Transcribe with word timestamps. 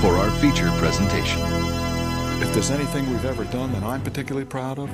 For 0.00 0.16
our 0.16 0.30
feature 0.32 0.70
presentation. 0.72 1.40
If 2.42 2.52
there's 2.52 2.70
anything 2.70 3.08
we've 3.08 3.24
ever 3.24 3.44
done 3.44 3.72
that 3.72 3.82
I'm 3.82 4.02
particularly 4.02 4.44
proud 4.46 4.78
of, 4.78 4.90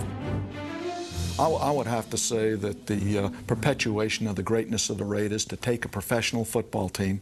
I, 1.40 1.44
w- 1.44 1.60
I 1.60 1.72
would 1.72 1.88
have 1.88 2.08
to 2.10 2.16
say 2.16 2.54
that 2.54 2.86
the 2.86 3.18
uh, 3.18 3.30
perpetuation 3.48 4.28
of 4.28 4.36
the 4.36 4.44
greatness 4.44 4.90
of 4.90 4.98
the 4.98 5.04
Raiders 5.04 5.44
to 5.46 5.56
take 5.56 5.84
a 5.84 5.88
professional 5.88 6.44
football 6.44 6.88
team 6.88 7.20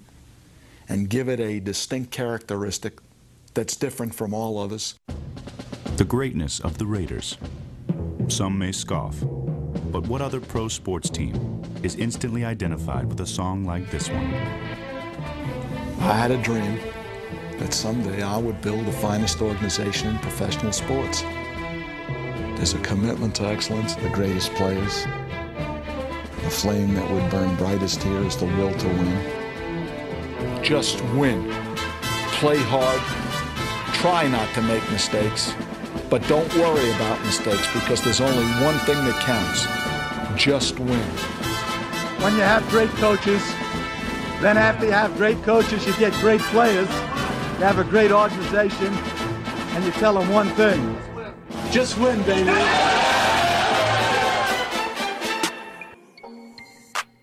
and 0.90 1.08
give 1.08 1.28
it 1.28 1.40
a 1.40 1.58
distinct 1.58 2.10
characteristic 2.10 2.98
that's 3.54 3.76
different 3.76 4.14
from 4.14 4.34
all 4.34 4.58
others. 4.58 4.96
The 5.96 6.04
greatness 6.04 6.60
of 6.60 6.76
the 6.76 6.86
Raiders. 6.86 7.38
Some 8.28 8.58
may 8.58 8.72
scoff, 8.72 9.16
but 9.90 10.06
what 10.06 10.20
other 10.20 10.40
pro 10.40 10.68
sports 10.68 11.08
team 11.08 11.62
is 11.82 11.94
instantly 11.96 12.44
identified 12.44 13.06
with 13.06 13.20
a 13.20 13.26
song 13.26 13.64
like 13.64 13.90
this 13.90 14.10
one? 14.10 14.34
I 16.00 16.16
had 16.16 16.30
a 16.30 16.42
dream 16.42 16.78
that 17.60 17.74
someday 17.74 18.22
I 18.22 18.38
would 18.38 18.60
build 18.62 18.86
the 18.86 18.92
finest 18.92 19.42
organization 19.42 20.08
in 20.08 20.18
professional 20.18 20.72
sports. 20.72 21.20
There's 22.56 22.72
a 22.72 22.78
commitment 22.78 23.34
to 23.36 23.44
excellence, 23.46 23.94
the 23.94 24.08
greatest 24.08 24.52
players. 24.54 25.04
The 26.42 26.50
flame 26.50 26.94
that 26.94 27.08
would 27.10 27.30
burn 27.30 27.54
brightest 27.56 28.02
here 28.02 28.20
is 28.24 28.34
the 28.36 28.46
will 28.46 28.72
to 28.72 28.88
win. 28.88 30.62
Just 30.62 31.04
win. 31.14 31.50
Play 32.40 32.56
hard. 32.58 33.02
Try 33.94 34.26
not 34.28 34.52
to 34.54 34.62
make 34.62 34.82
mistakes. 34.90 35.54
But 36.08 36.26
don't 36.28 36.52
worry 36.54 36.90
about 36.92 37.22
mistakes 37.26 37.70
because 37.74 38.02
there's 38.02 38.22
only 38.22 38.44
one 38.64 38.78
thing 38.80 38.96
that 39.04 39.22
counts. 39.22 40.42
Just 40.42 40.80
win. 40.80 41.08
when 42.22 42.34
you 42.34 42.40
have 42.40 42.66
great 42.70 42.90
coaches, 42.92 43.42
then 44.40 44.56
after 44.56 44.86
you 44.86 44.92
have 44.92 45.14
great 45.18 45.42
coaches, 45.42 45.86
you 45.86 45.92
get 45.98 46.14
great 46.14 46.40
players, 46.40 46.88
you 47.60 47.66
have 47.66 47.78
a 47.78 47.84
great 47.84 48.10
organization, 48.10 48.86
and 48.86 49.84
you 49.84 49.90
tell 49.90 50.14
them 50.14 50.30
one 50.30 50.48
thing. 50.48 50.96
Just 51.70 51.98
win, 51.98 52.22
baby. 52.22 52.48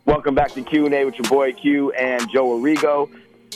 Welcome 0.06 0.36
back 0.36 0.52
to 0.52 0.62
Q&A 0.62 1.06
with 1.06 1.16
your 1.16 1.28
boy 1.28 1.54
Q 1.54 1.92
and 1.94 2.30
Joe 2.30 2.50
Arrigo. 2.50 3.10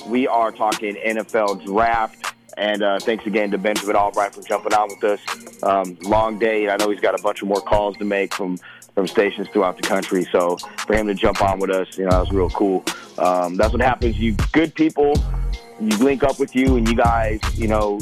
We 0.07 0.27
are 0.27 0.51
talking 0.51 0.95
NFL 0.95 1.63
draft. 1.63 2.33
And 2.57 2.81
uh, 2.81 2.99
thanks 2.99 3.27
again 3.27 3.51
to 3.51 3.59
Benjamin 3.59 3.95
Albright 3.95 4.33
for 4.33 4.41
jumping 4.41 4.73
on 4.73 4.89
with 4.89 5.03
us. 5.03 5.63
Um, 5.63 5.99
long 6.01 6.39
day. 6.39 6.67
I 6.67 6.77
know 6.77 6.89
he's 6.89 6.99
got 6.99 7.17
a 7.17 7.21
bunch 7.21 7.43
of 7.43 7.47
more 7.47 7.61
calls 7.61 7.95
to 7.97 8.05
make 8.05 8.33
from, 8.33 8.57
from 8.95 9.05
stations 9.05 9.47
throughout 9.49 9.77
the 9.77 9.83
country. 9.83 10.25
So 10.31 10.57
for 10.57 10.95
him 10.95 11.05
to 11.05 11.13
jump 11.13 11.43
on 11.43 11.59
with 11.59 11.69
us, 11.69 11.95
you 11.95 12.05
know, 12.05 12.09
that 12.09 12.19
was 12.21 12.31
real 12.31 12.49
cool. 12.49 12.83
Um, 13.19 13.55
that's 13.55 13.71
what 13.71 13.83
happens. 13.83 14.17
You 14.17 14.35
good 14.51 14.73
people, 14.73 15.13
you 15.89 15.97
link 15.97 16.23
up 16.23 16.39
with 16.39 16.55
you, 16.55 16.75
and 16.77 16.87
you 16.87 16.95
guys, 16.95 17.39
you 17.55 17.67
know, 17.67 17.99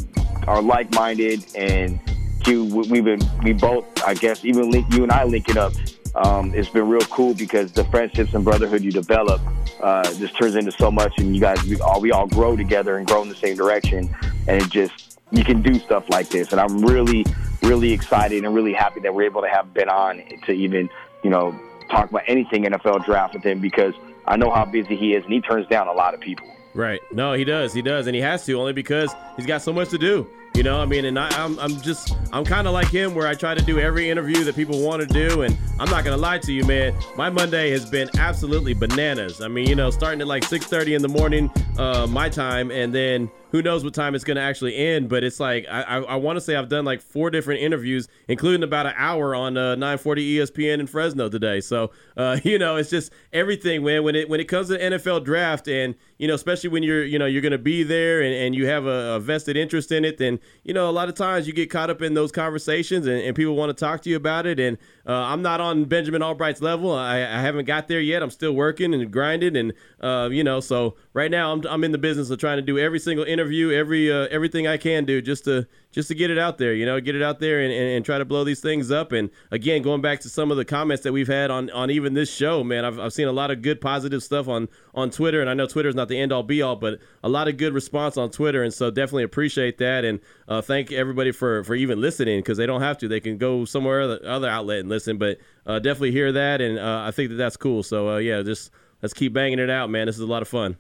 are 0.47 0.61
like-minded. 0.61 1.45
And 1.55 1.99
Q, 2.43 2.65
we- 2.65 2.87
we've 2.89 3.05
been, 3.05 3.21
we 3.43 3.53
both, 3.53 3.85
I 4.05 4.13
guess, 4.13 4.43
even 4.43 4.71
link, 4.71 4.91
you 4.93 5.03
and 5.03 5.11
I 5.11 5.23
linking 5.23 5.57
up. 5.57 5.73
Um, 6.15 6.53
it's 6.55 6.69
been 6.69 6.89
real 6.89 7.01
cool 7.01 7.33
because 7.33 7.71
the 7.71 7.83
friendships 7.85 8.33
and 8.33 8.43
brotherhood 8.43 8.81
you 8.83 8.91
develop 8.91 9.41
uh, 9.81 10.03
just 10.15 10.35
turns 10.37 10.55
into 10.55 10.71
so 10.71 10.89
much, 10.89 11.13
and 11.19 11.35
you 11.35 11.39
guys, 11.41 11.63
we 11.63 11.79
all 11.79 12.01
we 12.01 12.11
all 12.11 12.27
grow 12.27 12.55
together 12.57 12.97
and 12.97 13.07
grow 13.07 13.21
in 13.21 13.29
the 13.29 13.35
same 13.35 13.55
direction, 13.55 14.13
and 14.47 14.61
it 14.61 14.69
just 14.69 15.19
you 15.31 15.43
can 15.43 15.61
do 15.61 15.75
stuff 15.79 16.09
like 16.09 16.29
this, 16.29 16.51
and 16.51 16.59
I'm 16.59 16.83
really, 16.83 17.23
really 17.61 17.91
excited 17.91 18.43
and 18.43 18.55
really 18.55 18.73
happy 18.73 18.99
that 19.01 19.13
we're 19.13 19.23
able 19.23 19.41
to 19.41 19.47
have 19.47 19.71
Ben 19.73 19.87
on 19.87 20.23
to 20.47 20.51
even, 20.51 20.89
you 21.23 21.29
know, 21.29 21.57
talk 21.91 22.09
about 22.09 22.23
anything 22.27 22.63
NFL 22.63 23.05
draft 23.05 23.35
with 23.35 23.43
him 23.43 23.59
because 23.59 23.93
I 24.25 24.37
know 24.37 24.49
how 24.49 24.65
busy 24.65 24.95
he 24.95 25.13
is, 25.13 25.23
and 25.23 25.31
he 25.31 25.41
turns 25.41 25.67
down 25.67 25.87
a 25.87 25.93
lot 25.93 26.15
of 26.15 26.19
people. 26.19 26.47
Right. 26.79 27.01
No, 27.11 27.33
he 27.33 27.43
does. 27.43 27.73
He 27.73 27.81
does, 27.81 28.07
and 28.07 28.15
he 28.15 28.21
has 28.21 28.45
to 28.45 28.53
only 28.53 28.71
because 28.71 29.13
he's 29.35 29.45
got 29.45 29.61
so 29.61 29.73
much 29.73 29.89
to 29.89 29.97
do. 29.97 30.25
You 30.55 30.63
know, 30.63 30.79
I 30.79 30.85
mean, 30.85 31.03
and 31.03 31.19
I, 31.19 31.27
I'm, 31.31 31.59
I'm 31.59 31.81
just, 31.81 32.15
I'm 32.31 32.45
kind 32.45 32.67
of 32.67 32.73
like 32.73 32.87
him, 32.87 33.15
where 33.15 33.27
I 33.27 33.33
try 33.33 33.53
to 33.53 33.61
do 33.61 33.79
every 33.79 34.09
interview 34.09 34.45
that 34.45 34.55
people 34.55 34.81
want 34.81 35.01
to 35.01 35.05
do, 35.05 35.41
and 35.41 35.57
I'm 35.77 35.89
not 35.89 36.05
gonna 36.05 36.15
lie 36.15 36.37
to 36.37 36.53
you, 36.53 36.63
man. 36.63 36.95
My 37.17 37.29
Monday 37.29 37.69
has 37.71 37.89
been 37.89 38.09
absolutely 38.17 38.73
bananas. 38.73 39.41
I 39.41 39.49
mean, 39.49 39.67
you 39.67 39.75
know, 39.75 39.89
starting 39.89 40.21
at 40.21 40.27
like 40.27 40.43
6:30 40.43 40.95
in 40.95 41.01
the 41.01 41.09
morning, 41.09 41.51
uh, 41.77 42.07
my 42.07 42.29
time, 42.29 42.71
and 42.71 42.95
then 42.95 43.29
who 43.51 43.61
knows 43.61 43.83
what 43.83 43.93
time 43.93 44.15
it's 44.15 44.23
gonna 44.23 44.39
actually 44.41 44.75
end. 44.75 45.09
But 45.09 45.23
it's 45.23 45.39
like 45.39 45.65
I, 45.69 45.81
I, 45.81 45.97
I 46.01 46.15
want 46.15 46.37
to 46.37 46.41
say 46.41 46.55
I've 46.55 46.69
done 46.69 46.85
like 46.85 47.01
four 47.01 47.29
different 47.29 47.61
interviews, 47.61 48.07
including 48.27 48.63
about 48.63 48.85
an 48.85 48.93
hour 48.95 49.35
on 49.35 49.57
uh, 49.57 49.75
940 49.75 50.37
ESPN 50.37 50.79
in 50.79 50.87
Fresno 50.87 51.29
today. 51.29 51.59
So, 51.61 51.91
uh, 52.17 52.39
you 52.43 52.59
know, 52.59 52.75
it's 52.75 52.89
just 52.89 53.11
everything, 53.33 53.83
man. 53.83 54.03
When 54.03 54.15
it 54.15 54.29
when 54.29 54.39
it 54.39 54.45
comes 54.45 54.67
to 54.67 54.73
the 54.73 54.79
NFL 54.79 55.25
draft, 55.25 55.67
and 55.67 55.95
you 56.17 56.27
know, 56.27 56.35
especially 56.35 56.69
when 56.69 56.83
you're, 56.83 57.03
you 57.03 57.17
know, 57.17 57.25
you're 57.25 57.41
gonna 57.41 57.57
be 57.57 57.83
there 57.83 58.21
and, 58.21 58.33
and 58.33 58.55
you 58.55 58.67
have 58.67 58.85
a, 58.85 59.15
a 59.15 59.19
vested 59.19 59.57
interest 59.57 59.91
in 59.91 60.05
it, 60.05 60.17
then 60.17 60.39
you 60.63 60.73
know, 60.73 60.89
a 60.89 60.91
lot 60.91 61.09
of 61.09 61.15
times 61.15 61.47
you 61.47 61.53
get 61.53 61.69
caught 61.69 61.89
up 61.89 62.01
in 62.01 62.13
those 62.13 62.31
conversations, 62.31 63.07
and, 63.07 63.21
and 63.21 63.35
people 63.35 63.55
want 63.55 63.69
to 63.69 63.85
talk 63.85 64.01
to 64.01 64.09
you 64.09 64.15
about 64.15 64.45
it. 64.45 64.59
And 64.59 64.77
uh, 65.07 65.13
I'm 65.13 65.41
not 65.41 65.61
on 65.61 65.85
Benjamin 65.85 66.21
Albright's 66.21 66.61
level. 66.61 66.91
I, 66.93 67.17
I 67.17 67.41
haven't 67.41 67.65
got 67.65 67.87
there 67.87 68.01
yet. 68.01 68.21
I'm 68.21 68.29
still 68.29 68.53
working 68.53 68.93
and 68.93 69.11
grinding, 69.11 69.55
and 69.55 69.73
uh, 70.01 70.29
you 70.31 70.43
know, 70.43 70.59
so 70.59 70.95
right 71.13 71.31
now 71.31 71.51
I'm, 71.51 71.65
I'm 71.67 71.83
in 71.83 71.91
the 71.91 71.97
business 71.97 72.29
of 72.29 72.37
trying 72.37 72.57
to 72.57 72.61
do 72.61 72.77
every 72.77 72.99
single 72.99 73.25
interview, 73.25 73.38
every 73.39 74.11
uh, 74.11 74.27
everything 74.29 74.67
I 74.67 74.77
can 74.77 75.05
do 75.05 75.21
just 75.21 75.45
to 75.45 75.67
just 75.91 76.07
to 76.09 76.15
get 76.15 76.29
it 76.29 76.37
out 76.37 76.57
there. 76.57 76.73
You 76.73 76.85
know, 76.85 76.99
get 76.99 77.15
it 77.15 77.21
out 77.21 77.39
there 77.39 77.61
and, 77.61 77.71
and, 77.71 77.83
and 77.83 78.05
try 78.05 78.17
to 78.17 78.25
blow 78.25 78.43
these 78.43 78.59
things 78.59 78.91
up. 78.91 79.11
And 79.11 79.29
again, 79.51 79.81
going 79.81 80.01
back 80.01 80.19
to 80.21 80.29
some 80.29 80.51
of 80.51 80.57
the 80.57 80.65
comments 80.65 81.03
that 81.03 81.13
we've 81.13 81.27
had 81.27 81.51
on 81.51 81.69
on 81.71 81.89
even 81.89 82.13
this 82.13 82.33
show, 82.33 82.63
man, 82.63 82.85
I've, 82.85 82.99
I've 82.99 83.13
seen 83.13 83.27
a 83.27 83.31
lot 83.31 83.51
of 83.51 83.61
good 83.61 83.81
positive 83.81 84.21
stuff 84.23 84.47
on 84.47 84.69
on 84.93 85.09
Twitter, 85.09 85.41
and 85.41 85.49
I 85.49 85.53
know 85.53 85.67
Twitter 85.67 85.89
is 85.89 85.95
not 85.95 86.07
the 86.07 86.19
end 86.19 86.31
all 86.31 86.43
be 86.43 86.61
all, 86.61 86.75
but 86.75 86.99
a 87.23 87.29
lot 87.29 87.47
of 87.47 87.57
good 87.57 87.73
response 87.73 88.17
on 88.17 88.29
Twitter, 88.29 88.63
and 88.63 88.73
so 88.73 88.91
definitely 88.91 89.23
appreciate 89.23 89.77
that. 89.79 90.05
And 90.05 90.19
uh, 90.47 90.61
thank 90.61 90.91
everybody 90.91 91.31
for 91.31 91.63
for 91.63 91.75
even 91.75 92.01
listening 92.01 92.39
because 92.39 92.57
they 92.57 92.65
don't 92.65 92.81
have 92.81 92.97
to; 92.99 93.07
they 93.07 93.19
can 93.19 93.37
go 93.37 93.65
somewhere 93.65 94.01
other, 94.01 94.19
other 94.25 94.49
outlet 94.49 94.79
and 94.79 94.89
listen. 94.89 95.17
But 95.17 95.39
uh, 95.65 95.79
definitely 95.79 96.11
hear 96.11 96.31
that, 96.31 96.61
and 96.61 96.77
uh, 96.77 97.03
I 97.05 97.11
think 97.11 97.29
that 97.29 97.35
that's 97.35 97.57
cool. 97.57 97.83
So 97.83 98.09
uh, 98.09 98.17
yeah, 98.17 98.41
just 98.41 98.71
let's 99.01 99.13
keep 99.13 99.33
banging 99.33 99.59
it 99.59 99.69
out, 99.69 99.89
man. 99.89 100.07
This 100.07 100.15
is 100.15 100.21
a 100.21 100.27
lot 100.27 100.41
of 100.41 100.47
fun. 100.47 100.77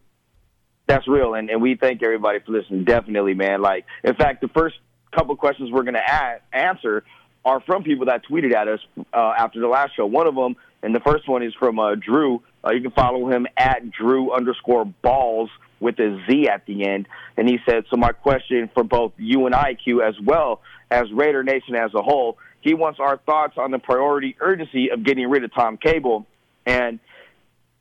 That's 0.89 1.07
real, 1.07 1.35
and, 1.35 1.51
and 1.51 1.61
we 1.61 1.75
thank 1.75 2.01
everybody 2.01 2.39
for 2.39 2.51
listening. 2.51 2.83
Definitely, 2.83 3.35
man. 3.35 3.61
Like, 3.61 3.85
in 4.03 4.15
fact, 4.15 4.41
the 4.41 4.47
first 4.47 4.75
couple 5.15 5.35
questions 5.35 5.69
we're 5.71 5.83
going 5.83 5.93
to 5.93 6.31
answer 6.51 7.03
are 7.45 7.61
from 7.61 7.83
people 7.83 8.07
that 8.07 8.23
tweeted 8.25 8.55
at 8.55 8.67
us 8.67 8.79
uh, 9.13 9.33
after 9.37 9.59
the 9.59 9.67
last 9.67 9.95
show. 9.95 10.07
One 10.07 10.25
of 10.25 10.33
them, 10.33 10.55
and 10.81 10.95
the 10.95 10.99
first 11.01 11.29
one 11.29 11.43
is 11.43 11.53
from 11.59 11.77
uh, 11.77 11.93
Drew. 11.93 12.41
Uh, 12.65 12.71
you 12.71 12.81
can 12.81 12.89
follow 12.89 13.29
him 13.29 13.45
at 13.55 13.91
Drew 13.91 14.33
underscore 14.33 14.83
balls 14.83 15.51
with 15.79 15.99
a 15.99 16.23
Z 16.27 16.49
at 16.49 16.65
the 16.65 16.87
end. 16.87 17.07
And 17.37 17.47
he 17.47 17.59
said, 17.69 17.85
"So 17.91 17.95
my 17.95 18.11
question 18.11 18.67
for 18.73 18.83
both 18.83 19.13
you 19.17 19.45
and 19.45 19.53
IQ, 19.53 20.01
as 20.01 20.15
well 20.19 20.61
as 20.89 21.11
Raider 21.11 21.43
Nation 21.43 21.75
as 21.75 21.93
a 21.93 22.01
whole, 22.01 22.39
he 22.61 22.73
wants 22.73 22.99
our 22.99 23.17
thoughts 23.17 23.59
on 23.59 23.69
the 23.69 23.79
priority 23.79 24.35
urgency 24.39 24.89
of 24.89 25.03
getting 25.03 25.29
rid 25.29 25.43
of 25.43 25.53
Tom 25.53 25.77
Cable, 25.77 26.25
and 26.65 26.99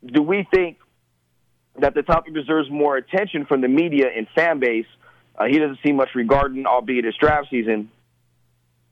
do 0.04 0.22
we 0.22 0.46
think 0.52 0.76
that 1.80 1.94
the 1.94 2.02
topic 2.02 2.34
deserves 2.34 2.70
more 2.70 2.96
attention 2.96 3.46
from 3.46 3.60
the 3.60 3.68
media 3.68 4.06
and 4.14 4.26
fan 4.34 4.58
base. 4.58 4.86
Uh, 5.36 5.44
he 5.44 5.58
doesn't 5.58 5.78
see 5.84 5.92
much 5.92 6.10
regarding, 6.14 6.66
albeit 6.66 7.04
it's 7.04 7.16
draft 7.16 7.48
season, 7.50 7.90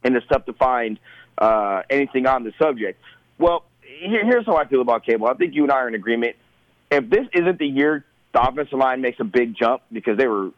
and 0.04 0.16
it's 0.16 0.26
tough 0.28 0.44
to 0.46 0.52
find 0.52 0.98
uh, 1.38 1.82
anything 1.90 2.26
on 2.26 2.44
the 2.44 2.52
subject. 2.60 3.00
Well, 3.38 3.64
here, 3.82 4.24
here's 4.24 4.46
how 4.46 4.56
I 4.56 4.66
feel 4.66 4.80
about 4.80 5.04
Cable. 5.04 5.26
I 5.26 5.34
think 5.34 5.54
you 5.54 5.64
and 5.64 5.72
I 5.72 5.76
are 5.76 5.88
in 5.88 5.94
agreement. 5.94 6.36
If 6.90 7.10
this 7.10 7.26
isn't 7.32 7.58
the 7.58 7.66
year 7.66 8.04
the 8.36 8.46
offensive 8.46 8.78
line 8.78 9.00
makes 9.00 9.18
a 9.18 9.24
big 9.24 9.56
jump 9.56 9.82
because 9.90 10.18
they 10.18 10.26
were 10.26 10.50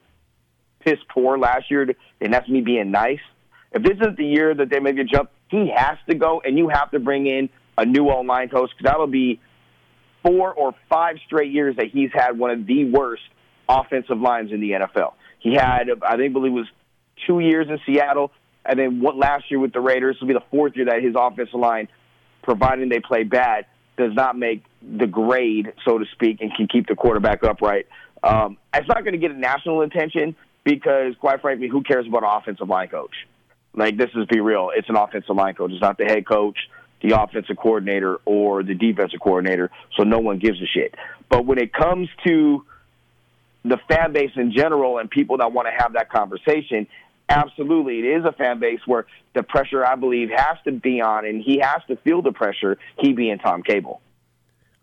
piss 0.81 0.99
poor 1.09 1.39
last 1.39 1.71
year, 1.71 1.95
and 2.21 2.35
that's 2.35 2.49
me 2.49 2.61
being 2.61 2.91
nice. 2.91 3.21
If 3.73 3.83
this 3.83 3.97
isn't 4.01 4.17
the 4.17 4.27
year 4.27 4.53
that 4.53 4.69
they 4.69 4.81
make 4.81 4.99
a 4.99 5.05
jump, 5.05 5.31
he 5.49 5.71
has 5.75 5.97
to 6.09 6.17
go, 6.17 6.43
and 6.45 6.59
you 6.59 6.69
have 6.69 6.91
to 6.91 6.99
bring 6.99 7.27
in 7.27 7.49
a 7.77 7.87
new 7.87 8.07
online 8.07 8.49
coach 8.49 8.71
because 8.77 8.91
that'll 8.91 9.07
be 9.07 9.41
four 10.23 10.53
or 10.53 10.75
five 10.89 11.17
straight 11.27 11.53
years 11.53 11.77
that 11.77 11.87
he's 11.93 12.11
had 12.13 12.39
one 12.39 12.51
of 12.51 12.67
the 12.67 12.85
worst 12.85 13.23
offensive 13.69 14.19
lines 14.19 14.51
in 14.53 14.61
the 14.61 14.71
NFL. 14.73 15.15
He 15.41 15.55
had, 15.55 15.89
I 16.03 16.17
think, 16.17 16.33
believe 16.33 16.53
it 16.53 16.55
was 16.55 16.67
two 17.27 17.41
years 17.41 17.67
in 17.69 17.79
Seattle, 17.87 18.33
and 18.65 18.79
then 18.79 19.01
what 19.01 19.17
last 19.17 19.51
year 19.51 19.61
with 19.61 19.73
the 19.73 19.81
Raiders 19.81 20.17
will 20.21 20.29
be 20.29 20.35
the 20.35 20.43
fourth 20.51 20.77
year 20.77 20.87
that 20.87 21.03
his 21.03 21.15
offensive 21.17 21.59
line 21.59 21.89
providing 22.43 22.89
they 22.89 23.01
play 23.01 23.25
bad, 23.25 23.67
does 23.99 24.15
not 24.15 24.39
make 24.39 24.65
the 24.81 25.07
grade, 25.07 25.73
so 25.85 25.99
to 25.99 26.05
speak, 26.13 26.41
and 26.41 26.55
can 26.55 26.67
keep 26.67 26.87
the 26.87 26.95
quarterback 26.95 27.43
upright. 27.45 27.87
Um, 28.23 28.57
it's 28.73 28.89
not 28.89 29.03
going 29.03 29.13
to 29.13 29.19
get 29.19 29.33
a 29.33 29.39
national 29.39 29.83
attention 29.83 30.35
because, 30.65 31.15
quite 31.21 31.43
frankly, 31.43 31.69
who 31.69 31.83
cares 31.83 32.07
about 32.07 32.23
an 32.23 32.31
offensive 32.33 32.69
line 32.69 32.89
coach? 32.89 33.15
Like, 33.75 33.99
this 33.99 34.09
is 34.15 34.27
be 34.27 34.41
real. 34.41 34.71
It's 34.75 34.89
an 34.89 34.97
offensive 34.97 35.37
line 35.37 35.55
coach. 35.55 35.73
It's 35.73 35.83
not 35.83 35.99
the 35.99 36.05
head 36.05 36.27
coach, 36.27 36.57
the 37.03 37.21
offensive 37.21 37.57
coordinator, 37.57 38.17
or 38.25 38.63
the 38.63 38.75
defensive 38.75 39.21
coordinator. 39.21 39.71
So 39.97 40.03
no 40.03 40.19
one 40.19 40.39
gives 40.39 40.61
a 40.61 40.67
shit. 40.67 40.95
But 41.29 41.47
when 41.47 41.59
it 41.59 41.73
comes 41.73 42.09
to 42.27 42.65
the 43.65 43.79
fan 43.89 44.13
base 44.13 44.33
in 44.37 44.53
general 44.53 44.99
and 44.99 45.11
people 45.11 45.39
that 45.39 45.53
want 45.53 45.69
to 45.69 45.83
have 45.83 45.93
that 45.95 46.11
conversation, 46.11 46.87
absolutely, 47.29 48.01
it 48.01 48.19
is 48.19 48.25
a 48.25 48.33
fan 48.33 48.59
base 48.61 48.81
where 48.87 49.07
the 49.35 49.43
pressure, 49.43 49.85
I 49.85 49.95
believe, 49.95 50.31
has 50.31 50.57
to 50.65 50.73
be 50.73 51.01
on, 51.01 51.27
and 51.27 51.43
he 51.43 51.59
has 51.59 51.83
to 51.89 51.97
feel 51.97 52.23
the 52.23 52.33
pressure. 52.33 52.79
He 52.99 53.13
being 53.13 53.39
Tom 53.39 53.63
Cable. 53.63 54.01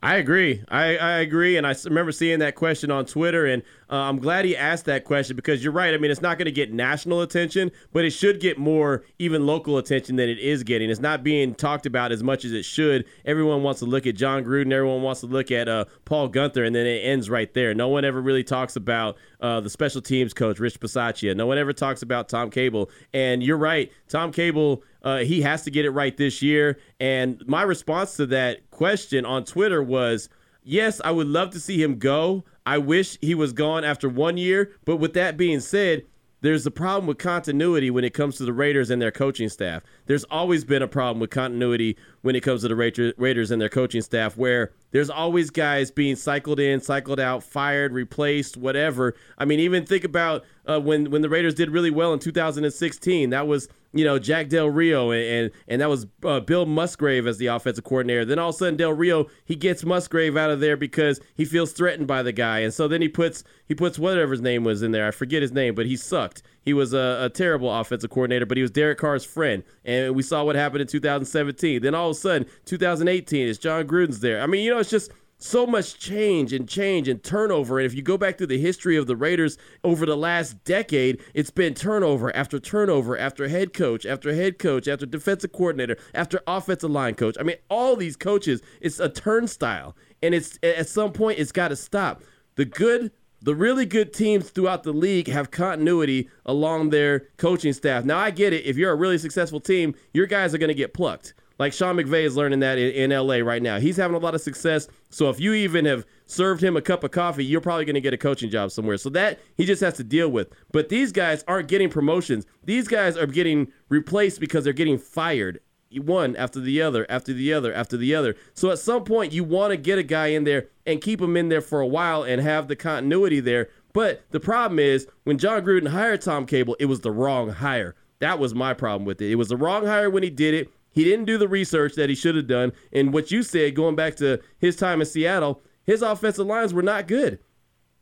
I 0.03 0.17
agree. 0.17 0.63
I, 0.69 0.97
I 0.97 1.11
agree. 1.19 1.57
And 1.57 1.65
I 1.65 1.73
remember 1.83 2.11
seeing 2.11 2.37
that 2.39 2.53
question 2.53 2.91
on 2.91 3.05
Twitter, 3.05 3.47
and 3.47 3.63
uh, 3.89 3.95
I'm 3.95 4.19
glad 4.19 4.45
he 4.45 4.55
asked 4.55 4.85
that 4.85 5.03
question 5.03 5.35
because 5.35 5.63
you're 5.63 5.73
right. 5.73 5.93
I 5.93 5.97
mean, 5.97 6.11
it's 6.11 6.21
not 6.21 6.37
going 6.37 6.45
to 6.45 6.51
get 6.51 6.71
national 6.71 7.21
attention, 7.21 7.71
but 7.91 8.05
it 8.05 8.11
should 8.11 8.39
get 8.39 8.59
more 8.59 9.03
even 9.17 9.47
local 9.47 9.79
attention 9.79 10.15
than 10.15 10.29
it 10.29 10.37
is 10.37 10.63
getting. 10.63 10.91
It's 10.91 10.99
not 10.99 11.23
being 11.23 11.55
talked 11.55 11.87
about 11.87 12.11
as 12.11 12.21
much 12.21 12.45
as 12.45 12.51
it 12.51 12.65
should. 12.65 13.05
Everyone 13.25 13.63
wants 13.63 13.79
to 13.79 13.85
look 13.87 14.05
at 14.05 14.15
Jon 14.15 14.43
Gruden, 14.43 14.71
everyone 14.71 15.01
wants 15.01 15.21
to 15.21 15.27
look 15.27 15.49
at 15.49 15.67
uh, 15.67 15.85
Paul 16.03 16.29
Guenther. 16.29 16.67
and 16.67 16.75
then 16.75 16.85
it 16.85 16.99
ends 16.99 17.27
right 17.27 17.51
there. 17.55 17.73
No 17.73 17.87
one 17.87 18.05
ever 18.05 18.21
really 18.21 18.43
talks 18.43 18.75
about 18.75 19.17
uh, 19.39 19.59
the 19.59 19.69
special 19.69 20.01
teams 20.01 20.33
coach, 20.35 20.59
Rich 20.59 20.79
Bisaccia. 20.79 21.35
No 21.35 21.47
one 21.47 21.57
ever 21.57 21.73
talks 21.73 22.03
about 22.03 22.29
Tom 22.29 22.51
Cable. 22.51 22.91
And 23.13 23.41
you're 23.41 23.57
right. 23.57 23.91
Tom 24.07 24.31
Cable 24.31 24.83
uh, 25.05 25.19
he 25.19 25.41
has 25.41 25.63
to 25.63 25.71
get 25.71 25.85
it 25.85 25.91
right 25.91 26.17
this 26.17 26.41
year. 26.41 26.79
And 26.99 27.41
my 27.47 27.61
response 27.61 28.17
to 28.17 28.25
that 28.27 28.69
question 28.71 29.23
on 29.23 29.45
Twitter 29.45 29.81
was, 29.81 30.27
yes, 30.63 30.99
I 31.05 31.11
would 31.11 31.27
love 31.27 31.51
to 31.51 31.59
see 31.59 31.81
him 31.81 31.99
go. 31.99 32.43
I 32.65 32.79
wish 32.79 33.17
he 33.21 33.35
was 33.35 33.53
gone 33.53 33.83
after 33.83 34.09
one 34.09 34.35
year. 34.35 34.73
But 34.83 34.97
with 34.97 35.13
that 35.13 35.37
being 35.37 35.59
said, 35.59 36.05
there's 36.41 36.65
a 36.65 36.71
problem 36.71 37.07
with 37.07 37.17
continuity 37.17 37.89
when 37.89 38.03
it 38.03 38.13
comes 38.13 38.37
to 38.37 38.45
the 38.45 38.53
Raiders 38.53 38.91
and 38.91 39.01
their 39.01 39.11
coaching 39.11 39.49
staff. 39.49 39.81
There's 40.05 40.23
always 40.25 40.63
been 40.63 40.83
a 40.83 40.87
problem 40.87 41.19
with 41.19 41.31
continuity 41.31 41.97
when 42.21 42.35
it 42.35 42.41
comes 42.41 42.61
to 42.61 42.67
the 42.67 42.75
Raiders 42.75 43.49
and 43.49 43.59
their 43.59 43.69
coaching 43.69 44.03
staff, 44.03 44.37
where 44.37 44.71
there's 44.91 45.09
always 45.09 45.49
guys 45.49 45.89
being 45.89 46.15
cycled 46.15 46.59
in, 46.59 46.81
cycled 46.81 47.19
out, 47.19 47.41
fired, 47.41 47.93
replaced, 47.93 48.57
whatever. 48.57 49.15
I 49.39 49.45
mean, 49.45 49.59
even 49.59 49.85
think 49.87 50.03
about 50.03 50.45
uh, 50.67 50.79
when 50.79 51.09
when 51.09 51.23
the 51.23 51.29
Raiders 51.29 51.55
did 51.55 51.71
really 51.71 51.89
well 51.89 52.13
in 52.13 52.19
2016. 52.19 53.31
That 53.31 53.47
was 53.47 53.67
you 53.95 54.03
know 54.03 54.19
Jack 54.19 54.49
Del 54.49 54.69
Rio 54.69 55.11
and 55.11 55.25
and, 55.25 55.51
and 55.67 55.81
that 55.81 55.89
was 55.89 56.05
uh, 56.23 56.41
Bill 56.41 56.65
Musgrave 56.65 57.25
as 57.25 57.37
the 57.37 57.47
offensive 57.47 57.83
coordinator. 57.83 58.25
Then 58.25 58.37
all 58.37 58.49
of 58.49 58.55
a 58.55 58.57
sudden 58.57 58.75
Del 58.75 58.93
Rio 58.93 59.27
he 59.45 59.55
gets 59.55 59.83
Musgrave 59.83 60.37
out 60.37 60.51
of 60.51 60.59
there 60.59 60.77
because 60.77 61.19
he 61.33 61.45
feels 61.45 61.71
threatened 61.71 62.05
by 62.05 62.21
the 62.21 62.31
guy, 62.31 62.59
and 62.59 62.73
so 62.73 62.87
then 62.87 63.01
he 63.01 63.07
puts 63.07 63.43
he 63.65 63.73
puts 63.73 63.97
whatever 63.97 64.33
his 64.33 64.41
name 64.41 64.63
was 64.63 64.83
in 64.83 64.91
there. 64.91 65.07
I 65.07 65.11
forget 65.11 65.41
his 65.41 65.53
name, 65.53 65.73
but 65.73 65.85
he 65.85 65.95
sucked. 65.95 66.43
He 66.61 66.73
was 66.73 66.93
a, 66.93 67.19
a 67.21 67.29
terrible 67.29 67.73
offensive 67.73 68.09
coordinator, 68.09 68.45
but 68.45 68.57
he 68.57 68.61
was 68.61 68.71
Derek 68.71 68.97
Carr's 68.97 69.23
friend, 69.23 69.63
and 69.85 70.13
we 70.15 70.23
saw 70.23 70.43
what 70.43 70.55
happened 70.55 70.81
in 70.81 70.87
2017. 70.87 71.81
Then 71.81 71.95
all 71.95 72.09
of 72.09 72.17
a 72.17 72.19
sudden 72.19 72.47
2018 72.65 73.47
is 73.47 73.57
Jon 73.57 73.87
Gruden's 73.87 74.19
there. 74.19 74.41
I 74.41 74.47
mean, 74.47 74.63
you 74.63 74.71
know, 74.71 74.79
it's 74.79 74.89
just 74.89 75.11
so 75.37 75.67
much 75.67 75.99
change 75.99 76.53
and 76.53 76.67
change 76.67 77.07
and 77.07 77.23
turnover. 77.23 77.79
And 77.79 77.85
if 77.85 77.93
you 77.93 78.01
go 78.01 78.17
back 78.17 78.37
to 78.37 78.47
the 78.47 78.57
history 78.57 78.95
of 78.97 79.07
the 79.07 79.15
Raiders 79.15 79.57
over 79.83 80.05
the 80.05 80.17
last 80.17 80.63
decade, 80.63 81.21
it's 81.33 81.51
been 81.51 81.73
turnover 81.73 82.35
after 82.35 82.59
turnover 82.59 83.17
after 83.17 83.47
head 83.47 83.73
coach 83.73 84.05
after 84.05 84.33
head 84.33 84.59
coach 84.59 84.87
after 84.87 85.05
defensive 85.05 85.51
coordinator 85.51 85.97
after 86.13 86.41
offensive 86.47 86.91
line 86.91 87.15
coach. 87.15 87.35
I 87.39 87.43
mean, 87.43 87.57
all 87.69 87.95
these 87.95 88.15
coaches, 88.15 88.61
it's 88.81 88.99
a 88.99 89.09
turnstile. 89.09 89.95
And 90.23 90.33
it's 90.33 90.57
at 90.63 90.87
some 90.87 91.11
point 91.11 91.39
it's 91.39 91.51
got 91.51 91.67
to 91.67 91.75
stop. 91.75 92.23
The 92.55 92.65
good 92.65 93.11
the 93.41 93.53
really 93.53 93.85
good 93.85 94.11
teams 94.11 94.49
throughout 94.49 94.81
the 94.81 94.91
league 94.93 95.27
have 95.27 95.51
continuity 95.51 96.29
along 96.47 96.89
their 96.89 97.27
coaching 97.37 97.73
staff. 97.73 98.03
Now 98.03 98.17
I 98.17 98.31
get 98.31 98.53
it. 98.53 98.65
If 98.65 98.75
you're 98.75 98.91
a 98.91 98.95
really 98.95 99.19
successful 99.19 99.59
team, 99.59 99.93
your 100.13 100.25
guys 100.25 100.55
are 100.55 100.57
going 100.57 100.69
to 100.69 100.73
get 100.73 100.95
plucked. 100.95 101.35
Like 101.57 101.73
Sean 101.73 101.95
McVay 101.95 102.23
is 102.23 102.35
learning 102.35 102.59
that 102.59 102.77
in, 102.77 103.11
in, 103.11 103.17
LA 103.17 103.35
right 103.35 103.61
now. 103.61 103.79
He's 103.79 103.97
having 103.97 104.15
a 104.15 104.19
lot 104.19 104.35
of 104.35 104.41
success. 104.41 104.87
So 105.09 105.29
if 105.29 105.39
you 105.39 105.53
even 105.53 105.85
have 105.85 106.05
served 106.25 106.61
him 106.61 106.75
a 106.75 106.81
cup 106.81 107.03
of 107.03 107.11
coffee, 107.11 107.45
you're 107.45 107.61
probably 107.61 107.85
going 107.85 107.95
to 107.95 108.01
get 108.01 108.13
a 108.13 108.17
coaching 108.17 108.49
job 108.49 108.71
somewhere. 108.71 108.97
So 108.97 109.09
that 109.11 109.39
he 109.55 109.65
just 109.65 109.81
has 109.81 109.95
to 109.95 110.03
deal 110.03 110.29
with. 110.29 110.49
But 110.71 110.89
these 110.89 111.11
guys 111.11 111.43
aren't 111.47 111.69
getting 111.69 111.89
promotions. 111.89 112.45
These 112.63 112.87
guys 112.87 113.15
are 113.15 113.27
getting 113.27 113.71
replaced 113.89 114.39
because 114.39 114.63
they're 114.63 114.73
getting 114.73 114.97
fired. 114.97 115.61
One 115.91 116.35
after 116.35 116.59
the 116.59 116.81
other, 116.81 117.05
after 117.09 117.31
the 117.31 117.53
other, 117.53 117.73
after 117.73 117.95
the 117.95 118.15
other. 118.15 118.35
So 118.53 118.69
at 118.69 118.79
some 118.79 119.05
point, 119.05 119.31
you 119.31 119.45
want 119.45 119.71
to 119.71 119.77
get 119.77 119.97
a 119.97 120.03
guy 120.03 120.27
in 120.27 120.43
there 120.43 120.67
and 120.85 120.99
keep 120.99 121.21
him 121.21 121.37
in 121.37 121.47
there 121.47 121.61
for 121.61 121.79
a 121.79 121.87
while 121.87 122.23
and 122.23 122.41
have 122.41 122.67
the 122.67 122.75
continuity 122.75 123.39
there. 123.39 123.69
But 123.93 124.23
the 124.31 124.41
problem 124.41 124.77
is, 124.77 125.07
when 125.23 125.37
Jon 125.37 125.63
Gruden 125.63 125.87
hired 125.87 126.21
Tom 126.21 126.45
Cable, 126.45 126.75
it 126.81 126.85
was 126.85 126.99
the 126.99 127.11
wrong 127.11 127.49
hire. 127.49 127.95
That 128.19 128.39
was 128.39 128.53
my 128.53 128.73
problem 128.73 129.05
with 129.05 129.21
it. 129.21 129.31
It 129.31 129.35
was 129.35 129.47
the 129.47 129.55
wrong 129.55 129.85
hire 129.85 130.09
when 130.09 130.23
he 130.23 130.29
did 130.29 130.53
it. 130.53 130.69
He 130.95 131.03
didn't 131.03 131.25
do 131.25 131.37
the 131.37 131.47
research 131.47 131.95
that 131.95 132.09
he 132.09 132.15
should 132.15 132.35
have 132.35 132.47
done. 132.47 132.71
And 132.91 133.13
what 133.13 133.29
you 133.29 133.43
said, 133.43 133.75
going 133.75 133.95
back 133.95 134.15
to 134.15 134.41
his 134.57 134.77
time 134.77 135.01
in 135.01 135.05
Seattle, 135.05 135.61
his 135.83 136.01
offensive 136.01 136.47
lines 136.47 136.73
were 136.73 136.81
not 136.81 137.07
good. 137.07 137.39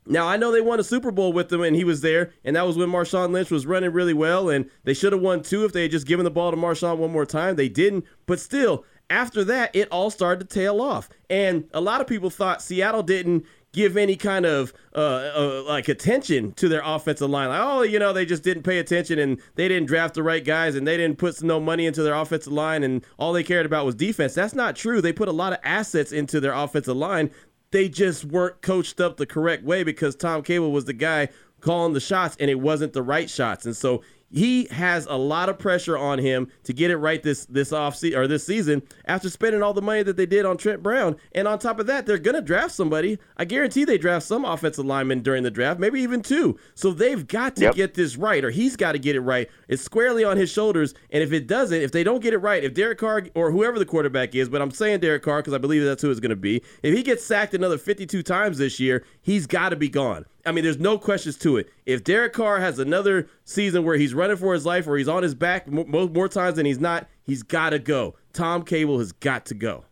Now 0.05 0.27
I 0.27 0.37
know 0.37 0.51
they 0.51 0.61
won 0.61 0.79
a 0.79 0.83
Super 0.83 1.11
Bowl 1.11 1.33
with 1.33 1.51
him 1.51 1.61
and 1.61 1.75
he 1.75 1.83
was 1.83 2.01
there, 2.01 2.31
and 2.43 2.55
that 2.55 2.67
was 2.67 2.77
when 2.77 2.89
Marshawn 2.89 3.31
Lynch 3.31 3.49
was 3.49 3.65
running 3.65 3.91
really 3.93 4.13
well, 4.13 4.49
and 4.49 4.69
they 4.83 4.93
should 4.93 5.13
have 5.13 5.21
won 5.21 5.41
two 5.41 5.65
if 5.65 5.73
they 5.73 5.83
had 5.83 5.91
just 5.91 6.07
given 6.07 6.23
the 6.23 6.31
ball 6.31 6.51
to 6.51 6.57
Marshawn 6.57 6.97
one 6.97 7.11
more 7.11 7.25
time. 7.25 7.55
They 7.55 7.69
didn't, 7.69 8.05
but 8.25 8.39
still, 8.39 8.85
after 9.09 9.43
that, 9.45 9.75
it 9.75 9.87
all 9.89 10.09
started 10.09 10.49
to 10.49 10.53
tail 10.53 10.81
off. 10.81 11.09
And 11.29 11.69
a 11.73 11.81
lot 11.81 12.01
of 12.01 12.07
people 12.07 12.29
thought 12.29 12.61
Seattle 12.61 13.03
didn't 13.03 13.45
give 13.73 13.97
any 13.97 14.15
kind 14.15 14.45
of 14.45 14.71
uh, 14.95 15.31
uh, 15.35 15.63
like 15.67 15.89
attention 15.89 16.53
to 16.53 16.69
their 16.69 16.81
offensive 16.85 17.29
line. 17.29 17.49
Like, 17.49 17.61
oh, 17.61 17.81
you 17.81 17.99
know, 17.99 18.13
they 18.13 18.25
just 18.25 18.43
didn't 18.43 18.63
pay 18.63 18.77
attention 18.77 19.19
and 19.19 19.41
they 19.55 19.67
didn't 19.67 19.87
draft 19.87 20.13
the 20.13 20.23
right 20.23 20.45
guys 20.45 20.75
and 20.75 20.87
they 20.87 20.95
didn't 20.95 21.17
put 21.17 21.41
no 21.43 21.59
money 21.59 21.85
into 21.85 22.03
their 22.03 22.13
offensive 22.13 22.53
line 22.53 22.83
and 22.83 23.03
all 23.17 23.33
they 23.33 23.43
cared 23.43 23.65
about 23.65 23.85
was 23.85 23.95
defense. 23.95 24.35
That's 24.35 24.53
not 24.53 24.75
true. 24.75 25.01
They 25.01 25.11
put 25.11 25.27
a 25.27 25.33
lot 25.33 25.53
of 25.53 25.59
assets 25.63 26.11
into 26.11 26.39
their 26.39 26.53
offensive 26.53 26.95
line. 26.95 27.31
They 27.71 27.89
just 27.89 28.23
weren't 28.23 28.61
coached 28.61 29.01
up 29.01 29.17
the 29.17 29.25
correct 29.25 29.63
way 29.63 29.83
because 29.83 30.15
Tom 30.15 30.43
Cable 30.43 30.71
was 30.71 30.85
the 30.85 30.93
guy 30.93 31.29
calling 31.59 31.93
the 31.93 31.99
shots 31.99 32.37
and 32.39 32.51
it 32.51 32.59
wasn't 32.59 32.93
the 32.93 33.01
right 33.01 33.29
shots. 33.29 33.65
And 33.65 33.75
so 33.75 34.03
he 34.33 34.65
has 34.71 35.05
a 35.05 35.15
lot 35.15 35.47
of 35.47 35.59
pressure 35.59 35.97
on 35.97 36.17
him 36.17 36.47
to 36.63 36.73
get 36.73 36.89
it 36.89 36.97
right 36.97 37.21
this 37.21 37.45
this 37.45 37.71
off 37.71 37.95
se- 37.95 38.15
or 38.15 38.27
this 38.27 38.45
season 38.45 38.81
after 39.05 39.29
spending 39.29 39.61
all 39.61 39.73
the 39.73 39.81
money 39.81 40.01
that 40.01 40.17
they 40.17 40.25
did 40.25 40.45
on 40.45 40.57
Trent 40.57 40.81
Brown. 40.81 41.15
And 41.33 41.47
on 41.47 41.59
top 41.59 41.79
of 41.79 41.85
that, 41.85 42.05
they're 42.05 42.17
going 42.17 42.35
to 42.35 42.41
draft 42.41 42.71
somebody. 42.71 43.19
I 43.37 43.45
guarantee 43.45 43.85
they 43.85 43.97
draft 43.97 44.25
some 44.25 44.43
offensive 44.43 44.85
lineman 44.85 45.21
during 45.21 45.43
the 45.43 45.51
draft, 45.51 45.79
maybe 45.79 46.01
even 46.01 46.21
two. 46.21 46.57
So 46.73 46.91
they've 46.91 47.27
got 47.27 47.55
to 47.57 47.63
yep. 47.63 47.75
get 47.75 47.93
this 47.93 48.17
right, 48.17 48.43
or 48.43 48.49
he's 48.49 48.75
got 48.75 48.93
to 48.93 48.99
get 48.99 49.15
it 49.15 49.21
right. 49.21 49.47
It's 49.67 49.83
squarely 49.83 50.23
on 50.23 50.37
his 50.37 50.51
shoulders. 50.51 50.95
And 51.11 51.21
if 51.21 51.31
it 51.31 51.47
doesn't, 51.47 51.81
if 51.81 51.91
they 51.91 52.03
don't 52.03 52.21
get 52.21 52.33
it 52.33 52.39
right, 52.39 52.63
if 52.63 52.73
Derek 52.73 52.97
Carr 52.97 53.27
or 53.35 53.51
whoever 53.51 53.77
the 53.77 53.85
quarterback 53.85 54.33
is, 54.33 54.49
but 54.49 54.61
I'm 54.61 54.71
saying 54.71 55.01
Derek 55.01 55.21
Carr 55.21 55.41
because 55.41 55.53
I 55.53 55.59
believe 55.59 55.83
that's 55.83 56.01
who 56.01 56.09
it's 56.09 56.19
going 56.19 56.31
to 56.31 56.35
be, 56.35 56.63
if 56.81 56.95
he 56.95 57.03
gets 57.03 57.23
sacked 57.23 57.53
another 57.53 57.77
52 57.77 58.23
times 58.23 58.57
this 58.57 58.79
year, 58.79 59.05
he's 59.21 59.45
got 59.45 59.69
to 59.69 59.75
be 59.75 59.89
gone. 59.89 60.25
I 60.45 60.51
mean, 60.51 60.63
there's 60.63 60.79
no 60.79 60.97
questions 60.97 61.37
to 61.39 61.57
it. 61.57 61.69
If 61.85 62.03
Derek 62.03 62.33
Carr 62.33 62.59
has 62.59 62.77
another 62.79 63.29
season 63.45 63.85
where 63.85 63.95
he's 63.95 64.13
running 64.13 64.35
for 64.37 64.53
his 64.53 64.65
life 64.65 64.87
or 64.87 64.97
he's 64.97 65.07
on 65.07 65.23
his 65.23 65.33
back 65.33 65.67
more, 65.67 66.07
more 66.07 66.27
times 66.27 66.57
than 66.57 66.65
he's 66.65 66.79
not, 66.79 67.07
he's 67.23 67.43
got 67.43 67.69
to 67.69 67.79
go. 67.79 68.15
Tom 68.33 68.63
Cable 68.63 68.99
has 68.99 69.11
got 69.13 69.45
to 69.47 69.53
go. 69.53 69.85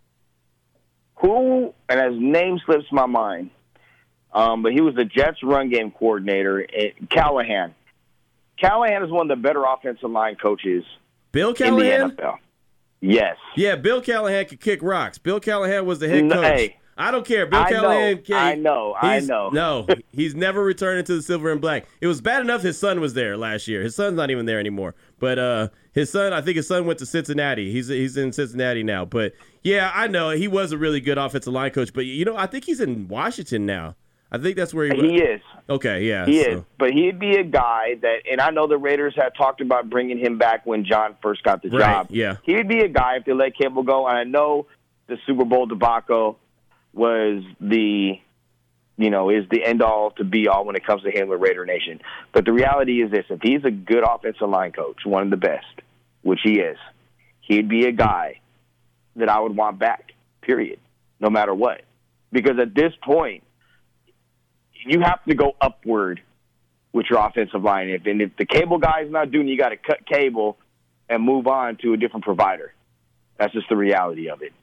Who, 1.15 1.73
and 1.87 2.13
his 2.13 2.21
name 2.21 2.59
slips 2.65 2.85
my 2.91 3.05
mind, 3.05 3.51
um, 4.33 4.63
but 4.63 4.73
he 4.73 4.81
was 4.81 4.95
the 4.95 5.05
Jets 5.05 5.43
run 5.43 5.69
game 5.69 5.91
coordinator, 5.91 6.65
Callahan. 7.09 7.75
Callahan 8.59 9.03
is 9.03 9.11
one 9.11 9.29
of 9.29 9.37
the 9.37 9.41
better 9.41 9.63
offensive 9.63 10.09
line 10.09 10.35
coaches 10.35 10.83
Bill 11.31 11.53
Callahan? 11.53 12.01
in 12.01 12.15
the 12.15 12.21
NFL. 12.21 12.37
Yes. 13.01 13.37
Yeah, 13.55 13.75
Bill 13.75 14.01
Callahan 14.01 14.45
could 14.45 14.59
kick 14.59 14.81
rocks. 14.83 15.17
Bill 15.17 15.39
Callahan 15.39 15.85
was 15.85 15.99
the 15.99 16.07
head 16.07 16.29
coach. 16.29 16.43
Hey, 16.43 16.77
I 16.97 17.11
don't 17.11 17.25
care. 17.25 17.45
Bill 17.45 17.59
I 17.59 17.71
Callahan. 17.71 18.23
Know, 18.27 18.35
I 18.37 18.55
know. 18.55 18.95
I 18.99 19.19
know. 19.19 19.49
no, 19.49 19.87
he's 20.11 20.35
never 20.35 20.63
returning 20.63 21.03
to 21.05 21.15
the 21.15 21.21
silver 21.21 21.51
and 21.51 21.61
black. 21.61 21.87
It 21.99 22.07
was 22.07 22.21
bad 22.21 22.41
enough 22.41 22.61
his 22.61 22.77
son 22.77 22.99
was 22.99 23.13
there 23.13 23.37
last 23.37 23.67
year. 23.67 23.81
His 23.81 23.95
son's 23.95 24.15
not 24.15 24.29
even 24.29 24.45
there 24.45 24.59
anymore. 24.59 24.95
But 25.19 25.39
uh, 25.39 25.69
his 25.93 26.09
son, 26.09 26.33
I 26.33 26.41
think 26.41 26.57
his 26.57 26.67
son 26.67 26.85
went 26.85 26.99
to 26.99 27.05
Cincinnati. 27.05 27.71
He's 27.71 27.87
he's 27.87 28.17
in 28.17 28.33
Cincinnati 28.33 28.83
now. 28.83 29.05
But 29.05 29.33
yeah, 29.63 29.91
I 29.93 30.07
know 30.07 30.31
he 30.31 30.47
was 30.47 30.71
a 30.71 30.77
really 30.77 30.99
good 30.99 31.17
offensive 31.17 31.53
line 31.53 31.71
coach. 31.71 31.93
But 31.93 32.05
you 32.05 32.25
know, 32.25 32.35
I 32.35 32.45
think 32.47 32.65
he's 32.65 32.79
in 32.79 33.07
Washington 33.07 33.65
now. 33.65 33.95
I 34.33 34.37
think 34.37 34.55
that's 34.55 34.73
where 34.73 34.93
he. 34.93 35.01
He 35.01 35.21
is. 35.21 35.41
Okay, 35.69 36.07
yeah, 36.07 36.25
he 36.25 36.43
so. 36.43 36.49
is. 36.49 36.63
But 36.79 36.91
he'd 36.91 37.19
be 37.19 37.35
a 37.35 37.43
guy 37.43 37.95
that, 38.01 38.21
and 38.31 38.39
I 38.39 38.49
know 38.49 38.65
the 38.65 38.77
Raiders 38.77 39.13
had 39.15 39.31
talked 39.37 39.59
about 39.59 39.89
bringing 39.89 40.17
him 40.17 40.37
back 40.37 40.65
when 40.65 40.85
John 40.85 41.17
first 41.21 41.43
got 41.43 41.61
the 41.61 41.69
right, 41.69 41.79
job. 41.79 42.07
Yeah, 42.09 42.37
he'd 42.43 42.67
be 42.67 42.79
a 42.79 42.87
guy 42.87 43.17
if 43.17 43.25
they 43.25 43.33
let 43.33 43.57
Campbell 43.57 43.83
go. 43.83 44.07
And 44.07 44.17
I 44.17 44.23
know 44.23 44.67
the 45.07 45.17
Super 45.27 45.43
Bowl 45.43 45.65
debacle 45.65 46.39
was 46.93 47.43
the 47.59 48.19
you 48.97 49.09
know, 49.09 49.29
is 49.31 49.45
the 49.49 49.65
end 49.65 49.81
all 49.81 50.11
to 50.11 50.23
be 50.23 50.47
all 50.47 50.63
when 50.65 50.75
it 50.75 50.85
comes 50.85 51.01
to 51.01 51.25
with 51.25 51.41
Raider 51.41 51.65
Nation. 51.65 52.01
But 52.33 52.45
the 52.45 52.53
reality 52.53 53.01
is 53.01 53.09
this 53.09 53.25
if 53.29 53.41
he's 53.41 53.63
a 53.65 53.71
good 53.71 54.03
offensive 54.07 54.47
line 54.47 54.73
coach, 54.73 54.97
one 55.05 55.23
of 55.23 55.29
the 55.31 55.37
best, 55.37 55.65
which 56.21 56.39
he 56.43 56.59
is, 56.59 56.77
he'd 57.41 57.67
be 57.67 57.87
a 57.87 57.91
guy 57.91 58.41
that 59.15 59.27
I 59.27 59.39
would 59.39 59.55
want 59.55 59.79
back. 59.79 60.11
Period. 60.41 60.79
No 61.19 61.29
matter 61.29 61.53
what, 61.53 61.81
because 62.31 62.57
at 62.59 62.73
this 62.73 62.93
point, 63.03 63.43
you 64.85 65.01
have 65.01 65.23
to 65.25 65.35
go 65.35 65.55
upward 65.61 66.21
with 66.93 67.05
your 67.09 67.19
offensive 67.19 67.63
line. 67.63 67.89
If 67.89 68.05
and 68.05 68.21
if 68.21 68.35
the 68.37 68.45
cable 68.45 68.79
guy 68.79 69.01
is 69.05 69.11
not 69.11 69.31
doing, 69.31 69.47
you 69.47 69.57
got 69.57 69.69
to 69.69 69.77
cut 69.77 70.05
cable 70.05 70.57
and 71.09 71.23
move 71.23 71.47
on 71.47 71.77
to 71.77 71.93
a 71.93 71.97
different 71.97 72.25
provider. 72.25 72.73
That's 73.37 73.53
just 73.53 73.69
the 73.69 73.77
reality 73.77 74.29
of 74.29 74.41
it. 74.41 74.53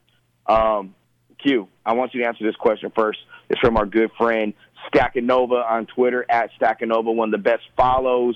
Um, 0.45 0.95
Q, 1.41 1.67
I 1.85 1.93
want 1.93 2.13
you 2.13 2.21
to 2.21 2.27
answer 2.27 2.45
this 2.45 2.55
question 2.55 2.91
first. 2.95 3.19
It's 3.49 3.59
from 3.59 3.77
our 3.77 3.85
good 3.85 4.11
friend 4.17 4.53
Stackanova 4.93 5.69
on 5.69 5.85
Twitter 5.85 6.25
at 6.29 6.51
Stackanova, 6.59 7.13
one 7.13 7.33
of 7.33 7.43
the 7.43 7.49
best 7.49 7.63
follows 7.75 8.35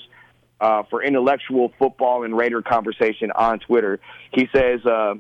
uh, 0.60 0.84
for 0.90 1.04
intellectual 1.04 1.72
football 1.80 2.24
and 2.24 2.36
Raider 2.36 2.62
conversation 2.62 3.32
on 3.32 3.60
Twitter. 3.60 4.00
He 4.32 4.48
says, 4.56 4.86
uh, 4.86 5.16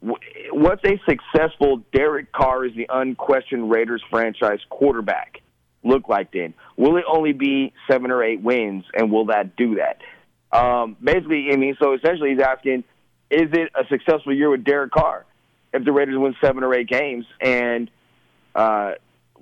"What's 0.00 0.84
a 0.84 1.00
successful 1.08 1.82
Derek 1.92 2.32
Carr 2.32 2.64
as 2.64 2.74
the 2.74 2.86
unquestioned 2.88 3.70
Raiders 3.70 4.02
franchise 4.10 4.60
quarterback 4.70 5.42
look 5.82 6.08
like? 6.08 6.32
Then 6.32 6.54
will 6.76 6.96
it 6.96 7.04
only 7.06 7.32
be 7.32 7.72
seven 7.90 8.10
or 8.10 8.22
eight 8.22 8.40
wins, 8.40 8.84
and 8.94 9.12
will 9.12 9.26
that 9.26 9.56
do 9.56 9.76
that?" 9.76 10.00
Um, 10.52 10.96
basically, 11.02 11.50
I 11.52 11.56
mean, 11.56 11.76
so 11.80 11.94
essentially, 11.94 12.30
he's 12.30 12.40
asking, 12.40 12.84
"Is 13.30 13.50
it 13.52 13.70
a 13.74 13.86
successful 13.88 14.34
year 14.34 14.50
with 14.50 14.64
Derek 14.64 14.92
Carr 14.92 15.26
if 15.72 15.84
the 15.84 15.92
Raiders 15.92 16.18
win 16.18 16.34
seven 16.40 16.64
or 16.64 16.74
eight 16.74 16.88
games?" 16.88 17.26
And 17.40 17.90
uh, 18.54 18.92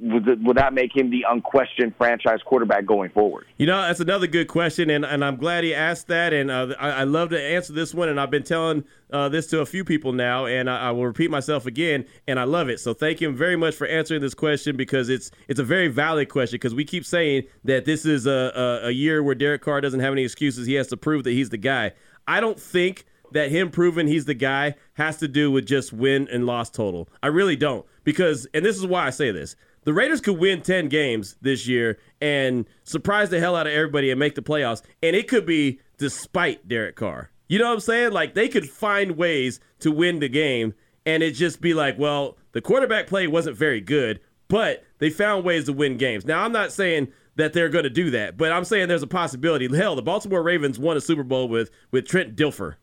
would, 0.01 0.45
would 0.45 0.57
that 0.57 0.73
make 0.73 0.97
him 0.97 1.11
the 1.11 1.25
unquestioned 1.29 1.95
franchise 1.97 2.41
quarterback 2.45 2.87
going 2.87 3.11
forward? 3.11 3.47
You 3.57 3.67
know, 3.67 3.81
that's 3.83 4.01
another 4.01 4.27
good 4.27 4.49
question, 4.49 4.91
and, 4.91 5.05
and 5.05 5.25
I'm 5.25 5.37
glad 5.37 5.65
he 5.65 5.75
asked 5.75 6.09
that. 6.09 6.33
And 6.33 6.51
uh, 6.51 6.75
I, 6.79 6.91
I, 6.91 7.05
love 7.05 7.31
to 7.31 7.43
answer 7.43 7.73
this 7.73 7.95
one, 7.95 8.09
and 8.09 8.21
I've 8.21 8.31
been 8.31 8.43
telling 8.43 8.85
uh, 9.13 9.29
this 9.29 9.47
to 9.49 9.61
a 9.61 9.67
few 9.67 9.85
people 9.85 10.13
now, 10.13 10.47
and 10.47 10.71
I, 10.71 10.89
I, 10.89 10.91
will 10.93 11.07
repeat 11.07 11.31
myself 11.31 11.67
again, 11.67 12.05
and 12.27 12.39
I 12.39 12.45
love 12.45 12.69
it. 12.69 12.81
So 12.81 12.95
thank 12.95 13.21
him 13.21 13.35
very 13.37 13.57
much 13.57 13.75
for 13.75 13.87
answering 13.87 14.21
this 14.21 14.35
question 14.35 14.77
because 14.77 15.09
it's 15.09 15.31
it's 15.49 15.61
a 15.61 15.65
very 15.65 15.89
valid 15.89 16.29
question 16.29 16.57
because 16.57 16.75
we 16.75 16.85
keep 16.85 17.05
saying 17.05 17.45
that 17.65 17.85
this 17.85 18.05
is 18.05 18.27
a, 18.27 18.81
a, 18.85 18.89
a 18.89 18.91
year 18.91 19.23
where 19.23 19.35
Derek 19.35 19.63
Carr 19.63 19.81
doesn't 19.81 20.01
have 20.01 20.13
any 20.13 20.23
excuses. 20.23 20.67
He 20.67 20.75
has 20.75 20.87
to 20.89 20.97
prove 20.97 21.25
that 21.25 21.33
he's 21.33 21.51
the 21.51 21.59
guy. 21.59 21.93
I 22.27 22.41
don't 22.41 22.61
think 22.61 23.07
that 23.33 23.51
him 23.51 23.71
proving 23.71 24.07
he's 24.07 24.25
the 24.25 24.35
guy 24.35 24.75
has 24.95 25.19
to 25.19 25.29
do 25.29 25.51
with 25.51 25.67
just 25.67 25.93
win 25.93 26.29
and 26.31 26.47
loss 26.47 26.71
total. 26.71 27.09
I 27.23 27.29
really 27.29 27.57
don't 27.57 27.85
because, 28.05 28.47
and 28.55 28.65
this 28.65 28.77
is 28.77 28.87
why 28.87 29.07
I 29.07 29.11
say 29.11 29.31
this 29.31 29.57
the 29.85 29.93
Raiders 29.93 30.21
could 30.21 30.39
win 30.39 30.61
10 30.61 30.89
games 30.89 31.37
this 31.41 31.67
year 31.67 31.99
and 32.21 32.67
surprise 32.85 33.31
the 33.31 33.41
hell 33.41 33.57
out 33.57 33.67
of 33.67 33.73
everybody 33.73 34.11
and 34.11 34.19
make 34.19 34.35
the 34.35 34.43
playoffs. 34.43 34.83
And 35.03 35.17
it 35.17 35.29
could 35.29 35.47
be 35.47 35.81
despite 35.99 36.69
Derek 36.69 36.97
Carr. 36.97 37.31
You 37.49 37.59
know 37.59 37.67
what 37.69 37.75
I'm 37.75 37.81
saying? 37.81 38.13
Like 38.13 38.35
they 38.35 38.49
could 38.49 38.69
find 38.69 39.17
ways 39.17 39.61
to 39.81 39.91
win 39.91 40.19
the 40.19 40.29
game 40.29 40.75
and 41.07 41.23
it 41.23 41.31
just 41.31 41.61
be 41.61 41.73
like, 41.73 41.99
well, 41.99 42.37
the 42.53 42.61
quarterback 42.61 43.07
play 43.07 43.27
wasn't 43.27 43.57
very 43.57 43.81
good, 43.81 44.21
but 44.49 44.85
they 44.99 45.09
found 45.11 45.45
ways 45.45 45.65
to 45.65 45.73
win 45.73 45.97
games. 45.97 46.27
Now, 46.27 46.45
I'm 46.45 46.53
not 46.53 46.71
saying 46.71 47.09
that 47.37 47.53
they're 47.53 47.69
going 47.69 47.85
to 47.85 47.91
do 47.91 48.11
that, 48.11 48.37
but 48.37 48.53
I'm 48.53 48.65
saying 48.65 48.89
there's 48.89 49.03
a 49.03 49.07
possibility. 49.07 49.75
Hell, 49.75 49.97
the 49.97 50.03
Baltimore 50.03 50.43
Ravens 50.43 50.79
won 50.79 50.97
a 50.97 51.01
Super 51.01 51.23
Bowl 51.23 51.49
with 51.49 51.71
with 51.93 52.07
Trent 52.07 52.37
Dilfer 52.37 52.75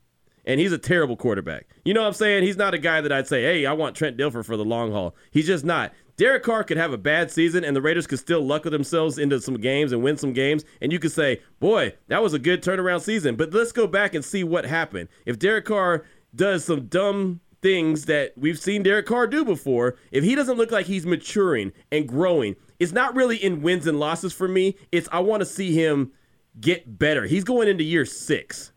and 0.45 0.59
he's 0.59 0.71
a 0.71 0.77
terrible 0.77 1.17
quarterback. 1.17 1.67
You 1.83 1.93
know 1.93 2.01
what 2.01 2.07
I'm 2.07 2.13
saying? 2.13 2.43
He's 2.43 2.57
not 2.57 2.73
a 2.73 2.77
guy 2.77 3.01
that 3.01 3.11
I'd 3.11 3.27
say, 3.27 3.43
hey, 3.43 3.65
I 3.65 3.73
want 3.73 3.95
Trent 3.95 4.17
Dilfer 4.17 4.45
for 4.45 4.57
the 4.57 4.65
long 4.65 4.91
haul. 4.91 5.15
He's 5.31 5.47
just 5.47 5.65
not. 5.65 5.93
Derek 6.17 6.43
Carr 6.43 6.63
could 6.63 6.77
have 6.77 6.93
a 6.93 6.97
bad 6.97 7.29
season, 7.29 7.65
and 7.65 7.75
the 7.75 7.81
Raiders 7.81 8.07
could 8.07 8.19
still 8.19 8.41
luck 8.41 8.63
themselves 8.63 9.17
into 9.17 9.41
some 9.41 9.55
games 9.55 9.91
and 9.91 10.01
win 10.01 10.15
some 10.15 10.31
games. 10.31 10.63
And 10.81 10.93
you 10.93 10.99
could 10.99 11.11
say, 11.11 11.41
boy, 11.59 11.93
that 12.07 12.23
was 12.23 12.33
a 12.33 12.39
good 12.39 12.63
turnaround 12.63 13.01
season. 13.01 13.35
But 13.35 13.53
let's 13.53 13.73
go 13.73 13.85
back 13.85 14.15
and 14.15 14.23
see 14.23 14.43
what 14.43 14.65
happened. 14.65 15.09
If 15.25 15.39
Derek 15.39 15.65
Carr 15.65 16.05
does 16.33 16.63
some 16.63 16.87
dumb 16.87 17.41
things 17.61 18.05
that 18.05 18.33
we've 18.37 18.59
seen 18.59 18.83
Derek 18.83 19.07
Carr 19.07 19.27
do 19.27 19.43
before, 19.43 19.97
if 20.11 20.23
he 20.23 20.35
doesn't 20.35 20.57
look 20.57 20.71
like 20.71 20.85
he's 20.85 21.05
maturing 21.05 21.73
and 21.91 22.07
growing, 22.07 22.55
it's 22.79 22.91
not 22.91 23.15
really 23.15 23.37
in 23.37 23.61
wins 23.61 23.87
and 23.87 23.99
losses 23.99 24.31
for 24.31 24.47
me. 24.47 24.75
It's 24.91 25.09
I 25.11 25.19
want 25.19 25.41
to 25.41 25.45
see 25.45 25.73
him 25.73 26.13
get 26.59 26.97
better. 26.97 27.25
He's 27.25 27.43
going 27.43 27.67
into 27.67 27.83
year 27.83 28.05
six. 28.05 28.71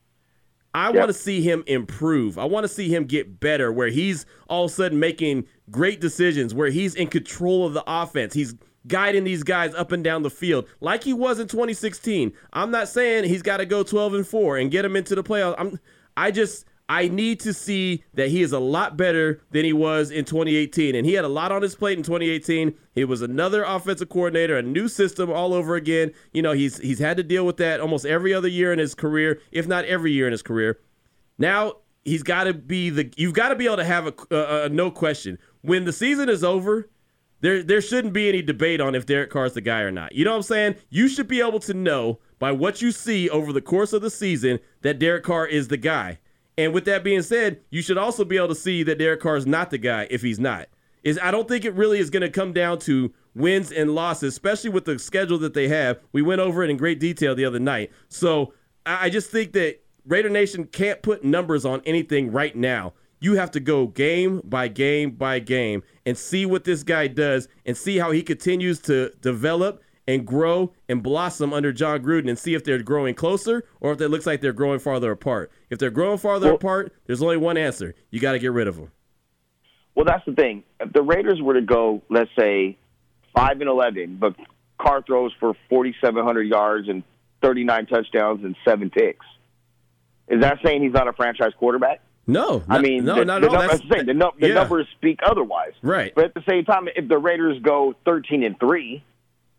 I 0.79 0.87
yep. 0.87 0.95
want 0.95 1.09
to 1.09 1.13
see 1.13 1.43
him 1.43 1.65
improve. 1.67 2.39
I 2.39 2.45
want 2.45 2.63
to 2.63 2.69
see 2.69 2.89
him 2.89 3.05
get 3.05 3.41
better 3.41 3.73
where 3.73 3.89
he's 3.89 4.27
all 4.49 4.67
of 4.67 4.71
a 4.71 4.75
sudden 4.75 5.01
making 5.01 5.45
great 5.73 6.01
decisions, 6.01 6.55
where 6.55 6.71
he's 6.71 6.95
in 6.95 7.09
control 7.09 7.67
of 7.67 7.75
the 7.75 7.83
offense. 7.85 8.33
He's 8.33 8.55
guiding 8.87 9.25
these 9.25 9.43
guys 9.43 9.75
up 9.75 9.91
and 9.91 10.05
down 10.05 10.23
the 10.23 10.31
field 10.31 10.69
like 10.81 11.03
he 11.03 11.13
was 11.13 11.41
in 11.41 11.49
2016. 11.49 12.33
I'm 12.53 12.71
not 12.71 12.87
saying 12.87 13.25
he's 13.25 13.43
got 13.43 13.57
to 13.57 13.67
go 13.67 13.83
12 13.83 14.15
and 14.15 14.27
4 14.27 14.59
and 14.59 14.71
get 14.71 14.85
him 14.85 14.95
into 14.95 15.17
the 15.17 15.25
playoffs. 15.25 15.57
I'm 15.59 15.81
I 16.17 16.31
just 16.31 16.65
I 16.89 17.09
need 17.09 17.41
to 17.41 17.53
see 17.53 18.05
that 18.15 18.29
he 18.29 18.41
is 18.41 18.53
a 18.53 18.59
lot 18.59 18.97
better 18.97 19.43
than 19.51 19.65
he 19.65 19.75
was 19.75 20.11
in 20.11 20.25
2018. 20.25 20.95
And 20.95 21.05
he 21.05 21.13
had 21.13 21.25
a 21.25 21.29
lot 21.29 21.53
on 21.53 21.61
his 21.61 21.75
plate 21.75 21.99
in 21.99 22.03
2018. 22.03 22.75
He 22.95 23.05
was 23.05 23.21
another 23.21 23.63
offensive 23.63 24.09
coordinator, 24.09 24.57
a 24.57 24.63
new 24.63 24.89
system 24.89 25.31
all 25.31 25.53
over 25.53 25.77
again. 25.77 26.13
You 26.33 26.41
know, 26.41 26.53
he's 26.53 26.79
he's 26.79 26.99
had 26.99 27.19
to 27.19 27.23
deal 27.23 27.45
with 27.45 27.59
that 27.59 27.81
almost 27.81 28.07
every 28.07 28.33
other 28.33 28.49
year 28.49 28.73
in 28.73 28.79
his 28.79 28.95
career, 28.95 29.41
if 29.53 29.67
not 29.67 29.85
every 29.85 30.13
year 30.13 30.27
in 30.27 30.33
his 30.33 30.43
career. 30.43 30.79
Now 31.37 31.75
he's 32.05 32.23
got 32.23 32.45
to 32.45 32.55
be 32.55 32.89
the 32.91 33.13
you've 33.17 33.35
got 33.35 33.49
to 33.49 33.57
be 33.57 33.67
able 33.67 33.77
to 33.77 33.85
have 33.85 34.07
a, 34.07 34.15
a, 34.35 34.65
a 34.65 34.69
no 34.71 34.91
question 34.91 35.39
when 35.61 35.85
the 35.85 35.93
season 35.93 36.29
is 36.29 36.43
over. 36.43 36.89
There, 37.41 37.63
there 37.63 37.81
shouldn't 37.81 38.15
be 38.15 38.29
any 38.29 38.43
debate 38.43 38.81
on 38.81 38.97
if 38.97 39.07
Derek 39.07 39.31
Carr's 39.31 39.53
the 39.53 39.61
guy 39.61 39.83
or 39.83 39.93
not. 39.93 40.13
You 40.13 40.25
know 40.25 40.33
what 40.33 40.39
I'm 40.39 40.43
saying? 40.43 40.75
You 40.91 41.07
should 41.07 41.29
be 41.29 41.41
able 41.41 41.61
to 41.61 41.73
know 41.73 42.19
by 42.41 42.51
what 42.51 42.83
you 42.83 42.91
see 42.91 43.31
over 43.31 43.53
the 43.53 43.61
course 43.61 43.93
of 43.93 44.03
the 44.03 44.11
season 44.11 44.59
that 44.83 44.99
Derek 44.99 45.23
Carr 45.23 45.47
is 45.47 45.69
the 45.69 45.77
guy. 45.77 46.19
And 46.59 46.75
with 46.75 46.85
that 46.87 47.05
being 47.05 47.23
said, 47.23 47.61
you 47.71 47.81
should 47.81 47.97
also 47.97 48.25
be 48.25 48.37
able 48.37 48.49
to 48.49 48.55
see 48.55 48.83
that 48.83 48.99
Derek 48.99 49.21
Carr 49.21 49.37
is 49.37 49.47
not 49.47 49.71
the 49.71 49.79
guy 49.79 50.09
if 50.11 50.23
he's 50.23 50.41
not. 50.41 50.69
Is 51.05 51.19
I 51.23 51.31
don't 51.31 51.47
think 51.47 51.65
it 51.65 51.73
really 51.75 52.01
is 52.01 52.11
going 52.11 52.23
to 52.23 52.29
come 52.29 52.53
down 52.53 52.81
to 52.81 53.15
wins 53.35 53.71
and 53.71 53.95
losses, 53.95 54.35
especially 54.35 54.71
with 54.71 54.85
the 54.85 54.99
schedule 54.99 55.39
that 55.39 55.55
they 55.55 55.69
have. 55.69 56.01
We 56.13 56.21
went 56.21 56.41
over 56.41 56.65
it 56.65 56.71
in 56.71 56.77
great 56.77 56.99
detail 56.99 57.37
the 57.37 57.45
other 57.45 57.61
night. 57.61 57.93
So 58.09 58.53
I 58.85 59.09
just 59.09 59.31
think 59.31 59.53
that 59.53 59.79
Raider 60.05 60.29
Nation 60.29 60.65
can't 60.65 61.01
put 61.01 61.23
numbers 61.23 61.65
on 61.65 61.81
anything 61.87 62.33
right 62.33 62.57
now. 62.57 62.95
You 63.21 63.35
have 63.35 63.53
to 63.53 63.61
go 63.61 63.87
game 63.87 64.41
by 64.45 64.67
game 64.67 65.13
by 65.13 65.39
game 65.39 65.85
and 66.05 66.19
see 66.19 66.45
what 66.45 66.65
this 66.65 66.83
guy 66.83 67.07
does 67.07 67.47
and 67.67 67.77
see 67.77 67.99
how 67.99 68.11
he 68.11 68.23
continues 68.23 68.81
to 68.83 69.11
develop 69.21 69.81
and 70.09 70.27
grow 70.27 70.73
and 70.89 71.03
blossom 71.03 71.53
under 71.53 71.71
Jon 71.71 72.03
Gruden 72.03 72.31
and 72.31 72.39
see 72.39 72.55
if 72.55 72.65
they're 72.65 72.83
growing 72.83 73.15
closer 73.15 73.65
or 73.79 73.93
if 73.93 74.01
it 74.01 74.09
looks 74.09 74.27
like 74.27 74.41
they're 74.41 74.55
growing 74.55 74.79
farther 74.79 75.13
apart. 75.13 75.53
If 75.69 75.79
they're 75.79 75.91
growing 75.91 76.17
farther 76.17 76.47
well, 76.47 76.57
apart, 76.57 76.95
there's 77.07 77.23
only 77.23 77.37
one 77.37 77.59
answer. 77.59 77.95
You 78.11 78.19
got 78.19 78.33
to 78.33 78.39
get 78.39 78.51
rid 78.51 78.67
of 78.67 78.77
them. 78.77 78.91
Well, 79.95 80.07
that's 80.07 80.25
the 80.25 80.33
thing. 80.33 80.65
If 80.81 80.95
the 80.95 81.03
Raiders 81.03 81.43
were 81.43 81.55
to 81.55 81.61
go, 81.61 82.03
let's 82.09 82.31
say, 82.39 82.79
5 83.37 83.61
and 83.61 83.69
11, 83.69 84.17
but 84.19 84.35
Carr 84.81 85.03
throws 85.03 85.33
for 85.39 85.55
4,700 85.69 86.43
yards 86.43 86.89
and 86.89 87.03
39 87.43 87.87
touchdowns 87.87 88.43
and 88.45 88.57
seven 88.65 88.89
picks, 88.89 89.27
is 90.29 90.41
that 90.41 90.59
saying 90.65 90.83
he's 90.83 90.93
not 90.93 91.07
a 91.07 91.13
franchise 91.13 91.53
quarterback? 91.59 92.01
No, 92.27 92.63
I 92.69 92.81
mean, 92.81 93.05
no, 93.05 93.17
the, 93.17 93.25
not 93.25 93.41
the, 93.41 93.49
all. 93.49 93.59
That's 93.59 93.81
the, 93.81 94.05
the, 94.05 94.47
yeah. 94.47 94.55
numbers 94.55 94.87
speak 94.97 95.21
otherwise. 95.23 95.73
Right. 95.83 96.15
But 96.15 96.27
at 96.27 96.35
the 96.35 96.45
same 96.49 96.65
time, 96.65 96.89
if 96.95 97.09
the 97.09 97.17
Raiders 97.17 97.61
go 97.63 97.95
13 98.05 98.43
and 98.43 98.61
3, 98.61 99.03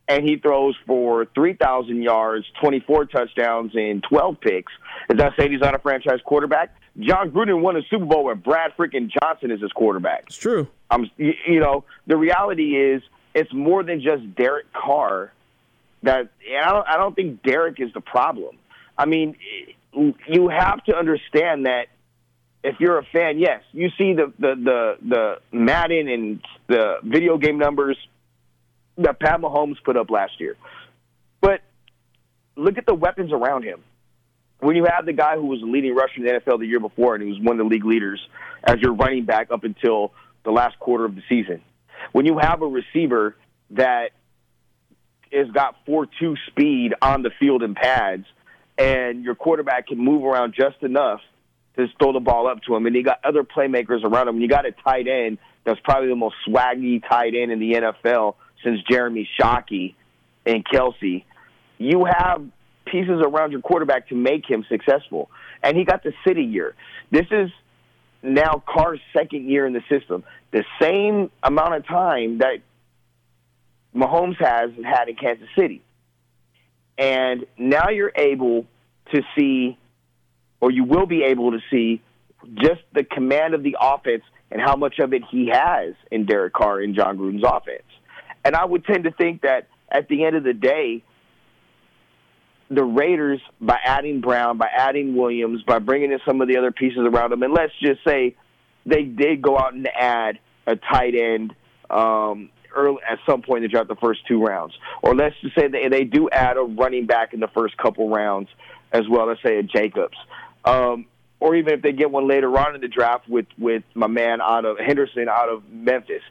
and 0.10 0.28
he 0.28 0.38
throws 0.38 0.76
for 0.88 1.28
3,000 1.36 2.02
yards, 2.02 2.46
24 2.62 3.06
touchdowns, 3.06 3.72
and 3.76 4.04
12 4.10 4.42
picks. 4.42 4.74
Is 5.10 5.18
that 5.18 5.34
saying 5.38 5.52
he's 5.52 5.62
not 5.62 5.76
a 5.76 5.80
franchise 5.80 6.20
quarterback? 6.26 6.76
Jon 7.00 7.30
Gruden 7.30 7.62
won 7.62 7.78
a 7.78 7.82
Super 7.90 8.06
Bowl 8.06 8.26
with 8.26 8.44
Brad 8.44 8.72
freaking 8.78 9.10
Johnson 9.10 9.52
as 9.52 9.62
his 9.62 9.72
quarterback. 9.72 10.24
It's 10.28 10.36
true. 10.36 10.68
I'm, 10.90 11.10
you 11.18 11.60
know, 11.60 11.86
the 12.08 12.18
reality 12.18 12.76
is 12.76 13.04
it's 13.36 13.54
more 13.54 13.84
than 13.84 14.02
just 14.02 14.36
Derek 14.36 14.74
Carr. 14.74 15.32
That 16.02 16.30
I 16.64 16.72
don't, 16.72 16.88
I 16.88 16.98
don't 16.98 17.16
think 17.16 17.44
Derek 17.44 17.80
is 17.80 17.94
the 17.94 18.02
problem. 18.02 18.58
I 18.98 19.06
mean, 19.06 19.36
you 19.94 20.50
have 20.50 20.84
to 20.86 20.96
understand 20.96 21.66
that 21.66 21.88
if 22.64 22.80
you're 22.80 22.98
a 22.98 23.06
fan, 23.14 23.38
yes, 23.38 23.62
you 23.74 23.90
see 23.98 24.14
the 24.14 24.34
the 24.40 24.56
the, 24.56 24.96
the 25.08 25.36
Madden 25.52 26.08
and 26.08 26.42
the 26.68 26.96
video 27.04 27.38
game 27.38 27.58
numbers 27.58 27.98
that 29.04 29.20
Pat 29.20 29.40
Mahomes 29.40 29.78
put 29.84 29.98
up 29.98 30.10
last 30.10 30.40
year. 30.40 30.56
But 31.42 31.62
look 32.56 32.78
at 32.78 32.86
the 32.86 32.94
weapons 32.94 33.32
around 33.32 33.64
him. 33.64 33.84
When 34.60 34.76
you 34.76 34.86
have 34.86 35.06
the 35.06 35.14
guy 35.14 35.36
who 35.36 35.46
was 35.46 35.62
the 35.62 35.68
leading 35.68 35.96
rusher 35.96 36.18
in 36.18 36.24
the 36.24 36.32
NFL 36.32 36.60
the 36.60 36.68
year 36.68 36.82
before 36.82 37.16
and 37.16 37.24
he 37.24 37.30
was 37.30 37.40
one 37.40 37.60
of 37.60 37.66
the 37.66 37.70
league 37.70 37.86
leaders 37.86 38.20
as 38.64 38.78
your 38.82 38.94
running 38.94 39.24
back 39.24 39.52
up 39.52 39.64
until 39.64 40.12
the 40.44 40.52
last 40.52 40.78
quarter 40.80 41.06
of 41.06 41.16
the 41.16 41.22
season. 41.30 41.62
When 42.12 42.26
you 42.26 42.38
have 42.40 42.62
a 42.62 42.68
receiver 42.68 43.36
that 43.72 44.12
has 45.32 45.50
got 45.52 45.76
4-2 45.86 46.36
speed 46.48 46.94
on 47.02 47.24
the 47.24 47.30
field 47.40 47.64
in 47.64 47.74
pads 47.74 48.26
and 48.78 49.24
your 49.24 49.36
quarterback 49.36 49.88
can 49.88 49.98
move 49.98 50.26
around 50.26 50.56
just 50.60 50.82
enough 50.84 51.22
to 51.78 51.88
throw 51.98 52.12
the 52.12 52.20
ball 52.20 52.48
up 52.48 52.62
to 52.64 52.76
him 52.76 52.86
and 52.86 52.96
you 52.96 53.04
got 53.04 53.24
other 53.24 53.44
playmakers 53.44 54.04
around 54.04 54.28
him 54.28 54.36
and 54.36 54.42
you 54.42 54.50
got 54.50 54.66
a 54.66 54.74
tight 54.84 55.08
end 55.08 55.38
that's 55.64 55.80
probably 55.86 56.10
the 56.10 56.16
most 56.16 56.36
swaggy 56.46 57.02
tight 57.08 57.34
end 57.34 57.52
in 57.52 57.60
the 57.60 57.74
NFL– 57.74 58.36
since 58.64 58.82
Jeremy 58.90 59.30
Shockey 59.40 59.96
and 60.46 60.66
Kelce, 60.66 61.24
You 61.78 62.06
have 62.06 62.44
pieces 62.86 63.22
around 63.24 63.52
your 63.52 63.62
quarterback 63.62 64.10
to 64.10 64.16
make 64.16 64.50
him 64.50 64.66
successful. 64.70 65.30
And 65.64 65.78
he 65.78 65.84
got 65.84 66.04
the 66.04 66.14
city 66.28 66.44
year. 66.44 66.76
This 67.12 67.28
is 67.32 67.50
now 68.22 68.64
Carr's 68.68 69.00
second 69.14 69.50
year 69.50 69.66
in 69.66 69.74
the 69.74 69.84
system, 69.90 70.24
the 70.52 70.64
same 70.82 71.30
amount 71.44 71.76
of 71.76 71.88
time 71.88 72.40
that 72.40 72.58
Mahomes 73.96 74.38
has 74.40 74.72
had 74.84 75.10
in 75.10 75.16
Kansas 75.16 75.48
City. 75.58 75.82
And 76.98 77.46
now 77.58 77.90
you're 77.90 78.12
able 78.16 78.66
to 79.14 79.22
see, 79.38 79.78
or 80.60 80.72
you 80.72 80.84
will 80.84 81.06
be 81.06 81.24
able 81.24 81.52
to 81.52 81.60
see, 81.72 82.02
just 82.56 82.82
the 82.94 83.04
command 83.04 83.54
of 83.54 83.64
the 83.64 83.78
offense 83.80 84.24
and 84.52 84.62
how 84.62 84.76
much 84.76 85.00
of 85.00 85.14
it 85.14 85.24
he 85.30 85.50
has 85.52 85.94
in 86.12 86.26
Derek 86.26 86.54
Carr 86.54 86.80
and 86.82 86.96
Jon 86.96 87.18
Gruden's 87.18 87.44
offense. 87.44 87.84
And 88.50 88.56
I 88.56 88.66
would 88.66 88.84
tend 88.84 89.04
to 89.04 89.12
think 89.12 89.44
that 89.44 89.68
at 89.92 90.08
the 90.08 90.26
end 90.26 90.36
of 90.36 90.44
the 90.44 90.56
day, 90.56 91.04
the 92.72 92.84
Raiders, 92.84 93.40
by 93.62 93.78
adding 93.86 94.22
Brown, 94.22 94.58
by 94.58 94.70
adding 94.76 95.16
Williams, 95.16 95.62
by 95.68 95.78
bringing 95.78 96.12
in 96.12 96.18
some 96.26 96.42
of 96.42 96.48
the 96.48 96.58
other 96.58 96.72
pieces 96.72 96.98
around 96.98 97.30
them, 97.30 97.44
and 97.44 97.54
let's 97.54 97.74
just 97.80 98.04
say 98.04 98.36
they 98.88 99.04
did 99.04 99.44
go 99.44 99.56
out 99.56 99.76
and 99.76 99.88
add 99.88 100.40
a 100.66 100.76
tight 100.76 101.14
end 101.14 101.54
um, 101.92 102.50
early 102.76 102.98
at 103.08 103.20
some 103.30 103.44
point 103.44 103.58
in 103.58 103.64
the 103.66 103.68
draft, 103.68 103.88
the 103.88 103.96
first 103.98 104.22
two 104.28 104.44
rounds, 104.44 104.74
or 105.04 105.14
let's 105.14 105.36
just 105.42 105.54
say 105.54 105.68
they 105.68 105.88
they 105.88 106.04
do 106.04 106.28
add 106.32 106.58
a 106.58 106.62
running 106.62 107.06
back 107.06 107.36
in 107.36 107.40
the 107.40 107.50
first 107.50 107.78
couple 107.78 108.10
rounds 108.10 108.50
as 108.92 109.04
well. 109.08 109.28
Let's 109.28 109.44
say 109.44 109.60
a 109.60 109.64
Jacobs, 109.64 110.18
um, 110.66 111.06
or 111.40 111.56
even 111.56 111.74
if 111.74 111.84
they 111.84 111.92
get 111.92 112.10
one 112.10 112.28
later 112.28 112.50
on 112.58 112.74
in 112.74 112.82
the 112.82 112.88
draft 112.88 113.30
with 113.30 113.46
with 113.60 113.84
my 113.94 114.08
man 114.08 114.42
out 114.42 114.66
of 114.66 114.80
Henderson 114.80 115.30
out 115.30 115.50
of 115.50 115.70
Memphis, 115.70 116.24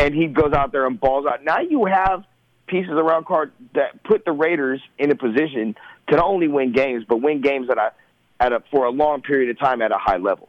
and 0.00 0.14
he 0.14 0.26
goes 0.26 0.52
out 0.52 0.72
there 0.72 0.86
and 0.86 0.98
balls 0.98 1.26
out. 1.26 1.44
Now 1.44 1.60
you 1.60 1.84
have 1.84 2.24
pieces 2.66 2.92
around 2.92 3.26
Carr 3.26 3.50
that 3.74 4.02
put 4.04 4.24
the 4.24 4.32
Raiders 4.32 4.80
in 4.98 5.10
a 5.10 5.14
position 5.14 5.76
to 6.08 6.16
not 6.16 6.24
only 6.24 6.48
win 6.48 6.72
games, 6.72 7.04
but 7.08 7.18
win 7.18 7.40
games 7.40 7.68
at 7.70 7.78
a 7.78 7.92
at 8.40 8.52
a 8.52 8.62
for 8.70 8.86
a 8.86 8.90
long 8.90 9.20
period 9.20 9.50
of 9.50 9.58
time 9.58 9.82
at 9.82 9.92
a 9.92 9.98
high 9.98 10.16
level. 10.16 10.48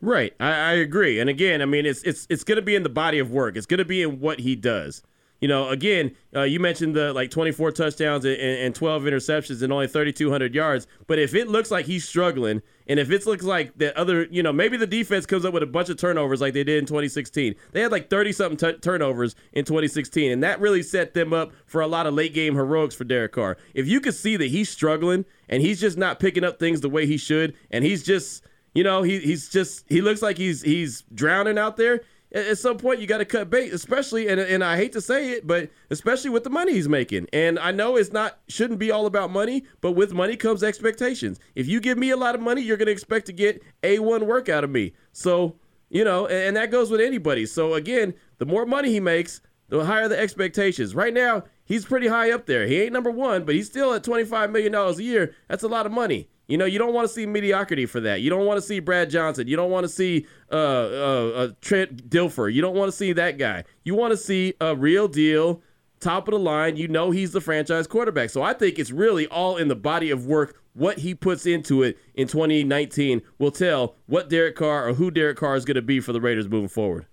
Right, 0.00 0.34
I, 0.38 0.50
I 0.50 0.72
agree. 0.74 1.18
And 1.18 1.30
again, 1.30 1.62
I 1.62 1.64
mean, 1.64 1.86
it's 1.86 2.02
it's 2.02 2.26
it's 2.30 2.44
going 2.44 2.56
to 2.56 2.62
be 2.62 2.74
in 2.74 2.82
the 2.82 2.88
body 2.88 3.18
of 3.18 3.30
work. 3.30 3.56
It's 3.56 3.66
going 3.66 3.78
to 3.78 3.84
be 3.84 4.02
in 4.02 4.20
what 4.20 4.40
he 4.40 4.54
does. 4.54 5.02
You 5.44 5.48
know, 5.48 5.68
again, 5.68 6.16
uh, 6.34 6.44
you 6.44 6.58
mentioned 6.58 6.96
the 6.96 7.12
like 7.12 7.30
24 7.30 7.72
touchdowns 7.72 8.24
and, 8.24 8.40
and 8.40 8.74
12 8.74 9.02
interceptions 9.02 9.62
and 9.62 9.70
only 9.74 9.86
3,200 9.86 10.54
yards. 10.54 10.86
But 11.06 11.18
if 11.18 11.34
it 11.34 11.48
looks 11.48 11.70
like 11.70 11.84
he's 11.84 12.08
struggling, 12.08 12.62
and 12.86 12.98
if 12.98 13.10
it 13.10 13.26
looks 13.26 13.44
like 13.44 13.76
that 13.76 13.94
other, 13.94 14.24
you 14.30 14.42
know, 14.42 14.54
maybe 14.54 14.78
the 14.78 14.86
defense 14.86 15.26
comes 15.26 15.44
up 15.44 15.52
with 15.52 15.62
a 15.62 15.66
bunch 15.66 15.90
of 15.90 15.98
turnovers 15.98 16.40
like 16.40 16.54
they 16.54 16.64
did 16.64 16.78
in 16.78 16.86
2016. 16.86 17.56
They 17.72 17.82
had 17.82 17.92
like 17.92 18.08
30 18.08 18.32
something 18.32 18.56
t- 18.56 18.78
turnovers 18.78 19.36
in 19.52 19.66
2016, 19.66 20.32
and 20.32 20.42
that 20.42 20.60
really 20.60 20.82
set 20.82 21.12
them 21.12 21.34
up 21.34 21.52
for 21.66 21.82
a 21.82 21.86
lot 21.86 22.06
of 22.06 22.14
late 22.14 22.32
game 22.32 22.54
heroics 22.54 22.94
for 22.94 23.04
Derek 23.04 23.32
Carr. 23.32 23.58
If 23.74 23.86
you 23.86 24.00
could 24.00 24.14
see 24.14 24.38
that 24.38 24.46
he's 24.46 24.70
struggling 24.70 25.26
and 25.50 25.60
he's 25.60 25.78
just 25.78 25.98
not 25.98 26.20
picking 26.20 26.44
up 26.44 26.58
things 26.58 26.80
the 26.80 26.88
way 26.88 27.04
he 27.04 27.18
should, 27.18 27.54
and 27.70 27.84
he's 27.84 28.02
just 28.02 28.42
you 28.74 28.82
know, 28.82 29.02
he 29.02 29.20
he's 29.20 29.48
just 29.48 29.84
he 29.88 30.00
looks 30.00 30.20
like 30.20 30.36
he's 30.36 30.62
he's 30.62 31.02
drowning 31.14 31.58
out 31.58 31.76
there. 31.76 32.00
At, 32.34 32.58
some 32.58 32.78
point, 32.78 32.98
you 32.98 33.06
got 33.06 33.18
to 33.18 33.24
cut 33.24 33.48
bait, 33.48 33.72
especially 33.72 34.28
and 34.28 34.40
and 34.40 34.64
I 34.64 34.76
hate 34.76 34.92
to 34.92 35.00
say 35.00 35.30
it, 35.30 35.46
but 35.46 35.70
especially 35.90 36.30
with 36.30 36.42
the 36.42 36.50
money 36.50 36.72
he's 36.72 36.88
making. 36.88 37.28
And 37.32 37.58
I 37.60 37.70
know 37.70 37.96
it's 37.96 38.12
not 38.12 38.40
shouldn't 38.48 38.80
be 38.80 38.90
all 38.90 39.06
about 39.06 39.30
money, 39.30 39.64
but 39.80 39.92
with 39.92 40.12
money 40.12 40.36
comes 40.36 40.64
expectations. 40.64 41.38
If 41.54 41.68
you 41.68 41.80
give 41.80 41.96
me 41.96 42.10
a 42.10 42.16
lot 42.16 42.34
of 42.34 42.40
money, 42.40 42.60
you're 42.60 42.76
going 42.76 42.86
to 42.86 42.92
expect 42.92 43.26
to 43.26 43.32
get 43.32 43.62
a 43.84 44.00
one 44.00 44.26
work 44.26 44.48
out 44.48 44.64
of 44.64 44.70
me. 44.70 44.94
So 45.12 45.56
you 45.90 46.02
know, 46.02 46.26
and, 46.26 46.48
and 46.48 46.56
that 46.56 46.72
goes 46.72 46.90
with 46.90 47.00
anybody. 47.00 47.46
So 47.46 47.74
again, 47.74 48.14
the 48.38 48.46
more 48.46 48.66
money 48.66 48.90
he 48.90 49.00
makes, 49.00 49.40
the 49.68 49.84
higher 49.84 50.08
the 50.08 50.18
expectations. 50.18 50.94
Right 50.94 51.14
now, 51.14 51.44
he's 51.64 51.84
pretty 51.84 52.08
high 52.08 52.32
up 52.32 52.46
there. 52.46 52.66
He 52.66 52.82
ain't 52.82 52.92
number 52.92 53.10
one, 53.10 53.44
but 53.44 53.54
he's 53.54 53.66
still 53.66 53.94
at 53.94 54.02
$25 54.02 54.50
million 54.50 54.74
a 54.74 54.92
year. 54.94 55.34
That's 55.48 55.62
a 55.62 55.68
lot 55.68 55.86
of 55.86 55.92
money. 55.92 56.28
You 56.46 56.58
know, 56.58 56.66
you 56.66 56.78
don't 56.78 56.92
want 56.92 57.08
to 57.08 57.12
see 57.12 57.24
mediocrity 57.24 57.86
for 57.86 58.00
that. 58.00 58.20
You 58.20 58.28
don't 58.28 58.44
want 58.44 58.58
to 58.58 58.66
see 58.66 58.78
Brad 58.78 59.08
Johnson. 59.08 59.48
You 59.48 59.56
don't 59.56 59.70
want 59.70 59.84
to 59.84 59.88
see 59.88 60.26
uh, 60.52 60.56
uh, 60.56 61.32
uh, 61.34 61.48
Trent 61.60 62.10
Dilfer. 62.10 62.52
You 62.52 62.60
don't 62.60 62.76
want 62.76 62.90
to 62.90 62.96
see 62.96 63.12
that 63.14 63.38
guy. 63.38 63.64
You 63.84 63.94
want 63.94 64.12
to 64.12 64.16
see 64.16 64.54
a 64.60 64.76
real 64.76 65.08
deal, 65.08 65.62
top 66.00 66.28
of 66.28 66.32
the 66.32 66.38
line. 66.38 66.76
You 66.76 66.88
know 66.88 67.10
he's 67.10 67.32
the 67.32 67.40
franchise 67.40 67.86
quarterback. 67.86 68.30
So 68.30 68.42
I 68.42 68.52
think 68.52 68.78
it's 68.78 68.90
really 68.90 69.26
all 69.28 69.56
in 69.56 69.68
the 69.68 69.76
body 69.76 70.10
of 70.10 70.26
work. 70.26 70.60
What 70.74 70.98
he 70.98 71.14
puts 71.14 71.46
into 71.46 71.82
it 71.82 71.98
in 72.14 72.26
2019 72.26 73.22
will 73.38 73.52
tell 73.52 73.94
what 74.06 74.28
Derek 74.28 74.56
Carr 74.56 74.88
or 74.88 74.94
who 74.94 75.10
Derek 75.10 75.38
Carr 75.38 75.54
is 75.54 75.64
going 75.64 75.76
to 75.76 75.82
be 75.82 76.00
for 76.00 76.12
the 76.12 76.20
Raiders 76.20 76.48
moving 76.48 76.68
forward 76.68 77.06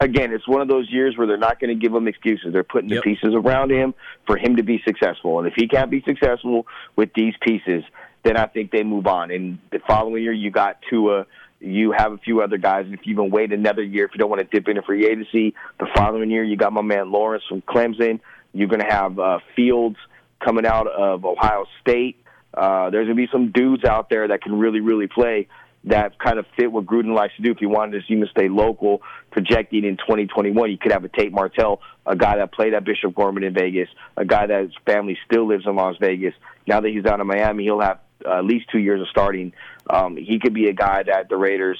again, 0.00 0.32
it's 0.32 0.46
one 0.46 0.60
of 0.60 0.68
those 0.68 0.90
years 0.90 1.16
where 1.16 1.26
they're 1.26 1.36
not 1.36 1.60
going 1.60 1.76
to 1.76 1.80
give 1.80 1.94
him 1.94 2.06
excuses. 2.06 2.52
They're 2.52 2.64
putting 2.64 2.90
yep. 2.90 3.02
the 3.02 3.14
pieces 3.14 3.34
around 3.34 3.70
him 3.70 3.94
for 4.26 4.36
him 4.36 4.56
to 4.56 4.62
be 4.62 4.80
successful. 4.86 5.38
And 5.38 5.48
if 5.48 5.54
he 5.56 5.66
can't 5.66 5.90
be 5.90 6.02
successful 6.06 6.66
with 6.96 7.10
these 7.14 7.34
pieces, 7.40 7.84
then 8.24 8.36
I 8.36 8.46
think 8.46 8.70
they 8.70 8.82
move 8.82 9.06
on. 9.06 9.30
And 9.30 9.58
the 9.70 9.80
following 9.86 10.22
year, 10.22 10.32
you 10.32 10.50
got 10.50 10.78
Tua. 10.88 11.26
You 11.60 11.92
have 11.96 12.12
a 12.12 12.18
few 12.18 12.40
other 12.40 12.56
guys, 12.56 12.84
and 12.84 12.94
if 12.94 13.00
you 13.04 13.12
even 13.12 13.30
wait 13.30 13.52
another 13.52 13.82
year, 13.82 14.04
if 14.04 14.12
you 14.14 14.18
don't 14.18 14.30
want 14.30 14.40
to 14.40 14.46
dip 14.46 14.68
into 14.68 14.82
free 14.82 15.06
agency, 15.06 15.54
the 15.80 15.88
following 15.96 16.30
year 16.30 16.44
you 16.44 16.56
got 16.56 16.72
my 16.72 16.82
man 16.82 17.10
Lawrence 17.10 17.42
from 17.48 17.62
Clemson. 17.62 18.20
You're 18.52 18.68
going 18.68 18.80
to 18.80 18.86
have 18.86 19.18
uh, 19.18 19.38
Fields 19.56 19.96
coming 20.44 20.66
out 20.66 20.86
of 20.86 21.24
Ohio 21.24 21.64
State. 21.80 22.22
Uh, 22.54 22.90
there's 22.90 23.06
going 23.06 23.16
to 23.16 23.22
be 23.26 23.28
some 23.32 23.50
dudes 23.50 23.84
out 23.84 24.08
there 24.08 24.28
that 24.28 24.42
can 24.42 24.58
really, 24.58 24.80
really 24.80 25.08
play 25.08 25.48
that 25.84 26.18
kind 26.18 26.38
of 26.38 26.46
fit 26.56 26.70
what 26.70 26.86
Gruden 26.86 27.14
likes 27.14 27.34
to 27.36 27.42
do. 27.42 27.50
If 27.50 27.60
you 27.60 27.68
wanted 27.68 28.02
to 28.06 28.20
to 28.20 28.26
stay 28.30 28.48
local, 28.48 29.02
projecting 29.30 29.84
in 29.84 29.96
2021, 29.96 30.70
you 30.70 30.78
could 30.78 30.92
have 30.92 31.04
a 31.04 31.08
Tate 31.08 31.32
Martell, 31.32 31.80
a 32.06 32.16
guy 32.16 32.36
that 32.36 32.52
played 32.52 32.74
at 32.74 32.84
Bishop 32.84 33.14
Gorman 33.14 33.44
in 33.44 33.54
Vegas, 33.54 33.88
a 34.16 34.24
guy 34.24 34.46
that 34.46 34.62
his 34.62 34.72
family 34.86 35.16
still 35.26 35.46
lives 35.46 35.64
in 35.66 35.76
Las 35.76 35.96
Vegas. 36.00 36.34
Now 36.66 36.80
that 36.80 36.88
he's 36.88 37.06
out 37.06 37.20
of 37.20 37.26
Miami, 37.26 37.64
he'll 37.64 37.80
have 37.80 38.00
at 38.26 38.44
least 38.44 38.66
two 38.70 38.78
years 38.78 39.00
of 39.00 39.08
starting. 39.08 39.52
Um, 39.88 40.16
he 40.16 40.38
could 40.38 40.54
be 40.54 40.68
a 40.68 40.72
guy 40.72 41.02
that 41.04 41.28
the 41.28 41.36
Raiders 41.36 41.78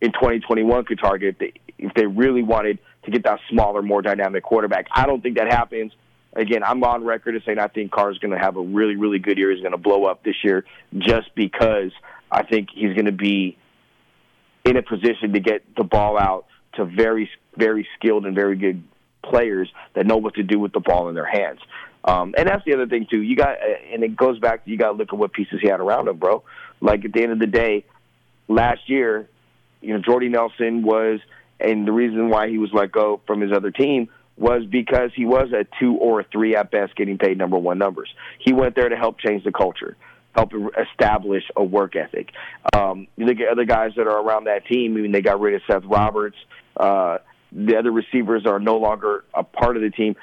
in 0.00 0.12
2021 0.12 0.84
could 0.84 0.98
target 0.98 1.36
if 1.36 1.38
they, 1.38 1.60
if 1.78 1.94
they 1.94 2.06
really 2.06 2.42
wanted 2.42 2.78
to 3.04 3.10
get 3.10 3.24
that 3.24 3.40
smaller, 3.50 3.82
more 3.82 4.02
dynamic 4.02 4.42
quarterback. 4.42 4.86
I 4.92 5.06
don't 5.06 5.22
think 5.22 5.38
that 5.38 5.48
happens. 5.48 5.92
Again, 6.34 6.62
I'm 6.64 6.82
on 6.82 7.04
record 7.04 7.36
as 7.36 7.42
saying 7.44 7.58
I 7.58 7.68
think 7.68 7.92
Carr's 7.92 8.18
going 8.18 8.32
to 8.32 8.38
have 8.38 8.56
a 8.56 8.62
really, 8.62 8.96
really 8.96 9.18
good 9.18 9.36
year. 9.36 9.50
He's 9.50 9.60
going 9.60 9.72
to 9.72 9.78
blow 9.78 10.04
up 10.04 10.24
this 10.24 10.36
year 10.42 10.64
just 10.96 11.34
because 11.34 11.92
I 12.30 12.42
think 12.42 12.68
he's 12.74 12.94
going 12.94 13.06
to 13.06 13.12
be 13.12 13.58
in 14.64 14.76
a 14.76 14.82
position 14.82 15.32
to 15.34 15.40
get 15.40 15.62
the 15.76 15.84
ball 15.84 16.18
out 16.18 16.46
to 16.74 16.84
very, 16.84 17.28
very 17.56 17.86
skilled 17.98 18.24
and 18.24 18.34
very 18.34 18.56
good 18.56 18.82
players 19.22 19.70
that 19.94 20.06
know 20.06 20.16
what 20.16 20.34
to 20.34 20.42
do 20.42 20.58
with 20.58 20.72
the 20.72 20.80
ball 20.80 21.08
in 21.08 21.14
their 21.14 21.26
hands. 21.26 21.60
Um, 22.04 22.34
and 22.36 22.48
that's 22.48 22.64
the 22.64 22.74
other 22.74 22.86
thing 22.86 23.06
too. 23.08 23.22
You 23.22 23.36
got, 23.36 23.56
and 23.92 24.02
it 24.02 24.16
goes 24.16 24.38
back 24.38 24.64
to 24.64 24.70
you 24.70 24.76
got 24.76 24.92
to 24.92 24.98
look 24.98 25.12
at 25.12 25.18
what 25.18 25.32
pieces 25.32 25.60
he 25.60 25.68
had 25.68 25.80
around 25.80 26.08
him, 26.08 26.16
bro. 26.16 26.42
Like 26.80 27.04
at 27.04 27.12
the 27.12 27.22
end 27.22 27.32
of 27.32 27.38
the 27.38 27.46
day, 27.46 27.84
last 28.48 28.88
year, 28.88 29.28
you 29.80 29.94
know, 29.94 30.00
Jordy 30.00 30.28
Nelson 30.28 30.82
was, 30.82 31.20
and 31.60 31.86
the 31.86 31.92
reason 31.92 32.28
why 32.28 32.48
he 32.48 32.58
was 32.58 32.70
let 32.72 32.90
go 32.90 33.20
from 33.26 33.40
his 33.40 33.52
other 33.52 33.70
team 33.70 34.08
was 34.36 34.64
because 34.66 35.10
he 35.14 35.26
was 35.26 35.52
a 35.52 35.66
two 35.78 35.94
or 35.94 36.20
a 36.20 36.24
three 36.24 36.56
at 36.56 36.70
best, 36.70 36.96
getting 36.96 37.18
paid 37.18 37.38
number 37.38 37.58
one 37.58 37.78
numbers. 37.78 38.12
He 38.38 38.52
went 38.52 38.74
there 38.74 38.88
to 38.88 38.96
help 38.96 39.18
change 39.18 39.44
the 39.44 39.52
culture, 39.52 39.96
help 40.34 40.52
establish 40.90 41.44
a 41.54 41.62
work 41.62 41.94
ethic. 41.94 42.30
Um, 42.74 43.06
you 43.16 43.26
look 43.26 43.38
at 43.38 43.48
other 43.48 43.64
guys 43.64 43.92
that 43.96 44.06
are 44.06 44.20
around 44.20 44.44
that 44.44 44.66
team. 44.66 44.96
I 44.96 45.00
mean, 45.00 45.12
they 45.12 45.20
got 45.20 45.40
rid 45.40 45.54
of 45.54 45.62
Seth 45.70 45.84
Roberts. 45.84 46.36
Uh, 46.76 47.18
the 47.52 47.76
other 47.76 47.92
receivers 47.92 48.46
are 48.46 48.58
no 48.58 48.78
longer 48.78 49.24
a 49.34 49.44
part 49.44 49.76
of 49.76 49.82
the 49.82 49.90
team 49.90 50.16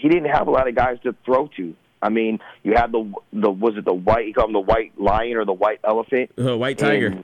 he 0.00 0.08
didn't 0.08 0.30
have 0.30 0.48
a 0.48 0.50
lot 0.50 0.68
of 0.68 0.74
guys 0.74 0.98
to 1.02 1.14
throw 1.24 1.48
to. 1.56 1.74
I 2.02 2.08
mean, 2.08 2.38
you 2.62 2.74
had 2.74 2.92
the 2.92 3.12
the 3.32 3.50
was 3.50 3.76
it 3.76 3.84
the 3.84 3.94
white 3.94 4.26
he 4.26 4.32
called 4.32 4.48
him 4.48 4.54
the 4.54 4.60
white 4.60 4.98
lion 4.98 5.36
or 5.36 5.44
the 5.44 5.52
white 5.52 5.80
elephant? 5.84 6.30
Uh, 6.38 6.56
white 6.56 6.78
tiger. 6.78 7.22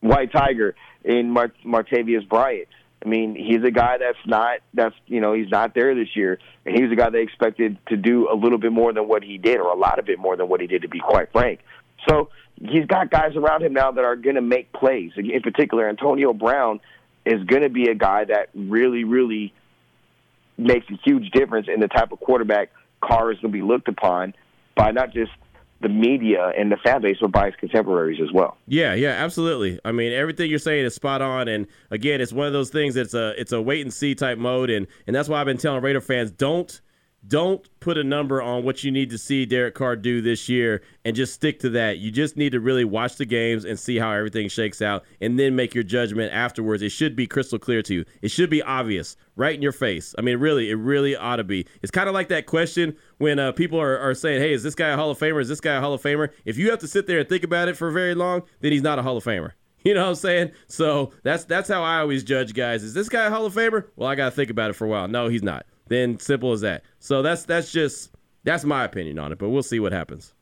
White 0.00 0.32
tiger 0.32 0.74
in 1.04 1.30
Mart- 1.30 1.56
Martavis 1.64 2.28
Bryant. 2.28 2.68
I 3.04 3.08
mean, 3.08 3.34
he's 3.34 3.64
a 3.64 3.70
guy 3.70 3.98
that's 3.98 4.18
not 4.26 4.58
that's 4.74 4.94
you 5.06 5.20
know 5.20 5.32
he's 5.32 5.50
not 5.50 5.74
there 5.74 5.94
this 5.94 6.14
year, 6.14 6.38
and 6.66 6.76
he's 6.76 6.92
a 6.92 6.96
guy 6.96 7.10
they 7.10 7.22
expected 7.22 7.78
to 7.88 7.96
do 7.96 8.28
a 8.30 8.36
little 8.36 8.58
bit 8.58 8.72
more 8.72 8.92
than 8.92 9.08
what 9.08 9.24
he 9.24 9.38
did, 9.38 9.58
or 9.58 9.72
a 9.72 9.76
lot 9.76 9.98
of 9.98 10.04
bit 10.04 10.18
more 10.18 10.36
than 10.36 10.48
what 10.48 10.60
he 10.60 10.66
did, 10.66 10.82
to 10.82 10.88
be 10.88 11.00
quite 11.00 11.32
frank. 11.32 11.60
So 12.08 12.28
he's 12.60 12.86
got 12.86 13.10
guys 13.10 13.34
around 13.36 13.62
him 13.62 13.72
now 13.72 13.92
that 13.92 14.04
are 14.04 14.16
going 14.16 14.36
to 14.36 14.42
make 14.42 14.72
plays. 14.72 15.12
In 15.16 15.40
particular, 15.40 15.88
Antonio 15.88 16.32
Brown 16.32 16.80
is 17.24 17.42
going 17.44 17.62
to 17.62 17.68
be 17.68 17.88
a 17.88 17.94
guy 17.94 18.24
that 18.24 18.50
really, 18.54 19.04
really 19.04 19.52
makes 20.62 20.86
a 20.90 20.98
huge 21.04 21.30
difference 21.30 21.68
in 21.72 21.80
the 21.80 21.88
type 21.88 22.12
of 22.12 22.20
quarterback 22.20 22.70
Carr 23.02 23.32
is 23.32 23.38
going 23.40 23.52
to 23.52 23.58
be 23.58 23.62
looked 23.62 23.88
upon 23.88 24.34
by 24.76 24.90
not 24.90 25.12
just 25.12 25.32
the 25.80 25.88
media 25.88 26.52
and 26.56 26.70
the 26.70 26.76
fan 26.76 27.02
base, 27.02 27.16
but 27.20 27.32
by 27.32 27.46
his 27.46 27.56
contemporaries 27.56 28.20
as 28.22 28.32
well. 28.32 28.56
Yeah, 28.66 28.94
yeah, 28.94 29.10
absolutely. 29.10 29.80
I 29.84 29.92
mean, 29.92 30.12
everything 30.12 30.48
you're 30.48 30.60
saying 30.60 30.84
is 30.84 30.94
spot 30.94 31.20
on. 31.20 31.48
And 31.48 31.66
again, 31.90 32.20
it's 32.20 32.32
one 32.32 32.46
of 32.46 32.52
those 32.52 32.70
things. 32.70 32.96
It's 32.96 33.14
a 33.14 33.34
it's 33.38 33.52
a 33.52 33.60
wait 33.60 33.82
and 33.82 33.92
see 33.92 34.14
type 34.14 34.38
mode, 34.38 34.70
and 34.70 34.86
and 35.06 35.14
that's 35.14 35.28
why 35.28 35.40
I've 35.40 35.46
been 35.46 35.58
telling 35.58 35.82
Raider 35.82 36.00
fans 36.00 36.30
don't 36.30 36.80
don't 37.26 37.68
put 37.80 37.96
a 37.96 38.04
number 38.04 38.42
on 38.42 38.64
what 38.64 38.82
you 38.82 38.90
need 38.90 39.10
to 39.10 39.18
see 39.18 39.46
Derek 39.46 39.74
Carr 39.74 39.94
do 39.96 40.20
this 40.20 40.48
year 40.48 40.82
and 41.04 41.14
just 41.14 41.34
stick 41.34 41.60
to 41.60 41.70
that. 41.70 41.98
You 41.98 42.10
just 42.10 42.36
need 42.36 42.50
to 42.52 42.60
really 42.60 42.84
watch 42.84 43.16
the 43.16 43.24
games 43.24 43.64
and 43.64 43.78
see 43.78 43.98
how 43.98 44.10
everything 44.10 44.48
shakes 44.48 44.82
out 44.82 45.04
and 45.20 45.38
then 45.38 45.54
make 45.54 45.74
your 45.74 45.84
judgment 45.84 46.32
afterwards. 46.32 46.82
It 46.82 46.90
should 46.90 47.14
be 47.14 47.26
crystal 47.26 47.58
clear 47.58 47.82
to 47.82 47.94
you. 47.94 48.04
It 48.22 48.30
should 48.30 48.50
be 48.50 48.62
obvious, 48.62 49.16
right 49.36 49.54
in 49.54 49.62
your 49.62 49.72
face. 49.72 50.14
I 50.18 50.22
mean, 50.22 50.38
really, 50.38 50.70
it 50.70 50.74
really 50.74 51.14
ought 51.14 51.36
to 51.36 51.44
be. 51.44 51.66
It's 51.80 51.92
kind 51.92 52.08
of 52.08 52.14
like 52.14 52.28
that 52.28 52.46
question 52.46 52.96
when 53.18 53.38
uh, 53.38 53.52
people 53.52 53.80
are, 53.80 53.98
are 53.98 54.14
saying, 54.14 54.40
hey, 54.40 54.52
is 54.52 54.62
this 54.62 54.74
guy 54.74 54.88
a 54.88 54.96
Hall 54.96 55.10
of 55.10 55.18
Famer? 55.18 55.40
Is 55.40 55.48
this 55.48 55.60
guy 55.60 55.74
a 55.74 55.80
Hall 55.80 55.94
of 55.94 56.02
Famer? 56.02 56.30
If 56.44 56.58
you 56.58 56.70
have 56.70 56.80
to 56.80 56.88
sit 56.88 57.06
there 57.06 57.20
and 57.20 57.28
think 57.28 57.44
about 57.44 57.68
it 57.68 57.76
for 57.76 57.90
very 57.90 58.14
long, 58.14 58.42
then 58.60 58.72
he's 58.72 58.82
not 58.82 58.98
a 58.98 59.02
Hall 59.02 59.16
of 59.16 59.24
Famer. 59.24 59.52
You 59.84 59.94
know 59.94 60.02
what 60.02 60.10
I'm 60.10 60.14
saying? 60.14 60.52
So 60.68 61.10
that's 61.24 61.44
that's 61.44 61.68
how 61.68 61.82
I 61.82 61.98
always 61.98 62.22
judge 62.22 62.54
guys. 62.54 62.84
Is 62.84 62.94
this 62.94 63.08
guy 63.08 63.26
a 63.26 63.30
Hall 63.30 63.46
of 63.46 63.52
Famer? 63.52 63.86
Well, 63.96 64.08
I 64.08 64.14
got 64.14 64.26
to 64.26 64.30
think 64.30 64.48
about 64.48 64.70
it 64.70 64.74
for 64.74 64.84
a 64.84 64.88
while. 64.88 65.08
No, 65.08 65.26
he's 65.26 65.42
not. 65.42 65.66
Then 65.88 66.18
simple 66.18 66.52
as 66.52 66.60
that. 66.62 66.84
So 66.98 67.22
that's 67.22 67.44
that's 67.44 67.72
just 67.72 68.10
that's 68.44 68.64
my 68.64 68.84
opinion 68.84 69.18
on 69.18 69.32
it. 69.32 69.38
But 69.38 69.50
we'll 69.50 69.62
see 69.62 69.80
what 69.80 69.92
happens. 69.92 70.34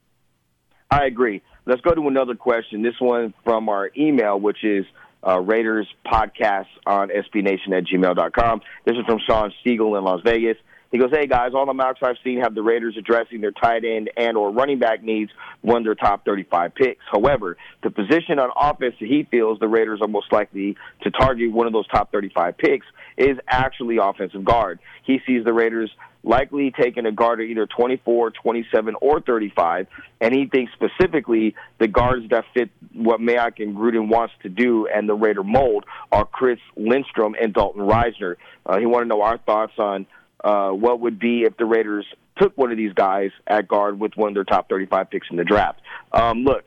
I 0.91 1.05
agree. 1.07 1.43
Let's 1.67 1.81
go 1.83 1.95
to 1.95 2.09
another 2.09 2.35
question. 2.35 2.83
This 2.83 2.95
one 2.99 3.33
from 3.45 3.69
our 3.69 3.91
email, 3.97 4.41
which 4.41 4.65
is 4.65 4.85
uh, 5.27 5.41
Raiders 5.41 5.87
podcast 6.07 6.67
on 6.87 7.11
SBNation 7.11 7.77
at 7.77 7.85
gmail.com. 7.85 8.61
This 8.85 8.97
is 8.97 9.05
from 9.07 9.19
Sean 9.27 9.53
Siegel 9.63 9.97
in 9.97 10.05
Las 10.05 10.21
Vegas. 10.25 10.57
He 10.91 10.99
goes, 10.99 11.11
"Hey 11.13 11.27
guys, 11.27 11.53
all 11.55 11.67
the 11.67 11.75
mocks 11.75 12.01
I've 12.03 12.19
seen 12.25 12.41
have 12.41 12.55
the 12.55 12.63
Raiders 12.63 12.97
addressing 12.99 13.41
their 13.41 13.53
tight 13.53 13.85
end 13.85 14.11
and 14.17 14.37
or 14.37 14.51
running 14.51 14.79
back 14.79 15.03
needs 15.03 15.31
when 15.61 15.85
their 15.85 15.95
top 15.95 16.25
35 16.25 16.75
picks. 16.75 17.05
However, 17.11 17.57
the 17.83 17.91
position 17.91 18.39
on 18.39 18.51
offense 18.57 18.97
that 19.01 19.07
he 19.07 19.27
feels 19.31 19.59
the 19.61 19.69
Raiders 19.69 20.01
are 20.03 20.09
most 20.09 20.33
likely 20.33 20.77
to 21.03 21.11
target 21.11 21.53
one 21.53 21.67
of 21.67 21.73
those 21.73 21.87
top 21.89 22.11
35 22.11 22.59
picks 22.59 22.87
is 23.17 23.39
actually 23.47 23.99
offensive 23.99 24.45
guard. 24.45 24.81
He 25.05 25.21
sees 25.27 25.45
the 25.45 25.53
Raiders 25.53 25.91
likely 26.23 26.71
taking 26.71 27.07
a 27.07 27.13
guard 27.13 27.41
at 27.41 27.47
either 27.47 27.67
24, 27.67 28.31
27, 28.31 28.95
or 29.01 29.21
35, 29.21 29.87
and 30.21 30.35
he 30.35 30.47
thinks 30.47 30.73
specifically 30.73 31.55
the 31.79 31.89
guards 31.89 32.29
that 32.31 32.45
fit 32.53 32.71
what 32.93 33.21
Mayock 33.21 33.63
and 33.63 33.77
Gruden 33.77 34.09
wants 34.09 34.35
to 34.43 34.49
do 34.49 34.87
and 34.87 35.09
the 35.09 35.15
Raider 35.15 35.45
mold 35.45 35.85
are 36.13 36.25
Chris 36.25 36.59
Lindstrom 36.77 37.35
and 37.41 37.55
Dalton 37.55 37.83
Risner. 37.83 38.37
Uh, 38.67 38.79
he 38.79 38.87
wanted 38.87 39.05
to 39.05 39.09
know 39.09 39.23
our 39.23 39.39
thoughts 39.39 39.73
on 39.79 40.07
uh, 40.43 40.71
what 40.71 41.01
would 41.01 41.19
be 41.19 41.43
if 41.43 41.57
the 41.57 41.65
Raiders 41.65 42.07
took 42.41 42.57
one 42.57 42.71
of 42.71 42.77
these 42.77 42.93
guys 42.93 43.31
at 43.47 43.69
guard 43.69 44.01
with 44.01 44.13
one 44.17 44.29
of 44.29 44.35
their 44.35 44.45
top 44.45 44.69
35 44.69 45.11
picks 45.11 45.29
in 45.31 45.37
the 45.37 45.45
draft. 45.45 45.81
Um, 46.13 46.45
look, 46.45 46.65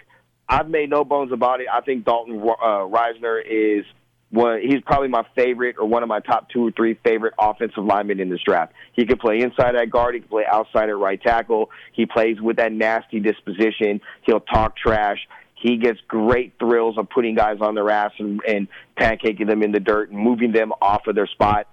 I've 0.48 0.70
made 0.70 0.90
no 0.90 1.04
bones 1.04 1.32
about 1.32 1.62
it. 1.62 1.68
I 1.72 1.82
think 1.82 2.06
Dalton 2.06 2.40
uh, 2.40 2.86
Risner 2.86 3.42
is 3.46 3.86
one. 4.30 4.62
He's 4.62 4.82
probably 4.86 5.08
my 5.08 5.26
favorite 5.36 5.78
or 5.80 5.88
one 5.88 6.04
of 6.04 6.10
my 6.10 6.20
top 6.20 6.50
two 6.50 6.68
or 6.68 6.72
three 6.72 7.00
favorite 7.04 7.34
offensive 7.40 7.84
linemen 7.84 8.20
in 8.20 8.30
this 8.30 8.42
draft. 8.46 8.74
He 8.94 9.06
can 9.06 9.18
play 9.18 9.40
inside 9.40 9.76
at 9.76 9.90
guard. 9.90 10.16
He 10.16 10.20
can 10.20 10.30
play 10.30 10.46
outside 10.50 10.90
at 10.90 10.98
right 10.98 11.22
tackle. 11.22 11.70
He 11.94 12.06
plays 12.06 12.40
with 12.42 12.58
that 12.58 12.72
nasty 12.72 13.20
disposition. 13.20 14.02
He'll 14.26 14.42
talk 14.42 14.76
trash. 14.76 15.20
He 15.56 15.78
gets 15.78 16.00
great 16.10 16.54
thrills 16.60 16.98
of 16.98 17.10
putting 17.10 17.36
guys 17.36 17.60
on 17.62 17.74
their 17.74 17.90
ass 17.90 18.12
and, 18.20 18.42
and 18.46 18.68
pancaking 19.00 19.48
them 19.48 19.64
in 19.64 19.72
the 19.72 19.80
dirt 19.80 20.10
and 20.10 20.20
moving 20.20 20.52
them 20.52 20.74
off 20.82 21.08
of 21.08 21.16
their 21.16 21.28
spot 21.28 21.68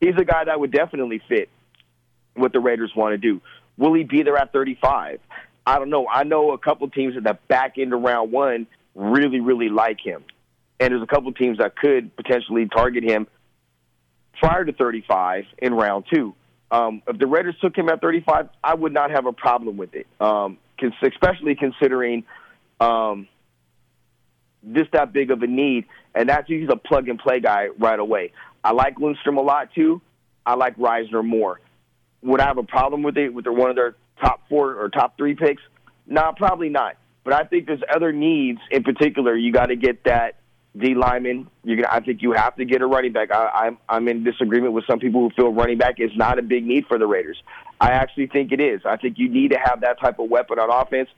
he's 0.00 0.14
a 0.18 0.24
guy 0.24 0.44
that 0.44 0.58
would 0.58 0.72
definitely 0.72 1.20
fit 1.28 1.48
what 2.34 2.52
the 2.52 2.60
Raiders 2.60 2.92
want 2.94 3.12
to 3.12 3.18
do. 3.18 3.40
Will 3.76 3.94
he 3.94 4.04
be 4.04 4.22
there 4.22 4.36
at 4.36 4.52
35? 4.52 5.20
I 5.66 5.78
don't 5.78 5.90
know. 5.90 6.08
I 6.08 6.24
know 6.24 6.52
a 6.52 6.58
couple 6.58 6.88
teams 6.88 7.16
at 7.16 7.24
the 7.24 7.38
back 7.48 7.78
end 7.78 7.92
of 7.92 8.00
round 8.00 8.32
one 8.32 8.66
really, 8.94 9.40
really 9.40 9.68
like 9.68 10.00
him. 10.00 10.24
And 10.80 10.92
there's 10.92 11.02
a 11.02 11.06
couple 11.06 11.32
teams 11.32 11.58
that 11.58 11.76
could 11.76 12.14
potentially 12.16 12.66
target 12.66 13.04
him 13.04 13.26
prior 14.40 14.64
to 14.64 14.72
35 14.72 15.44
in 15.58 15.74
round 15.74 16.04
two. 16.12 16.34
Um, 16.70 17.02
if 17.06 17.18
the 17.18 17.26
Raiders 17.26 17.56
took 17.60 17.76
him 17.76 17.88
at 17.88 18.00
35, 18.00 18.48
I 18.62 18.74
would 18.74 18.92
not 18.92 19.10
have 19.10 19.26
a 19.26 19.32
problem 19.32 19.76
with 19.76 19.94
it, 19.94 20.06
um, 20.20 20.58
especially 21.02 21.54
considering 21.54 22.24
um, 22.80 23.26
this 24.74 24.86
that 24.92 25.12
big 25.12 25.30
of 25.30 25.42
a 25.42 25.46
need, 25.46 25.86
and 26.14 26.28
that's 26.28 26.46
he's 26.46 26.68
a 26.70 26.76
plug 26.76 27.08
and 27.08 27.18
play 27.18 27.40
guy 27.40 27.68
right 27.78 27.98
away. 27.98 28.32
I 28.62 28.72
like 28.72 28.98
Lindstrom 28.98 29.38
a 29.38 29.42
lot 29.42 29.72
too. 29.74 30.00
I 30.44 30.54
like 30.54 30.76
Risner 30.76 31.24
more. 31.24 31.60
Would 32.22 32.40
I 32.40 32.46
have 32.46 32.58
a 32.58 32.62
problem 32.62 33.02
with 33.02 33.16
it 33.16 33.32
with 33.32 33.44
their, 33.44 33.52
one 33.52 33.70
of 33.70 33.76
their 33.76 33.94
top 34.20 34.48
four 34.48 34.74
or 34.74 34.88
top 34.88 35.16
three 35.16 35.34
picks? 35.34 35.62
No, 36.06 36.22
nah, 36.22 36.32
probably 36.32 36.68
not. 36.68 36.96
But 37.24 37.34
I 37.34 37.44
think 37.44 37.66
there's 37.66 37.82
other 37.94 38.12
needs 38.12 38.60
in 38.70 38.82
particular. 38.82 39.36
You 39.36 39.52
got 39.52 39.66
to 39.66 39.76
get 39.76 40.04
that 40.04 40.36
D 40.76 40.94
lineman. 40.94 41.48
You 41.64 41.76
gonna, 41.76 41.88
I 41.90 42.00
think 42.00 42.22
you 42.22 42.32
have 42.32 42.56
to 42.56 42.64
get 42.64 42.82
a 42.82 42.86
running 42.86 43.12
back. 43.12 43.30
I, 43.30 43.66
I'm 43.66 43.78
I'm 43.88 44.08
in 44.08 44.24
disagreement 44.24 44.72
with 44.72 44.84
some 44.86 44.98
people 44.98 45.20
who 45.22 45.30
feel 45.34 45.52
running 45.52 45.78
back 45.78 45.96
is 45.98 46.10
not 46.16 46.38
a 46.38 46.42
big 46.42 46.64
need 46.64 46.86
for 46.86 46.98
the 46.98 47.06
Raiders. 47.06 47.42
I 47.80 47.90
actually 47.90 48.26
think 48.26 48.52
it 48.52 48.60
is. 48.60 48.82
I 48.84 48.96
think 48.96 49.18
you 49.18 49.28
need 49.28 49.52
to 49.52 49.58
have 49.58 49.82
that 49.82 50.00
type 50.00 50.18
of 50.18 50.30
weapon 50.30 50.58
on 50.58 50.70
offense, 50.70 51.08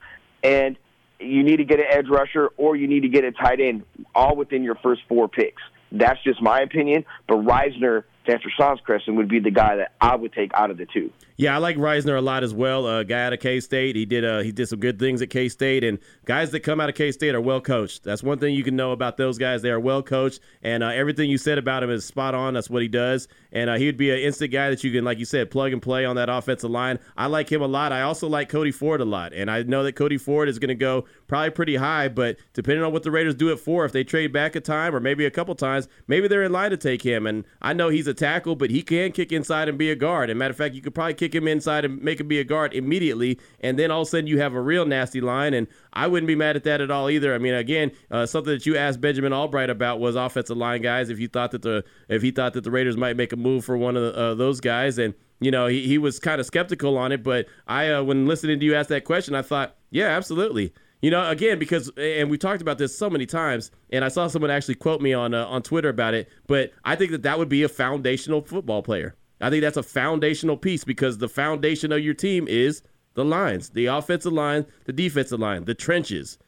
and 0.42 0.76
you 1.20 1.42
need 1.42 1.58
to 1.58 1.64
get 1.64 1.78
an 1.78 1.86
edge 1.90 2.06
rusher 2.08 2.48
or 2.56 2.76
you 2.76 2.88
need 2.88 3.00
to 3.00 3.08
get 3.08 3.24
a 3.24 3.32
tight 3.32 3.60
end, 3.60 3.84
all 4.14 4.36
within 4.36 4.62
your 4.62 4.76
first 4.76 5.02
four 5.08 5.28
picks. 5.28 5.62
That's 5.92 6.22
just 6.22 6.40
my 6.40 6.60
opinion. 6.60 7.04
But 7.26 7.38
Risner, 7.38 8.04
answer 8.26 8.48
Sean's 8.56 8.80
question, 8.80 9.16
would 9.16 9.28
be 9.28 9.40
the 9.40 9.50
guy 9.50 9.76
that 9.76 9.92
I 10.00 10.14
would 10.14 10.32
take 10.32 10.52
out 10.54 10.70
of 10.70 10.76
the 10.76 10.86
two. 10.86 11.12
Yeah, 11.40 11.54
I 11.54 11.56
like 11.56 11.78
Risner 11.78 12.18
a 12.18 12.20
lot 12.20 12.44
as 12.44 12.52
well. 12.52 12.86
A 12.86 13.00
uh, 13.00 13.02
guy 13.02 13.24
out 13.24 13.32
of 13.32 13.40
K 13.40 13.60
State. 13.60 13.96
He 13.96 14.04
did 14.04 14.26
uh, 14.26 14.40
he 14.40 14.52
did 14.52 14.68
some 14.68 14.78
good 14.78 14.98
things 14.98 15.22
at 15.22 15.30
K 15.30 15.48
State, 15.48 15.82
and 15.82 15.98
guys 16.26 16.50
that 16.50 16.60
come 16.60 16.82
out 16.82 16.90
of 16.90 16.94
K 16.94 17.12
State 17.12 17.34
are 17.34 17.40
well 17.40 17.62
coached. 17.62 18.04
That's 18.04 18.22
one 18.22 18.38
thing 18.38 18.54
you 18.54 18.62
can 18.62 18.76
know 18.76 18.92
about 18.92 19.16
those 19.16 19.38
guys. 19.38 19.62
They 19.62 19.70
are 19.70 19.80
well 19.80 20.02
coached, 20.02 20.40
and 20.62 20.82
uh, 20.82 20.88
everything 20.88 21.30
you 21.30 21.38
said 21.38 21.56
about 21.56 21.82
him 21.82 21.88
is 21.88 22.04
spot 22.04 22.34
on. 22.34 22.52
That's 22.52 22.68
what 22.68 22.82
he 22.82 22.88
does, 22.88 23.26
and 23.52 23.70
uh, 23.70 23.76
he 23.76 23.86
would 23.86 23.96
be 23.96 24.10
an 24.10 24.18
instant 24.18 24.52
guy 24.52 24.68
that 24.68 24.84
you 24.84 24.92
can, 24.92 25.02
like 25.02 25.18
you 25.18 25.24
said, 25.24 25.50
plug 25.50 25.72
and 25.72 25.80
play 25.80 26.04
on 26.04 26.16
that 26.16 26.28
offensive 26.28 26.70
line. 26.70 26.98
I 27.16 27.24
like 27.24 27.50
him 27.50 27.62
a 27.62 27.66
lot. 27.66 27.90
I 27.90 28.02
also 28.02 28.28
like 28.28 28.50
Cody 28.50 28.70
Ford 28.70 29.00
a 29.00 29.06
lot, 29.06 29.32
and 29.32 29.50
I 29.50 29.62
know 29.62 29.82
that 29.84 29.92
Cody 29.94 30.18
Ford 30.18 30.46
is 30.46 30.58
going 30.58 30.68
to 30.68 30.74
go 30.74 31.06
probably 31.26 31.52
pretty 31.52 31.76
high, 31.76 32.08
but 32.08 32.36
depending 32.52 32.84
on 32.84 32.92
what 32.92 33.02
the 33.02 33.10
Raiders 33.10 33.34
do 33.34 33.50
it 33.50 33.58
for, 33.58 33.86
if 33.86 33.92
they 33.92 34.04
trade 34.04 34.30
back 34.30 34.56
a 34.56 34.60
time 34.60 34.94
or 34.94 35.00
maybe 35.00 35.24
a 35.24 35.30
couple 35.30 35.54
times, 35.54 35.88
maybe 36.06 36.28
they're 36.28 36.42
in 36.42 36.52
line 36.52 36.70
to 36.72 36.76
take 36.76 37.00
him. 37.00 37.26
And 37.26 37.46
I 37.62 37.72
know 37.72 37.88
he's 37.88 38.08
a 38.08 38.12
tackle, 38.12 38.56
but 38.56 38.68
he 38.68 38.82
can 38.82 39.12
kick 39.12 39.32
inside 39.32 39.70
and 39.70 39.78
be 39.78 39.90
a 39.90 39.96
guard. 39.96 40.28
And 40.28 40.38
matter 40.38 40.50
of 40.50 40.58
fact, 40.58 40.74
you 40.74 40.82
could 40.82 40.94
probably 40.94 41.14
kick 41.14 41.29
him 41.34 41.48
inside 41.48 41.84
and 41.84 42.00
make 42.02 42.20
him 42.20 42.28
be 42.28 42.38
a 42.38 42.44
guard 42.44 42.74
immediately, 42.74 43.38
and 43.60 43.78
then 43.78 43.90
all 43.90 44.02
of 44.02 44.08
a 44.08 44.10
sudden 44.10 44.26
you 44.26 44.40
have 44.40 44.54
a 44.54 44.60
real 44.60 44.84
nasty 44.84 45.20
line. 45.20 45.54
And 45.54 45.66
I 45.92 46.06
wouldn't 46.06 46.26
be 46.26 46.34
mad 46.34 46.56
at 46.56 46.64
that 46.64 46.80
at 46.80 46.90
all 46.90 47.10
either. 47.10 47.34
I 47.34 47.38
mean, 47.38 47.54
again, 47.54 47.92
uh, 48.10 48.26
something 48.26 48.52
that 48.52 48.66
you 48.66 48.76
asked 48.76 49.00
Benjamin 49.00 49.32
Albright 49.32 49.70
about 49.70 50.00
was 50.00 50.16
offensive 50.16 50.56
line 50.56 50.82
guys. 50.82 51.10
If 51.10 51.18
you 51.18 51.28
thought 51.28 51.50
that 51.52 51.62
the 51.62 51.84
if 52.08 52.22
he 52.22 52.30
thought 52.30 52.52
that 52.54 52.64
the 52.64 52.70
Raiders 52.70 52.96
might 52.96 53.16
make 53.16 53.32
a 53.32 53.36
move 53.36 53.64
for 53.64 53.76
one 53.76 53.96
of 53.96 54.02
the, 54.02 54.18
uh, 54.18 54.34
those 54.34 54.60
guys, 54.60 54.98
and 54.98 55.14
you 55.40 55.50
know 55.50 55.66
he, 55.66 55.86
he 55.86 55.98
was 55.98 56.18
kind 56.18 56.40
of 56.40 56.46
skeptical 56.46 56.96
on 56.98 57.12
it, 57.12 57.22
but 57.22 57.46
I 57.66 57.90
uh, 57.90 58.02
when 58.02 58.26
listening 58.26 58.60
to 58.60 58.64
you 58.66 58.74
ask 58.74 58.88
that 58.88 59.04
question, 59.04 59.34
I 59.34 59.42
thought, 59.42 59.76
yeah, 59.90 60.06
absolutely. 60.08 60.72
You 61.02 61.10
know, 61.10 61.28
again, 61.30 61.58
because 61.58 61.90
and 61.96 62.30
we 62.30 62.36
talked 62.36 62.60
about 62.60 62.76
this 62.78 62.96
so 62.96 63.08
many 63.08 63.24
times, 63.24 63.70
and 63.90 64.04
I 64.04 64.08
saw 64.08 64.26
someone 64.26 64.50
actually 64.50 64.74
quote 64.74 65.00
me 65.00 65.14
on 65.14 65.32
uh, 65.32 65.46
on 65.46 65.62
Twitter 65.62 65.88
about 65.88 66.14
it. 66.14 66.28
But 66.46 66.72
I 66.84 66.94
think 66.94 67.10
that 67.12 67.22
that 67.22 67.38
would 67.38 67.48
be 67.48 67.62
a 67.62 67.68
foundational 67.68 68.42
football 68.42 68.82
player. 68.82 69.14
I 69.40 69.50
think 69.50 69.62
that's 69.62 69.76
a 69.76 69.82
foundational 69.82 70.56
piece 70.56 70.84
because 70.84 71.18
the 71.18 71.28
foundation 71.28 71.92
of 71.92 72.00
your 72.00 72.14
team 72.14 72.46
is 72.48 72.82
the 73.14 73.24
lines, 73.24 73.70
the 73.70 73.86
offensive 73.86 74.32
line, 74.32 74.66
the 74.84 74.92
defensive 74.92 75.40
line, 75.40 75.64
the 75.64 75.74
trenches. 75.74 76.38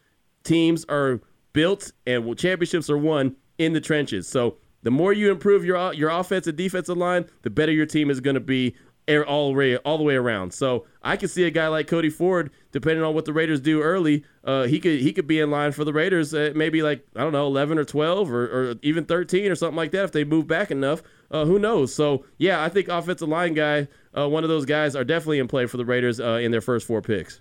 Teams 0.45 0.85
are 0.89 1.21
built 1.53 1.93
and 2.07 2.37
championships 2.39 2.91
are 2.91 2.99
won 2.99 3.37
in 3.59 3.73
the 3.73 3.81
trenches. 3.81 4.29
So 4.29 4.57
the 4.83 4.91
more 4.91 5.13
you 5.13 5.31
improve 5.31 5.65
your 5.65 5.93
your 5.95 6.11
offensive 6.11 6.57
defensive 6.57 6.97
line, 6.97 7.27
the 7.43 7.51
better 7.51 7.73
your 7.73 7.87
team 7.87 8.11
is 8.11 8.21
going 8.21 8.35
to 8.35 8.41
be 8.41 8.75
all 9.21 9.49
the 9.49 9.59
way 9.59 9.77
all 9.77 9.99
the 9.99 10.05
way 10.05 10.15
around. 10.15 10.53
So 10.55 10.87
I 11.03 11.17
could 11.17 11.31
see 11.31 11.45
a 11.45 11.51
guy 11.51 11.69
like 11.69 11.87
Cody 11.87 12.11
Ford, 12.11 12.51
depending 12.71 13.05
on 13.05 13.15
what 13.15 13.25
the 13.25 13.33
Raiders 13.33 13.61
do 13.61 13.83
early, 13.83 14.25
uh, 14.45 14.65
he 14.65 14.81
could 14.81 15.01
he 15.01 15.13
could 15.13 15.27
be 15.27 15.41
in 15.41 15.51
line 15.51 15.73
for 15.73 15.85
the 15.85 15.93
Raiders 15.93 16.33
at 16.35 16.57
maybe 16.57 16.83
like 16.83 17.05
I 17.17 17.21
don't 17.21 17.33
know, 17.33 17.47
eleven 17.47 17.79
or 17.79 17.85
twelve 17.85 18.33
or, 18.33 18.71
or 18.71 18.75
even 18.83 19.05
thirteen 19.05 19.51
or 19.51 19.55
something 19.55 19.77
like 19.77 19.91
that 19.93 20.05
if 20.05 20.13
they 20.13 20.25
move 20.25 20.47
back 20.47 20.71
enough. 20.71 21.03
Uh, 21.31 21.45
who 21.45 21.59
knows? 21.59 21.95
So 21.95 22.25
yeah, 22.39 22.63
I 22.63 22.69
think 22.69 22.89
offensive 22.89 23.29
line 23.29 23.55
guy, 23.55 23.89
uh, 24.17 24.29
one 24.29 24.45
of 24.45 24.49
those 24.49 24.65
guys, 24.65 24.97
are 24.97 25.05
definitely 25.05 25.39
in 25.39 25.49
play 25.49 25.67
for 25.67 25.77
the 25.77 25.85
Raiders 25.85 26.21
uh, 26.21 26.41
in 26.43 26.51
their 26.51 26.61
first 26.61 26.87
four 26.87 27.03
picks. 27.03 27.41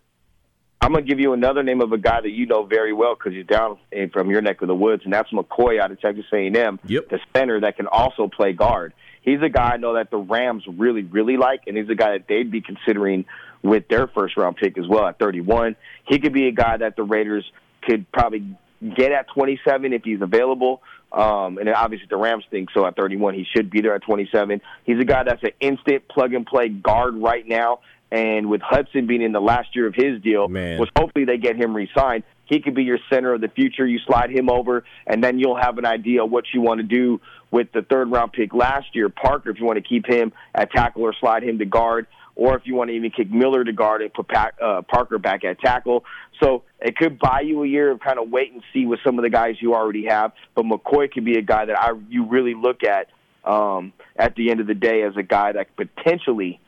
I'm 0.82 0.94
gonna 0.94 1.06
give 1.06 1.20
you 1.20 1.34
another 1.34 1.62
name 1.62 1.80
of 1.82 1.92
a 1.92 1.98
guy 1.98 2.22
that 2.22 2.32
you 2.32 2.48
know 2.48 2.66
very 2.66 2.92
well 2.92 3.14
because 3.14 3.34
he's 3.34 3.46
down 3.46 3.78
from 4.12 4.32
your 4.32 4.42
neck 4.42 4.64
of 4.64 4.68
the 4.68 4.76
woods, 4.76 5.04
and 5.04 5.14
that's 5.14 5.32
McCoy 5.32 5.80
out 5.80 5.92
of 5.92 6.02
Texas 6.02 6.26
A&M, 6.34 6.80
yep. 6.88 7.08
the 7.10 7.20
center 7.36 7.60
that 7.62 7.78
can 7.78 7.86
also 7.86 8.28
play 8.28 8.52
guard 8.52 8.94
he's 9.22 9.42
a 9.42 9.50
guy 9.50 9.74
I 9.74 9.78
know 9.78 9.96
that 9.96 10.12
the 10.12 10.18
Rams 10.18 10.64
really, 10.68 11.04
really 11.04 11.38
like, 11.38 11.62
and 11.68 11.78
he's 11.78 11.90
a 11.90 11.96
guy 11.96 12.18
that 12.18 12.28
they'd 12.28 12.52
be 12.52 12.62
considering 12.62 13.26
with 13.64 13.88
their 13.88 14.08
first 14.08 14.38
round 14.38 14.58
pick 14.58 14.78
as 14.78 14.88
well 14.88 15.06
at 15.06 15.20
31. 15.20 15.76
He 16.08 16.20
could 16.20 16.34
be 16.34 16.48
a 16.48 16.52
guy 16.52 16.78
that 16.78 16.96
the 16.96 17.04
Raiders 17.04 17.46
could 17.84 18.12
probably 18.12 18.56
get 18.96 19.12
at 19.12 19.28
27 19.34 19.94
if 19.94 20.04
he's 20.04 20.22
available. 20.22 20.82
Um, 21.12 21.58
and 21.58 21.70
obviously 21.70 22.08
the 22.10 22.18
Rams 22.18 22.46
think 22.50 22.70
so 22.74 22.86
at 22.86 22.96
31. 22.96 23.34
He 23.34 23.46
should 23.56 23.70
be 23.70 23.82
there 23.82 23.94
at 23.94 24.02
27. 24.02 24.62
He's 24.86 25.00
a 25.00 25.06
guy 25.06 25.24
that's 25.24 25.44
an 25.44 25.52
instant 25.60 26.08
plug 26.08 26.34
and 26.34 26.46
play 26.46 26.70
guard 26.70 27.16
right 27.16 27.46
now. 27.48 27.80
And 28.12 28.50
with 28.50 28.62
Hudson 28.62 29.08
being 29.08 29.22
in 29.22 29.32
the 29.32 29.40
last 29.40 29.76
year 29.76 29.88
of 29.88 29.96
his 29.96 30.22
deal, 30.22 30.48
Man. 30.48 30.80
was 30.80 30.90
hopefully 30.98 31.26
they 31.26 31.38
get 31.38 31.56
him 31.56 31.76
re-signed. 31.76 32.24
He 32.52 32.60
could 32.60 32.76
be 32.76 32.84
your 32.84 33.00
center 33.10 33.34
of 33.34 33.40
the 33.40 33.48
future. 33.48 33.88
You 33.88 33.98
slide 34.06 34.30
him 34.30 34.50
over, 34.50 34.84
and 35.08 35.24
then 35.24 35.40
you'll 35.40 35.56
have 35.56 35.78
an 35.78 35.86
idea 35.86 36.26
what 36.26 36.44
you 36.54 36.60
want 36.60 36.80
to 36.80 36.84
do 36.84 37.22
with 37.50 37.72
the 37.72 37.82
third 37.82 38.12
round 38.12 38.34
pick 38.34 38.54
last 38.54 38.94
year, 38.94 39.08
Parker, 39.08 39.52
if 39.52 39.58
you 39.58 39.64
want 39.66 39.78
to 39.78 39.88
keep 39.88 40.06
him 40.06 40.34
at 40.54 40.70
tackle 40.70 41.04
or 41.04 41.16
slide 41.18 41.44
him 41.44 41.60
to 41.60 41.66
guard, 41.66 42.08
or 42.36 42.58
if 42.58 42.64
you 42.66 42.76
want 42.76 42.90
to 42.90 42.94
even 42.94 43.10
kick 43.10 43.32
Miller 43.32 43.64
to 43.64 43.72
guard 43.72 44.02
and 44.02 44.14
put 44.14 44.30
uh, 44.36 44.82
Parker 44.82 45.18
back 45.18 45.46
at 45.46 45.62
tackle. 45.62 46.04
So 46.44 46.64
it 46.82 46.98
could 46.98 47.18
buy 47.20 47.40
you 47.40 47.64
a 47.64 47.68
year 47.68 47.90
of 47.90 48.02
kind 48.02 48.20
of 48.20 48.30
wait 48.30 48.52
and 48.52 48.62
see 48.74 48.86
with 48.86 49.00
some 49.02 49.18
of 49.18 49.24
the 49.24 49.30
guys 49.30 49.56
you 49.62 49.74
already 49.74 50.08
have. 50.08 50.34
But 50.54 50.66
McCoy 50.66 51.10
could 51.10 51.24
be 51.24 51.38
a 51.38 51.42
guy 51.42 51.64
that 51.64 51.80
I 51.80 51.92
you 52.10 52.26
really 52.26 52.54
look 52.54 52.84
at 52.84 53.08
um, 53.50 53.94
at 54.18 54.36
the 54.36 54.52
end 54.52 54.60
of 54.60 54.68
the 54.68 54.76
day 54.76 55.04
as 55.04 55.16
a 55.16 55.24
guy 55.24 55.54
that 55.54 55.68
potentially 55.78 56.60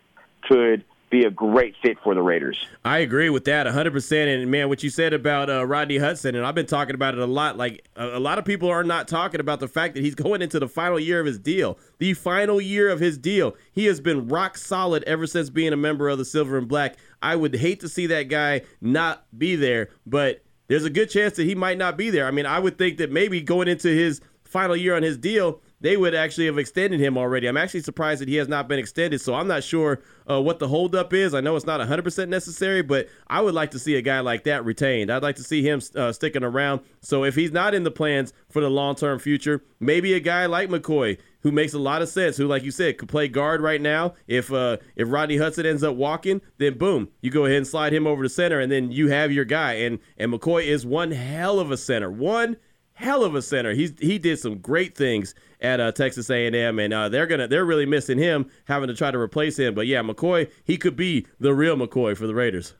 could 0.47 0.85
be 1.13 1.25
a 1.25 1.29
great 1.29 1.75
fit 1.79 1.99
for 2.03 2.15
the 2.15 2.23
Raiders. 2.23 2.65
I 2.83 2.97
agree 2.97 3.29
with 3.29 3.45
that 3.45 3.67
100%. 3.67 4.33
And 4.33 4.49
man, 4.49 4.67
what 4.67 4.81
you 4.81 4.89
said 4.89 5.13
about 5.13 5.47
uh, 5.47 5.63
Rodney 5.63 5.99
Hudson, 5.99 6.33
and 6.33 6.43
I've 6.43 6.55
been 6.55 6.65
talking 6.65 6.95
about 6.95 7.13
it 7.13 7.19
a 7.19 7.27
lot. 7.27 7.55
Like, 7.55 7.87
a, 7.95 8.17
a, 8.17 8.19
lot 8.19 8.39
of 8.39 8.45
people 8.45 8.67
are 8.67 8.83
not 8.83 9.07
talking 9.07 9.39
about 9.39 9.59
the 9.59 9.67
fact 9.67 9.93
that 9.93 10.03
he's 10.03 10.15
going 10.23 10.41
into 10.41 10.59
the 10.59 10.67
final 10.67 10.99
year 10.99 11.19
of 11.19 11.27
his 11.27 11.37
deal. 11.37 11.77
The 11.99 12.15
final 12.15 12.59
year 12.59 12.89
of 12.89 12.99
his 12.99 13.19
deal. 13.19 13.55
He 13.71 13.85
has 13.85 14.01
been 14.01 14.27
rock 14.27 14.57
solid 14.57 15.03
ever 15.03 15.27
since 15.27 15.51
being 15.51 15.71
a 15.71 15.77
member 15.77 16.09
of 16.09 16.17
the 16.17 16.25
Silver 16.25 16.57
and 16.57 16.67
Black. 16.67 16.97
I 17.21 17.35
would 17.35 17.55
hate 17.55 17.79
to 17.81 17.89
see 17.89 18.07
that 18.07 18.23
guy 18.23 18.63
not 18.81 19.23
be 19.37 19.55
there, 19.55 19.89
but 20.07 20.43
there's 20.67 20.83
a 20.83 20.89
good 20.89 21.11
chance 21.11 21.35
that 21.35 21.43
he 21.43 21.53
might 21.53 21.77
not 21.77 21.95
be 21.95 22.09
there. 22.09 22.25
I 22.25 22.31
mean, 22.31 22.47
I 22.47 22.57
would 22.57 22.79
think 22.79 22.97
that 22.97 23.11
maybe 23.11 23.39
going 23.39 23.67
into 23.67 23.89
his 23.89 24.19
final 24.43 24.75
year 24.75 24.95
on 24.95 25.03
his 25.03 25.17
deal, 25.17 25.61
they 25.83 25.97
would 25.97 26.15
actually 26.15 26.45
have 26.45 26.57
extended 26.57 27.01
him 27.01 27.17
already. 27.17 27.45
I'm 27.45 27.57
actually 27.57 27.81
surprised 27.81 28.21
that 28.21 28.29
he 28.29 28.37
has 28.37 28.47
not 28.47 28.69
been 28.69 28.79
extended, 28.79 29.19
so 29.19 29.35
I'm 29.35 29.49
not 29.49 29.65
sure 29.65 30.01
uh, 30.29 30.41
what 30.41 30.59
the 30.59 30.69
holdup 30.69 31.11
is. 31.11 31.33
I 31.33 31.41
know 31.41 31.57
it's 31.57 31.65
not 31.65 31.81
100% 31.81 32.29
necessary, 32.29 32.81
but 32.81 33.09
I 33.27 33.41
would 33.41 33.53
like 33.53 33.71
to 33.71 33.79
see 33.79 33.95
a 33.95 34.01
guy 34.01 34.21
like 34.21 34.45
that 34.45 34.63
retained. 34.63 35.11
I'd 35.11 35.23
like 35.23 35.35
to 35.35 35.43
see 35.43 35.61
him 35.61 35.81
uh, 35.93 36.13
sticking 36.13 36.41
around. 36.41 36.79
So 37.01 37.25
if 37.25 37.35
he's 37.35 37.51
not 37.51 37.73
in 37.75 37.83
the 37.83 37.91
plans 37.91 38.31
for 38.49 38.61
the 38.61 38.69
long 38.69 38.95
term 38.95 39.19
future, 39.19 39.61
maybe 39.81 40.13
a 40.13 40.21
guy 40.21 40.45
like 40.45 40.69
McCoy 40.69 41.17
who 41.41 41.51
makes 41.51 41.73
a 41.73 41.79
lot 41.79 42.01
of 42.01 42.07
sense, 42.07 42.37
who, 42.37 42.47
like 42.47 42.63
you 42.63 42.71
said, 42.71 42.97
could 42.97 43.09
play 43.09 43.27
guard 43.27 43.59
right 43.59 43.81
now. 43.81 44.13
If 44.25 44.53
uh, 44.53 44.77
if 44.95 45.11
Rodney 45.11 45.35
Hudson 45.35 45.65
ends 45.65 45.83
up 45.83 45.97
walking, 45.97 46.39
then 46.59 46.77
boom, 46.77 47.09
you 47.19 47.29
go 47.29 47.43
ahead 47.43 47.57
and 47.57 47.67
slide 47.67 47.91
him 47.91 48.07
over 48.07 48.23
to 48.23 48.29
center, 48.29 48.61
and 48.61 48.71
then 48.71 48.93
you 48.93 49.09
have 49.09 49.33
your 49.33 49.43
guy. 49.43 49.73
And 49.73 49.99
and 50.17 50.31
McCoy 50.31 50.63
is 50.63 50.85
one 50.85 51.11
hell 51.11 51.59
of 51.59 51.71
a 51.71 51.77
center. 51.77 52.09
One 52.09 52.55
hell 52.93 53.23
of 53.23 53.35
a 53.35 53.41
center. 53.41 53.73
He's 53.73 53.93
he 53.99 54.17
did 54.17 54.39
some 54.39 54.59
great 54.59 54.95
things 54.95 55.35
at 55.63 55.79
uh, 55.79 55.91
Texas 55.93 56.29
A&M, 56.29 56.77
and 56.77 56.93
uh, 56.93 57.09
they're 57.09 57.25
gonna 57.25 57.47
they're 57.47 57.65
really 57.65 57.85
missing 57.85 58.17
him, 58.17 58.51
having 58.65 58.89
to 58.89 58.93
try 58.93 59.09
to 59.09 59.17
replace 59.17 59.57
him. 59.57 59.73
But 59.73 59.87
yeah, 59.87 60.01
McCoy, 60.01 60.51
he 60.63 60.77
could 60.77 60.95
be 60.95 61.25
the 61.39 61.53
real 61.53 61.75
McCoy 61.75 62.15
for 62.15 62.27
the 62.27 62.35
Raiders. 62.35 62.73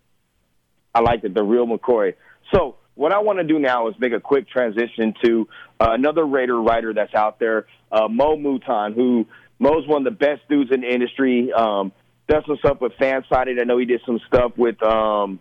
I 0.93 0.99
like 0.99 1.23
it, 1.23 1.33
the 1.33 1.43
real 1.43 1.65
McCoy. 1.65 2.13
So 2.53 2.75
what 2.95 3.11
I 3.11 3.19
want 3.19 3.39
to 3.39 3.45
do 3.45 3.57
now 3.57 3.87
is 3.87 3.95
make 3.97 4.13
a 4.13 4.19
quick 4.19 4.47
transition 4.49 5.13
to 5.23 5.47
uh, 5.79 5.87
another 5.91 6.25
Raider 6.25 6.61
writer 6.61 6.93
that's 6.93 7.15
out 7.15 7.39
there, 7.39 7.65
uh, 7.91 8.07
Mo 8.07 8.35
Mouton, 8.35 8.93
who 8.93 9.25
Mo's 9.57 9.87
one 9.87 10.05
of 10.05 10.13
the 10.13 10.25
best 10.25 10.41
dudes 10.49 10.71
in 10.71 10.81
the 10.81 10.93
industry. 10.93 11.51
Um, 11.51 11.93
does 12.27 12.43
some 12.45 12.57
stuff 12.57 12.79
with 12.79 12.93
Fansided. 12.93 13.59
I 13.59 13.63
know 13.63 13.77
he 13.77 13.85
did 13.85 14.01
some 14.05 14.19
stuff 14.27 14.53
with 14.57 14.81
um, 14.83 15.39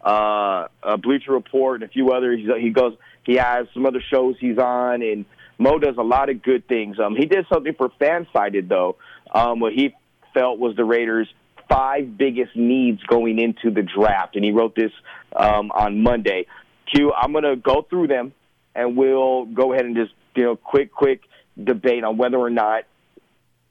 uh, 0.00 0.66
Bleacher 1.02 1.32
Report 1.32 1.82
and 1.82 1.90
a 1.90 1.92
few 1.92 2.10
others. 2.12 2.40
He 2.60 2.70
goes 2.70 2.96
he 3.24 3.34
has 3.36 3.66
some 3.74 3.86
other 3.86 4.02
shows 4.12 4.36
he's 4.40 4.58
on, 4.58 5.02
and 5.02 5.24
Mo 5.60 5.78
does 5.78 5.96
a 5.98 6.02
lot 6.02 6.30
of 6.30 6.42
good 6.42 6.66
things. 6.66 6.98
Um, 6.98 7.14
he 7.14 7.26
did 7.26 7.44
something 7.52 7.74
for 7.74 7.90
Fansided 8.00 8.68
though, 8.68 8.96
um, 9.32 9.60
what 9.60 9.74
he 9.74 9.94
felt 10.32 10.58
was 10.58 10.74
the 10.74 10.84
Raiders' 10.84 11.28
five 11.68 12.16
biggest 12.16 12.56
needs 12.56 13.02
going 13.04 13.38
into 13.38 13.70
the 13.70 13.82
draft, 13.82 14.36
and 14.36 14.44
he 14.44 14.52
wrote 14.52 14.74
this 14.74 14.90
um, 15.36 15.70
on 15.70 16.02
Monday. 16.02 16.46
Q, 16.92 17.12
I'm 17.12 17.32
going 17.32 17.44
to 17.44 17.56
go 17.56 17.86
through 17.88 18.08
them, 18.08 18.32
and 18.74 18.96
we'll 18.96 19.44
go 19.44 19.74
ahead 19.74 19.84
and 19.84 19.94
just 19.94 20.12
you 20.34 20.44
know 20.44 20.56
quick, 20.56 20.92
quick 20.92 21.20
debate 21.62 22.04
on 22.04 22.16
whether 22.16 22.38
or 22.38 22.50
not 22.50 22.84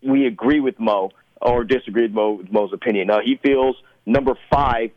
we 0.04 0.28
agree 0.28 0.60
with 0.60 0.80
Mo 0.80 1.12
or 1.42 1.64
disagree 1.64 2.04
with, 2.04 2.12
Mo, 2.12 2.34
with 2.34 2.52
Mo's 2.52 2.72
opinion. 2.72 3.08
Now, 3.08 3.20
he 3.24 3.40
feels 3.42 3.76
number 4.06 4.36
five, 4.52 4.92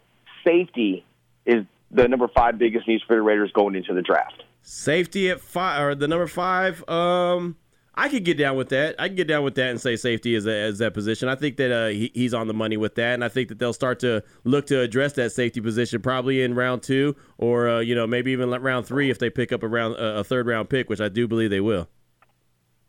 safety, 0.44 1.06
is 1.46 1.64
the 1.90 2.06
number 2.06 2.28
five 2.28 2.58
biggest 2.58 2.86
needs 2.86 3.02
for 3.04 3.16
the 3.16 3.22
Raiders 3.22 3.50
going 3.52 3.76
into 3.76 3.94
the 3.94 4.02
draft. 4.02 4.42
Safety 4.62 5.30
at 5.30 5.40
five 5.40 5.82
or 5.82 5.94
the 5.94 6.08
number 6.08 6.26
five. 6.26 6.88
Um, 6.88 7.56
I 7.94 8.08
could 8.08 8.24
get 8.24 8.38
down 8.38 8.56
with 8.56 8.70
that. 8.70 8.94
I 8.98 9.08
can 9.08 9.16
get 9.16 9.28
down 9.28 9.44
with 9.44 9.54
that 9.56 9.70
and 9.70 9.80
say 9.80 9.96
safety 9.96 10.34
is, 10.34 10.46
as 10.46 10.78
that 10.78 10.94
position. 10.94 11.28
I 11.28 11.34
think 11.34 11.56
that 11.58 11.70
uh, 11.70 11.88
he, 11.88 12.10
he's 12.14 12.32
on 12.32 12.46
the 12.46 12.54
money 12.54 12.78
with 12.78 12.94
that, 12.94 13.14
and 13.14 13.24
I 13.24 13.28
think 13.28 13.48
that 13.48 13.58
they'll 13.58 13.74
start 13.74 13.98
to 14.00 14.22
look 14.44 14.66
to 14.66 14.80
address 14.80 15.12
that 15.14 15.32
safety 15.32 15.60
position 15.60 16.00
probably 16.00 16.42
in 16.42 16.54
round 16.54 16.82
two, 16.82 17.16
or 17.36 17.68
uh, 17.68 17.80
you 17.80 17.94
know 17.94 18.06
maybe 18.06 18.32
even 18.32 18.50
round 18.50 18.86
three 18.86 19.10
if 19.10 19.18
they 19.18 19.28
pick 19.28 19.52
up 19.52 19.62
a 19.62 19.68
round 19.68 19.96
a 19.96 20.24
third 20.24 20.46
round 20.46 20.70
pick, 20.70 20.88
which 20.88 21.00
I 21.00 21.08
do 21.08 21.28
believe 21.28 21.50
they 21.50 21.60
will. 21.60 21.88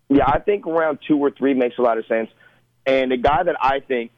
Yeah, 0.09 0.25
I 0.27 0.39
think 0.39 0.65
round 0.65 0.99
two 1.05 1.17
or 1.17 1.31
three 1.31 1.53
makes 1.53 1.77
a 1.79 1.81
lot 1.81 1.97
of 1.97 2.05
sense, 2.05 2.29
and 2.85 3.11
the 3.11 3.17
guy 3.17 3.43
that 3.43 3.55
I 3.61 3.81
think 3.81 4.11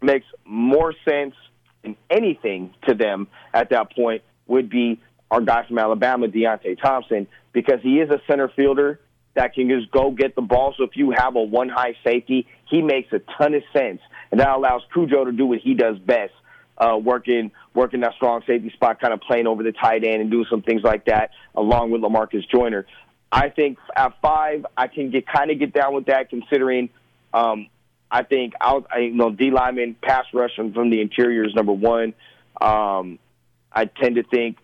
makes 0.00 0.26
more 0.44 0.94
sense 1.08 1.34
than 1.82 1.96
anything 2.08 2.72
to 2.86 2.94
them 2.94 3.26
at 3.52 3.70
that 3.70 3.94
point 3.96 4.22
would 4.46 4.70
be 4.70 5.00
our 5.30 5.40
guy 5.40 5.66
from 5.66 5.78
Alabama, 5.78 6.28
Deionte 6.28 6.80
Thompson, 6.80 7.26
because 7.52 7.80
he 7.82 8.00
is 8.00 8.10
a 8.10 8.20
center 8.28 8.48
fielder 8.48 9.00
that 9.34 9.54
can 9.54 9.68
just 9.68 9.90
go 9.90 10.10
get 10.10 10.34
the 10.34 10.42
ball. 10.42 10.74
So 10.76 10.84
if 10.84 10.96
you 10.96 11.12
have 11.16 11.36
a 11.36 11.42
one 11.42 11.68
high 11.68 11.94
safety, 12.04 12.46
he 12.68 12.82
makes 12.82 13.12
a 13.12 13.20
ton 13.38 13.54
of 13.54 13.62
sense, 13.72 14.00
and 14.30 14.40
that 14.40 14.48
allows 14.48 14.82
Cujo 14.92 15.24
to 15.24 15.32
do 15.32 15.46
what 15.46 15.58
he 15.58 15.74
does 15.74 15.98
best, 15.98 16.32
uh, 16.78 16.96
working 16.96 17.50
working 17.74 18.00
that 18.00 18.14
strong 18.14 18.42
safety 18.46 18.70
spot, 18.70 19.00
kind 19.00 19.12
of 19.12 19.20
playing 19.20 19.46
over 19.46 19.62
the 19.62 19.72
tight 19.72 20.04
end 20.04 20.22
and 20.22 20.30
doing 20.30 20.46
some 20.48 20.62
things 20.62 20.82
like 20.82 21.04
that, 21.06 21.30
along 21.54 21.90
with 21.90 22.00
Lamarcus 22.00 22.48
Joyner. 22.48 22.86
I 23.30 23.50
think 23.50 23.78
at 23.94 24.14
five, 24.22 24.64
I 24.76 24.86
can 24.86 25.10
get 25.10 25.26
kind 25.26 25.50
of 25.50 25.58
get 25.58 25.72
down 25.72 25.94
with 25.94 26.06
that, 26.06 26.30
considering 26.30 26.88
um, 27.34 27.68
I 28.10 28.22
think 28.22 28.54
out, 28.60 28.86
I, 28.92 29.00
you 29.00 29.14
know 29.14 29.30
D 29.30 29.50
lineman 29.50 29.96
pass 30.00 30.24
rush 30.32 30.54
from 30.56 30.90
the 30.90 31.00
interior 31.00 31.44
is 31.44 31.54
number 31.54 31.72
one. 31.72 32.14
Um, 32.60 33.18
I 33.72 33.84
tend 33.84 34.16
to 34.16 34.22
think 34.22 34.56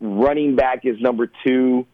running 0.00 0.56
back 0.56 0.84
is 0.84 1.00
number 1.00 1.30
two 1.46 1.86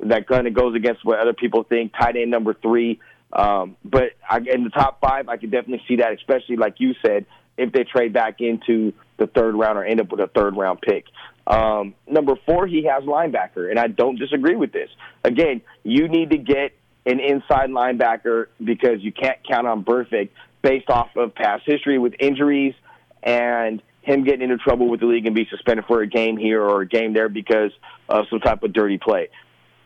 that 0.00 0.26
kind 0.26 0.46
of 0.46 0.54
goes 0.54 0.74
against 0.74 1.04
what 1.04 1.18
other 1.18 1.32
people 1.32 1.62
think. 1.62 1.92
Tight 1.92 2.16
end 2.16 2.30
number 2.30 2.54
three. 2.54 3.00
Um, 3.32 3.76
but 3.84 4.12
I, 4.28 4.38
in 4.38 4.64
the 4.64 4.70
top 4.70 5.00
five, 5.00 5.28
I 5.28 5.36
could 5.36 5.50
definitely 5.50 5.82
see 5.88 5.96
that, 5.96 6.12
especially 6.12 6.56
like 6.56 6.74
you 6.78 6.94
said, 7.04 7.26
if 7.56 7.72
they 7.72 7.84
trade 7.84 8.12
back 8.12 8.40
into 8.40 8.92
the 9.18 9.26
third 9.26 9.54
round 9.54 9.78
or 9.78 9.84
end 9.84 10.00
up 10.00 10.10
with 10.10 10.20
a 10.20 10.26
third 10.26 10.56
round 10.56 10.80
pick. 10.80 11.04
Um, 11.46 11.94
number 12.06 12.34
four, 12.46 12.66
he 12.66 12.84
has 12.84 13.04
linebacker, 13.04 13.70
and 13.70 13.78
I 13.78 13.86
don't 13.86 14.18
disagree 14.18 14.56
with 14.56 14.72
this. 14.72 14.90
Again, 15.24 15.62
you 15.82 16.08
need 16.08 16.30
to 16.30 16.38
get 16.38 16.72
an 17.06 17.20
inside 17.20 17.70
linebacker 17.70 18.46
because 18.62 19.00
you 19.00 19.12
can't 19.12 19.38
count 19.48 19.66
on 19.66 19.84
Burfict 19.84 20.30
based 20.62 20.88
off 20.88 21.16
of 21.16 21.34
past 21.34 21.64
history 21.66 21.98
with 21.98 22.14
injuries 22.20 22.74
and 23.22 23.82
him 24.02 24.24
getting 24.24 24.42
into 24.42 24.58
trouble 24.58 24.88
with 24.88 25.00
the 25.00 25.06
league 25.06 25.26
and 25.26 25.34
be 25.34 25.46
suspended 25.50 25.84
for 25.86 26.02
a 26.02 26.06
game 26.06 26.36
here 26.36 26.62
or 26.62 26.82
a 26.82 26.86
game 26.86 27.12
there 27.12 27.28
because 27.28 27.70
of 28.08 28.26
some 28.28 28.40
type 28.40 28.62
of 28.62 28.72
dirty 28.72 28.98
play. 28.98 29.28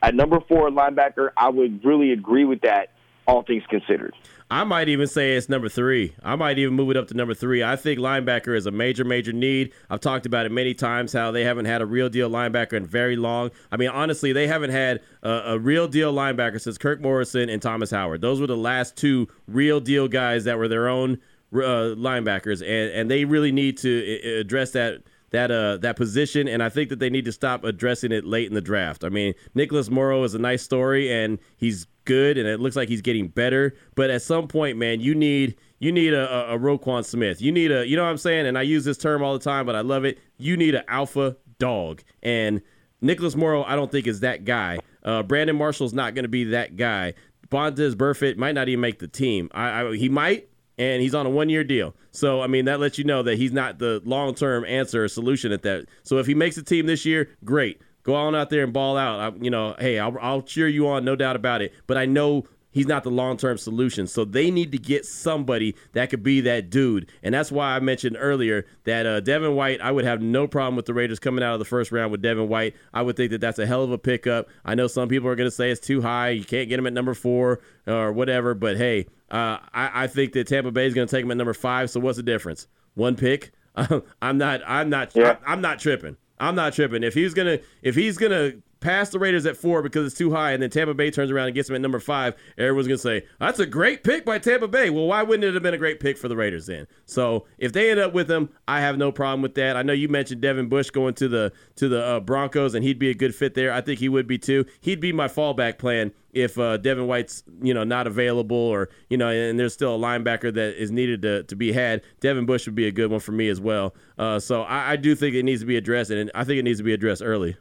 At 0.03 0.15
number 0.15 0.41
four 0.49 0.71
linebacker, 0.71 1.31
I 1.37 1.49
would 1.49 1.85
really 1.85 2.13
agree 2.13 2.45
with 2.45 2.63
that, 2.63 2.93
all 3.27 3.43
things 3.43 3.63
considered. 3.69 4.15
I 4.49 4.63
might 4.63 4.89
even 4.89 5.09
say 5.09 5.37
it's 5.37 5.49
number 5.49 5.69
three. 5.69 6.15
I 6.23 6.37
might 6.37 6.57
even 6.59 6.75
move 6.75 6.91
it 6.93 6.97
up 6.97 7.09
to 7.09 7.15
number 7.15 7.35
three. 7.35 7.65
I 7.65 7.75
think 7.75 7.99
linebacker 7.99 8.57
is 8.57 8.67
a 8.67 8.71
major, 8.71 9.05
major 9.05 9.33
need. 9.33 9.73
I've 9.91 10.01
talked 10.01 10.25
about 10.25 10.47
it 10.47 10.53
many 10.53 10.73
times 10.73 11.13
how 11.13 11.33
they 11.33 11.43
haven't 11.43 11.65
had 11.65 11.83
a 11.83 11.87
real 11.87 12.09
deal 12.09 12.31
linebacker 12.31 12.75
in 12.75 12.87
very 12.87 13.17
long. 13.17 13.51
I 13.73 13.77
mean, 13.77 13.89
honestly, 13.89 14.33
they 14.33 14.47
haven't 14.47 14.71
had 14.71 15.01
a, 15.25 15.31
a 15.47 15.59
real 15.59 15.89
deal 15.89 16.15
linebacker 16.15 16.61
since 16.61 16.79
Kirk 16.79 17.01
Morrison 17.01 17.49
and 17.49 17.61
Thomas 17.61 17.91
Howard. 17.91 18.21
Those 18.21 18.41
were 18.41 18.47
the 18.47 18.57
last 18.57 18.97
two 18.97 19.27
real 19.49 19.81
deal 19.81 20.07
guys 20.07 20.45
that 20.45 20.59
were 20.59 20.69
their 20.69 20.89
own 20.89 21.19
uh, 21.53 21.95
linebackers, 21.97 22.61
and 22.61 22.93
and 22.93 23.11
they 23.11 23.25
really 23.25 23.53
need 23.53 23.79
to 23.79 24.41
address 24.41 24.73
that 24.73 25.03
that 25.31 25.51
uh 25.51 25.77
that 25.79 25.97
position, 25.97 26.49
and 26.49 26.63
I 26.63 26.69
think 26.69 26.89
that 26.91 26.99
they 26.99 27.11
need 27.11 27.25
to 27.25 27.33
stop 27.33 27.65
addressing 27.65 28.13
it 28.13 28.25
late 28.25 28.49
in 28.49 28.55
the 28.55 28.61
draft. 28.61 29.05
I 29.05 29.09
mean, 29.09 29.35
Nicholas 29.55 29.91
Morrow 29.91 30.23
is 30.25 30.35
a 30.35 30.39
nice 30.39 30.63
story, 30.63 31.13
and 31.13 31.39
he's 31.57 31.87
good, 32.05 32.39
and 32.39 32.49
it 32.49 32.61
looks 32.61 32.77
like 32.77 32.89
he's 32.89 33.03
getting 33.03 33.29
better. 33.29 33.75
But 33.95 34.11
at 34.11 34.23
some 34.23 34.49
point, 34.49 34.79
man, 34.79 35.01
you 35.01 35.15
need 35.15 35.57
you 35.79 35.93
need 35.93 36.15
a, 36.15 36.51
a, 36.51 36.57
a 36.57 36.59
Roquan 36.59 37.05
Smith. 37.05 37.41
You 37.41 37.53
need 37.53 37.73
a 37.73 37.87
you 37.87 37.97
know 37.97 38.05
what 38.05 38.11
I'm 38.11 38.19
saying, 38.19 38.47
and 38.47 38.57
I 38.59 38.63
use 38.63 38.85
this 38.85 38.99
term 38.99 39.23
all 39.23 39.33
the 39.33 39.45
time, 39.45 39.67
but 39.67 39.75
I 39.75 39.81
love 39.81 40.05
it. 40.05 40.19
You 40.39 40.57
need 40.57 40.75
an 40.75 40.85
alpha 40.89 41.37
dog, 41.59 42.03
and 42.23 42.63
Nicholas 43.01 43.37
Morrow, 43.37 43.63
I 43.65 43.77
don't 43.77 43.91
think 43.91 44.07
is 44.07 44.21
that 44.21 44.45
guy. 44.45 44.79
Uh, 45.05 45.23
Brandon 45.23 45.57
Marshall's 45.57 45.93
not 45.93 46.15
going 46.15 46.25
to 46.25 46.29
be 46.29 46.45
that 46.45 46.77
guy. 46.77 47.15
Vontaze 47.51 47.95
Burfict 47.95 48.37
might 48.37 48.55
not 48.55 48.69
even 48.69 48.81
make 48.81 48.99
the 48.99 49.09
team. 49.09 49.51
I, 49.55 49.83
I 49.83 49.97
he 49.97 50.09
might, 50.09 50.49
and 50.79 51.03
he's 51.03 51.15
on 51.15 51.27
a 51.27 51.31
one 51.31 51.49
year 51.49 51.65
deal. 51.65 51.95
So, 52.11 52.43
I 52.43 52.47
mean, 52.47 52.65
that 52.67 52.81
lets 52.81 52.99
you 52.99 53.05
know 53.05 53.23
that 53.23 53.37
he's 53.39 53.53
not 53.53 53.79
the 53.79 54.03
long 54.05 54.35
term 54.35 54.65
answer 54.65 55.05
or 55.05 55.09
solution 55.09 55.53
at 55.53 55.63
that. 55.63 55.87
So, 56.03 56.19
if 56.19 56.27
he 56.27 56.35
makes 56.35 56.57
the 56.57 56.63
team 56.63 56.87
this 56.87 57.05
year, 57.05 57.31
great. 57.45 57.81
Go 58.03 58.15
on 58.15 58.37
out 58.37 58.51
there 58.51 58.63
and 58.63 58.73
ball 58.73 58.97
out. 58.97 59.19
I, 59.21 59.37
you 59.43 59.51
know, 59.51 59.75
hey, 59.79 59.99
I'll, 59.99 60.17
I'll 60.21 60.43
cheer 60.43 60.69
you 60.69 60.87
on, 60.89 61.05
no 61.05 61.17
doubt 61.17 61.35
about 61.35 61.61
it. 61.61 61.75
But 61.89 61.97
I 61.97 62.07
know 62.07 62.47
he's 62.77 62.87
not 62.87 63.05
the 63.05 63.11
long 63.11 63.39
term 63.39 63.57
solution. 63.57 64.07
So 64.07 64.25
they 64.25 64.51
need 64.51 64.71
to 64.73 64.79
get 64.79 65.07
somebody 65.07 65.75
that 65.95 66.11
could 66.11 66.23
be 66.23 66.43
that 66.43 66.69
dude. 66.69 67.11
And 67.23 67.35
that's 67.35 67.51
why 67.51 67.75
I 67.75 67.81
mentioned 67.81 68.17
earlier 68.21 68.67
that 68.85 69.07
uh, 69.07 69.21
Devin 69.21 69.55
White, 69.57 69.81
I 69.81 69.91
would 69.91 70.05
have 70.05 70.21
no 70.21 70.47
problem 70.47 70.77
with 70.77 70.85
the 70.85 70.93
Raiders 70.93 71.19
coming 71.19 71.43
out 71.43 71.55
of 71.55 71.59
the 71.59 71.65
first 71.65 71.91
round 71.91 72.13
with 72.13 72.21
Devin 72.21 72.49
White. 72.49 72.77
I 72.93 73.01
would 73.01 73.17
think 73.17 73.31
that 73.31 73.41
that's 73.41 73.59
a 73.59 73.67
hell 73.67 73.83
of 73.83 73.91
a 73.93 73.99
pickup. 73.99 74.49
I 74.65 74.75
know 74.75 74.89
some 74.89 75.09
people 75.09 75.29
are 75.29 75.37
going 75.37 75.49
to 75.49 75.55
say 75.55 75.71
it's 75.71 75.85
too 75.85 76.03
high. 76.03 76.29
You 76.29 76.45
can't 76.45 76.69
get 76.69 76.79
him 76.79 76.87
at 76.87 76.93
number 76.93 77.15
four 77.15 77.61
or 77.87 78.13
whatever. 78.13 78.55
But 78.55 78.77
hey, 78.77 79.07
uh, 79.31 79.59
I, 79.73 80.05
I, 80.05 80.07
think 80.07 80.33
that 80.35 80.47
Tampa 80.47 80.71
Bay 80.71 80.87
is 80.87 80.95
going 80.95 81.09
to 81.09 81.15
take 81.15 81.25
him 81.25 81.31
at 81.31 81.37
number 81.37 81.55
five. 81.55 81.91
So 81.91 81.99
what's 81.99 82.17
the 82.17 82.23
difference? 82.23 82.69
One 82.95 83.17
pick. 83.17 83.53
I'm 84.23 84.39
not. 84.39 84.63
I'm 84.67 84.89
not. 84.89 85.15
Yeah. 85.15 85.37
I'm 85.47 85.61
not 85.61 85.81
tripping. 85.81 86.17
I'm 86.39 86.55
not 86.55 86.75
tripping. 86.75 87.03
If 87.03 87.15
he's 87.15 87.35
gonna 87.35 87.59
if 87.83 87.95
he's 87.95 88.19
gonna 88.19 88.53
past 88.81 89.13
the 89.13 89.19
Raiders 89.19 89.47
at 89.47 89.57
four 89.57 89.83
because 89.83 90.07
it's 90.07 90.17
too 90.19 90.33
high, 90.33 90.53
and 90.53 90.63
then 90.63 90.71
Tampa 90.71 90.95
Bay 90.95 91.11
turns 91.11 91.31
around 91.31 91.47
and 91.47 91.55
gets 91.55 91.69
them 91.69 91.75
at 91.75 91.81
number 91.81 91.99
five, 91.99 92.35
everyone's 92.59 92.87
gonna 92.87 92.99
say 92.99 93.25
that's 93.39 93.59
a 93.59 93.67
great 93.67 94.05
pick 94.05 94.25
by 94.25 94.39
Tampa 94.39 94.69
Bay. 94.69 94.91
Well, 94.91 95.07
why 95.07 95.23
wouldn't 95.23 95.45
it 95.45 95.55
have 95.55 95.63
been 95.63 95.75
a 95.75 95.79
great 95.79 96.01
pick 96.01 96.19
for 96.19 96.29
the 96.29 96.37
Raiders 96.37 96.67
then? 96.67 96.87
So 97.07 97.47
if 97.59 97.73
they 97.73 97.91
end 97.91 98.01
up 98.01 98.13
with 98.13 98.31
him, 98.31 98.51
I 98.69 98.81
have 98.81 98.99
no 98.99 99.13
problem 99.13 99.43
with 99.43 99.55
that. 99.55 99.77
I 99.77 99.83
know 99.83 99.93
you 99.93 100.09
mentioned 100.09 100.41
Devin 100.41 100.69
Bush 100.69 100.91
going 100.91 101.15
to 101.15 101.29
the 101.29 101.53
to 101.77 101.89
the 101.89 102.05
uh, 102.05 102.21
Broncos, 102.21 102.75
and 102.75 102.85
he'd 102.85 102.99
be 102.99 103.11
a 103.11 103.15
good 103.15 103.35
fit 103.35 103.55
there. 103.55 103.73
I 103.73 103.81
think 103.81 103.99
he 103.99 104.09
would 104.09 104.27
be 104.27 104.39
too. 104.39 104.67
He'd 104.81 105.01
be 105.01 105.13
my 105.13 105.29
fallback 105.29 105.79
plan 105.79 106.13
if 106.37 106.59
uh, 106.59 106.77
Devin 106.77 107.07
White's 107.07 107.43
you 107.63 107.73
know 107.73 107.83
not 107.83 108.07
available 108.07 108.57
or 108.57 108.91
you 109.09 109.17
know 109.17 109.29
and 109.29 109.59
there's 109.59 109.73
still 109.73 109.97
a 109.97 109.99
linebacker 109.99 110.53
that 110.53 110.81
is 110.81 110.91
needed 110.91 111.23
to, 111.23 111.43
to 111.45 111.57
be 111.57 111.73
had. 111.73 112.03
Devin 112.21 112.45
Bush 112.45 112.67
would 112.67 112.75
be 112.75 112.87
a 112.87 112.93
good 112.93 113.11
one 113.11 113.21
for 113.21 113.33
me 113.33 113.49
as 113.49 113.61
well. 113.61 113.95
Uh, 114.19 114.39
so 114.39 114.63
I, 114.63 114.93
I 114.93 114.97
do 114.97 115.15
think 115.15 115.35
it 115.35 115.43
needs 115.43 115.63
to 115.63 115.67
be 115.67 115.77
addressed, 115.77 116.11
and 116.11 116.31
I 116.35 116.45
think 116.45 116.59
it 116.59 116.63
needs 116.63 116.79
to 116.79 116.85
be 116.85 116.93
addressed 116.93 117.23
early. 117.23 117.57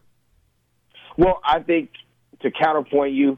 Well, 1.17 1.39
I 1.43 1.61
think 1.61 1.91
to 2.41 2.51
counterpoint 2.51 3.13
you, 3.13 3.37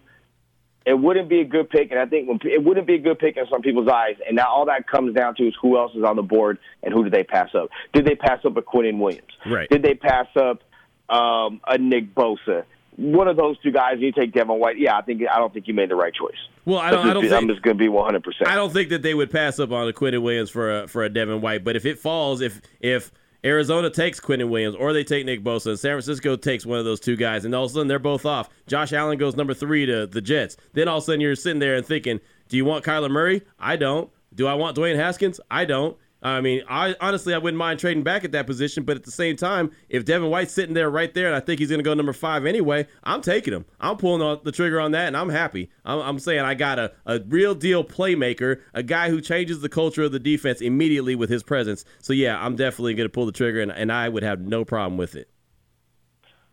it 0.87 0.97
wouldn't 0.97 1.29
be 1.29 1.41
a 1.41 1.45
good 1.45 1.69
pick, 1.69 1.91
and 1.91 1.99
I 1.99 2.07
think 2.07 2.27
when, 2.27 2.39
it 2.43 2.63
wouldn't 2.63 2.87
be 2.87 2.95
a 2.95 2.99
good 2.99 3.19
pick 3.19 3.37
in 3.37 3.45
some 3.51 3.61
people's 3.61 3.87
eyes. 3.87 4.15
And 4.25 4.35
now 4.35 4.47
all 4.49 4.65
that 4.65 4.87
comes 4.89 5.13
down 5.13 5.35
to 5.35 5.43
is 5.43 5.53
who 5.61 5.77
else 5.77 5.91
is 5.95 6.03
on 6.03 6.15
the 6.15 6.23
board 6.23 6.57
and 6.81 6.93
who 6.93 7.03
did 7.03 7.13
they 7.13 7.23
pass 7.23 7.49
up? 7.53 7.69
Did 7.93 8.05
they 8.05 8.15
pass 8.15 8.39
up 8.43 8.57
a 8.57 8.61
Quinnen 8.63 8.97
Williams? 8.97 9.27
Right. 9.45 9.69
Did 9.69 9.83
they 9.83 9.93
pass 9.93 10.27
up 10.35 10.63
um, 11.09 11.61
a 11.67 11.77
Nick 11.77 12.15
Bosa? 12.15 12.63
One 12.97 13.27
of 13.27 13.37
those 13.37 13.57
two 13.59 13.71
guys. 13.71 13.93
and 13.93 14.01
You 14.01 14.11
take 14.11 14.33
Devin 14.33 14.59
White. 14.59 14.77
Yeah, 14.79 14.97
I 14.97 15.01
think 15.03 15.21
I 15.31 15.37
don't 15.37 15.53
think 15.53 15.67
you 15.67 15.73
made 15.73 15.89
the 15.89 15.95
right 15.95 16.13
choice. 16.13 16.35
Well, 16.65 16.79
I 16.79 16.91
don't. 16.91 17.07
I 17.07 17.13
don't 17.13 17.23
I'm 17.25 17.29
think, 17.29 17.51
just 17.51 17.61
going 17.61 17.77
to 17.77 17.81
be 17.81 17.87
100. 17.89 18.23
percent 18.23 18.49
I 18.49 18.55
don't 18.55 18.73
think 18.73 18.89
that 18.89 19.01
they 19.03 19.13
would 19.13 19.31
pass 19.31 19.59
up 19.59 19.71
on 19.71 19.87
a 19.87 19.93
Quinnen 19.93 20.21
Williams 20.21 20.49
for 20.49 20.81
a 20.81 20.87
for 20.87 21.03
a 21.03 21.09
Devin 21.09 21.39
White. 21.41 21.63
But 21.63 21.75
if 21.75 21.85
it 21.85 21.99
falls, 21.99 22.41
if 22.41 22.59
if 22.79 23.11
Arizona 23.45 23.89
takes 23.89 24.19
Quinnen 24.19 24.49
Williams 24.49 24.75
or 24.75 24.93
they 24.93 25.03
take 25.03 25.25
Nick 25.25 25.43
Bosa, 25.43 25.67
and 25.67 25.79
San 25.79 25.91
Francisco 25.91 26.35
takes 26.35 26.65
one 26.65 26.79
of 26.79 26.85
those 26.85 26.99
two 26.99 27.15
guys, 27.15 27.45
and 27.45 27.53
all 27.53 27.65
of 27.65 27.71
a 27.71 27.73
sudden 27.75 27.87
they're 27.87 27.99
both 27.99 28.25
off. 28.25 28.49
Josh 28.65 28.91
Allen 28.93 29.17
goes 29.17 29.35
number 29.35 29.53
three 29.53 29.85
to 29.85 30.07
the 30.07 30.21
Jets. 30.21 30.57
Then 30.73 30.87
all 30.87 30.97
of 30.97 31.03
a 31.03 31.05
sudden 31.05 31.21
you're 31.21 31.35
sitting 31.35 31.59
there 31.59 31.75
and 31.75 31.85
thinking, 31.85 32.19
do 32.49 32.57
you 32.57 32.65
want 32.65 32.83
Kyler 32.83 33.11
Murray? 33.11 33.43
I 33.59 33.75
don't. 33.75 34.09
Do 34.33 34.47
I 34.47 34.55
want 34.55 34.75
Dwayne 34.75 34.95
Haskins? 34.95 35.39
I 35.51 35.65
don't. 35.65 35.95
I 36.21 36.41
mean, 36.41 36.63
I 36.67 36.95
honestly 36.99 37.33
I 37.33 37.37
wouldn't 37.37 37.59
mind 37.59 37.79
trading 37.79 38.03
back 38.03 38.23
at 38.23 38.31
that 38.31 38.47
position, 38.47 38.83
but 38.83 38.95
at 38.95 39.03
the 39.03 39.11
same 39.11 39.35
time, 39.35 39.71
if 39.87 40.03
Devin 40.03 40.29
White's 40.29 40.51
sitting 40.51 40.73
there 40.73 40.89
right 40.89 41.13
there, 41.13 41.27
and 41.27 41.35
I 41.35 41.39
think 41.39 41.59
he's 41.59 41.69
going 41.69 41.79
to 41.79 41.83
go 41.83 41.93
number 41.93 42.13
five 42.13 42.45
anyway, 42.45 42.87
I'm 43.03 43.21
taking 43.21 43.53
him. 43.53 43.65
I'm 43.79 43.97
pulling 43.97 44.39
the 44.43 44.51
trigger 44.51 44.79
on 44.79 44.91
that, 44.91 45.07
and 45.07 45.15
I'm 45.15 45.29
happy. 45.29 45.69
I'm, 45.85 45.99
I'm 45.99 46.19
saying 46.19 46.41
I 46.41 46.55
got 46.55 46.79
a, 46.79 46.91
a 47.05 47.19
real 47.19 47.53
deal 47.53 47.83
playmaker, 47.83 48.61
a 48.73 48.81
guy 48.81 49.09
who 49.09 49.21
changes 49.21 49.61
the 49.61 49.69
culture 49.69 50.03
of 50.03 50.11
the 50.11 50.19
defense 50.19 50.59
immediately 50.59 51.15
with 51.15 51.29
his 51.29 51.43
presence. 51.43 51.85
So 51.99 52.13
yeah, 52.13 52.43
I'm 52.43 52.55
definitely 52.55 52.95
going 52.95 53.07
to 53.07 53.13
pull 53.13 53.27
the 53.27 53.31
trigger, 53.31 53.61
and, 53.61 53.71
and 53.71 53.91
I 53.91 54.09
would 54.09 54.23
have 54.23 54.41
no 54.41 54.65
problem 54.65 54.97
with 54.97 55.15
it. 55.15 55.29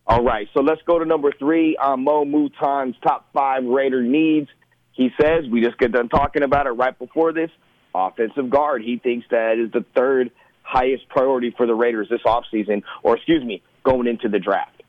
All 0.06 0.22
right, 0.22 0.46
so 0.52 0.60
let's 0.60 0.82
go 0.82 0.98
to 0.98 1.06
number 1.06 1.32
three 1.38 1.78
on 1.78 2.04
Mo 2.04 2.26
Mouton's 2.26 2.96
top 3.02 3.30
five 3.32 3.64
Raider 3.64 4.02
needs. 4.02 4.50
He 4.92 5.08
says 5.18 5.44
we 5.50 5.62
just 5.62 5.78
get 5.78 5.92
done 5.92 6.10
talking 6.10 6.42
about 6.42 6.66
it 6.66 6.72
right 6.72 6.96
before 6.98 7.32
this 7.32 7.50
offensive 7.94 8.50
guard. 8.50 8.82
He 8.82 8.98
thinks 8.98 9.26
that 9.30 9.58
is 9.58 9.70
the 9.70 9.84
third 9.94 10.30
highest 10.62 11.08
priority 11.08 11.50
for 11.56 11.66
the 11.66 11.74
Raiders 11.74 12.08
this 12.08 12.22
offseason, 12.22 12.82
or 13.02 13.16
excuse 13.16 13.44
me, 13.44 13.62
going 13.84 14.06
into 14.06 14.28
the 14.28 14.38
draft. 14.38 14.82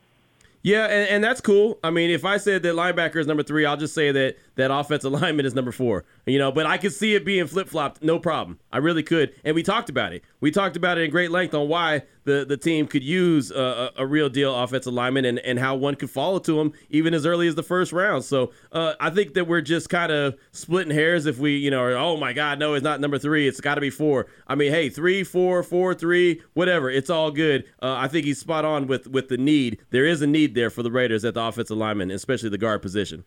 Yeah, 0.63 0.85
and, 0.85 1.09
and 1.09 1.23
that's 1.23 1.41
cool. 1.41 1.77
I 1.83 1.91
mean, 1.91 2.09
if 2.09 2.25
I 2.25 2.37
said 2.37 2.63
that 2.63 2.73
linebacker 2.73 3.17
is 3.17 3.27
number 3.27 3.43
three, 3.43 3.65
I'll 3.65 3.77
just 3.77 3.93
say 3.93 4.11
that 4.11 4.37
that 4.55 4.71
offensive 4.71 5.11
lineman 5.21 5.45
is 5.45 5.53
number 5.53 5.71
four. 5.71 6.05
You 6.25 6.39
know, 6.39 6.51
but 6.51 6.65
I 6.65 6.77
could 6.77 6.93
see 6.93 7.15
it 7.15 7.25
being 7.25 7.47
flip 7.47 7.69
flopped, 7.69 8.03
no 8.03 8.19
problem. 8.19 8.59
I 8.71 8.77
really 8.77 9.03
could. 9.03 9.33
And 9.43 9.55
we 9.55 9.63
talked 9.63 9.89
about 9.89 10.13
it. 10.13 10.23
We 10.39 10.51
talked 10.51 10.75
about 10.75 10.97
it 10.97 11.01
in 11.01 11.11
great 11.11 11.31
length 11.31 11.53
on 11.53 11.67
why 11.67 12.03
the, 12.25 12.43
the 12.43 12.57
team 12.57 12.87
could 12.87 13.03
use 13.03 13.51
a, 13.51 13.91
a 13.97 14.05
real 14.05 14.29
deal 14.29 14.53
offensive 14.55 14.93
lineman 14.93 15.25
and, 15.25 15.39
and 15.39 15.59
how 15.59 15.75
one 15.75 15.95
could 15.95 16.09
follow 16.09 16.39
to 16.39 16.59
him 16.59 16.73
even 16.89 17.13
as 17.13 17.25
early 17.25 17.47
as 17.47 17.55
the 17.55 17.63
first 17.63 17.93
round. 17.93 18.23
So 18.23 18.51
uh, 18.71 18.93
I 18.99 19.09
think 19.11 19.35
that 19.35 19.47
we're 19.47 19.61
just 19.61 19.89
kind 19.89 20.11
of 20.11 20.35
splitting 20.51 20.93
hairs 20.93 21.25
if 21.25 21.37
we, 21.37 21.57
you 21.57 21.71
know, 21.71 21.81
are, 21.81 21.95
oh 21.95 22.17
my 22.17 22.33
God, 22.33 22.59
no, 22.59 22.73
it's 22.73 22.83
not 22.83 22.99
number 22.99 23.17
three. 23.17 23.47
It's 23.47 23.61
got 23.61 23.75
to 23.75 23.81
be 23.81 23.89
four. 23.89 24.27
I 24.47 24.55
mean, 24.55 24.71
hey, 24.71 24.89
three, 24.89 25.23
four, 25.23 25.63
four, 25.63 25.93
three, 25.93 26.41
whatever. 26.53 26.89
It's 26.89 27.09
all 27.09 27.31
good. 27.31 27.65
Uh, 27.81 27.95
I 27.95 28.07
think 28.07 28.25
he's 28.25 28.39
spot 28.39 28.65
on 28.65 28.87
with, 28.87 29.07
with 29.07 29.29
the 29.29 29.37
need. 29.37 29.79
There 29.91 30.05
is 30.05 30.21
a 30.21 30.27
need 30.27 30.55
there 30.55 30.69
for 30.69 30.83
the 30.83 30.91
Raiders 30.91 31.23
at 31.23 31.35
the 31.35 31.41
offensive 31.41 31.77
lineman, 31.77 32.11
especially 32.11 32.49
the 32.49 32.57
guard 32.57 32.81
position. 32.81 33.23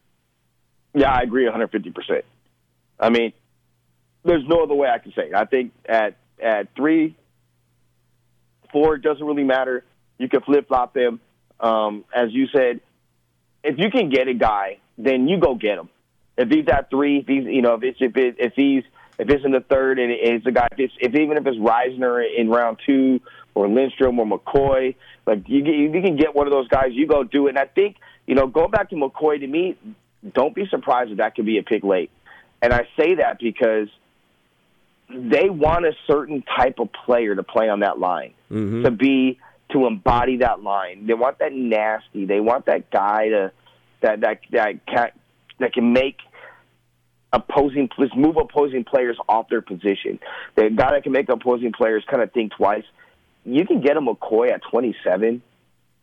Yeah, 0.95 1.13
I 1.13 1.21
agree 1.23 1.47
150%. 1.47 2.23
I 3.01 3.11
mean, 3.11 3.33
there's 4.25 4.47
no 4.47 4.63
other 4.63 4.75
way 4.75 4.89
I 4.89 4.99
can 4.99 5.13
say 5.13 5.29
it. 5.29 5.35
I 5.35 5.45
think 5.45 5.73
at 5.89 6.17
at 6.43 6.75
three, 6.77 7.17
four, 8.73 8.97
it 8.97 9.03
doesn't 9.03 9.25
really 9.25 9.45
matter. 9.45 9.85
You 10.19 10.29
can 10.29 10.41
flip 10.43 10.69
flop 10.69 10.95
them. 10.95 11.21
Um, 11.61 12.05
as 12.15 12.29
you 12.33 12.47
said, 12.49 12.81
if 13.65 13.79
you 13.79 13.91
can 13.91 14.11
get 14.11 14.29
a 14.29 14.35
guy, 14.35 14.79
then 14.97 15.29
you 15.29 15.39
go 15.39 15.55
get 15.55 15.79
him. 15.79 15.89
If 16.37 16.49
he's 16.51 16.67
at 16.69 16.91
three, 16.91 17.19
if 17.19 17.27
he's 17.27 17.45
you 17.45 17.63
know 17.63 17.75
if 17.75 17.83
it's 17.83 17.99
if 18.01 18.17
it, 18.17 18.37
if 18.39 18.53
he's 18.55 18.85
if 19.19 19.29
it's 19.29 19.45
in 19.45 19.51
the 19.51 19.61
third 19.61 19.99
and 19.99 20.13
it's 20.13 20.47
a 20.47 20.53
guy, 20.53 20.69
if, 20.73 20.79
it's, 20.79 20.95
if 21.01 21.15
even 21.15 21.37
if 21.37 21.47
it's 21.47 21.59
Risner 21.59 22.25
in 22.37 22.49
round 22.49 22.79
two 22.87 23.21
or 23.55 23.69
Lindstrom 23.69 24.21
or 24.21 24.27
McCoy, 24.27 24.95
like 25.27 25.49
you 25.49 25.65
you 25.65 26.03
can 26.03 26.17
get 26.17 26.35
one 26.35 26.47
of 26.47 26.53
those 26.53 26.69
guys, 26.69 26.91
you 26.93 27.07
go 27.07 27.25
do 27.25 27.47
it. 27.47 27.51
And 27.51 27.59
I 27.59 27.67
think 27.67 27.97
you 28.27 28.35
know 28.35 28.47
going 28.47 28.71
back 28.71 28.91
to 28.91 28.97
McCoy 28.97 29.41
to 29.41 29.47
me, 29.47 29.77
don't 30.35 30.55
be 30.55 30.67
surprised 30.69 31.11
if 31.11 31.19
that 31.19 31.35
could 31.35 31.47
be 31.47 31.59
a 31.59 31.63
pick 31.63 31.85
late. 31.85 32.11
And 32.61 32.73
I 32.73 32.89
say 32.99 33.17
that 33.17 33.39
because 33.39 33.89
they 35.09 35.49
want 35.49 35.87
a 35.87 35.93
certain 36.07 36.43
type 36.57 36.79
of 36.79 36.89
player 36.93 37.35
to 37.35 37.43
play 37.43 37.69
on 37.69 37.81
that 37.81 37.99
line, 37.99 38.35
mm-hmm. 38.51 38.85
to 38.85 38.91
be 38.91 39.39
to 39.71 39.87
embody 39.87 40.39
that 40.39 40.63
line. 40.63 41.07
They 41.07 41.15
want 41.15 41.39
that 41.39 41.53
nasty. 41.53 42.25
They 42.25 42.41
want 42.41 42.67
that 42.67 42.91
guy 42.91 43.29
to 43.29 43.53
that 44.01 44.21
that 44.21 44.41
that 44.53 44.87
can 44.87 45.11
that 45.61 45.73
can 45.73 45.93
make 45.93 46.19
opposing 47.33 47.89
let's 47.99 48.15
move 48.17 48.37
opposing 48.37 48.85
players 48.85 49.17
off 49.29 49.49
their 49.49 49.63
position. 49.63 50.19
The 50.57 50.71
guy 50.71 50.93
that 50.93 51.03
can 51.03 51.13
make 51.13 51.29
opposing 51.29 51.73
players 51.73 52.05
kind 52.11 52.23
of 52.23 52.33
think 52.33 52.53
twice. 52.53 52.85
You 53.45 53.65
can 53.67 53.81
get 53.81 53.97
a 53.97 54.01
McCoy 54.01 54.51
at 54.51 54.63
27. 54.71 55.43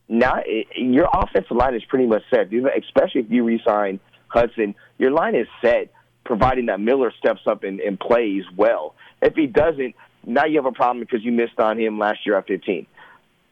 Now 0.08 0.42
your 0.76 1.08
offensive 1.12 1.56
line 1.56 1.76
is 1.76 1.84
pretty 1.86 2.06
much 2.06 2.24
set. 2.30 2.48
Especially 2.48 3.22
if 3.22 3.32
you 3.32 3.44
resign 3.44 4.00
Hudson, 4.28 4.76
your 4.98 5.12
line 5.12 5.36
is 5.36 5.48
set 5.62 5.92
providing 6.26 6.66
that 6.66 6.80
Miller 6.80 7.14
steps 7.18 7.42
up 7.48 7.64
and, 7.64 7.80
and 7.80 8.00
plays 8.00 8.44
well. 8.58 8.96
If 9.22 9.36
he 9.36 9.46
doesn't, 9.46 9.96
now 10.26 10.46
you 10.46 10.58
have 10.58 10.66
a 10.66 10.72
problem 10.72 11.00
because 11.00 11.24
you 11.24 11.32
missed 11.32 11.60
on 11.60 11.80
him 11.80 12.00
last 12.00 12.26
year 12.26 12.38
at 12.38 12.48
15. 12.48 12.88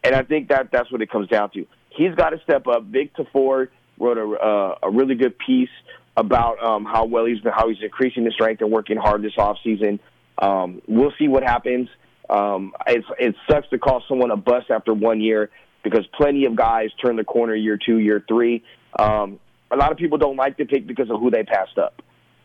And 0.03 0.15
I 0.15 0.23
think 0.23 0.49
that 0.49 0.69
that's 0.71 0.91
what 0.91 1.01
it 1.01 1.09
comes 1.09 1.29
down 1.29 1.51
to. 1.51 1.65
He's 1.89 2.13
got 2.15 2.31
to 2.31 2.41
step 2.43 2.67
up. 2.67 2.83
Vic 2.85 3.15
Tafur 3.15 3.69
wrote 3.99 4.17
a, 4.17 4.23
uh, 4.23 4.77
a 4.83 4.91
really 4.91 5.15
good 5.15 5.37
piece 5.37 5.69
about 6.17 6.61
um, 6.63 6.83
how 6.83 7.05
well 7.05 7.25
he's 7.25 7.39
been, 7.39 7.53
how 7.53 7.69
he's 7.69 7.77
increasing 7.81 8.25
his 8.25 8.33
strength 8.33 8.61
and 8.61 8.71
working 8.71 8.97
hard 8.97 9.21
this 9.21 9.35
offseason. 9.37 9.99
Um, 10.39 10.81
we'll 10.87 11.13
see 11.17 11.27
what 11.27 11.43
happens. 11.43 11.89
Um, 12.29 12.73
it's, 12.87 13.05
it 13.19 13.35
sucks 13.49 13.69
to 13.69 13.77
call 13.77 14.03
someone 14.07 14.31
a 14.31 14.37
bust 14.37 14.71
after 14.71 14.93
one 14.93 15.21
year 15.21 15.51
because 15.84 16.06
plenty 16.15 16.46
of 16.46 16.56
guys 16.56 16.89
turn 17.04 17.15
the 17.15 17.24
corner 17.24 17.56
year 17.56 17.78
two, 17.84 17.98
year 17.98 18.24
three. 18.28 18.63
Um, 18.98 19.39
a 19.72 19.76
lot 19.76 19.91
of 19.91 19.98
people 19.98 20.17
don't 20.17 20.38
like 20.38 20.58
the 20.58 20.65
pick 20.65 20.88
because 20.88 21.10
of 21.10 21.19
who 21.19 21.32
they 21.32 21.43
passed 21.43 21.78
up. 21.78 22.02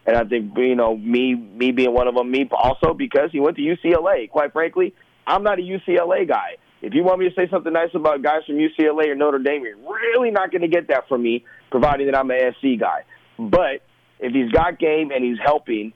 And 0.06 0.16
I 0.16 0.24
think 0.24 0.56
you 0.56 0.74
know 0.74 0.96
me 0.96 1.34
me 1.34 1.70
being 1.70 1.92
one 1.92 2.08
of 2.08 2.14
them. 2.14 2.30
Me 2.30 2.48
also 2.50 2.94
because 2.94 3.30
he 3.30 3.40
went 3.40 3.56
to 3.56 3.62
UCLA. 3.62 4.30
Quite 4.30 4.52
frankly, 4.52 4.94
I'm 5.26 5.42
not 5.42 5.58
a 5.58 5.62
UCLA 5.62 6.26
guy. 6.26 6.56
If 6.80 6.94
you 6.94 7.02
want 7.02 7.20
me 7.20 7.28
to 7.28 7.34
say 7.34 7.48
something 7.50 7.72
nice 7.72 7.90
about 7.94 8.22
guys 8.22 8.42
from 8.46 8.56
UCLA 8.56 9.08
or 9.08 9.14
Notre 9.14 9.38
Dame, 9.38 9.64
you're 9.64 9.76
really 9.76 10.30
not 10.30 10.50
going 10.50 10.62
to 10.62 10.68
get 10.68 10.88
that 10.88 11.08
from 11.08 11.22
me, 11.22 11.44
providing 11.70 12.06
that 12.06 12.16
I'm 12.16 12.30
an 12.30 12.54
SC 12.60 12.78
guy. 12.78 13.04
But 13.38 13.82
if 14.20 14.32
he's 14.32 14.50
got 14.52 14.78
game 14.78 15.10
and 15.10 15.24
he's 15.24 15.38
helping, 15.44 15.92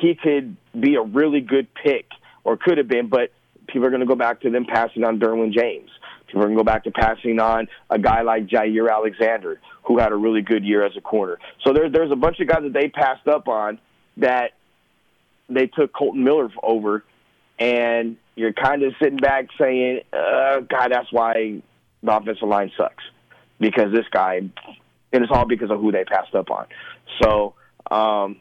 he 0.00 0.14
could 0.14 0.56
be 0.78 0.94
a 0.96 1.02
really 1.02 1.40
good 1.40 1.68
pick, 1.74 2.06
or 2.42 2.56
could 2.56 2.78
have 2.78 2.88
been. 2.88 3.08
But 3.08 3.30
people 3.68 3.86
are 3.86 3.90
going 3.90 4.00
to 4.00 4.06
go 4.06 4.16
back 4.16 4.40
to 4.40 4.50
them 4.50 4.64
passing 4.64 5.04
on 5.04 5.18
Derwin 5.18 5.52
James. 5.52 5.90
People 6.26 6.42
are 6.42 6.44
going 6.44 6.56
to 6.56 6.60
go 6.62 6.64
back 6.64 6.84
to 6.84 6.90
passing 6.90 7.40
on 7.40 7.68
a 7.88 7.98
guy 7.98 8.22
like 8.22 8.46
Jaire 8.46 8.90
Alexander, 8.90 9.60
who 9.84 9.98
had 9.98 10.12
a 10.12 10.16
really 10.16 10.42
good 10.42 10.64
year 10.64 10.84
as 10.84 10.92
a 10.96 11.00
corner. 11.00 11.38
So 11.64 11.72
there, 11.72 11.88
there's 11.88 12.12
a 12.12 12.16
bunch 12.16 12.40
of 12.40 12.48
guys 12.48 12.62
that 12.62 12.72
they 12.72 12.88
passed 12.88 13.26
up 13.26 13.48
on 13.48 13.78
that 14.18 14.52
they 15.48 15.66
took 15.66 15.92
Kolton 15.92 16.24
Miller 16.24 16.50
over, 16.62 17.04
and 17.58 18.16
you're 18.36 18.52
kind 18.52 18.82
of 18.82 18.92
sitting 19.00 19.16
back 19.18 19.46
saying, 19.58 20.00
uh, 20.12 20.60
God, 20.60 20.92
that's 20.92 21.10
why 21.10 21.62
the 22.02 22.16
offensive 22.16 22.48
line 22.48 22.70
sucks. 22.76 23.04
Because 23.58 23.92
this 23.92 24.06
guy, 24.12 24.36
and 24.36 24.52
it's 25.24 25.32
all 25.32 25.46
because 25.46 25.70
of 25.70 25.80
who 25.80 25.90
they 25.90 26.04
passed 26.04 26.34
up 26.34 26.50
on. 26.50 26.66
So 27.22 27.54
um, 27.90 28.36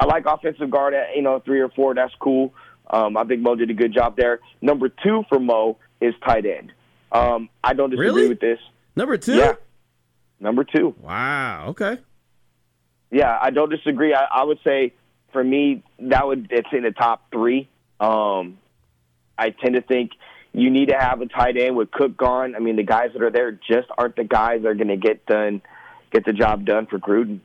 I 0.00 0.06
like 0.06 0.24
offensive 0.26 0.70
guard 0.70 0.94
at, 0.94 1.14
you 1.14 1.22
know, 1.22 1.40
three 1.40 1.60
or 1.60 1.68
four. 1.68 1.94
That's 1.94 2.14
cool. 2.18 2.52
Um, 2.88 3.16
I 3.16 3.24
think 3.24 3.42
Mo 3.42 3.54
did 3.56 3.70
a 3.70 3.74
good 3.74 3.92
job 3.92 4.16
there. 4.16 4.40
Number 4.60 4.88
two 4.88 5.24
for 5.28 5.40
Mo 5.40 5.78
is 6.00 6.14
tight 6.24 6.46
end. 6.46 6.72
Um, 7.12 7.48
I 7.62 7.74
don't 7.74 7.90
disagree 7.90 8.06
really? 8.06 8.28
with 8.28 8.40
this. 8.40 8.58
Number 8.94 9.16
two? 9.16 9.34
Yeah. 9.36 9.54
Number 10.40 10.64
two. 10.64 10.94
Wow. 11.00 11.68
Okay. 11.68 11.98
Yeah, 13.10 13.38
I 13.40 13.50
don't 13.50 13.70
disagree. 13.70 14.14
I, 14.14 14.24
I 14.24 14.44
would 14.44 14.58
say 14.64 14.92
for 15.32 15.42
me 15.42 15.82
that 15.98 16.26
would 16.26 16.48
it's 16.50 16.68
in 16.72 16.82
the 16.82 16.90
top 16.90 17.30
three. 17.30 17.68
Um, 18.00 18.58
I 19.38 19.50
tend 19.50 19.74
to 19.74 19.82
think 19.82 20.12
you 20.52 20.70
need 20.70 20.88
to 20.88 20.96
have 20.98 21.20
a 21.20 21.26
tight 21.26 21.56
end 21.56 21.76
with 21.76 21.90
Cook 21.90 22.16
gone. 22.16 22.54
I 22.54 22.58
mean, 22.58 22.76
the 22.76 22.82
guys 22.82 23.10
that 23.12 23.22
are 23.22 23.30
there 23.30 23.52
just 23.52 23.88
aren't 23.96 24.16
the 24.16 24.24
guys 24.24 24.62
that 24.62 24.68
are 24.68 24.74
going 24.74 24.88
to 24.88 24.96
get 24.96 25.26
done, 25.26 25.62
get 26.10 26.24
the 26.24 26.32
job 26.32 26.64
done 26.64 26.86
for 26.86 26.98
Gruden. 26.98 27.40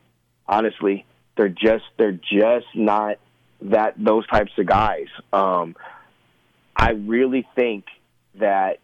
Honestly, 0.47 1.05
they're 1.37 1.49
just 1.49 1.83
they're 1.97 2.11
just 2.11 2.67
not 2.75 3.17
that 3.61 3.93
those 3.97 4.25
types 4.27 4.51
of 4.57 4.65
guys. 4.65 5.07
Um, 5.31 5.75
I 6.75 6.91
really 6.91 7.47
think 7.55 7.85
that 8.35 8.79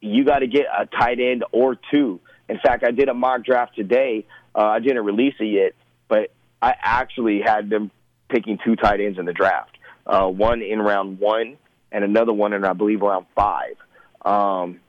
you 0.00 0.24
got 0.24 0.40
to 0.40 0.46
get 0.46 0.66
a 0.66 0.86
tight 0.86 1.18
end 1.20 1.44
or 1.52 1.76
two. 1.90 2.20
In 2.48 2.58
fact, 2.58 2.84
I 2.84 2.90
did 2.90 3.08
a 3.08 3.14
mock 3.14 3.44
draft 3.44 3.74
today. 3.74 4.26
Uh, 4.54 4.64
I 4.64 4.80
didn't 4.80 5.04
release 5.04 5.34
it 5.40 5.46
yet, 5.46 5.72
but 6.08 6.30
I 6.60 6.74
actually 6.80 7.40
had 7.40 7.70
them 7.70 7.90
picking 8.28 8.58
two 8.64 8.76
tight 8.76 9.00
ends 9.00 9.18
in 9.18 9.24
the 9.24 9.32
draft. 9.32 9.76
Uh, 10.06 10.26
one 10.26 10.60
in 10.60 10.80
round 10.80 11.18
one 11.18 11.56
and 11.90 12.04
another 12.04 12.32
one 12.32 12.52
in, 12.52 12.64
I 12.64 12.74
believe, 12.74 13.00
round 13.00 13.26
five. 13.34 13.76
Um, 14.24 14.80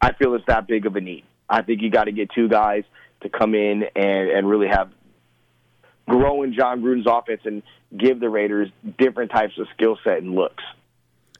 I 0.00 0.12
feel 0.12 0.34
it's 0.34 0.46
that 0.46 0.66
big 0.66 0.86
of 0.86 0.96
a 0.96 1.00
need. 1.00 1.24
I 1.48 1.62
think 1.62 1.82
you 1.82 1.90
got 1.90 2.04
to 2.04 2.12
get 2.12 2.30
two 2.34 2.48
guys 2.48 2.84
to 3.22 3.28
come 3.28 3.54
in 3.54 3.84
and, 3.94 4.30
and 4.30 4.48
really 4.48 4.68
have 4.68 4.90
grow 6.08 6.42
in 6.42 6.54
Jon 6.54 6.82
Gruden's 6.82 7.06
offense 7.08 7.42
and 7.44 7.62
give 7.96 8.20
the 8.20 8.28
Raiders 8.28 8.70
different 8.98 9.30
types 9.30 9.54
of 9.58 9.66
skill 9.74 9.98
set 10.04 10.18
and 10.18 10.34
looks. 10.34 10.62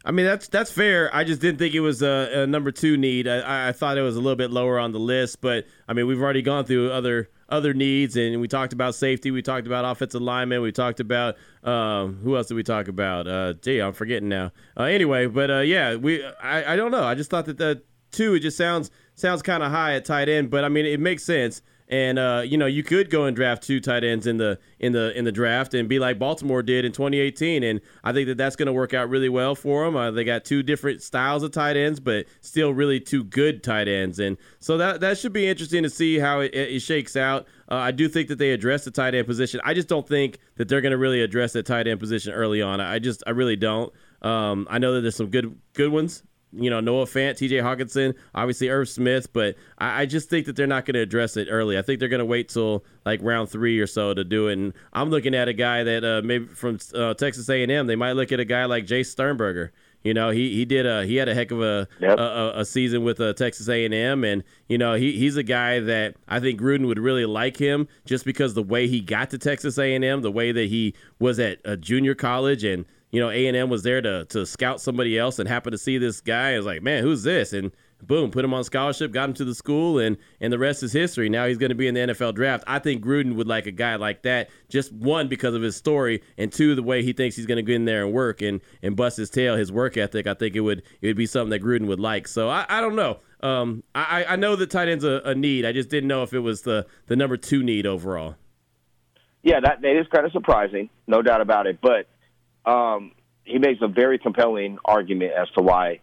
I 0.06 0.12
mean 0.12 0.24
that's 0.24 0.46
that's 0.46 0.70
fair. 0.70 1.12
I 1.14 1.24
just 1.24 1.40
didn't 1.40 1.58
think 1.58 1.74
it 1.74 1.80
was 1.80 2.00
a, 2.00 2.42
a 2.42 2.46
number 2.46 2.70
two 2.70 2.96
need. 2.96 3.26
I, 3.26 3.70
I, 3.70 3.72
thought 3.72 3.98
it 3.98 4.02
was 4.02 4.14
a 4.14 4.20
little 4.20 4.36
bit 4.36 4.52
lower 4.52 4.78
on 4.78 4.92
the 4.92 5.00
list, 5.00 5.40
but 5.40 5.66
I 5.88 5.94
mean 5.94 6.06
we've 6.06 6.22
already 6.22 6.42
gone 6.42 6.64
through 6.64 6.92
other 6.92 7.28
other 7.48 7.74
needs, 7.74 8.16
and 8.16 8.40
we 8.40 8.46
talked 8.46 8.72
about 8.72 8.94
safety, 8.94 9.32
we 9.32 9.42
talked 9.42 9.66
about 9.66 9.84
offensive 9.84 10.22
lineman, 10.22 10.62
we 10.62 10.70
talked 10.70 11.00
about 11.00 11.36
um, 11.64 12.20
who 12.22 12.36
else 12.36 12.46
did 12.46 12.54
we 12.54 12.62
talk 12.62 12.86
about? 12.86 13.26
Uh, 13.26 13.54
gee, 13.54 13.80
I'm 13.80 13.92
forgetting 13.92 14.28
now. 14.28 14.52
Uh, 14.78 14.84
anyway, 14.84 15.26
but 15.26 15.50
uh, 15.50 15.60
yeah, 15.60 15.96
we 15.96 16.24
I, 16.24 16.74
I 16.74 16.76
don't 16.76 16.92
know. 16.92 17.02
I 17.02 17.16
just 17.16 17.28
thought 17.28 17.46
that 17.46 17.58
the 17.58 17.82
two 18.12 18.34
it 18.34 18.40
just 18.40 18.56
sounds 18.56 18.92
sounds 19.16 19.42
kind 19.42 19.64
of 19.64 19.72
high 19.72 19.94
at 19.94 20.04
tight 20.04 20.28
end, 20.28 20.50
but 20.50 20.64
I 20.64 20.68
mean 20.68 20.86
it 20.86 21.00
makes 21.00 21.24
sense. 21.24 21.62
And 21.88 22.18
uh, 22.18 22.42
you 22.44 22.58
know, 22.58 22.66
you 22.66 22.82
could 22.82 23.10
go 23.10 23.24
and 23.24 23.36
draft 23.36 23.62
two 23.62 23.80
tight 23.80 24.02
ends 24.02 24.26
in 24.26 24.38
the 24.38 24.58
in 24.80 24.92
the 24.92 25.16
in 25.16 25.24
the 25.24 25.32
draft 25.32 25.72
and 25.74 25.88
be 25.88 25.98
like 25.98 26.18
Baltimore 26.18 26.62
did 26.62 26.84
in 26.84 26.92
2018. 26.92 27.62
And 27.62 27.80
I 28.02 28.12
think 28.12 28.26
that 28.26 28.36
that's 28.36 28.56
going 28.56 28.66
to 28.66 28.72
work 28.72 28.92
out 28.92 29.08
really 29.08 29.28
well 29.28 29.54
for 29.54 29.84
them. 29.84 29.94
Uh, 29.94 30.10
they 30.10 30.24
got 30.24 30.44
two 30.44 30.62
different 30.62 31.02
styles 31.02 31.42
of 31.42 31.52
tight 31.52 31.76
ends, 31.76 32.00
but 32.00 32.26
still 32.40 32.74
really 32.74 32.98
two 32.98 33.22
good 33.22 33.62
tight 33.62 33.86
ends. 33.86 34.18
And 34.18 34.36
so 34.58 34.76
that 34.78 35.00
that 35.00 35.18
should 35.18 35.32
be 35.32 35.46
interesting 35.46 35.84
to 35.84 35.90
see 35.90 36.18
how 36.18 36.40
it, 36.40 36.54
it 36.54 36.80
shakes 36.80 37.14
out. 37.14 37.46
Uh, 37.70 37.76
I 37.76 37.92
do 37.92 38.08
think 38.08 38.28
that 38.28 38.38
they 38.38 38.50
address 38.50 38.84
the 38.84 38.90
tight 38.90 39.14
end 39.14 39.26
position. 39.26 39.60
I 39.64 39.74
just 39.74 39.88
don't 39.88 40.06
think 40.08 40.38
that 40.56 40.68
they're 40.68 40.80
going 40.80 40.92
to 40.92 40.98
really 40.98 41.22
address 41.22 41.52
the 41.52 41.62
tight 41.62 41.86
end 41.86 42.00
position 42.00 42.32
early 42.32 42.62
on. 42.62 42.80
I 42.80 42.98
just 42.98 43.22
I 43.26 43.30
really 43.30 43.56
don't. 43.56 43.92
Um, 44.22 44.66
I 44.68 44.78
know 44.78 44.94
that 44.94 45.02
there's 45.02 45.16
some 45.16 45.30
good 45.30 45.56
good 45.74 45.92
ones 45.92 46.24
you 46.52 46.70
know, 46.70 46.80
Noah 46.80 47.06
Fant, 47.06 47.32
TJ 47.32 47.62
Hockenson, 47.62 48.14
obviously 48.34 48.68
Irv 48.68 48.88
Smith, 48.88 49.32
but 49.32 49.56
I, 49.78 50.02
I 50.02 50.06
just 50.06 50.30
think 50.30 50.46
that 50.46 50.56
they're 50.56 50.66
not 50.66 50.86
going 50.86 50.94
to 50.94 51.00
address 51.00 51.36
it 51.36 51.48
early. 51.50 51.76
I 51.76 51.82
think 51.82 52.00
they're 52.00 52.08
going 52.08 52.20
to 52.20 52.24
wait 52.24 52.48
till 52.48 52.84
like 53.04 53.20
round 53.22 53.50
three 53.50 53.78
or 53.78 53.86
so 53.86 54.14
to 54.14 54.24
do 54.24 54.48
it. 54.48 54.54
And 54.54 54.72
I'm 54.92 55.10
looking 55.10 55.34
at 55.34 55.48
a 55.48 55.52
guy 55.52 55.82
that 55.84 56.04
uh, 56.04 56.22
maybe 56.24 56.46
from 56.46 56.78
uh, 56.94 57.14
Texas 57.14 57.48
A&M, 57.48 57.86
they 57.86 57.96
might 57.96 58.12
look 58.12 58.32
at 58.32 58.40
a 58.40 58.44
guy 58.44 58.64
like 58.64 58.86
Jace 58.86 59.06
Sternberger. 59.06 59.72
You 60.06 60.14
know, 60.14 60.30
he 60.30 60.54
he 60.54 60.64
did 60.64 60.86
a 60.86 61.04
he 61.04 61.16
had 61.16 61.28
a 61.28 61.34
heck 61.34 61.50
of 61.50 61.60
a 61.60 61.88
yep. 61.98 62.16
a, 62.16 62.60
a, 62.60 62.64
season 62.64 63.02
with 63.02 63.20
uh, 63.20 63.32
Texas 63.32 63.68
A&M, 63.68 64.22
and 64.22 64.44
you 64.68 64.78
know 64.78 64.94
he 64.94 65.18
he's 65.18 65.36
a 65.36 65.42
guy 65.42 65.80
that 65.80 66.14
I 66.28 66.38
think 66.38 66.60
Gruden 66.60 66.86
would 66.86 67.00
really 67.00 67.26
like 67.26 67.56
him 67.56 67.88
just 68.04 68.24
because 68.24 68.54
the 68.54 68.62
way 68.62 68.86
he 68.86 69.00
got 69.00 69.30
to 69.30 69.38
Texas 69.38 69.78
A&M, 69.78 70.22
the 70.22 70.30
way 70.30 70.52
that 70.52 70.68
he 70.68 70.94
was 71.18 71.40
at 71.40 71.58
a 71.64 71.76
junior 71.76 72.14
college, 72.14 72.62
and 72.62 72.84
you 73.10 73.20
know, 73.20 73.30
A 73.30 73.46
and 73.46 73.56
M 73.56 73.68
was 73.68 73.82
there 73.82 74.00
to 74.02 74.24
to 74.26 74.46
scout 74.46 74.80
somebody 74.80 75.18
else 75.18 75.38
and 75.38 75.48
happened 75.48 75.72
to 75.72 75.78
see 75.78 75.98
this 75.98 76.20
guy. 76.20 76.52
I 76.52 76.56
was 76.56 76.66
like, 76.66 76.82
man, 76.82 77.02
who's 77.02 77.22
this? 77.22 77.52
And 77.52 77.72
boom, 78.02 78.30
put 78.30 78.44
him 78.44 78.52
on 78.52 78.64
scholarship, 78.64 79.12
got 79.12 79.28
him 79.28 79.34
to 79.34 79.44
the 79.44 79.54
school, 79.54 79.98
and 79.98 80.16
and 80.40 80.52
the 80.52 80.58
rest 80.58 80.82
is 80.82 80.92
history. 80.92 81.28
Now 81.28 81.46
he's 81.46 81.58
going 81.58 81.70
to 81.70 81.76
be 81.76 81.86
in 81.86 81.94
the 81.94 82.00
NFL 82.00 82.34
draft. 82.34 82.64
I 82.66 82.78
think 82.78 83.04
Gruden 83.04 83.36
would 83.36 83.46
like 83.46 83.66
a 83.66 83.72
guy 83.72 83.96
like 83.96 84.22
that. 84.22 84.50
Just 84.68 84.92
one 84.92 85.28
because 85.28 85.54
of 85.54 85.62
his 85.62 85.76
story, 85.76 86.22
and 86.36 86.52
two 86.52 86.74
the 86.74 86.82
way 86.82 87.02
he 87.02 87.12
thinks 87.12 87.36
he's 87.36 87.46
going 87.46 87.56
to 87.56 87.62
get 87.62 87.76
in 87.76 87.84
there 87.84 88.04
and 88.04 88.12
work 88.12 88.42
and 88.42 88.60
and 88.82 88.96
bust 88.96 89.16
his 89.16 89.30
tail, 89.30 89.56
his 89.56 89.70
work 89.72 89.96
ethic. 89.96 90.26
I 90.26 90.34
think 90.34 90.56
it 90.56 90.60
would 90.60 90.82
it 91.00 91.06
would 91.06 91.16
be 91.16 91.26
something 91.26 91.50
that 91.50 91.62
Gruden 91.62 91.86
would 91.86 92.00
like. 92.00 92.28
So 92.28 92.48
I, 92.48 92.66
I 92.68 92.80
don't 92.80 92.96
know. 92.96 93.20
Um, 93.40 93.82
I 93.94 94.24
I 94.28 94.36
know 94.36 94.56
the 94.56 94.66
tight 94.66 94.88
end's 94.88 95.04
a, 95.04 95.22
a 95.24 95.34
need. 95.34 95.64
I 95.64 95.72
just 95.72 95.88
didn't 95.88 96.08
know 96.08 96.22
if 96.22 96.32
it 96.32 96.40
was 96.40 96.62
the 96.62 96.86
the 97.06 97.16
number 97.16 97.36
two 97.36 97.62
need 97.62 97.86
overall. 97.86 98.36
Yeah, 99.42 99.60
that 99.60 99.80
that 99.82 99.98
is 99.98 100.06
kind 100.12 100.26
of 100.26 100.32
surprising, 100.32 100.90
no 101.06 101.22
doubt 101.22 101.40
about 101.40 101.66
it. 101.66 101.78
But 101.80 102.08
um, 102.66 103.12
he 103.44 103.58
makes 103.58 103.80
a 103.80 103.88
very 103.88 104.18
compelling 104.18 104.78
argument 104.84 105.32
as 105.32 105.48
to 105.56 105.62
why 105.62 106.00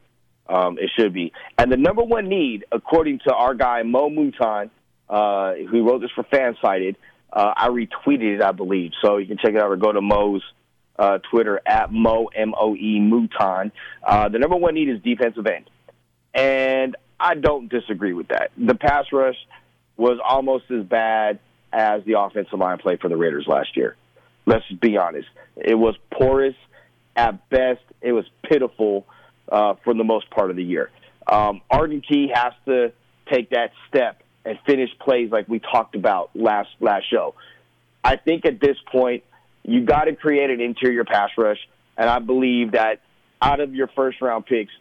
um, 0.47 0.77
it 0.79 0.89
should 0.97 1.13
be. 1.13 1.33
And 1.57 1.71
the 1.71 1.77
number 1.77 2.03
one 2.03 2.29
need, 2.29 2.65
according 2.71 3.19
to 3.27 3.33
our 3.33 3.53
guy 3.53 3.83
Mo 3.83 4.09
Mouton, 4.09 4.69
uh, 5.09 5.53
who 5.69 5.87
wrote 5.87 6.01
this 6.01 6.11
for 6.15 6.23
Fansided, 6.23 6.95
uh, 7.31 7.53
I 7.55 7.67
retweeted 7.69 8.35
it, 8.35 8.41
I 8.41 8.51
believe. 8.51 8.91
So 9.03 9.17
you 9.17 9.27
can 9.27 9.37
check 9.37 9.53
it 9.53 9.61
out 9.61 9.69
or 9.69 9.75
go 9.75 9.91
to 9.91 10.01
Mo's 10.01 10.41
uh, 10.97 11.19
Twitter 11.31 11.59
at 11.65 11.91
Mo 11.91 12.29
M 12.33 12.53
O 12.57 12.75
E 12.75 12.99
Mouton. 12.99 13.71
Uh, 14.03 14.29
the 14.29 14.39
number 14.39 14.55
one 14.55 14.75
need 14.75 14.89
is 14.89 15.01
defensive 15.01 15.45
end, 15.47 15.69
and 16.33 16.95
I 17.19 17.35
don't 17.35 17.69
disagree 17.69 18.13
with 18.13 18.27
that. 18.29 18.51
The 18.57 18.75
pass 18.75 19.05
rush 19.11 19.37
was 19.97 20.19
almost 20.23 20.65
as 20.71 20.83
bad 20.83 21.39
as 21.71 22.03
the 22.05 22.19
offensive 22.19 22.59
line 22.59 22.77
play 22.77 22.97
for 22.97 23.09
the 23.09 23.17
Raiders 23.17 23.45
last 23.47 23.75
year. 23.75 23.95
Let's 24.45 24.69
be 24.81 24.97
honest. 24.97 25.27
It 25.55 25.75
was 25.75 25.95
porous 26.11 26.55
at 27.15 27.49
best. 27.49 27.81
It 28.01 28.11
was 28.11 28.25
pitiful 28.43 29.05
uh, 29.49 29.75
for 29.83 29.93
the 29.93 30.03
most 30.03 30.29
part 30.29 30.49
of 30.49 30.55
the 30.55 30.63
year. 30.63 30.89
Um, 31.27 31.61
Arden 31.69 32.01
Key 32.01 32.31
has 32.33 32.53
to 32.65 32.91
take 33.31 33.51
that 33.51 33.71
step 33.87 34.21
and 34.45 34.59
finish 34.65 34.89
plays 34.99 35.31
like 35.31 35.47
we 35.47 35.59
talked 35.59 35.95
about 35.95 36.31
last 36.35 36.69
last 36.79 37.09
show. 37.09 37.35
I 38.03 38.17
think 38.17 38.45
at 38.45 38.59
this 38.59 38.77
point 38.91 39.23
you 39.63 39.85
got 39.85 40.05
to 40.05 40.15
create 40.15 40.49
an 40.49 40.59
interior 40.59 41.05
pass 41.05 41.29
rush, 41.37 41.59
and 41.97 42.09
I 42.09 42.19
believe 42.19 42.73
that 42.73 42.99
out 43.41 43.61
of 43.61 43.73
your 43.73 43.87
first 43.87 44.21
round 44.21 44.45
picks, 44.45 44.73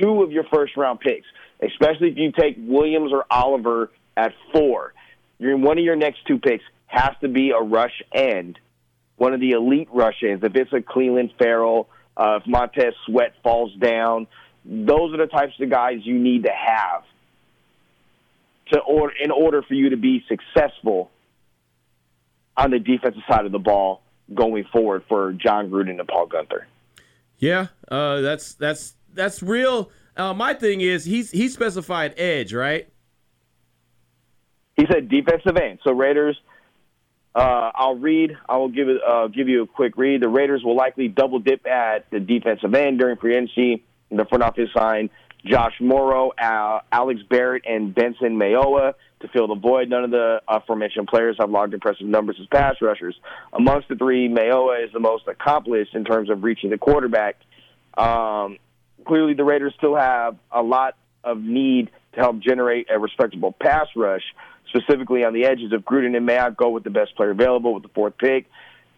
two 0.00 0.22
of 0.22 0.32
your 0.32 0.44
first 0.44 0.76
round 0.76 1.00
picks, 1.00 1.26
especially 1.62 2.10
if 2.10 2.18
you 2.18 2.32
take 2.32 2.56
Williams 2.58 3.12
or 3.12 3.24
Oliver 3.30 3.90
at 4.16 4.34
four, 4.52 4.92
you're 5.38 5.56
one 5.56 5.78
of 5.78 5.84
your 5.84 5.96
next 5.96 6.26
two 6.26 6.38
picks 6.38 6.64
has 6.86 7.12
to 7.20 7.28
be 7.28 7.50
a 7.50 7.60
rush 7.60 8.02
end 8.12 8.58
one 9.16 9.32
of 9.34 9.40
the 9.40 9.52
elite 9.52 9.88
rush 9.92 10.22
ends, 10.22 10.44
if 10.44 10.54
it's 10.54 10.72
a 10.72 10.80
Clelin 10.80 11.30
Ferrell, 11.38 11.88
uh, 12.16 12.38
if 12.40 12.46
Montez 12.46 12.94
Sweat 13.06 13.34
falls 13.42 13.74
down, 13.74 14.26
those 14.64 15.14
are 15.14 15.18
the 15.18 15.26
types 15.26 15.54
of 15.60 15.70
guys 15.70 15.98
you 16.02 16.18
need 16.18 16.44
to 16.44 16.50
have 16.52 17.02
to 18.72 18.80
or 18.80 19.12
in 19.12 19.30
order 19.30 19.62
for 19.62 19.74
you 19.74 19.90
to 19.90 19.96
be 19.96 20.24
successful 20.28 21.10
on 22.56 22.70
the 22.70 22.78
defensive 22.78 23.22
side 23.30 23.46
of 23.46 23.52
the 23.52 23.58
ball 23.58 24.02
going 24.34 24.64
forward 24.72 25.04
for 25.08 25.32
Jon 25.32 25.70
Gruden 25.70 26.00
and 26.00 26.08
Paul 26.08 26.26
Guenther. 26.26 26.64
Yeah, 27.38 27.68
uh, 27.88 28.22
that's 28.22 28.54
that's 28.54 28.94
that's 29.12 29.42
real. 29.42 29.90
Uh, 30.16 30.32
my 30.32 30.54
thing 30.54 30.80
is 30.80 31.04
he's 31.04 31.30
he 31.30 31.48
specified 31.48 32.14
edge, 32.18 32.52
right? 32.52 32.88
He 34.76 34.84
said 34.90 35.08
defensive 35.08 35.56
end. 35.56 35.78
So 35.84 35.92
Raiders 35.92 36.38
uh, 37.36 37.70
I'll 37.74 37.96
read. 37.96 38.36
I 38.48 38.56
will 38.56 38.70
give. 38.70 38.88
Uh, 38.88 39.26
give 39.26 39.46
you 39.48 39.62
a 39.62 39.66
quick 39.66 39.98
read. 39.98 40.22
The 40.22 40.28
Raiders 40.28 40.64
will 40.64 40.74
likely 40.74 41.08
double 41.08 41.38
dip 41.38 41.66
at 41.66 42.10
the 42.10 42.18
defensive 42.18 42.74
end 42.74 42.98
during 42.98 43.18
free 43.18 43.36
agency. 43.36 43.84
The 44.10 44.24
front 44.24 44.42
office 44.42 44.70
signed 44.74 45.10
Josh 45.44 45.74
Mauro, 45.78 46.30
uh, 46.30 46.80
Alex 46.90 47.20
Barrett, 47.28 47.64
and 47.66 47.94
Benson 47.94 48.38
Mayowa 48.38 48.94
to 49.20 49.28
fill 49.28 49.48
the 49.48 49.54
void. 49.54 49.90
None 49.90 50.04
of 50.04 50.10
the 50.10 50.40
aforementioned 50.48 51.08
players 51.08 51.36
have 51.38 51.50
logged 51.50 51.74
impressive 51.74 52.06
numbers 52.06 52.36
as 52.40 52.46
pass 52.46 52.76
rushers. 52.80 53.14
Amongst 53.52 53.88
the 53.88 53.96
three, 53.96 54.30
Mayowa 54.30 54.82
is 54.82 54.92
the 54.94 55.00
most 55.00 55.28
accomplished 55.28 55.94
in 55.94 56.06
terms 56.06 56.30
of 56.30 56.42
reaching 56.42 56.70
the 56.70 56.78
quarterback. 56.78 57.36
Um, 57.98 58.56
clearly, 59.06 59.34
the 59.34 59.44
Raiders 59.44 59.74
still 59.76 59.96
have 59.96 60.36
a 60.50 60.62
lot 60.62 60.96
of 61.22 61.42
need 61.42 61.90
to 62.14 62.20
help 62.20 62.38
generate 62.38 62.86
a 62.90 62.98
respectable 62.98 63.52
pass 63.52 63.88
rush 63.94 64.22
specifically 64.76 65.24
on 65.24 65.32
the 65.32 65.44
edges. 65.44 65.72
If 65.72 65.82
Gruden 65.82 66.16
and 66.16 66.28
Mayock 66.28 66.56
go 66.56 66.70
with 66.70 66.84
the 66.84 66.90
best 66.90 67.16
player 67.16 67.30
available 67.30 67.74
with 67.74 67.82
the 67.82 67.88
fourth 67.90 68.18
pick, 68.18 68.46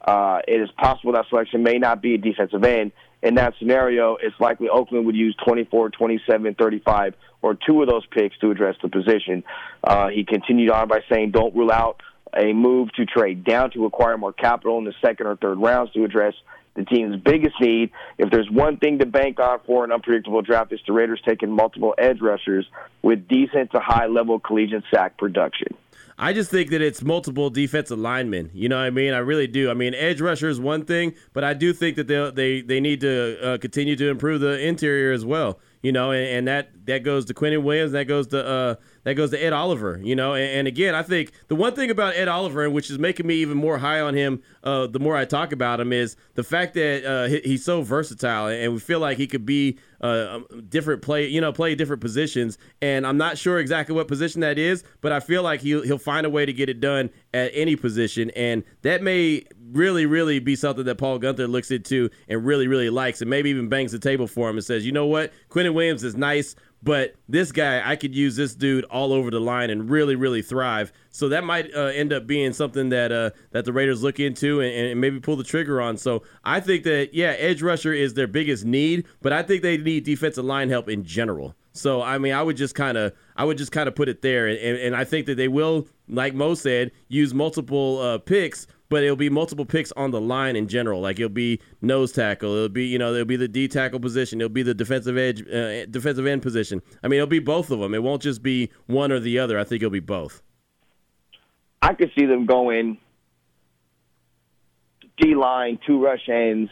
uh, 0.01 0.41
it 0.47 0.61
is 0.61 0.70
possible 0.72 1.12
that 1.12 1.26
selection 1.29 1.62
may 1.62 1.79
not 1.79 2.01
be 2.01 2.14
a 2.14 2.18
defensive 2.18 2.64
end. 2.64 2.93
In 3.22 3.35
that 3.35 3.55
scenario, 3.59 4.16
it's 4.20 4.39
likely 4.39 4.68
Oakland 4.68 5.07
would 5.07 5.16
use 5.16 5.35
24, 5.45 5.91
27, 5.91 6.55
35, 6.55 7.14
or 7.43 7.55
two 7.55 7.83
of 7.83 7.89
those 7.89 8.07
picks 8.07 8.39
to 8.39 8.51
address 8.51 8.76
the 8.83 8.89
position. 8.89 9.43
Uh, 9.83 10.09
he 10.09 10.24
continued 10.24 10.70
on 10.70 10.89
by 10.89 11.01
saying, 11.11 11.33
don't 11.33 11.55
rule 11.55 11.72
out 11.72 12.01
a 12.37 12.53
move 12.53 12.93
to 12.93 13.07
trade 13.07 13.45
down 13.45 13.70
to 13.72 13.87
acquire 13.87 14.16
more 14.16 14.33
capital 14.33 14.79
in 14.79 14.85
the 14.85 14.95
second 15.03 15.26
or 15.26 15.37
third 15.37 15.59
rounds 15.59 15.91
to 15.93 16.05
address 16.05 16.35
the 16.79 16.85
team's 16.85 17.20
biggest 17.20 17.57
need. 17.61 17.91
If 18.18 18.31
there's 18.31 18.49
one 18.51 18.76
thing 18.79 19.01
to 19.01 19.07
bank 19.07 19.41
on 19.41 19.59
for 19.66 19.85
an 19.85 19.93
unpredictable 19.93 20.43
draft, 20.43 20.72
it's 20.72 20.83
the 20.87 20.93
Raiders 20.93 21.20
taking 21.26 21.51
multiple 21.51 21.95
edge 21.99 22.20
rushers 22.20 22.66
with 23.03 23.26
decent 23.29 23.72
to 23.72 23.81
high 23.81 24.07
level 24.07 24.39
collegiate 24.39 24.85
sack 24.95 25.18
production. 25.18 25.74
I 26.20 26.33
just 26.33 26.51
think 26.51 26.70
that 26.70 26.81
it's 26.81 27.03
multiple 27.03 27.49
defensive 27.51 27.99
linemen. 27.99 28.51
You 28.53 28.68
know 28.68 28.76
what 28.76 28.87
I 28.87 28.91
mean? 28.91 29.12
I 29.12 29.18
really 29.18 29.47
do. 29.47 29.70
I 29.70 29.74
mean, 29.74 29.95
edge 29.95 30.20
rusher 30.20 30.49
is 30.49 30.59
one 30.59 30.85
thing, 30.85 31.14
but 31.33 31.45
I 31.45 31.55
do 31.55 31.72
think 31.72 31.97
that 31.97 32.07
they 32.07 32.31
they 32.31 32.61
they 32.61 32.81
need 32.81 33.01
to 33.03 33.55
uh, 33.55 33.59
continue 33.59 33.95
to 33.97 34.09
improve 34.09 34.41
the 34.41 34.59
interior 34.61 35.12
as 35.12 35.24
well. 35.24 35.61
You 35.81 35.93
know, 35.93 36.11
and, 36.11 36.26
and 36.26 36.49
that 36.49 36.70
that 36.87 37.05
goes 37.05 37.24
to 37.26 37.35
Quinnen 37.35 37.62
Williams, 37.62 37.93
that 37.93 38.05
goes 38.05 38.26
to 38.29 38.45
uh, 38.45 38.74
that 39.05 39.14
goes 39.14 39.31
to 39.31 39.43
Ed 39.43 39.53
Oliver, 39.53 40.01
you 40.03 40.16
know, 40.16 40.35
and, 40.35 40.51
and, 40.51 40.68
again, 40.68 40.95
I 40.95 41.03
think 41.03 41.33
the 41.47 41.55
one 41.55 41.74
thing 41.74 41.91
about 41.91 42.14
Ed 42.16 42.29
Oliver, 42.29 42.64
and 42.64 42.74
which 42.74 42.91
is 42.91 42.99
making 42.99 43.26
me 43.26 43.37
even 43.37 43.57
more 43.57 43.79
high 43.79 44.01
on 44.01 44.14
him, 44.14 44.43
uh, 44.64 44.87
the 44.87 44.99
more 44.99 45.16
I 45.16 45.24
talk 45.24 45.53
about 45.53 45.81
him, 45.81 45.93
is 45.93 46.16
the 46.35 46.43
fact 46.43 46.74
that 46.74 47.05
uh, 47.05 47.29
he, 47.29 47.41
he's 47.45 47.64
so 47.64 47.83
versatile, 47.83 48.49
and 48.49 48.72
we 48.72 48.81
feel 48.81 48.99
like 48.99 49.18
he 49.18 49.26
could 49.26 49.47
be 49.47 49.79
uh, 50.01 50.26
um, 50.30 50.46
different 50.68 51.03
play, 51.03 51.26
you 51.26 51.40
know, 51.40 51.53
play 51.53 51.74
different 51.74 52.01
positions. 52.01 52.59
And 52.82 53.07
I'm 53.07 53.16
not 53.16 53.38
sure 53.38 53.59
exactly 53.59 53.94
what 53.94 54.09
position 54.09 54.40
that 54.42 54.59
is, 54.59 54.84
but 55.01 55.12
I 55.12 55.20
feel 55.20 55.42
like 55.42 55.61
he'll 55.61 55.82
he'll 55.82 55.99
find 55.99 56.26
a 56.26 56.30
way 56.30 56.46
to 56.46 56.53
get 56.53 56.68
it 56.68 56.80
done 56.80 57.11
at 57.34 57.51
any 57.55 57.76
position, 57.76 58.30
and 58.30 58.64
that 58.82 59.03
may 59.03 59.44
really, 59.72 60.07
really 60.07 60.38
be 60.38 60.57
something 60.57 60.84
that 60.84 60.96
Paul 60.96 61.18
Guenther 61.18 61.49
looks 61.49 61.70
into 61.70 62.09
and 62.28 62.44
really, 62.44 62.66
really 62.66 62.90
likes, 62.90 63.20
and 63.20 63.28
maybe 63.28 63.51
even 63.51 63.68
bangs 63.68 63.92
the 63.92 63.99
table 63.99 64.26
for 64.26 64.49
him 64.49 64.57
and 64.57 64.64
says, 64.64 64.86
you 64.86 64.92
know 64.92 65.07
what, 65.07 65.32
Quinnen 65.51 65.74
Williams 65.74 66.05
is 66.05 66.16
nice, 66.16 66.55
but 66.83 67.14
this 67.29 67.51
guy, 67.51 67.89
I 67.89 67.97
could 67.97 68.14
use 68.14 68.37
this 68.37 68.55
dude 68.55 68.85
all 68.85 69.12
over 69.12 69.31
the 69.31 69.41
line 69.41 69.70
and 69.70 69.91
really, 69.91 70.14
really 70.14 70.43
thrive. 70.43 70.93
So 71.11 71.29
that 71.31 71.45
might 71.45 71.74
uh, 71.74 71.87
end 71.87 72.12
up 72.12 72.26
being 72.26 72.53
something 72.53 72.91
that 72.91 73.11
uh, 73.11 73.31
that 73.51 73.64
the 73.64 73.72
Raiders 73.72 74.03
look 74.03 74.20
into 74.20 74.61
and, 74.61 74.72
and, 74.72 75.01
maybe 75.01 75.18
pull 75.18 75.37
the 75.37 75.45
trigger 75.45 75.81
on. 75.81 75.97
So 75.97 76.22
I 76.45 76.61
think 76.61 76.85
that 76.85 77.12
yeah, 77.12 77.31
edge 77.39 77.62
rusher 77.62 77.93
is 77.93 78.14
their 78.14 78.29
biggest 78.29 78.64
need, 78.64 79.07
but 79.20 79.33
I 79.33 79.43
think 79.43 79.62
they 79.62 79.76
need 79.76 80.05
defensive 80.05 80.45
line 80.45 80.68
help 80.68 80.89
in 80.89 81.05
general. 81.05 81.55
So 81.72 82.03
I 82.03 82.18
mean, 82.18 82.33
I 82.33 82.43
would 82.43 82.57
just 82.57 82.74
kind 82.74 82.97
of 82.97 83.12
I 83.37 83.45
would 83.45 83.59
just 83.59 83.72
kind 83.72 83.89
of 83.89 83.95
put 83.95 84.09
it 84.09 84.22
there, 84.22 84.47
and, 84.47 84.59
and 84.59 84.97
I 84.97 85.05
think 85.05 85.26
that 85.26 85.37
they 85.37 85.49
will, 85.49 85.89
like 86.09 86.35
Mo 86.35 86.55
said, 86.55 86.93
use 87.09 87.35
multiple 87.35 87.99
uh, 88.01 88.18
picks 88.18 88.66
but 88.89 89.03
it'll 89.03 89.16
be 89.16 89.30
multiple 89.30 89.64
picks 89.64 89.93
on 89.93 90.11
the 90.11 90.20
line 90.20 90.57
in 90.57 90.68
general. 90.68 91.01
Like 91.01 91.18
it'll 91.18 91.28
be 91.28 91.61
nose 91.82 92.12
tackle, 92.12 92.55
it'll 92.55 92.68
be 92.68 92.86
you 92.86 92.99
know 92.99 93.12
it'll 93.12 93.24
be 93.24 93.36
the 93.36 93.49
D 93.49 93.68
tackle 93.68 94.01
position, 94.01 94.41
it'll 94.41 94.49
be 94.49 94.62
the 94.62 94.74
defensive 94.74 95.16
edge, 95.16 95.43
uh, 95.49 95.86
defensive 95.86 96.26
end 96.26 96.43
position. 96.43 96.82
I 97.03 97.09
mean, 97.09 97.18
it'll 97.18 97.26
be 97.26 97.39
both 97.39 97.70
of 97.70 97.78
them. 97.78 97.95
It 97.95 98.03
won't 98.03 98.22
just 98.22 98.43
be 98.43 98.70
one 98.86 99.12
or 99.12 99.20
the 99.20 99.39
other. 99.39 99.59
I 99.59 99.64
think 99.64 99.82
it'll 99.82 99.91
be 99.91 100.01
both. 100.01 100.43
I 101.80 101.95
could 101.95 102.11
see 102.18 102.26
them 102.26 102.47
going 102.47 102.99
D 105.20 105.34
line, 105.34 105.78
two 105.86 106.03
rush 106.03 106.28
ends 106.28 106.70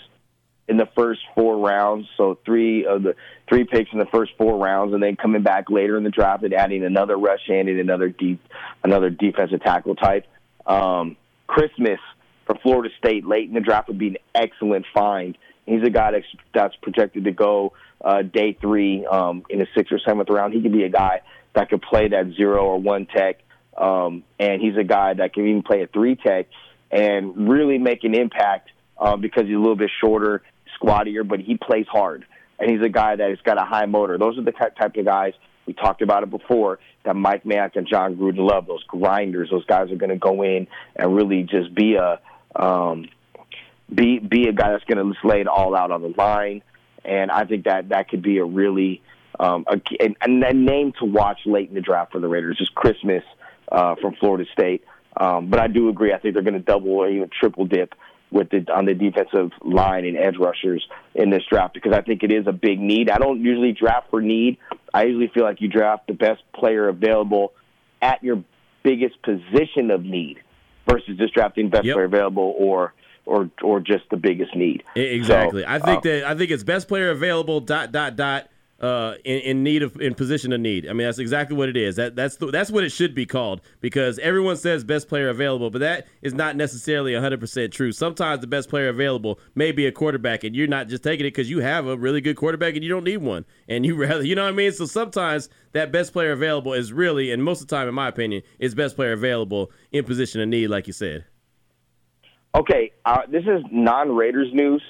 in 0.68 0.76
the 0.76 0.88
first 0.96 1.20
four 1.34 1.58
rounds. 1.58 2.08
So 2.16 2.38
three 2.44 2.86
of 2.86 3.02
the 3.02 3.14
three 3.48 3.64
picks 3.64 3.92
in 3.92 3.98
the 3.98 4.06
first 4.06 4.32
four 4.36 4.58
rounds, 4.58 4.94
and 4.94 5.02
then 5.02 5.16
coming 5.16 5.42
back 5.42 5.70
later 5.70 5.96
in 5.96 6.04
the 6.04 6.10
draft 6.10 6.42
and 6.42 6.54
adding 6.54 6.84
another 6.84 7.16
rush 7.16 7.48
end 7.48 7.68
and 7.68 7.78
another 7.78 8.08
deep, 8.08 8.40
another 8.82 9.10
defensive 9.10 9.62
tackle 9.62 9.94
type. 9.94 10.26
Um, 10.66 11.16
Christmas 11.46 12.00
for 12.46 12.56
Florida 12.62 12.94
State 12.98 13.26
late 13.26 13.48
in 13.48 13.54
the 13.54 13.60
draft 13.60 13.88
would 13.88 13.98
be 13.98 14.08
an 14.08 14.16
excellent 14.34 14.86
find. 14.94 15.36
He's 15.66 15.82
a 15.82 15.90
guy 15.90 16.12
that's, 16.12 16.26
that's 16.54 16.76
projected 16.76 17.24
to 17.24 17.32
go 17.32 17.72
uh, 18.04 18.22
day 18.22 18.56
three 18.60 19.04
um, 19.06 19.44
in 19.50 19.58
the 19.58 19.66
sixth 19.76 19.92
or 19.92 19.98
seventh 19.98 20.28
round. 20.30 20.54
He 20.54 20.62
could 20.62 20.72
be 20.72 20.84
a 20.84 20.88
guy 20.88 21.22
that 21.54 21.70
could 21.70 21.82
play 21.82 22.08
that 22.08 22.32
zero 22.36 22.64
or 22.64 22.78
one 22.80 23.06
tech, 23.06 23.40
um, 23.76 24.22
and 24.38 24.60
he's 24.60 24.76
a 24.76 24.84
guy 24.84 25.14
that 25.14 25.32
can 25.32 25.46
even 25.48 25.62
play 25.62 25.82
a 25.82 25.86
three 25.86 26.14
tech 26.14 26.46
and 26.90 27.48
really 27.48 27.78
make 27.78 28.04
an 28.04 28.14
impact 28.14 28.70
uh, 28.98 29.16
because 29.16 29.44
he's 29.44 29.56
a 29.56 29.58
little 29.58 29.76
bit 29.76 29.90
shorter, 30.00 30.42
squattier, 30.78 31.26
but 31.26 31.40
he 31.40 31.56
plays 31.56 31.86
hard. 31.88 32.24
And 32.58 32.70
he's 32.70 32.80
a 32.80 32.88
guy 32.88 33.16
that 33.16 33.28
has 33.28 33.38
got 33.44 33.58
a 33.60 33.64
high 33.64 33.86
motor. 33.86 34.18
Those 34.18 34.38
are 34.38 34.42
the 34.42 34.52
type 34.52 34.96
of 34.96 35.04
guys 35.04 35.34
we 35.66 35.72
talked 35.72 36.02
about 36.02 36.22
it 36.22 36.30
before 36.30 36.78
that 37.04 37.16
Mike 37.16 37.44
Mayock 37.44 37.76
and 37.76 37.86
Jon 37.86 38.16
Gruden 38.16 38.48
love. 38.48 38.66
Those 38.66 38.84
grinders. 38.84 39.50
Those 39.50 39.64
guys 39.66 39.90
are 39.90 39.96
going 39.96 40.10
to 40.10 40.16
go 40.16 40.42
in 40.42 40.68
and 40.94 41.14
really 41.14 41.42
just 41.42 41.74
be 41.74 41.96
a 41.96 42.20
um, 42.54 43.08
be 43.92 44.18
be 44.18 44.48
a 44.48 44.52
guy 44.52 44.72
that's 44.72 44.84
going 44.84 45.12
to 45.12 45.26
lay 45.26 45.40
it 45.40 45.48
all 45.48 45.76
out 45.76 45.90
on 45.90 46.02
the 46.02 46.14
line. 46.16 46.62
And 47.04 47.30
I 47.30 47.44
think 47.44 47.64
that 47.64 47.90
that 47.90 48.08
could 48.08 48.22
be 48.22 48.38
a 48.38 48.44
really 48.44 49.02
um, 49.38 49.64
a, 49.68 49.80
a, 50.00 50.16
a 50.22 50.52
name 50.54 50.92
to 50.98 51.04
watch 51.04 51.40
late 51.46 51.68
in 51.68 51.74
the 51.74 51.80
draft 51.80 52.12
for 52.12 52.20
the 52.20 52.28
Raiders. 52.28 52.58
Just 52.58 52.74
Christmas 52.74 53.22
uh, 53.70 53.94
from 53.96 54.14
Florida 54.16 54.44
State. 54.52 54.84
Um, 55.16 55.48
but 55.48 55.60
I 55.60 55.66
do 55.66 55.88
agree. 55.88 56.12
I 56.12 56.18
think 56.18 56.34
they're 56.34 56.42
going 56.42 56.54
to 56.54 56.60
double 56.60 56.90
or 56.90 57.08
even 57.08 57.30
triple 57.40 57.64
dip 57.64 57.94
with 58.30 58.50
the 58.50 58.66
on 58.72 58.86
the 58.86 58.94
defensive 58.94 59.52
line 59.62 60.04
and 60.04 60.16
edge 60.16 60.36
rushers 60.38 60.86
in 61.14 61.30
this 61.30 61.42
draft 61.48 61.74
because 61.74 61.92
I 61.92 62.02
think 62.02 62.22
it 62.22 62.32
is 62.32 62.46
a 62.46 62.52
big 62.52 62.80
need. 62.80 63.10
I 63.10 63.18
don't 63.18 63.40
usually 63.40 63.72
draft 63.72 64.10
for 64.10 64.20
need. 64.20 64.58
I 64.92 65.04
usually 65.04 65.28
feel 65.28 65.44
like 65.44 65.60
you 65.60 65.68
draft 65.68 66.06
the 66.06 66.14
best 66.14 66.42
player 66.54 66.88
available 66.88 67.52
at 68.02 68.22
your 68.22 68.42
biggest 68.82 69.20
position 69.22 69.90
of 69.90 70.04
need 70.04 70.38
versus 70.88 71.16
just 71.16 71.34
drafting 71.34 71.70
best 71.70 71.84
yep. 71.84 71.94
player 71.94 72.06
available 72.06 72.54
or 72.56 72.94
or 73.24 73.50
or 73.62 73.80
just 73.80 74.04
the 74.10 74.16
biggest 74.16 74.54
need. 74.54 74.82
Exactly. 74.94 75.62
So, 75.62 75.68
I 75.68 75.78
think 75.78 75.98
uh, 75.98 76.00
that 76.02 76.24
I 76.24 76.34
think 76.34 76.50
it's 76.50 76.62
best 76.62 76.88
player 76.88 77.10
available 77.10 77.60
dot 77.60 77.92
dot 77.92 78.16
dot 78.16 78.48
uh, 78.80 79.14
in, 79.24 79.38
in 79.40 79.62
need 79.62 79.82
of 79.82 80.00
in 80.00 80.14
position 80.14 80.52
of 80.52 80.60
need. 80.60 80.86
I 80.86 80.92
mean, 80.92 81.06
that's 81.06 81.18
exactly 81.18 81.56
what 81.56 81.68
it 81.68 81.76
is. 81.76 81.96
That 81.96 82.14
that's 82.14 82.36
the, 82.36 82.46
that's 82.46 82.70
what 82.70 82.84
it 82.84 82.90
should 82.90 83.14
be 83.14 83.24
called 83.24 83.62
because 83.80 84.18
everyone 84.18 84.56
says 84.56 84.84
best 84.84 85.08
player 85.08 85.28
available, 85.28 85.70
but 85.70 85.78
that 85.78 86.06
is 86.20 86.34
not 86.34 86.56
necessarily 86.56 87.12
100% 87.12 87.72
true. 87.72 87.92
Sometimes 87.92 88.40
the 88.40 88.46
best 88.46 88.68
player 88.68 88.88
available 88.88 89.40
may 89.54 89.72
be 89.72 89.86
a 89.86 89.92
quarterback, 89.92 90.44
and 90.44 90.54
you're 90.54 90.66
not 90.66 90.88
just 90.88 91.02
taking 91.02 91.24
it 91.24 91.30
because 91.30 91.48
you 91.48 91.60
have 91.60 91.86
a 91.86 91.96
really 91.96 92.20
good 92.20 92.36
quarterback 92.36 92.74
and 92.74 92.84
you 92.84 92.90
don't 92.90 93.04
need 93.04 93.18
one, 93.18 93.44
and 93.68 93.86
you 93.86 93.94
rather, 94.00 94.22
you 94.22 94.34
know 94.34 94.44
what 94.44 94.52
I 94.52 94.56
mean. 94.56 94.72
So 94.72 94.84
sometimes 94.84 95.48
that 95.72 95.90
best 95.90 96.12
player 96.12 96.32
available 96.32 96.74
is 96.74 96.92
really, 96.92 97.32
and 97.32 97.42
most 97.42 97.62
of 97.62 97.68
the 97.68 97.76
time, 97.76 97.88
in 97.88 97.94
my 97.94 98.08
opinion, 98.08 98.42
is 98.58 98.74
best 98.74 98.96
player 98.96 99.12
available 99.12 99.70
in 99.92 100.04
position 100.04 100.40
of 100.40 100.48
need, 100.48 100.68
like 100.68 100.86
you 100.86 100.92
said. 100.92 101.24
Okay, 102.54 102.92
uh, 103.04 103.22
this 103.28 103.44
is 103.44 103.62
non-Raiders 103.70 104.48
news, 104.52 104.82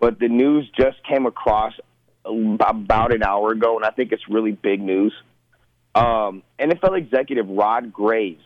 but 0.00 0.18
the 0.18 0.28
news 0.28 0.70
just 0.78 0.96
came 1.04 1.26
across 1.26 1.74
about 2.24 3.12
an 3.12 3.22
hour 3.22 3.52
ago, 3.52 3.76
and 3.76 3.84
I 3.84 3.90
think 3.90 4.12
it's 4.12 4.28
really 4.28 4.52
big 4.52 4.80
news. 4.80 5.12
Um, 5.94 6.42
NFL 6.58 6.96
executive 6.96 7.48
Rod 7.48 7.92
Graves 7.92 8.44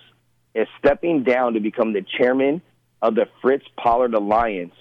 is 0.54 0.66
stepping 0.78 1.22
down 1.22 1.54
to 1.54 1.60
become 1.60 1.92
the 1.92 2.04
chairman 2.18 2.62
of 3.02 3.14
the 3.14 3.26
Fritz 3.42 3.64
Pollard 3.76 4.14
Alliance. 4.14 4.74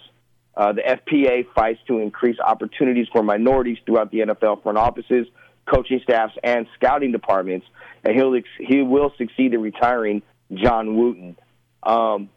Uh, 0.56 0.72
the 0.72 0.82
FPA 0.82 1.46
fights 1.54 1.80
to 1.88 2.00
increase 2.00 2.38
opportunities 2.39 3.08
for 3.12 3.22
minorities 3.22 3.78
throughout 3.86 4.10
the 4.12 4.20
NFL 4.20 4.64
front 4.64 4.78
offices, 4.78 5.28
coaching 5.66 6.00
staffs, 6.04 6.34
and 6.43 6.66
scouting 6.76 7.12
departments. 7.12 7.68
And 8.04 8.16
he'll 8.16 8.39
he 8.58 8.82
will 8.82 9.12
succeed 9.18 9.54
in 9.54 9.62
retiring 9.62 10.22
John 10.54 10.96
Wooten. 10.96 11.36
Um, 11.84 12.30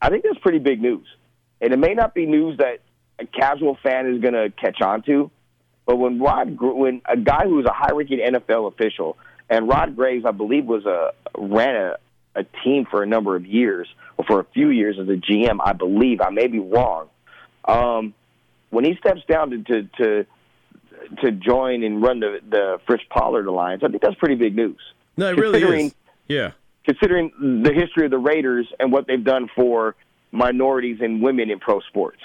I 0.00 0.08
think 0.08 0.24
that's 0.24 0.38
pretty 0.38 0.58
big 0.58 0.80
news, 0.80 1.06
and 1.60 1.72
it 1.72 1.78
may 1.78 1.94
not 1.94 2.14
be 2.14 2.26
news 2.26 2.58
that 2.58 2.80
a 3.18 3.26
casual 3.26 3.76
fan 3.82 4.06
is 4.06 4.20
going 4.20 4.34
to 4.34 4.50
catch 4.50 4.80
on 4.80 5.02
to. 5.02 5.30
But 5.86 5.96
when 5.96 6.18
Rod, 6.18 6.58
when 6.60 7.00
a 7.06 7.16
guy 7.16 7.44
who 7.44 7.54
was 7.56 7.66
a 7.66 7.72
high-ranking 7.72 8.18
NFL 8.18 8.72
official, 8.72 9.16
and 9.48 9.68
Rod 9.68 9.94
Graves, 9.94 10.24
I 10.26 10.32
believe, 10.32 10.66
was 10.66 10.84
a 10.84 11.12
ran 11.38 11.76
a, 11.76 11.96
a 12.34 12.44
team 12.64 12.86
for 12.90 13.02
a 13.02 13.06
number 13.06 13.36
of 13.36 13.46
years, 13.46 13.88
or 14.16 14.24
for 14.24 14.40
a 14.40 14.44
few 14.52 14.70
years 14.70 14.98
as 15.00 15.08
a 15.08 15.12
GM, 15.16 15.58
I 15.64 15.72
believe. 15.72 16.20
I 16.20 16.30
may 16.30 16.48
be 16.48 16.58
wrong. 16.58 17.08
Um, 17.64 18.14
when 18.70 18.84
he 18.84 18.96
steps 18.96 19.20
down 19.28 19.50
to, 19.50 19.62
to 19.62 19.82
to 19.98 20.26
to 21.22 21.30
join 21.30 21.84
and 21.84 22.02
run 22.02 22.20
the 22.20 22.40
the 22.48 22.80
Fritz 22.86 23.04
Pollard 23.08 23.46
Alliance, 23.46 23.82
I 23.84 23.88
think 23.88 24.02
that's 24.02 24.16
pretty 24.16 24.34
big 24.34 24.56
news. 24.56 24.80
No, 25.16 25.28
it 25.28 25.36
really 25.36 25.86
is. 25.86 25.94
Yeah. 26.28 26.50
Considering 26.84 27.32
the 27.62 27.72
history 27.72 28.04
of 28.04 28.10
the 28.10 28.18
Raiders 28.18 28.68
and 28.78 28.92
what 28.92 29.06
they've 29.06 29.22
done 29.22 29.48
for 29.54 29.96
minorities 30.30 30.98
and 31.00 31.22
women 31.22 31.50
in 31.50 31.58
pro 31.58 31.80
sports. 31.80 32.20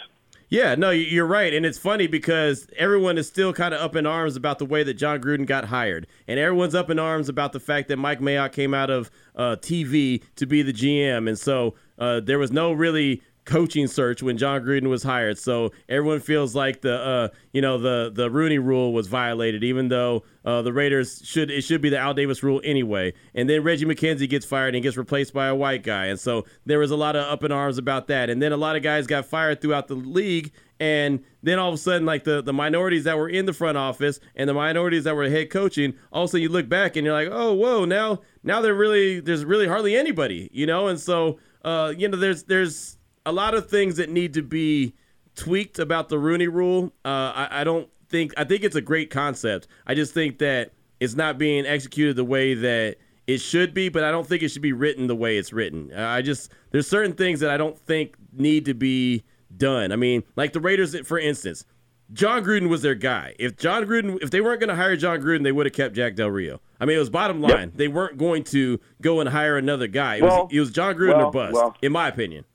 Yeah, 0.51 0.75
no, 0.75 0.89
you're 0.89 1.25
right. 1.25 1.53
And 1.53 1.65
it's 1.65 1.77
funny 1.77 2.07
because 2.07 2.67
everyone 2.75 3.17
is 3.17 3.25
still 3.25 3.53
kind 3.53 3.73
of 3.73 3.79
up 3.79 3.95
in 3.95 4.05
arms 4.05 4.35
about 4.35 4.59
the 4.59 4.65
way 4.65 4.83
that 4.83 4.95
Jon 4.95 5.21
Gruden 5.21 5.45
got 5.45 5.63
hired. 5.63 6.07
And 6.27 6.37
everyone's 6.37 6.75
up 6.75 6.89
in 6.89 6.99
arms 6.99 7.29
about 7.29 7.53
the 7.53 7.59
fact 7.61 7.87
that 7.87 7.95
Mike 7.95 8.19
Mayock 8.19 8.51
came 8.51 8.73
out 8.73 8.89
of 8.89 9.09
uh, 9.33 9.55
TV 9.61 10.21
to 10.35 10.45
be 10.45 10.61
the 10.61 10.73
GM. 10.73 11.29
And 11.29 11.39
so 11.39 11.75
uh, 11.97 12.19
there 12.19 12.37
was 12.37 12.51
no 12.51 12.73
really 12.73 13.21
coaching 13.45 13.87
search 13.87 14.21
when 14.21 14.37
Jon 14.37 14.61
Gruden 14.61 14.87
was 14.87 15.03
hired. 15.03 15.37
So 15.37 15.71
everyone 15.89 16.19
feels 16.19 16.55
like 16.55 16.81
the 16.81 16.95
uh, 16.95 17.27
you 17.53 17.61
know 17.61 17.77
the 17.77 18.11
the 18.13 18.29
Rooney 18.29 18.59
Rule 18.59 18.93
was 18.93 19.07
violated, 19.07 19.63
even 19.63 19.87
though 19.87 20.23
uh, 20.45 20.61
the 20.61 20.73
Raiders 20.73 21.21
should 21.23 21.49
it 21.49 21.61
should 21.61 21.81
be 21.81 21.89
the 21.89 21.97
Al 21.97 22.13
Davis 22.13 22.43
Rule 22.43 22.61
anyway. 22.63 23.13
And 23.33 23.49
then 23.49 23.63
Reggie 23.63 23.85
McKenzie 23.85 24.29
gets 24.29 24.45
fired 24.45 24.75
and 24.75 24.83
gets 24.83 24.97
replaced 24.97 25.33
by 25.33 25.47
a 25.47 25.55
white 25.55 25.83
guy, 25.83 26.05
and 26.05 26.19
so 26.19 26.45
there 26.65 26.79
was 26.79 26.91
a 26.91 26.97
lot 26.97 27.15
of 27.15 27.23
up 27.23 27.43
in 27.43 27.51
arms 27.51 27.77
about 27.77 28.07
that. 28.07 28.29
And 28.29 28.41
then 28.41 28.51
a 28.51 28.57
lot 28.57 28.75
of 28.75 28.83
guys 28.83 29.07
got 29.07 29.25
fired 29.25 29.61
throughout 29.61 29.87
the 29.87 29.95
league. 29.95 30.51
And 30.79 31.23
then 31.43 31.59
all 31.59 31.69
of 31.69 31.75
a 31.75 31.77
sudden, 31.77 32.07
like 32.07 32.23
the, 32.23 32.41
the 32.41 32.53
minorities 32.53 33.03
that 33.03 33.15
were 33.15 33.29
in 33.29 33.45
the 33.45 33.53
front 33.53 33.77
office 33.77 34.19
and 34.35 34.49
the 34.49 34.55
minorities 34.55 35.03
that 35.03 35.15
were 35.15 35.29
head 35.29 35.51
coaching, 35.51 35.93
also 36.11 36.39
you 36.39 36.49
look 36.49 36.67
back 36.67 36.95
and 36.95 37.05
you're 37.05 37.13
like, 37.13 37.27
oh, 37.31 37.53
whoa, 37.53 37.85
now 37.85 38.21
now 38.43 38.61
they're 38.61 38.73
really 38.73 39.19
there's 39.19 39.45
really 39.45 39.67
hardly 39.67 39.95
anybody, 39.95 40.49
you 40.51 40.65
know. 40.65 40.87
And 40.87 40.99
so 40.99 41.37
uh, 41.63 41.93
you 41.95 42.07
know, 42.07 42.17
there's 42.17 42.43
there's 42.43 42.97
a 43.25 43.31
lot 43.31 43.53
of 43.53 43.69
things 43.69 43.97
that 43.97 44.09
need 44.09 44.33
to 44.33 44.41
be 44.41 44.93
tweaked 45.35 45.79
about 45.79 46.09
the 46.09 46.17
Rooney 46.17 46.47
Rule. 46.47 46.93
Uh, 47.05 47.31
I, 47.35 47.61
I 47.61 47.63
don't 47.63 47.89
think 48.09 48.33
I 48.37 48.43
think 48.43 48.63
it's 48.63 48.75
a 48.75 48.81
great 48.81 49.09
concept. 49.09 49.67
I 49.87 49.95
just 49.95 50.13
think 50.13 50.39
that 50.39 50.73
it's 50.99 51.15
not 51.15 51.37
being 51.37 51.65
executed 51.65 52.15
the 52.15 52.25
way 52.25 52.53
that 52.53 52.97
it 53.27 53.39
should 53.39 53.73
be, 53.73 53.89
but 53.89 54.03
I 54.03 54.11
don't 54.11 54.27
think 54.27 54.43
it 54.43 54.49
should 54.49 54.61
be 54.61 54.73
written 54.73 55.07
the 55.07 55.15
way 55.15 55.37
it's 55.37 55.53
written. 55.53 55.93
I 55.93 56.21
just 56.21 56.51
there's 56.71 56.87
certain 56.87 57.13
things 57.13 57.39
that 57.39 57.49
I 57.49 57.57
don't 57.57 57.77
think 57.77 58.15
need 58.33 58.65
to 58.65 58.73
be 58.73 59.23
done. 59.55 59.91
I 59.91 59.95
mean, 59.95 60.23
like 60.35 60.53
the 60.53 60.59
Raiders, 60.59 60.97
for 61.07 61.19
instance, 61.19 61.65
Jon 62.13 62.43
Gruden 62.43 62.67
was 62.67 62.81
their 62.81 62.95
guy. 62.95 63.35
If 63.39 63.57
Jon 63.57 63.85
Gruden, 63.85 64.21
if 64.21 64.31
they 64.31 64.41
weren't 64.41 64.59
going 64.59 64.69
to 64.69 64.75
hire 64.75 64.97
Jon 64.97 65.21
Gruden, 65.21 65.43
they 65.43 65.51
would 65.51 65.65
have 65.65 65.73
kept 65.73 65.95
Jack 65.95 66.15
Del 66.15 66.29
Rio. 66.29 66.59
I 66.79 66.85
mean, 66.85 66.97
it 66.97 66.99
was 66.99 67.09
bottom 67.09 67.41
line. 67.41 67.69
Yep. 67.69 67.73
They 67.75 67.87
weren't 67.87 68.17
going 68.17 68.43
to 68.45 68.79
go 69.01 69.21
and 69.21 69.29
hire 69.29 69.57
another 69.57 69.87
guy. 69.87 70.15
It 70.15 70.23
well, 70.23 70.43
was 70.43 70.53
it 70.53 70.59
was 70.59 70.71
Jon 70.71 70.95
Gruden 70.95 71.17
well, 71.17 71.27
or 71.27 71.31
bust, 71.31 71.53
well, 71.53 71.77
in 71.81 71.91
my 71.91 72.07
opinion. 72.07 72.45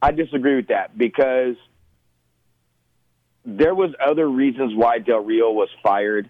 I 0.00 0.12
disagree 0.12 0.56
with 0.56 0.68
that 0.68 0.96
because 0.96 1.56
there 3.44 3.74
was 3.74 3.90
other 4.04 4.28
reasons 4.28 4.74
why 4.74 4.98
Del 4.98 5.20
Rio 5.20 5.50
was 5.52 5.68
fired 5.82 6.28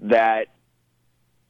that, 0.00 0.48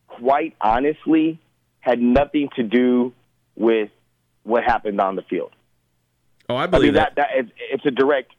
quite 0.06 0.54
honestly, 0.60 1.40
had 1.80 2.00
nothing 2.00 2.48
to 2.56 2.62
do 2.62 3.12
with 3.56 3.90
what 4.44 4.64
happened 4.64 5.00
on 5.00 5.16
the 5.16 5.22
field. 5.22 5.52
Oh, 6.48 6.56
I 6.56 6.66
believe 6.66 6.84
I 6.84 6.86
mean, 6.86 6.94
that. 6.94 7.16
that, 7.16 7.28
that 7.32 7.38
it's, 7.38 7.50
it's, 7.72 7.86
a 7.86 7.90
direct 7.90 8.32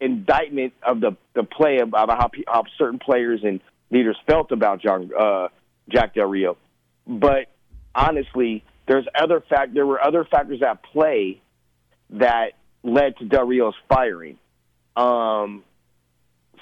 indictment 0.00 0.72
of 0.82 1.00
the 1.00 1.16
the 1.34 1.42
play 1.42 1.78
about 1.78 2.10
how, 2.10 2.30
how 2.46 2.62
certain 2.78 2.98
players 2.98 3.40
and 3.42 3.60
leaders 3.90 4.16
felt 4.26 4.52
about 4.52 4.80
John 4.80 5.10
uh, 5.18 5.48
Jack 5.90 6.14
Del 6.14 6.26
Rio. 6.26 6.56
But 7.06 7.48
honestly, 7.94 8.64
there's 8.86 9.06
other 9.20 9.42
fact. 9.46 9.74
There 9.74 9.86
were 9.86 10.02
other 10.02 10.24
factors 10.24 10.62
at 10.62 10.82
play 10.82 11.42
that 12.10 12.52
led 12.82 13.16
to 13.18 13.24
Del 13.24 13.46
Rio's 13.46 13.74
firing. 13.88 14.38
Um, 14.96 15.64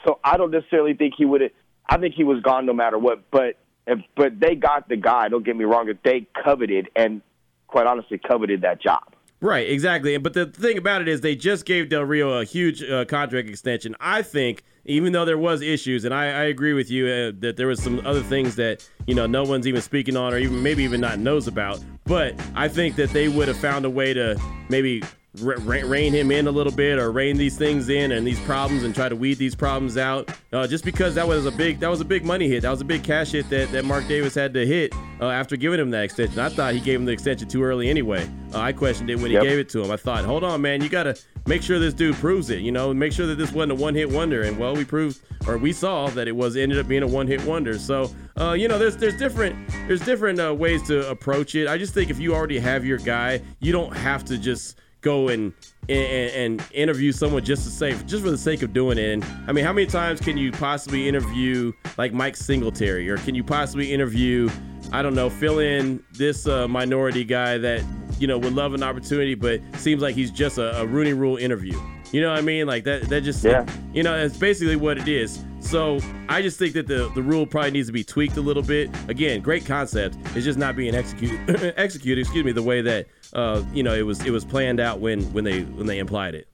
so 0.05 0.19
I 0.23 0.37
don't 0.37 0.51
necessarily 0.51 0.95
think 0.95 1.15
he 1.17 1.25
would 1.25 1.41
have. 1.41 1.51
I 1.89 1.99
think 1.99 2.15
he 2.15 2.25
was 2.25 2.43
gone 2.43 2.67
no 2.67 2.73
matter 2.73 2.99
what. 2.99 3.31
But 3.31 3.57
if, 3.87 4.01
but 4.17 4.41
they 4.41 4.55
got 4.55 4.89
the 4.89 4.97
guy. 4.97 5.29
Don't 5.29 5.45
get 5.45 5.57
me 5.57 5.65
wrong. 5.65 5.89
If 5.89 6.03
they 6.03 6.27
coveted 6.43 6.89
and 6.97 7.23
quite 7.67 7.87
honestly 7.87 8.19
coveted 8.19 8.63
that 8.63 8.81
job. 8.81 9.03
Right, 9.41 9.69
exactly. 9.69 10.17
But 10.17 10.33
the 10.33 10.47
thing 10.47 10.79
about 10.79 11.03
it 11.03 11.09
is, 11.09 11.21
they 11.21 11.37
just 11.37 11.67
gave 11.67 11.91
Del 11.91 12.05
Rio 12.05 12.41
a 12.41 12.45
huge 12.45 12.83
uh, 12.83 13.05
contract 13.05 13.47
extension. 13.49 13.95
I 14.01 14.23
think, 14.23 14.63
even 14.87 15.13
though 15.13 15.27
there 15.27 15.37
was 15.37 15.61
issues, 15.61 16.07
and 16.07 16.15
I, 16.15 16.25
I 16.25 16.45
agree 16.45 16.73
with 16.73 16.91
you 16.91 17.07
uh, 17.07 17.33
that 17.41 17.59
there 17.59 17.67
was 17.67 17.83
some 17.83 18.07
other 18.07 18.23
things 18.23 18.57
that 18.57 18.89
you 19.07 19.15
know 19.15 19.27
no 19.27 19.43
one's 19.43 19.67
even 19.67 19.83
speaking 19.83 20.17
on, 20.17 20.33
or 20.33 20.39
even 20.39 20.63
maybe 20.63 20.83
even 20.83 21.03
not 21.03 21.19
knows 21.19 21.47
about. 21.47 21.79
But 22.05 22.35
I 22.55 22.69
think 22.69 22.97
that 22.97 23.11
they 23.11 23.29
would 23.29 23.49
have 23.49 23.59
found 23.59 23.85
a 23.85 23.91
way 23.91 24.15
to 24.15 24.41
maybe 24.71 25.03
rein 25.43 26.13
him 26.13 26.31
in 26.31 26.47
a 26.47 26.51
little 26.51 26.73
bit 26.73 26.99
or 26.99 27.11
rein 27.11 27.37
these 27.37 27.57
things 27.57 27.89
in 27.89 28.13
and 28.13 28.27
these 28.27 28.39
problems 28.41 28.85
and 28.85 28.95
try 28.95 29.09
to 29.09 29.17
weed 29.17 29.39
these 29.39 29.55
problems 29.55 29.97
out. 29.97 30.31
Uh, 30.53 30.67
just 30.67 30.85
because 30.85 31.15
that 31.15 31.27
was 31.27 31.47
a 31.47 31.51
big 31.51 31.81
that 31.81 31.89
was 31.89 32.01
a 32.01 32.05
big 32.05 32.25
money 32.25 32.49
hit. 32.49 32.63
That 32.63 32.71
was 32.71 32.81
a 32.81 32.85
big 32.85 33.03
cash 33.03 33.33
hit 33.33 33.49
that, 33.51 33.71
that 33.73 33.85
Mark 33.85 34.07
Davis 34.07 34.35
had 34.35 34.55
to 34.55 34.65
hit 34.65 34.95
uh, 35.21 35.29
after 35.29 35.57
giving 35.57 35.81
him 35.81 35.91
that 35.91 36.05
extension. 36.05 36.39
I 36.39 36.49
thought 36.49 36.75
he 36.75 36.81
gave 36.81 37.01
him 37.01 37.05
the 37.05 37.13
extension 37.13 37.49
too 37.49 37.63
early 37.63 37.89
anyway. 37.89 38.29
Uh, 38.53 38.61
I 38.61 38.73
questioned 38.73 39.11
it 39.11 39.17
when 39.17 39.27
he 39.27 39.33
yep. 39.33 39.43
gave 39.43 39.59
it 39.59 39.69
to 39.71 39.83
him. 39.83 39.91
I 39.91 39.97
thought, 39.97 40.25
hold 40.25 40.45
on, 40.45 40.61
man, 40.63 40.83
you 40.83 40.89
got 40.89 41.05
to 41.05 41.17
make 41.47 41.63
sure 41.63 41.79
this 41.79 41.95
dude 41.95 42.17
proves 42.17 42.51
it. 42.51 42.61
You 42.61 42.71
know, 42.71 42.95
make 42.95 43.13
sure 43.13 43.27
that 43.27 43.37
this 43.37 43.53
wasn't 43.53 43.73
a 43.73 43.75
one 43.75 43.95
hit 43.95 44.11
wonder. 44.11 44.43
And 44.43 44.57
well, 44.59 44.75
we 44.75 44.85
proved 44.85 45.21
or 45.49 45.59
we 45.59 45.73
saw 45.73 46.09
that 46.11 46.29
it 46.29 46.37
was 46.37 46.57
ended 46.57 46.79
up 46.79 46.87
being 46.87 47.03
a 47.03 47.09
one 47.09 47.27
hit 47.27 47.45
wonder. 47.45 47.79
So, 47.79 48.11
uh, 48.39 48.53
you 48.53 48.69
know, 48.69 48.79
there's 48.79 48.97
there's 48.97 49.17
different 49.17 49.57
there's 49.89 50.05
different 50.05 50.39
uh, 50.39 50.55
ways 50.55 50.83
to 50.85 51.11
approach 51.11 51.55
it. 51.55 51.67
I 51.67 51.77
just 51.77 51.93
think 51.93 52.11
if 52.11 52.21
you 52.21 52.35
already 52.35 52.59
have 52.59 52.85
your 52.85 52.99
guy, 52.99 53.43
you 53.59 53.73
don't 53.73 53.95
have 53.97 54.25
to 54.27 54.39
just 54.39 54.79
go 55.05 55.29
and, 55.29 55.53
and, 55.89 56.33
and 56.61 56.65
interview 56.73 57.13
someone 57.13 57.45
just 57.45 57.63
to 57.65 57.71
say 57.71 57.93
just 58.07 58.25
for 58.25 58.31
the 58.31 58.39
sake 58.39 58.63
of 58.63 58.73
doing 58.73 58.99
it. 58.99 59.13
And 59.13 59.25
I 59.47 59.53
mean, 59.53 59.65
how 59.65 59.73
many 59.73 59.87
times 59.87 60.19
can 60.19 60.37
you 60.37 60.51
possibly 60.51 61.07
interview 61.07 61.73
like 61.97 62.13
Mike 62.13 62.37
Singletary, 62.37 63.09
or 63.09 63.19
can 63.19 63.37
you 63.37 63.45
possibly 63.45 63.93
interview 63.93 64.51
I 64.93 65.03
don't 65.03 65.15
know, 65.15 65.31
fill 65.31 65.59
in 65.59 66.05
this 66.13 66.47
uh, 66.47 66.69
minority 66.69 67.25
guy 67.25 67.59
that 67.59 67.83
you 68.19 68.27
know 68.27 68.39
would 68.39 68.55
love 68.55 68.75
an 68.75 68.83
opportunity, 68.83 69.35
but 69.35 69.61
seems 69.77 70.03
like 70.03 70.15
he's 70.15 70.31
just 70.31 70.59
a, 70.59 70.81
a 70.81 70.87
Rooney 70.87 71.15
Rule 71.15 71.37
interview. 71.37 71.81
You 72.15 72.21
know 72.21 72.31
what 72.31 72.39
I 72.39 72.43
mean? 72.43 72.69
Like 72.69 72.85
that. 72.85 73.09
That 73.09 73.23
just 73.23 73.43
yeah. 73.43 73.67
You 73.93 74.05
know, 74.05 74.17
that's 74.17 74.37
basically 74.37 74.77
what 74.77 74.99
it 74.99 75.09
is. 75.09 75.45
So 75.59 75.99
I 76.29 76.43
just 76.43 76.61
think 76.61 76.75
that 76.75 76.87
the 76.87 77.11
the 77.17 77.23
rule 77.23 77.45
probably 77.45 77.73
needs 77.73 77.89
to 77.89 77.93
be 77.93 78.05
tweaked 78.05 78.37
a 78.37 78.41
little 78.41 78.63
bit. 78.63 78.89
Again, 79.09 79.41
great 79.41 79.67
concept. 79.67 80.17
It's 80.37 80.45
just 80.45 80.57
not 80.57 80.77
being 80.77 80.95
executed. 80.95 81.75
executed. 81.77 82.21
Excuse 82.21 82.45
me. 82.45 82.53
The 82.53 82.63
way 82.63 82.83
that 82.83 83.09
uh, 83.33 83.65
you 83.73 83.83
know 83.83 83.93
it 83.93 84.03
was 84.03 84.25
it 84.25 84.31
was 84.31 84.45
planned 84.45 84.79
out 84.79 85.01
when 85.01 85.25
when 85.33 85.43
they 85.43 85.63
when 85.63 85.89
they 85.89 85.99
implied 85.99 86.37
it. 86.37 86.47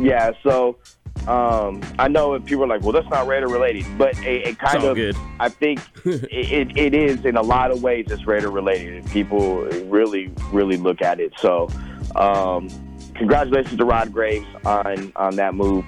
Yeah. 0.00 0.32
So 0.42 0.78
um, 1.28 1.80
I 2.00 2.08
know 2.08 2.34
if 2.34 2.44
people 2.44 2.64
are 2.64 2.66
like, 2.66 2.82
well, 2.82 2.90
that's 2.90 3.08
not 3.08 3.28
Raider 3.28 3.46
related, 3.46 3.86
but 3.96 4.18
it, 4.18 4.48
it 4.48 4.58
kind 4.58 4.82
of, 4.82 4.96
good. 4.96 5.14
I 5.38 5.48
think 5.48 5.80
it, 6.04 6.76
it 6.76 6.92
is 6.92 7.24
in 7.24 7.36
a 7.36 7.42
lot 7.42 7.70
of 7.70 7.84
ways 7.84 8.06
it's 8.10 8.26
Raider 8.26 8.50
related, 8.50 9.06
people 9.10 9.58
really, 9.86 10.32
really 10.50 10.76
look 10.76 11.02
at 11.02 11.20
it. 11.20 11.34
So, 11.38 11.68
um, 12.16 12.68
congratulations 13.20 13.78
to 13.78 13.84
Rod 13.84 14.12
Graves 14.12 14.46
on 14.64 15.12
on 15.14 15.36
that 15.36 15.54
move. 15.54 15.84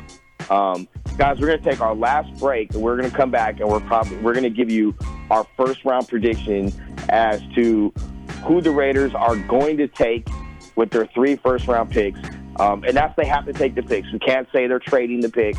Um, 0.51 0.87
guys, 1.19 1.41
we're 1.41 1.49
going 1.49 1.63
to 1.63 1.71
take 1.71 1.81
our 1.81 1.95
last 1.95 2.39
break, 2.39 2.73
and 2.75 2.83
we're 2.83 2.97
going 2.97 3.11
to 3.11 3.17
come 3.17 3.31
back, 3.31 3.59
and 3.59 3.69
we're 3.69 3.81
probably 3.81 4.17
we're 4.19 4.35
going 4.35 4.45
to 4.45 4.51
give 4.51 4.71
you 4.71 4.95
our 5.31 5.47
first 5.57 5.85
round 5.85 6.07
prediction 6.09 6.73
as 7.09 7.43
to 7.55 7.93
who 8.45 8.61
the 8.61 8.71
Raiders 8.71 9.15
are 9.15 9.37
going 9.37 9.77
to 9.79 9.89
take 9.89 10.29
with 10.77 10.91
their 10.91 11.07
three 11.07 11.37
first 11.37 11.67
round 11.67 11.91
picks 11.91 12.21
um, 12.57 12.85
and 12.85 12.97
that's 12.97 13.15
they 13.17 13.27
have 13.27 13.47
to 13.47 13.53
take 13.53 13.75
the 13.75 13.83
picks. 13.83 14.11
We 14.13 14.19
can't 14.19 14.47
say 14.53 14.67
they're 14.67 14.79
trading 14.79 15.21
the 15.21 15.31
picks. 15.31 15.59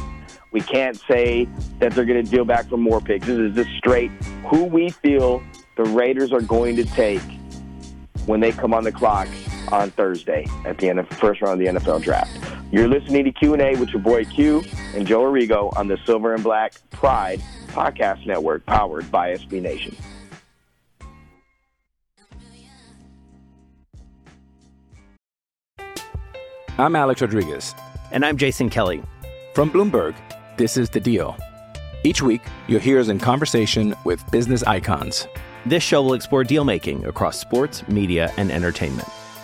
We 0.51 0.61
can't 0.61 0.99
say 1.07 1.47
that 1.79 1.93
they're 1.93 2.05
going 2.05 2.23
to 2.23 2.29
deal 2.29 2.45
back 2.45 2.69
for 2.69 2.77
more 2.77 3.01
picks. 3.01 3.25
This 3.25 3.39
is 3.39 3.55
just 3.55 3.69
straight 3.77 4.11
who 4.47 4.65
we 4.65 4.89
feel 4.89 5.41
the 5.75 5.85
Raiders 5.85 6.31
are 6.31 6.41
going 6.41 6.75
to 6.75 6.85
take 6.85 7.21
when 8.25 8.39
they 8.39 8.51
come 8.51 8.73
on 8.73 8.83
the 8.83 8.91
clock 8.91 9.27
on 9.71 9.91
Thursday 9.91 10.45
at 10.65 10.77
the 10.77 10.89
end 10.89 10.99
of 10.99 11.09
the 11.09 11.15
first 11.15 11.41
round 11.41 11.61
of 11.61 11.73
the 11.75 11.79
NFL 11.79 12.01
draft. 12.01 12.31
You're 12.71 12.87
listening 12.87 13.25
to 13.25 13.31
Q&A 13.31 13.75
with 13.75 13.89
your 13.89 14.01
boy 14.01 14.25
Q 14.25 14.63
and 14.95 15.05
Joe 15.05 15.21
Arrigo 15.21 15.75
on 15.77 15.87
the 15.87 15.97
Silver 16.05 16.33
and 16.33 16.43
Black 16.43 16.73
Pride 16.91 17.41
Podcast 17.67 18.25
Network 18.25 18.65
powered 18.65 19.11
by 19.11 19.33
SB 19.33 19.61
Nation. 19.61 19.95
I'm 26.77 26.95
Alex 26.95 27.21
Rodriguez. 27.21 27.75
And 28.11 28.25
I'm 28.25 28.37
Jason 28.37 28.69
Kelly. 28.69 29.03
From 29.53 29.69
Bloomberg, 29.69 30.15
this 30.57 30.77
is 30.77 30.89
The 30.89 30.99
Deal. 30.99 31.37
Each 32.03 32.21
week, 32.21 32.41
you'll 32.67 32.79
hear 32.79 32.99
us 32.99 33.09
in 33.09 33.19
conversation 33.19 33.95
with 34.03 34.29
business 34.31 34.63
icons. 34.63 35.27
This 35.65 35.83
show 35.83 36.01
will 36.01 36.15
explore 36.15 36.43
deal 36.43 36.63
making 36.63 37.05
across 37.05 37.39
sports, 37.39 37.87
media, 37.87 38.33
and 38.37 38.51
entertainment. 38.51 39.07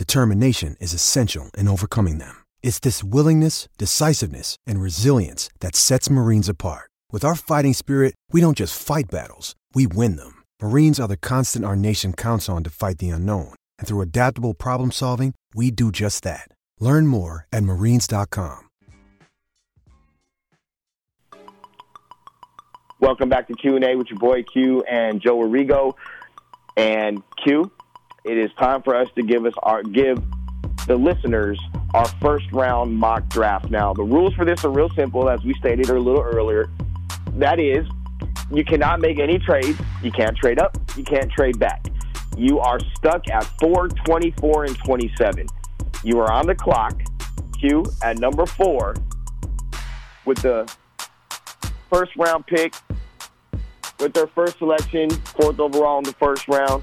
determination 0.00 0.76
is 0.80 0.94
essential 0.94 1.50
in 1.58 1.68
overcoming 1.68 2.16
them. 2.16 2.36
It's 2.62 2.80
this 2.80 3.04
willingness, 3.04 3.68
decisiveness, 3.76 4.56
and 4.66 4.80
resilience 4.80 5.50
that 5.60 5.76
sets 5.76 6.08
Marines 6.08 6.48
apart. 6.48 6.88
With 7.12 7.22
our 7.22 7.34
fighting 7.34 7.74
spirit, 7.74 8.14
we 8.32 8.40
don't 8.40 8.56
just 8.56 8.80
fight 8.80 9.10
battles, 9.10 9.54
we 9.74 9.86
win 9.86 10.16
them. 10.16 10.42
Marines 10.62 10.98
are 10.98 11.08
the 11.08 11.18
constant 11.18 11.66
our 11.66 11.76
nation 11.76 12.14
counts 12.14 12.48
on 12.48 12.64
to 12.64 12.70
fight 12.70 12.96
the 12.96 13.10
unknown. 13.10 13.52
And 13.78 13.86
through 13.86 14.00
adaptable 14.00 14.54
problem 14.54 14.90
solving, 14.90 15.34
we 15.54 15.70
do 15.70 15.92
just 15.92 16.24
that. 16.24 16.48
Learn 16.78 17.06
more 17.06 17.46
at 17.52 17.62
marines.com. 17.62 18.60
Welcome 23.00 23.28
back 23.28 23.48
to 23.48 23.54
Q&A 23.54 23.96
with 23.96 24.08
your 24.08 24.18
boy 24.18 24.44
Q 24.44 24.82
and 24.84 25.20
Joe 25.20 25.38
Arrigo. 25.40 25.92
And 26.76 27.22
Q, 27.42 27.70
it 28.24 28.38
is 28.38 28.50
time 28.58 28.82
for 28.82 28.94
us 28.94 29.08
to 29.16 29.22
give 29.22 29.46
us 29.46 29.54
our 29.62 29.82
give 29.82 30.22
the 30.86 30.96
listeners 30.96 31.58
our 31.94 32.06
first 32.20 32.50
round 32.52 32.94
mock 32.94 33.28
draft. 33.28 33.70
Now, 33.70 33.92
the 33.92 34.02
rules 34.02 34.34
for 34.34 34.44
this 34.44 34.64
are 34.64 34.70
real 34.70 34.90
simple 34.90 35.28
as 35.28 35.42
we 35.44 35.54
stated 35.54 35.88
a 35.88 35.98
little 35.98 36.22
earlier. 36.22 36.68
That 37.34 37.60
is, 37.60 37.86
you 38.50 38.64
cannot 38.64 39.00
make 39.00 39.18
any 39.18 39.38
trades. 39.38 39.78
You 40.02 40.10
can't 40.10 40.36
trade 40.36 40.58
up, 40.58 40.76
you 40.96 41.04
can't 41.04 41.30
trade 41.30 41.58
back. 41.58 41.86
You 42.36 42.58
are 42.60 42.78
stuck 42.96 43.28
at 43.28 43.44
4, 43.60 43.88
24, 43.88 44.64
and 44.64 44.78
27. 44.78 45.46
You 46.04 46.18
are 46.20 46.32
on 46.32 46.46
the 46.46 46.54
clock, 46.54 47.00
Q, 47.58 47.84
at 48.02 48.18
number 48.18 48.46
four 48.46 48.94
with 50.24 50.38
the 50.38 50.72
first 51.90 52.14
round 52.16 52.46
pick, 52.46 52.74
with 53.98 54.14
their 54.14 54.28
first 54.28 54.58
selection, 54.58 55.10
fourth 55.10 55.58
overall 55.60 55.98
in 55.98 56.04
the 56.04 56.14
first 56.14 56.48
round. 56.48 56.82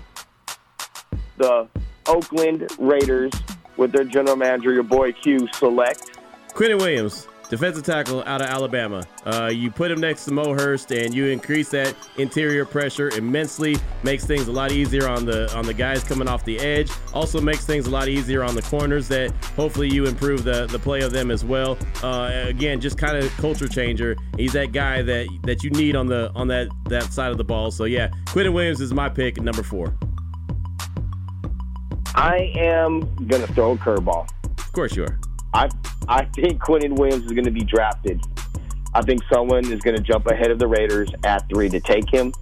The 1.38 1.68
Oakland 2.08 2.68
Raiders, 2.80 3.32
with 3.78 3.92
their 3.92 4.04
general 4.04 4.36
manager, 4.36 4.74
your 4.74 4.84
boy 4.84 5.12
Q, 5.12 5.48
select 5.54 6.18
Quinnen 6.50 6.78
Williams. 6.80 7.28
defensive 7.50 7.84
tackle 7.86 8.24
out 8.26 8.42
of 8.42 8.48
Alabama. 8.48 9.04
Uh, 9.26 9.46
you 9.46 9.72
put 9.72 9.90
him 9.92 10.00
next 10.02 10.26
to 10.26 10.34
Mo 10.34 10.54
Hurst, 10.54 10.92
and 10.92 11.14
you 11.14 11.28
increase 11.28 11.70
that 11.70 11.96
interior 12.18 12.66
pressure 12.66 13.10
immensely. 13.12 13.78
Makes 14.04 14.26
things 14.26 14.48
a 14.48 14.52
lot 14.52 14.72
easier 14.72 15.08
on 15.08 15.26
the 15.26 15.54
on 15.56 15.66
the 15.66 15.74
guys 15.74 16.04
coming 16.04 16.28
off 16.28 16.44
the 16.46 16.60
edge. 16.60 16.90
Also 17.14 17.40
makes 17.40 17.66
things 17.66 17.88
a 17.88 17.90
lot 17.90 18.08
easier 18.08 18.44
on 18.44 18.56
the 18.56 18.62
corners. 18.64 19.08
That 19.08 19.32
hopefully 19.56 19.90
you 19.90 20.06
improve 20.06 20.44
the 20.44 20.66
the 20.68 20.80
play 20.80 21.02
of 21.02 21.12
them 21.12 21.32
as 21.32 21.46
well. 21.46 21.78
Uh, 22.04 22.32
again, 22.48 22.82
just 22.82 22.98
kind 22.98 23.16
of 23.16 23.32
culture 23.38 23.68
changer. 23.68 24.18
He's 24.38 24.54
that 24.54 24.72
guy 24.72 25.02
that 25.04 25.28
that 25.44 25.64
you 25.64 25.70
need 25.70 25.96
on 25.96 26.08
the 26.08 26.32
on 26.36 26.48
that 26.50 26.68
that 26.90 27.14
side 27.14 27.32
of 27.32 27.38
the 27.38 27.44
ball. 27.46 27.72
So 27.72 27.86
yeah, 27.86 28.10
Quinnen 28.26 28.54
Williams 28.54 28.82
is 28.82 28.94
my 28.94 29.08
pick 29.10 29.40
number 29.42 29.64
four. 29.64 29.96
I 32.18 32.51
am 32.55 33.01
gonna 33.28 33.45
throw 33.45 33.74
a 33.74 33.78
curveball. 33.78 34.28
Of 34.57 34.74
course 34.74 34.95
you 34.95 35.03
are. 35.03 35.20
I 35.53 35.70
I 36.09 36.26
think 36.26 36.59
Quinnen 36.59 36.97
Williams 36.97 37.26
is 37.26 37.32
going 37.32 37.45
to 37.45 37.51
be 37.51 37.63
drafted. 37.63 38.20
I 38.95 39.03
think 39.03 39.22
someone 39.32 39.72
is 39.72 39.82
going 39.82 39.95
to 39.95 40.01
jump 40.01 40.26
ahead 40.26 40.49
of 40.49 40.57
the 40.57 40.65
Raiders 40.65 41.11
at 41.24 41.47
three 41.47 41.70
to 41.70 41.80
take 41.80 42.09
him, 42.09 42.34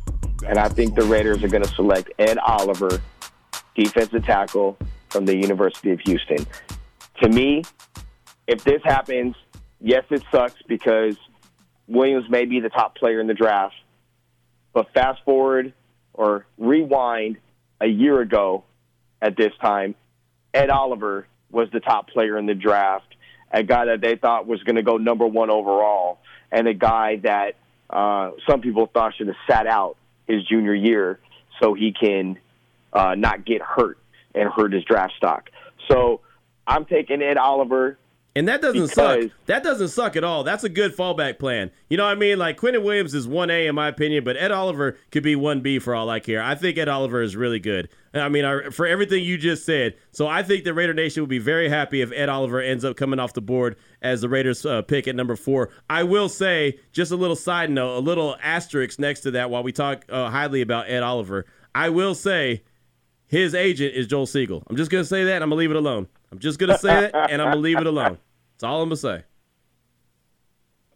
and 0.47 0.57
I 0.57 0.69
think 0.69 0.95
the 0.95 1.03
Raiders 1.03 1.43
are 1.43 1.49
going 1.49 1.63
to 1.63 1.69
select 1.69 2.09
Ed 2.19 2.37
Oliver, 2.37 3.01
defensive 3.75 4.23
tackle 4.23 4.77
from 5.09 5.25
the 5.25 5.35
University 5.35 5.91
of 5.91 5.99
Houston. 6.01 6.45
To 7.21 7.29
me, 7.29 7.63
if 8.47 8.63
this 8.63 8.81
happens, 8.83 9.35
yes, 9.81 10.05
it 10.09 10.23
sucks 10.31 10.61
because 10.67 11.17
Williams 11.87 12.29
may 12.29 12.45
be 12.45 12.59
the 12.61 12.69
top 12.69 12.95
player 12.95 13.19
in 13.19 13.27
the 13.27 13.33
draft. 13.33 13.75
But 14.71 14.93
fast 14.93 15.21
forward 15.25 15.73
or 16.13 16.45
rewind 16.57 17.37
a 17.81 17.87
year 17.87 18.21
ago 18.21 18.64
at 19.25 19.35
this 19.35 19.51
time, 19.59 19.95
Ed 20.53 20.69
Oliver 20.69 21.25
was 21.49 21.67
the 21.73 21.79
top 21.79 22.09
player 22.09 22.37
in 22.37 22.45
the 22.45 22.53
draft, 22.53 23.15
a 23.51 23.63
guy 23.63 23.85
that 23.85 23.99
they 23.99 24.15
thought 24.15 24.45
was 24.45 24.61
going 24.61 24.75
to 24.75 24.83
go 24.83 24.97
number 24.97 25.25
one 25.25 25.49
overall, 25.49 26.19
and 26.51 26.67
a 26.67 26.75
guy 26.75 27.15
that 27.23 27.55
uh, 27.89 28.31
some 28.47 28.61
people 28.61 28.85
thought 28.93 29.15
should 29.15 29.27
have 29.27 29.35
sat 29.49 29.65
out 29.65 29.97
his 30.27 30.43
junior 30.45 30.75
year 30.75 31.19
so 31.59 31.73
he 31.73 31.91
can 31.91 32.37
uh, 32.93 33.15
not 33.15 33.45
get 33.45 33.63
hurt 33.63 33.97
and 34.35 34.47
hurt 34.49 34.73
his 34.73 34.83
draft 34.83 35.13
stock. 35.17 35.49
So 35.89 36.21
I'm 36.67 36.85
taking 36.85 37.23
Ed 37.23 37.37
Oliver. 37.37 37.97
And 38.37 38.49
that 38.49 38.61
doesn't 38.61 38.89
suck. 38.89 39.31
That 39.45 39.63
doesn't 39.63 39.87
suck 39.87 40.17
at 40.17 40.25
all. 40.25 40.43
That's 40.43 40.65
a 40.65 40.69
good 40.69 40.95
fallback 40.95 41.39
plan. 41.39 41.71
You 41.89 41.95
know 41.95 42.03
what 42.03 42.11
I 42.11 42.15
mean? 42.15 42.37
Like 42.37 42.57
Quinnen 42.57 42.83
Williams 42.83 43.13
is 43.13 43.27
1A 43.27 43.69
in 43.69 43.75
my 43.75 43.87
opinion, 43.87 44.25
but 44.25 44.35
Ed 44.35 44.51
Oliver 44.51 44.97
could 45.11 45.23
be 45.23 45.35
1B 45.35 45.81
for 45.81 45.95
all 45.95 46.09
I 46.09 46.19
care. 46.19 46.43
I 46.43 46.53
think 46.53 46.77
Ed 46.77 46.89
Oliver 46.89 47.21
is 47.21 47.37
really 47.37 47.59
good. 47.59 47.87
I 48.13 48.27
mean, 48.27 48.43
I, 48.43 48.69
for 48.71 48.85
everything 48.85 49.23
you 49.23 49.37
just 49.37 49.65
said. 49.65 49.95
So 50.11 50.27
I 50.27 50.43
think 50.43 50.65
the 50.65 50.73
Raider 50.73 50.93
Nation 50.93 51.23
would 51.23 51.29
be 51.29 51.39
very 51.39 51.69
happy 51.69 52.01
if 52.01 52.11
Ed 52.11 52.27
Oliver 52.27 52.59
ends 52.59 52.83
up 52.83 52.97
coming 52.97 53.19
off 53.19 53.33
the 53.33 53.41
board 53.41 53.77
as 54.01 54.19
the 54.19 54.27
Raiders 54.27 54.65
uh, 54.65 54.81
pick 54.81 55.07
at 55.07 55.15
number 55.15 55.37
four. 55.37 55.69
I 55.89 56.03
will 56.03 56.27
say, 56.27 56.79
just 56.91 57.11
a 57.11 57.15
little 57.15 57.35
side 57.37 57.69
note, 57.69 57.97
a 57.97 57.99
little 57.99 58.35
asterisk 58.43 58.99
next 58.99 59.21
to 59.21 59.31
that 59.31 59.49
while 59.49 59.63
we 59.63 59.71
talk 59.71 60.03
uh, 60.09 60.29
highly 60.29 60.61
about 60.61 60.89
Ed 60.89 61.03
Oliver. 61.03 61.45
I 61.73 61.89
will 61.89 62.15
say 62.15 62.63
his 63.27 63.55
agent 63.55 63.95
is 63.95 64.07
Joel 64.07 64.25
Segal. 64.25 64.63
I'm 64.67 64.75
just 64.75 64.91
going 64.91 65.03
to 65.03 65.07
say 65.07 65.23
that 65.23 65.35
and 65.35 65.43
I'm 65.43 65.49
going 65.49 65.57
to 65.57 65.61
leave 65.61 65.71
it 65.71 65.77
alone. 65.77 66.07
I'm 66.31 66.39
just 66.39 66.59
going 66.59 66.71
to 66.71 66.77
say 66.77 67.05
it 67.05 67.11
and 67.15 67.41
I'm 67.41 67.47
going 67.47 67.57
to 67.57 67.61
leave 67.61 67.79
it 67.79 67.87
alone. 67.87 68.17
That's 68.55 68.63
all 68.63 68.81
I'm 68.81 68.89
going 68.89 68.91
to 68.91 68.97
say. 68.97 69.23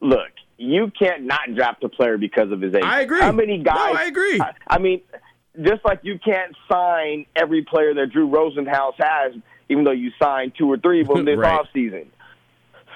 Look, 0.02 0.30
you 0.58 0.92
can't 0.98 1.24
not 1.24 1.42
draft 1.56 1.84
a 1.84 1.90
player 1.90 2.18
because 2.18 2.52
of 2.52 2.62
his 2.62 2.74
age. 2.74 2.84
I 2.84 3.02
agree. 3.02 3.20
How 3.22 3.32
many 3.32 3.58
guys? 3.62 3.76
No, 3.76 4.00
I 4.00 4.04
agree. 4.06 4.40
I, 4.40 4.54
I 4.68 4.78
mean, 4.80 5.02
just 5.62 5.84
like 5.84 6.00
you 6.04 6.20
can't 6.24 6.56
sign 6.72 7.26
every 7.36 7.64
player 7.64 7.94
that 7.96 8.12
Drew 8.12 8.30
Rosenhaus 8.30 8.94
has, 8.98 9.34
even 9.68 9.84
though 9.84 9.92
you 9.92 10.12
signed 10.22 10.54
two 10.58 10.72
or 10.72 10.78
three 10.78 11.02
of 11.02 11.08
them 11.08 11.26
this 11.26 11.38
Right. 11.38 11.60
offseason. 11.76 12.08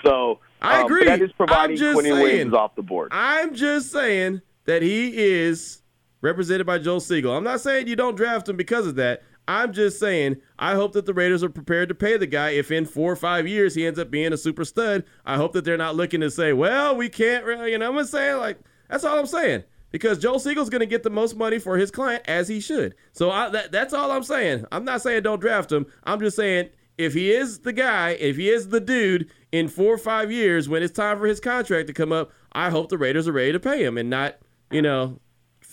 So 0.05 0.39
I 0.61 0.80
um, 0.80 0.86
agree. 0.86 1.05
That 1.05 1.22
is 1.22 1.32
providing 1.34 1.72
I'm 1.72 1.78
just 1.78 1.97
Quinnen 1.99 2.03
saying. 2.03 2.22
Williams 2.22 2.53
off 2.53 2.76
the 2.76 2.82
board. 2.84 3.09
I'm 3.11 3.53
just 3.53 3.91
saying 3.91 4.41
that 4.66 4.82
he 4.82 5.18
is 5.18 5.82
represented 6.22 6.66
by 6.66 6.80
Joel 6.80 7.01
Segal. 7.01 7.36
I'm 7.36 7.43
not 7.43 7.59
saying 7.59 7.88
you 7.88 7.97
don't 7.97 8.16
draft 8.16 8.47
him 8.47 8.55
because 8.55 8.88
of 8.88 8.95
that. 8.95 9.24
I'm 9.47 9.73
just 9.73 9.99
saying 9.99 10.37
I 10.57 10.75
hope 10.75 10.93
that 10.93 11.05
the 11.05 11.13
Raiders 11.13 11.43
are 11.43 11.49
prepared 11.49 11.89
to 11.89 11.95
pay 11.95 12.17
the 12.17 12.27
guy 12.27 12.51
if 12.51 12.71
in 12.71 12.85
four 12.85 13.11
or 13.11 13.15
five 13.15 13.47
years 13.47 13.75
he 13.75 13.85
ends 13.85 13.99
up 13.99 14.09
being 14.09 14.33
a 14.33 14.37
super 14.37 14.65
stud. 14.65 15.03
I 15.25 15.37
hope 15.37 15.53
that 15.53 15.65
they're 15.65 15.77
not 15.77 15.95
looking 15.95 16.21
to 16.21 16.31
say, 16.31 16.53
well, 16.53 16.95
we 16.95 17.09
can't 17.09 17.45
really, 17.45 17.71
you 17.71 17.77
know, 17.77 17.97
I'm 17.97 18.05
saying, 18.05 18.37
like, 18.37 18.59
that's 18.89 19.03
all 19.03 19.19
I'm 19.19 19.25
saying. 19.25 19.63
Because 19.91 20.17
Joel 20.17 20.39
Segal's 20.39 20.71
going 20.71 20.79
to 20.79 20.87
get 20.87 21.03
the 21.03 21.11
most 21.11 21.35
money 21.35 21.59
for 21.59 21.77
his 21.77 21.91
client 21.91 22.23
as 22.27 22.47
he 22.47 22.59
should. 22.59 22.95
So 23.11 23.29
I, 23.29 23.49
that, 23.49 23.71
that's 23.71 23.93
all 23.93 24.11
I'm 24.11 24.23
saying. 24.23 24.65
I'm 24.71 24.85
not 24.85 25.03
saying 25.03 25.21
don't 25.21 25.39
draft 25.39 25.71
him. 25.71 25.85
I'm 26.03 26.19
just 26.19 26.35
saying 26.35 26.69
if 26.97 27.13
he 27.13 27.31
is 27.31 27.59
the 27.59 27.73
guy, 27.73 28.11
if 28.11 28.37
he 28.37 28.49
is 28.49 28.69
the 28.69 28.79
dude 28.79 29.29
in 29.51 29.67
four 29.67 29.93
or 29.93 29.99
five 29.99 30.31
years 30.31 30.67
when 30.67 30.81
it's 30.81 30.93
time 30.93 31.19
for 31.19 31.27
his 31.27 31.39
contract 31.39 31.87
to 31.87 31.93
come 31.93 32.11
up, 32.11 32.31
I 32.53 32.71
hope 32.71 32.89
the 32.89 32.97
Raiders 32.97 33.27
are 33.27 33.33
ready 33.33 33.51
to 33.51 33.59
pay 33.59 33.83
him 33.83 33.97
and 33.97 34.09
not, 34.09 34.37
you 34.71 34.81
know, 34.81 35.19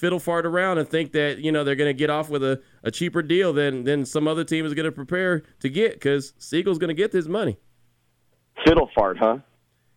fiddle 0.01 0.19
fart 0.19 0.47
around 0.47 0.79
and 0.79 0.89
think 0.89 1.13
that, 1.13 1.41
you 1.41 1.53
know, 1.53 1.63
they're 1.63 1.77
going 1.77 1.91
to 1.91 1.95
get 1.95 2.09
off 2.09 2.31
with 2.31 2.43
a, 2.43 2.61
a 2.83 2.91
cheaper 2.91 3.21
deal 3.21 3.53
than, 3.53 3.85
than 3.85 4.07
some 4.07 4.27
other 4.27 4.45
team 4.45 4.65
is 4.65 4.73
going 4.73 4.87
to 4.87 4.93
prepare 4.93 5.43
to 5.61 5.69
get 5.69 5.93
because 5.93 6.33
Segal's 6.41 6.79
going 6.79 6.89
to 6.89 6.95
get 6.95 7.13
his 7.13 7.29
money. 7.29 7.59
Fiddle 8.65 8.89
fart, 8.95 9.19
huh? 9.19 9.39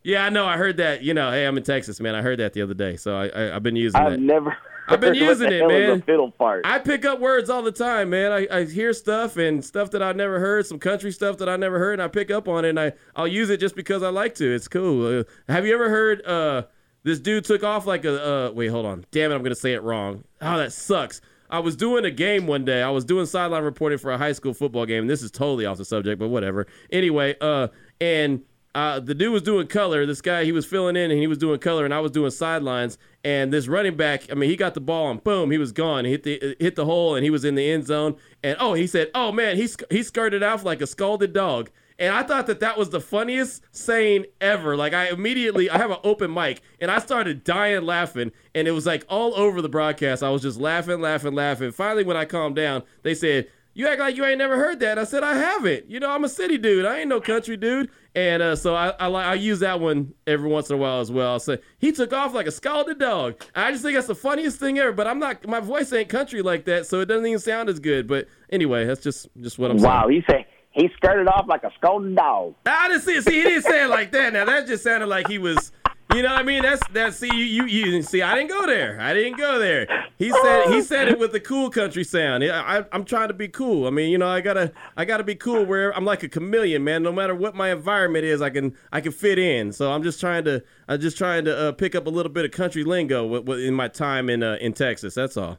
Yeah, 0.04 0.26
I 0.26 0.30
know. 0.30 0.45
I 0.45 0.58
heard 0.58 0.76
that. 0.78 1.04
You 1.04 1.14
know, 1.14 1.32
hey, 1.32 1.45
I'm 1.45 1.56
in 1.56 1.64
Texas, 1.64 2.01
man. 2.01 2.16
I 2.16 2.22
heard 2.22 2.39
that 2.39 2.51
the 2.51 2.62
other 2.62 2.74
day, 2.74 2.97
so 2.97 3.16
I, 3.16 3.28
I 3.28 3.56
I've 3.56 3.64
been 3.64 3.78
using 3.78 4.01
it. 4.01 4.04
I've 4.04 4.12
that. 4.12 4.20
never. 4.20 4.58
I've 4.89 4.99
been 4.99 5.16
using 5.16 5.49
it, 5.49 5.66
man. 5.66 6.01
fiddle 6.01 6.34
fart. 6.38 6.66
I 6.66 6.80
pick 6.80 7.06
up 7.06 7.22
words 7.22 7.49
all 7.49 7.62
the 7.62 7.72
time, 7.72 8.10
man. 8.10 8.34
I, 8.34 8.47
I 8.51 8.66
hear 8.66 8.91
stuff 8.91 9.38
and 9.38 9.64
stuff 9.64 9.91
that 9.91 10.04
I 10.04 10.12
never 10.12 10.41
heard, 10.41 10.66
some 10.66 10.78
country 10.78 11.10
stuff 11.14 11.38
that 11.38 11.47
I 11.47 11.56
never 11.56 11.80
heard, 11.80 11.93
and 11.93 12.01
I 12.01 12.10
pick 12.10 12.30
up 12.30 12.49
on 12.49 12.66
it 12.66 12.70
and 12.72 12.80
I 12.80 12.91
I'll 13.16 13.28
use 13.28 13.49
it 13.49 13.62
just 13.62 13.78
because 13.78 14.04
I 14.04 14.10
like 14.10 14.36
to. 14.36 14.54
It's 14.54 14.68
cool. 14.68 15.20
Uh, 15.20 15.24
have 15.47 15.66
you 15.66 15.74
ever 15.74 15.89
heard 15.89 16.26
uh 16.26 16.64
this 17.04 17.20
dude 17.20 17.45
took 17.45 17.64
off 17.64 17.86
like 17.86 18.06
a 18.06 18.26
uh 18.26 18.51
wait, 18.51 18.68
hold 18.68 18.86
on. 18.86 19.06
Damn 19.12 19.32
it, 19.32 19.36
I'm 19.36 19.43
gonna 19.43 19.56
say 19.56 19.74
it 19.74 19.84
wrong. 19.84 20.24
Oh, 20.41 20.58
that 20.58 20.74
sucks. 20.74 21.22
I 21.49 21.60
was 21.60 21.76
doing 21.76 22.04
a 22.04 22.12
game 22.12 22.47
one 22.47 22.66
day. 22.66 22.82
I 22.82 22.89
was 22.89 23.06
doing 23.06 23.28
sideline 23.28 23.64
reporting 23.64 23.99
for 23.99 24.12
a 24.12 24.18
high 24.18 24.32
school 24.32 24.54
football 24.54 24.86
game. 24.88 25.06
This 25.06 25.22
is 25.22 25.30
totally 25.30 25.66
off 25.66 25.78
the 25.78 25.86
subject, 25.86 26.20
but 26.20 26.30
whatever. 26.30 26.66
Anyway, 26.91 27.36
uh, 27.41 27.68
and 28.01 28.41
uh, 28.76 28.99
the 28.99 29.14
dude 29.14 29.32
was 29.32 29.43
doing 29.43 29.68
color. 29.68 30.06
This 30.06 30.20
guy, 30.22 30.45
he 30.45 30.51
was 30.51 30.66
filling 30.66 30.95
in 30.95 31.12
and 31.12 31.20
he 31.20 31.28
was 31.28 31.38
doing 31.38 31.60
color, 31.60 31.86
and 31.86 31.93
I 31.93 31.99
was 31.99 32.12
doing 32.12 32.32
sidelines. 32.32 32.97
And 33.24 33.54
this 33.54 33.68
running 33.68 33.95
back, 33.95 34.32
I 34.32 34.34
mean, 34.34 34.49
he 34.49 34.56
got 34.56 34.74
the 34.74 34.82
ball 34.82 35.12
and 35.12 35.24
boom, 35.24 35.51
he 35.51 35.60
was 35.60 35.72
gone. 35.72 36.06
He 36.06 36.12
hit 36.12 36.24
the 36.24 36.56
hit 36.60 36.76
the 36.76 36.86
hole 36.86 37.16
and 37.16 37.24
he 37.24 37.30
was 37.30 37.45
in 37.45 37.56
the 37.56 37.70
end 37.70 37.86
zone. 37.86 38.16
And 38.43 38.58
oh, 38.60 38.74
he 38.74 38.88
said, 38.88 39.12
"Oh 39.14 39.32
man, 39.32 39.58
he 39.58 39.70
he 39.91 40.01
skirted 40.01 40.41
off 40.41 40.64
like 40.64 40.82
a 40.82 40.88
scalded 40.88 41.34
dog." 41.34 41.70
And 42.00 42.14
I 42.14 42.24
thought 42.24 42.48
that 42.48 42.60
that 42.62 42.78
was 42.78 42.89
the 42.89 43.00
funniest 43.00 43.64
saying 43.72 44.26
ever. 44.41 44.76
Like 44.76 44.94
I 44.94 45.10
immediately, 45.10 45.70
I 45.70 45.78
have 45.78 45.91
an 45.91 45.98
open 46.04 46.34
mic, 46.34 46.62
and 46.80 46.89
I 46.89 47.00
started 47.00 47.44
dying 47.44 47.84
laughing, 47.84 48.32
and 48.56 48.68
it 48.68 48.72
was 48.72 48.86
like 48.86 49.06
all 49.10 49.36
over 49.36 49.62
the 49.62 49.70
broadcast. 49.70 50.24
I 50.24 50.30
was 50.30 50.41
just 50.41 50.60
laughing, 50.60 51.02
laughing, 51.02 51.34
laughing. 51.34 51.72
Finally, 51.72 52.04
when 52.06 52.18
I 52.18 52.26
calmed 52.26 52.56
down, 52.56 52.84
they 53.04 53.14
said, 53.14 53.48
"You 53.74 53.88
act 53.88 54.00
like 54.00 54.16
you 54.16 54.26
ain't 54.26 54.39
never 54.39 54.58
heard 54.58 54.80
that." 54.80 54.98
I 54.98 55.04
said, 55.04 55.24
"I 55.24 55.36
haven't. 55.36 55.89
You 55.89 56.00
know, 56.00 56.10
I'm 56.10 56.24
a 56.24 56.30
city 56.30 56.58
dude. 56.58 56.86
I 56.86 57.00
ain't 57.00 57.10
no 57.10 57.22
country 57.22 57.58
dude." 57.58 57.89
And 58.16 58.44
uh, 58.44 58.56
so 58.56 58.76
I, 58.76 58.89
I 59.00 59.08
I 59.10 59.34
use 59.36 59.60
that 59.60 59.80
one 59.80 60.14
every 60.28 60.50
once 60.50 60.70
in 60.70 60.76
a 60.76 60.78
while 60.78 61.00
as 61.00 61.12
well. 61.12 61.39
So 61.39 61.58
he 61.80 61.91
took 61.91 62.14
off 62.14 62.34
like 62.34 62.46
a 62.46 62.52
scalded 62.52 63.00
dog. 63.00 63.41
I 63.56 63.72
just 63.72 63.84
think 63.84 63.96
that's 63.96 64.08
the 64.08 64.16
funniest 64.16 64.60
thing 64.60 64.78
ever. 64.78 64.91
But 64.91 65.08
I'm 65.08 65.20
not. 65.20 65.48
My 65.48 65.60
voice 65.60 65.91
ain't 65.94 66.10
country 66.10 66.41
like 66.41 66.66
that, 66.66 66.86
so 66.86 67.00
it 67.00 67.06
doesn't 67.06 67.26
even 67.26 67.39
sound 67.39 67.70
as 67.70 67.80
good. 67.80 68.08
But 68.08 68.28
anyway, 68.52 68.86
that's 68.86 69.02
just 69.02 69.28
just 69.41 69.58
what 69.58 69.72
I'm 69.72 69.80
saying. 69.80 69.91
wow, 69.91 70.08
he 70.08 70.24
said 70.30 70.46
he 70.74 70.89
skirted 70.97 71.28
off 71.28 71.47
like 71.47 71.63
a 71.63 71.71
scolding 71.78 72.15
dog. 72.15 72.55
I 72.65 72.88
didn't 72.88 73.03
see. 73.03 73.21
See, 73.21 73.36
he 73.36 73.43
didn't 73.43 73.63
say 73.63 73.86
it 73.86 73.89
like 73.89 74.11
that. 74.11 74.34
Now 74.34 74.45
that 74.45 74.67
just 74.67 74.84
sounded 74.84 75.07
like 75.07 75.28
he 75.28 75.38
was. 75.38 75.71
You 76.13 76.21
know 76.21 76.32
what 76.32 76.41
I 76.41 76.43
mean? 76.43 76.61
That's 76.61 76.82
that's 76.91 77.17
see 77.17 77.34
you 77.34 77.45
you 77.45 77.65
you 77.65 78.01
see. 78.03 78.21
I 78.21 78.36
didn't 78.36 78.49
go 78.49 78.67
there. 78.67 78.99
I 79.01 79.15
didn't 79.15 79.38
go 79.38 79.57
there. 79.57 79.88
He 80.19 80.30
said 80.30 80.67
he 80.67 80.82
said 80.82 81.07
it 81.07 81.17
with 81.17 81.34
a 81.34 81.39
cool 81.39 81.71
country 81.71 82.03
sound. 82.03 82.43
I, 82.43 82.80
I 82.80 82.86
I'm 82.91 83.03
trying 83.03 83.30
to 83.30 83.34
be 83.34 83.47
cool. 83.47 83.88
I 83.88 83.89
mean, 83.89 84.11
you 84.11 84.19
know, 84.19 84.28
I 84.28 84.41
gotta 84.41 84.74
I 84.95 85.05
gotta 85.05 85.24
be 85.24 85.34
cool. 85.34 85.65
Where 85.65 85.95
I'm 85.95 86.05
like 86.05 86.21
a 86.21 86.30
chameleon, 86.30 86.84
man. 86.84 87.01
No 87.01 87.11
matter 87.11 87.34
what 87.34 87.55
my 87.55 87.71
environment 87.71 88.26
is, 88.26 88.43
I 88.43 88.51
can 88.51 88.76
I 88.91 89.01
can 89.01 89.11
fit 89.11 89.39
in. 89.39 89.71
So 89.71 89.91
I'm 89.91 90.03
just 90.03 90.19
trying 90.19 90.43
to 90.43 90.63
I'm 90.88 91.01
just 91.01 91.17
trying 91.17 91.45
to 91.45 91.57
uh, 91.57 91.71
pick 91.71 91.95
up 91.95 92.05
a 92.05 92.11
little 92.11 92.32
bit 92.32 92.45
of 92.45 92.51
country 92.51 92.84
lingo 92.84 93.26
with, 93.26 93.45
with, 93.45 93.59
in 93.61 93.74
my 93.74 93.88
time 93.88 94.30
in 94.30 94.43
uh, 94.43 94.57
in 94.61 94.74
Texas. 94.74 95.15
That's 95.15 95.36
all. 95.36 95.57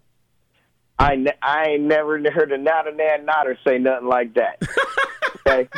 I, 0.98 1.16
ne- 1.16 1.32
I 1.42 1.64
ain't 1.70 1.82
never 1.82 2.18
heard 2.30 2.52
a 2.52 2.58
nada 2.58 2.94
nan 2.94 3.24
nodder 3.26 3.58
say 3.66 3.78
nothing 3.78 4.08
like 4.08 4.34
that. 4.34 4.62
Okay. 5.46 5.68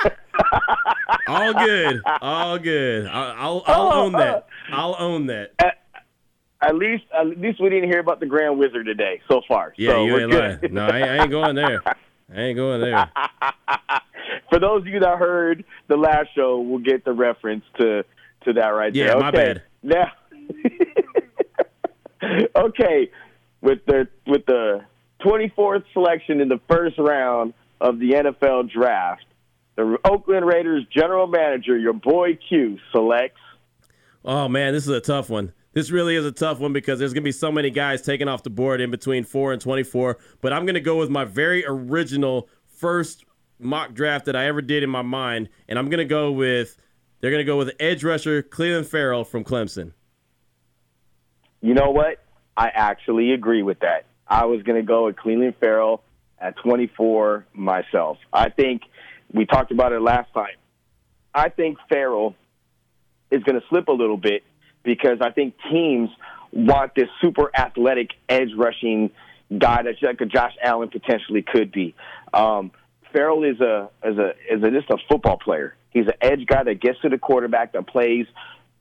All 1.27 1.53
good. 1.53 2.01
All 2.23 2.57
good. 2.57 3.09
I, 3.09 3.35
I'll 3.37 3.65
I'll 3.67 3.93
own 3.93 4.13
that. 4.13 4.47
I'll 4.71 4.95
own 4.97 5.27
that. 5.27 5.55
At 6.63 6.77
least, 6.77 7.03
at 7.13 7.27
least 7.27 7.61
we 7.61 7.69
didn't 7.69 7.91
hear 7.91 7.99
about 7.99 8.21
the 8.21 8.27
Grand 8.27 8.59
Wizard 8.61 8.87
today 8.87 9.21
so 9.29 9.41
far. 9.49 9.75
Yeah, 9.77 9.91
so 9.91 10.05
you 10.07 10.19
ain't 10.19 10.31
good. 10.31 10.63
lying. 10.63 10.73
No, 10.75 10.87
I 10.87 10.99
ain't, 10.99 11.09
I 11.09 11.17
ain't 11.23 11.31
going 11.33 11.57
there. 11.57 11.83
I 11.85 12.41
ain't 12.41 12.57
going 12.57 12.81
there. 12.81 13.11
For 14.51 14.61
those 14.61 14.83
of 14.83 14.87
you 14.87 15.01
that 15.01 15.19
heard 15.19 15.65
the 15.89 15.97
last 15.97 16.29
show, 16.37 16.61
we'll 16.61 16.79
get 16.79 17.05
the 17.05 17.13
reference 17.13 17.65
to 17.81 18.05
to 18.45 18.53
that 18.53 18.69
right 18.69 18.95
Yeah, 18.95 19.07
there. 19.09 19.19
my 19.19 19.29
Okay. 19.31 19.55
bad. 19.55 19.63
Now, 19.83 20.13
okay, 22.57 23.11
with 23.61 23.85
the 23.87 24.07
with 24.27 24.47
the 24.47 24.85
24th 25.27 25.85
selection 25.93 26.41
in 26.41 26.49
the 26.49 26.61
first 26.69 26.99
round 26.99 27.55
of 27.81 27.99
the 27.99 28.13
NFL 28.13 28.71
draft, 28.71 29.25
the 29.75 29.99
Oakland 30.05 30.47
Raiders 30.47 30.87
general 30.95 31.27
manager, 31.27 31.77
your 31.77 31.93
boy 31.93 32.39
Q, 32.49 32.79
selects 32.93 33.41
Oh 34.27 34.49
man, 34.49 34.75
this 34.75 34.83
is 34.83 34.91
a 34.91 35.01
tough 35.01 35.31
one. 35.31 35.53
This 35.73 35.93
really 35.93 36.17
is 36.17 36.25
a 36.25 36.33
tough 36.33 36.59
one 36.59 36.73
because 36.73 36.99
there's 36.99 37.13
going 37.13 37.23
to 37.23 37.29
be 37.29 37.33
so 37.33 37.53
many 37.53 37.71
guys 37.71 38.03
taken 38.03 38.29
off 38.29 38.43
the 38.43 38.51
board 38.51 38.81
in 38.81 38.91
between 38.91 39.23
4 39.23 39.53
and 39.53 39.63
24, 39.63 40.19
but 40.41 40.53
I'm 40.53 40.65
going 40.65 40.75
to 40.75 40.81
go 40.81 40.99
with 40.99 41.11
my 41.11 41.25
very 41.25 41.65
original 41.65 42.49
first 42.67 43.25
mock 43.61 43.95
draft 43.95 44.25
that 44.25 44.35
I 44.35 44.47
ever 44.47 44.61
did 44.61 44.83
in 44.83 44.91
my 44.91 45.03
mind, 45.03 45.49
and 45.69 45.79
I'm 45.79 45.89
going 45.89 45.99
to 45.99 46.05
go 46.05 46.33
with 46.33 46.77
they're 47.21 47.31
going 47.31 47.41
to 47.41 47.45
go 47.45 47.57
with 47.57 47.71
edge 47.79 48.03
rusher 48.03 48.43
Clelin 48.43 48.85
Ferrell 48.85 49.23
from 49.23 49.45
Clemson. 49.45 49.93
You 51.61 51.75
know 51.75 51.91
what? 51.91 52.19
I 52.57 52.69
actually 52.69 53.33
agree 53.33 53.63
with 53.63 53.79
that. 53.81 54.07
I 54.29 54.47
was 54.47 54.63
going 54.63 54.81
to 54.81 54.87
go 54.87 55.07
with 55.07 55.17
Clelin 55.17 55.55
Ferrell 55.59 56.03
at 56.39 56.57
24 56.59 57.47
myself. 57.55 58.19
I 58.33 58.51
think 58.51 58.83
we 59.33 59.47
talked 59.47 59.71
about 59.71 59.93
it 59.93 60.01
last 60.01 60.33
time. 60.35 60.57
I 61.35 61.49
think 61.49 61.79
Ferrell 61.89 62.35
is 63.31 63.43
going 63.43 63.61
to 63.61 63.67
slip 63.69 63.89
a 63.89 63.93
little 63.93 64.17
bit 64.17 64.43
because 64.83 65.19
I 65.21 65.31
think 65.31 65.55
teams 65.71 66.11
want 66.53 66.95
this 66.95 67.09
super 67.21 67.51
athletic 67.55 68.11
edge 68.29 68.51
rushing 68.57 69.11
guy 69.57 69.83
that's 69.83 70.01
like 70.03 70.21
a 70.21 70.27
Josh 70.27 70.55
Allen 70.63 70.89
potentially 70.89 71.43
could 71.43 71.73
be. 71.73 71.95
Um, 72.33 72.71
Ferrell 73.13 73.45
is 73.45 73.61
a 73.61 73.91
is 74.05 74.19
a 74.19 74.31
is 74.51 74.63
a, 74.63 74.71
just 74.71 74.91
a 74.91 74.97
football 75.09 75.39
player. 75.39 75.77
He's 75.91 76.07
an 76.07 76.15
edge 76.21 76.47
guy 76.47 76.65
that 76.65 76.81
gets 76.81 77.01
to 77.01 77.09
the 77.09 77.19
quarterback 77.19 77.73
that 77.73 77.87
plays 77.87 78.27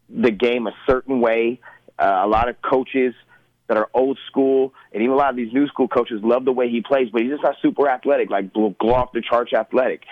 the 0.10 0.32
game 0.32 0.68
a 0.68 0.74
certain 0.88 1.22
way. 1.22 1.60
Uh, 1.98 2.22
a 2.24 2.28
lot 2.28 2.50
of 2.50 2.62
coaches 2.62 3.14
that 3.68 3.78
are 3.78 3.90
old 3.94 4.20
school, 4.28 4.74
and 4.94 5.02
even 5.02 5.14
a 5.14 5.18
lot 5.18 5.30
of 5.30 5.36
these 5.36 5.54
new 5.54 5.68
school 5.68 5.88
coaches 5.88 6.22
love 6.24 6.46
the 6.46 6.52
way 6.52 6.70
he 6.70 6.82
plays, 6.82 7.10
but 7.12 7.22
he's 7.22 7.32
just 7.32 7.44
not 7.44 7.56
super 7.62 7.90
athletic, 7.90 8.30
like 8.30 8.54
blow 8.54 8.76
off 8.94 9.12
the 9.12 9.22
charts 9.22 9.54
athletic. 9.54 10.04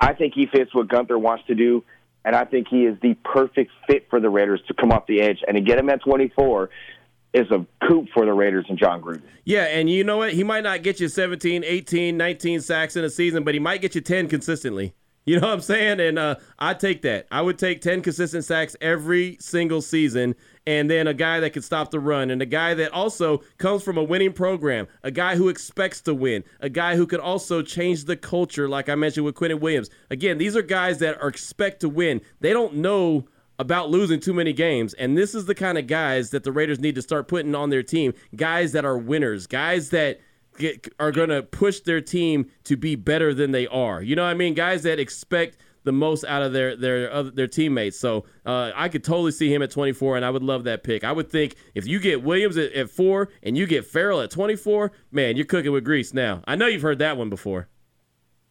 I 0.00 0.12
think 0.14 0.34
he 0.34 0.46
fits 0.46 0.74
what 0.74 0.88
Guenther 0.88 1.20
wants 1.20 1.44
to 1.46 1.54
do, 1.54 1.84
and 2.24 2.36
I 2.36 2.44
think 2.44 2.68
he 2.68 2.84
is 2.84 2.98
the 3.00 3.14
perfect 3.24 3.70
fit 3.86 4.06
for 4.10 4.20
the 4.20 4.28
Raiders 4.28 4.60
to 4.68 4.74
come 4.74 4.92
off 4.92 5.06
the 5.06 5.20
edge 5.20 5.38
and 5.46 5.56
to 5.56 5.62
get 5.62 5.78
him 5.78 5.88
at 5.88 6.02
24 6.02 6.70
is 7.34 7.50
a 7.50 7.66
coup 7.86 8.06
for 8.14 8.24
the 8.24 8.32
Raiders 8.32 8.66
and 8.68 8.78
Jon 8.78 9.02
Gruden. 9.02 9.22
Yeah, 9.44 9.64
and 9.64 9.88
you 9.90 10.04
know 10.04 10.18
what? 10.18 10.32
He 10.32 10.44
might 10.44 10.62
not 10.62 10.82
get 10.82 11.00
you 11.00 11.08
17, 11.08 11.64
18, 11.64 12.16
19 12.16 12.60
sacks 12.60 12.96
in 12.96 13.04
a 13.04 13.10
season, 13.10 13.44
but 13.44 13.54
he 13.54 13.60
might 13.60 13.80
get 13.80 13.94
you 13.94 14.00
10 14.00 14.28
consistently. 14.28 14.94
You 15.28 15.38
know 15.38 15.48
what 15.48 15.54
I'm 15.54 15.60
saying? 15.60 16.00
And 16.00 16.18
uh, 16.18 16.36
I 16.58 16.72
take 16.72 17.02
that. 17.02 17.26
I 17.30 17.42
would 17.42 17.58
take 17.58 17.82
10 17.82 18.00
consistent 18.00 18.46
sacks 18.46 18.74
every 18.80 19.36
single 19.40 19.82
season, 19.82 20.34
and 20.68 20.90
then 20.90 21.06
a 21.06 21.14
guy 21.14 21.40
that 21.40 21.54
can 21.54 21.62
stop 21.62 21.90
the 21.90 21.98
run, 21.98 22.30
and 22.30 22.42
a 22.42 22.46
guy 22.46 22.74
that 22.74 22.92
also 22.92 23.38
comes 23.56 23.82
from 23.82 23.96
a 23.96 24.02
winning 24.02 24.34
program, 24.34 24.86
a 25.02 25.10
guy 25.10 25.34
who 25.34 25.48
expects 25.48 26.02
to 26.02 26.12
win, 26.12 26.44
a 26.60 26.68
guy 26.68 26.94
who 26.94 27.06
could 27.06 27.20
also 27.20 27.62
change 27.62 28.04
the 28.04 28.18
culture, 28.18 28.68
like 28.68 28.90
I 28.90 28.94
mentioned 28.94 29.24
with 29.24 29.34
Quinnen 29.34 29.60
Williams. 29.60 29.88
Again, 30.10 30.36
these 30.36 30.54
are 30.54 30.60
guys 30.60 30.98
that 30.98 31.22
are 31.22 31.28
expect 31.28 31.80
to 31.80 31.88
win. 31.88 32.20
They 32.40 32.52
don't 32.52 32.74
know 32.74 33.26
about 33.58 33.88
losing 33.88 34.20
too 34.20 34.34
many 34.34 34.52
games. 34.52 34.92
And 34.92 35.16
this 35.16 35.34
is 35.34 35.46
the 35.46 35.54
kind 35.54 35.78
of 35.78 35.86
guys 35.86 36.30
that 36.30 36.44
the 36.44 36.52
Raiders 36.52 36.80
need 36.80 36.96
to 36.96 37.02
start 37.02 37.28
putting 37.28 37.54
on 37.54 37.70
their 37.70 37.82
team. 37.82 38.12
Guys 38.36 38.72
that 38.72 38.84
are 38.84 38.98
winners, 38.98 39.46
guys 39.46 39.88
that 39.88 40.20
get, 40.58 40.86
are 41.00 41.12
going 41.12 41.30
to 41.30 41.42
push 41.44 41.80
their 41.80 42.02
team 42.02 42.50
to 42.64 42.76
be 42.76 42.94
better 42.94 43.32
than 43.32 43.52
they 43.52 43.66
are. 43.68 44.02
You 44.02 44.16
know 44.16 44.24
what 44.24 44.32
I 44.32 44.34
mean? 44.34 44.52
Guys 44.52 44.82
that 44.82 44.98
expect 44.98 45.56
the 45.88 45.92
most 45.92 46.22
out 46.24 46.42
of 46.42 46.52
their 46.52 46.76
their 46.76 47.10
other, 47.10 47.30
their 47.30 47.46
teammates. 47.46 47.98
So 47.98 48.26
uh, 48.44 48.72
I 48.76 48.90
could 48.90 49.02
totally 49.02 49.32
see 49.32 49.52
him 49.52 49.62
at 49.62 49.70
24, 49.70 50.16
and 50.16 50.24
I 50.24 50.28
would 50.28 50.42
love 50.42 50.64
that 50.64 50.84
pick. 50.84 51.02
I 51.02 51.12
would 51.12 51.30
think 51.30 51.54
if 51.74 51.86
you 51.86 51.98
get 51.98 52.22
Williams 52.22 52.58
at, 52.58 52.74
at 52.74 52.90
four 52.90 53.30
and 53.42 53.56
you 53.56 53.66
get 53.66 53.86
Ferrell 53.86 54.20
at 54.20 54.30
24, 54.30 54.92
man, 55.10 55.36
you're 55.36 55.46
cooking 55.46 55.72
with 55.72 55.84
grease 55.84 56.12
now. 56.12 56.42
I 56.46 56.56
know 56.56 56.66
you've 56.66 56.82
heard 56.82 56.98
that 56.98 57.16
one 57.16 57.30
before. 57.30 57.68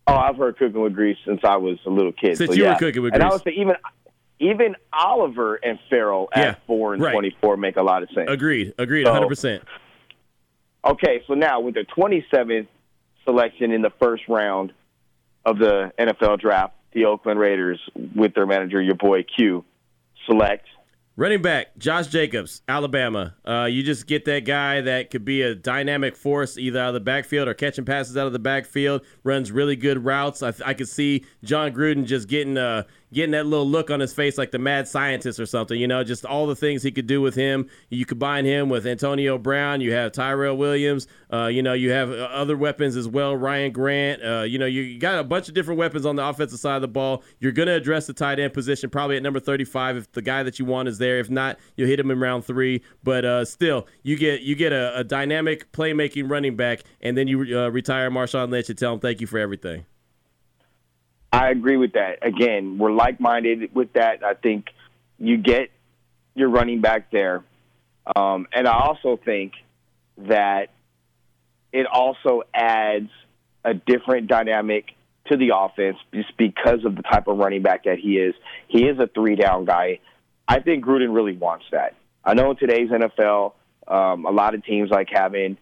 Oh, 0.08 0.16
I've 0.16 0.38
heard 0.38 0.58
cooking 0.58 0.82
with 0.82 0.96
grease 0.96 1.18
since 1.28 1.42
I 1.44 1.58
was 1.58 1.78
a 1.86 1.92
little 1.92 2.12
kid. 2.12 2.38
Since 2.38 2.50
so, 2.50 2.56
you 2.56 2.64
yeah. 2.64 2.74
were 2.74 2.80
cooking 2.80 3.04
with 3.04 3.14
and 3.14 3.22
grease. 3.22 3.24
And 3.24 3.32
I 3.32 3.36
would 3.36 3.44
say 3.44 3.62
even 3.62 3.76
even 4.40 4.76
Oliver 4.92 5.56
and 5.58 5.78
Ferrell 5.92 6.30
at 6.34 6.44
Yeah, 6.44 6.56
four 6.66 6.96
and 6.96 7.04
right. 7.04 7.12
24 7.12 7.58
make 7.58 7.78
a 7.78 7.84
lot 7.84 8.02
of 8.02 8.10
sense. 8.16 8.30
Agreed. 8.30 8.74
Agreed. 8.80 9.06
So- 9.06 9.14
100%. 9.14 9.62
Okay, 10.86 11.22
so 11.28 11.34
now 11.36 11.60
with 11.60 11.76
the 11.76 11.86
27th 11.98 12.68
selection 13.26 13.72
in 13.72 13.82
the 13.82 13.92
first 14.00 14.24
round 14.28 14.72
of 15.46 15.60
the 15.60 15.92
NFL 16.00 16.40
draft, 16.40 16.74
the 16.98 17.06
Oakland 17.06 17.40
Raiders, 17.40 17.80
with 18.16 18.34
their 18.34 18.48
manager, 18.48 18.82
your 18.82 18.96
boy 18.96 19.24
Q, 19.24 19.64
select 20.26 20.66
Running 21.20 21.42
back, 21.42 21.76
Josh 21.80 22.06
Jacobs, 22.06 22.62
Alabama. 22.68 23.34
Uh, 23.44 23.64
you 23.64 23.82
just 23.82 24.06
get 24.06 24.26
that 24.26 24.46
guy 24.46 24.82
that 24.82 25.10
could 25.10 25.26
be 25.26 25.42
a 25.42 25.56
dynamic 25.56 26.16
force 26.16 26.60
either 26.60 26.80
out 26.80 26.90
of 26.90 26.94
the 26.94 27.00
backfield 27.00 27.48
or 27.48 27.56
catching 27.56 27.86
passes 27.86 28.16
out 28.16 28.28
of 28.28 28.34
the 28.34 28.40
backfield, 28.40 29.02
runs 29.24 29.52
really 29.52 29.76
good 29.76 30.06
routes. 30.06 30.44
I, 30.44 30.54
I 30.64 30.76
could 30.76 30.88
see 30.88 31.26
Jon 31.44 31.74
Gruden 31.74 32.06
just 32.06 32.28
getting 32.28 32.56
uh, 32.56 32.84
getting 33.14 33.32
that 33.32 33.46
little 33.46 33.68
look 33.68 33.90
on 33.90 34.00
his 34.00 34.14
face 34.14 34.38
like 34.38 34.52
the 34.52 34.60
mad 34.60 34.88
scientist 34.88 35.40
or 35.40 35.46
something, 35.46 35.80
you 35.80 35.88
know, 35.88 36.04
just 36.04 36.26
all 36.26 36.46
the 36.48 36.56
things 36.56 36.84
he 36.84 36.92
could 36.92 37.08
do 37.08 37.22
with 37.22 37.36
him. 37.36 37.70
You 37.90 38.06
combine 38.06 38.46
him 38.46 38.70
with 38.70 38.86
Antonio 38.86 39.38
Brown, 39.38 39.82
you 39.82 39.94
have 39.94 40.12
Tyrell 40.12 40.58
Williams, 40.58 41.08
uh, 41.32 41.46
you 41.46 41.64
know, 41.64 41.74
you 41.74 41.92
have 41.92 42.12
uh, 42.12 42.30
other 42.32 42.58
weapons 42.58 42.96
as 42.96 43.08
well, 43.08 43.36
Ryan 43.36 43.72
Grant. 43.72 44.24
Uh, 44.24 44.42
you 44.42 44.60
know, 44.60 44.66
you, 44.66 44.98
got 45.00 45.20
a 45.20 45.24
bunch 45.24 45.48
of 45.48 45.54
different 45.54 45.78
weapons 45.78 46.06
on 46.06 46.16
the 46.16 46.26
offensive 46.26 46.60
side 46.60 46.76
of 46.76 46.82
the 46.82 46.88
ball. 46.88 47.24
You're 47.40 47.52
going 47.52 47.68
to 47.68 47.74
address 47.74 48.08
the 48.08 48.14
tight 48.14 48.40
end 48.40 48.54
position 48.54 48.90
probably 48.90 49.18
at 49.18 49.24
number 49.24 49.40
35 49.40 49.98
if 49.98 50.12
the 50.12 50.22
guy 50.22 50.44
that 50.44 50.60
you 50.60 50.66
want 50.66 50.90
is 50.90 50.98
there. 50.98 51.20
If 51.20 51.30
not, 51.30 51.58
you'll 51.76 51.88
hit 51.88 52.00
him 52.00 52.12
in 52.12 52.20
round 52.20 52.46
three. 52.46 52.82
But 53.04 53.26
uh, 53.26 53.46
still, 53.46 53.88
you 54.04 54.18
get 54.18 54.42
you 54.42 54.56
get 54.56 54.74
a, 54.74 55.00
a 55.00 55.04
dynamic 55.04 55.72
playmaking 55.72 56.30
running 56.30 56.56
back, 56.56 56.84
and 57.02 57.18
then 57.18 57.28
you 57.28 57.58
uh, 57.58 57.70
retire 57.70 58.10
Marshawn 58.10 58.50
Lynch 58.52 58.70
and 58.70 58.78
tell 58.78 58.94
him 58.94 59.00
thank 59.00 59.22
you 59.22 59.28
for 59.28 59.38
everything. 59.38 59.86
I 61.32 61.50
agree 61.50 61.78
with 61.78 61.94
that. 61.94 62.26
Again, 62.26 62.78
we're 62.78 62.92
like 62.92 63.20
minded 63.20 63.74
with 63.76 63.94
that. 63.94 64.24
I 64.24 64.34
think 64.34 64.68
you 65.20 65.38
get 65.38 65.70
your 66.36 66.50
running 66.50 66.82
back 66.82 67.12
there. 67.12 67.44
Um, 68.16 68.48
and 68.54 68.68
I 68.68 68.80
also 68.80 69.20
think 69.24 69.54
that 70.18 70.70
it 71.74 71.86
also 71.86 72.44
adds 72.54 73.10
a 73.66 73.74
different 73.74 74.28
dynamic 74.28 74.86
to 75.28 75.38
the 75.38 75.52
offense 75.56 75.98
just 76.14 76.36
because 76.38 76.86
of 76.86 76.96
the 76.96 77.02
type 77.02 77.28
of 77.28 77.38
running 77.38 77.62
back 77.62 77.84
that 77.84 78.00
he 78.00 78.18
is. 78.18 78.34
He 78.70 78.86
is 78.86 78.98
a 79.00 79.08
three 79.08 79.36
down 79.36 79.66
guy. 79.66 80.00
I 80.48 80.62
think 80.62 80.86
Gruden 80.86 81.14
really 81.14 81.36
wants 81.36 81.66
that. 81.72 81.96
I 82.24 82.34
know 82.34 82.52
in 82.52 82.58
today's 82.58 82.90
NFL, 82.90 83.54
um, 83.88 84.26
a 84.26 84.32
lot 84.32 84.56
of 84.56 84.64
teams 84.64 84.90
like 84.90 85.10
having 85.12 85.58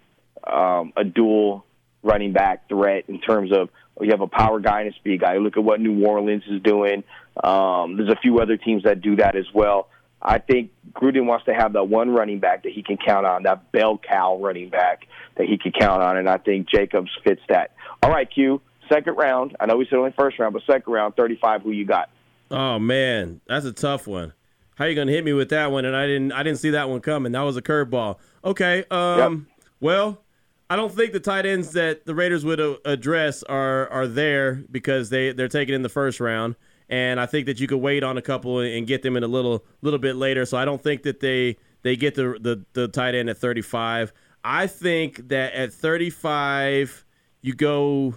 um, 0.46 0.94
a 0.96 1.04
dual 1.04 1.65
running 2.06 2.32
back 2.32 2.70
threat 2.70 3.06
in 3.10 3.20
terms 3.20 3.52
of 3.52 3.70
you 4.00 4.12
have 4.12 4.22
a 4.22 4.28
power 4.28 4.60
guy 4.60 4.82
and 4.82 4.94
a 4.94 4.96
speed 4.96 5.22
guy. 5.22 5.38
Look 5.38 5.58
at 5.58 5.64
what 5.64 5.82
New 5.82 6.06
Orleans 6.06 6.44
is 6.48 6.62
doing. 6.62 7.04
Um, 7.44 7.98
there's 7.98 8.10
a 8.10 8.20
few 8.22 8.40
other 8.40 8.58
teams 8.58 8.84
that 8.84 9.02
do 9.02 9.16
that 9.18 9.36
as 9.36 9.46
well. 9.54 9.90
I 10.22 10.40
think 10.40 10.72
Gruden 10.94 11.26
wants 11.26 11.46
to 11.46 11.54
have 11.54 11.74
that 11.74 11.86
one 11.86 12.10
running 12.10 12.40
back 12.40 12.64
that 12.64 12.72
he 12.72 12.84
can 12.84 12.98
count 12.98 13.26
on, 13.26 13.44
that 13.44 13.72
bell 13.72 13.98
cow 13.98 14.38
running 14.38 14.70
back 14.70 15.08
that 15.38 15.48
he 15.48 15.58
can 15.58 15.72
count 15.72 16.02
on, 16.02 16.18
and 16.18 16.30
I 16.30 16.38
think 16.38 16.70
Jacobs 16.70 17.12
fits 17.24 17.42
that. 17.50 17.72
All 18.02 18.10
right, 18.10 18.30
Q, 18.30 18.62
second 18.90 19.16
round. 19.16 19.56
I 19.60 19.66
know 19.66 19.78
we 19.78 19.86
said 19.86 19.98
only 19.98 20.14
first 20.18 20.40
round, 20.40 20.54
but 20.54 20.64
second 20.66 20.92
round, 20.92 21.16
35. 21.16 21.62
Who 21.62 21.72
you 21.72 21.86
got? 21.86 22.10
Oh 22.50 22.80
man, 22.80 23.42
that's 23.48 23.66
a 23.66 23.72
tough 23.72 24.08
one. 24.08 24.34
How 24.76 24.86
you 24.86 24.96
gonna 24.96 25.12
hit 25.12 25.24
me 25.24 25.34
with 25.34 25.50
that 25.50 25.72
one? 25.72 25.86
And 25.86 25.96
I 25.96 26.06
didn't 26.06 26.32
I 26.32 26.44
didn't 26.44 26.60
see 26.60 26.72
that 26.72 26.90
one 26.90 27.02
coming. 27.02 27.32
That 27.32 27.42
was 27.42 27.58
a 27.58 27.62
curveball. 27.62 28.18
Okay. 28.44 28.84
Um. 28.92 29.48
Well, 29.80 30.22
I 30.70 30.76
don't 30.76 30.92
think 30.92 31.14
the 31.14 31.20
tight 31.20 31.46
ends 31.46 31.74
that 31.74 32.06
the 32.06 32.16
Raiders 32.16 32.44
would 32.44 32.60
address 32.86 33.44
are 33.44 33.88
are 33.90 34.08
there 34.08 34.64
because 34.72 35.10
they 35.10 35.32
they're 35.32 35.48
taken 35.48 35.76
in 35.76 35.84
the 35.84 35.90
first 35.90 36.20
round, 36.20 36.56
and 36.90 37.20
I 37.20 37.28
think 37.28 37.46
that 37.46 37.60
you 37.60 37.68
could 37.68 37.78
wait 37.78 38.04
on 38.04 38.18
a 38.18 38.22
couple 38.22 38.60
and 38.60 38.88
get 38.88 39.04
them 39.04 39.16
in 39.16 39.24
a 39.24 39.28
little 39.28 39.64
little 39.82 40.00
bit 40.00 40.16
later. 40.16 40.46
So 40.46 40.58
I 40.58 40.66
don't 40.66 40.82
think 40.82 41.04
that 41.04 41.20
they 41.20 41.58
they 41.84 41.96
get 41.96 42.16
the 42.16 42.38
the, 42.40 42.66
the 42.74 42.88
tight 42.88 43.14
end 43.14 43.30
at 43.30 43.38
35. 43.38 44.12
I 44.44 44.68
think 44.68 45.30
that 45.30 45.54
at 45.54 45.74
35 45.74 47.06
you 47.42 47.54
go 47.54 48.16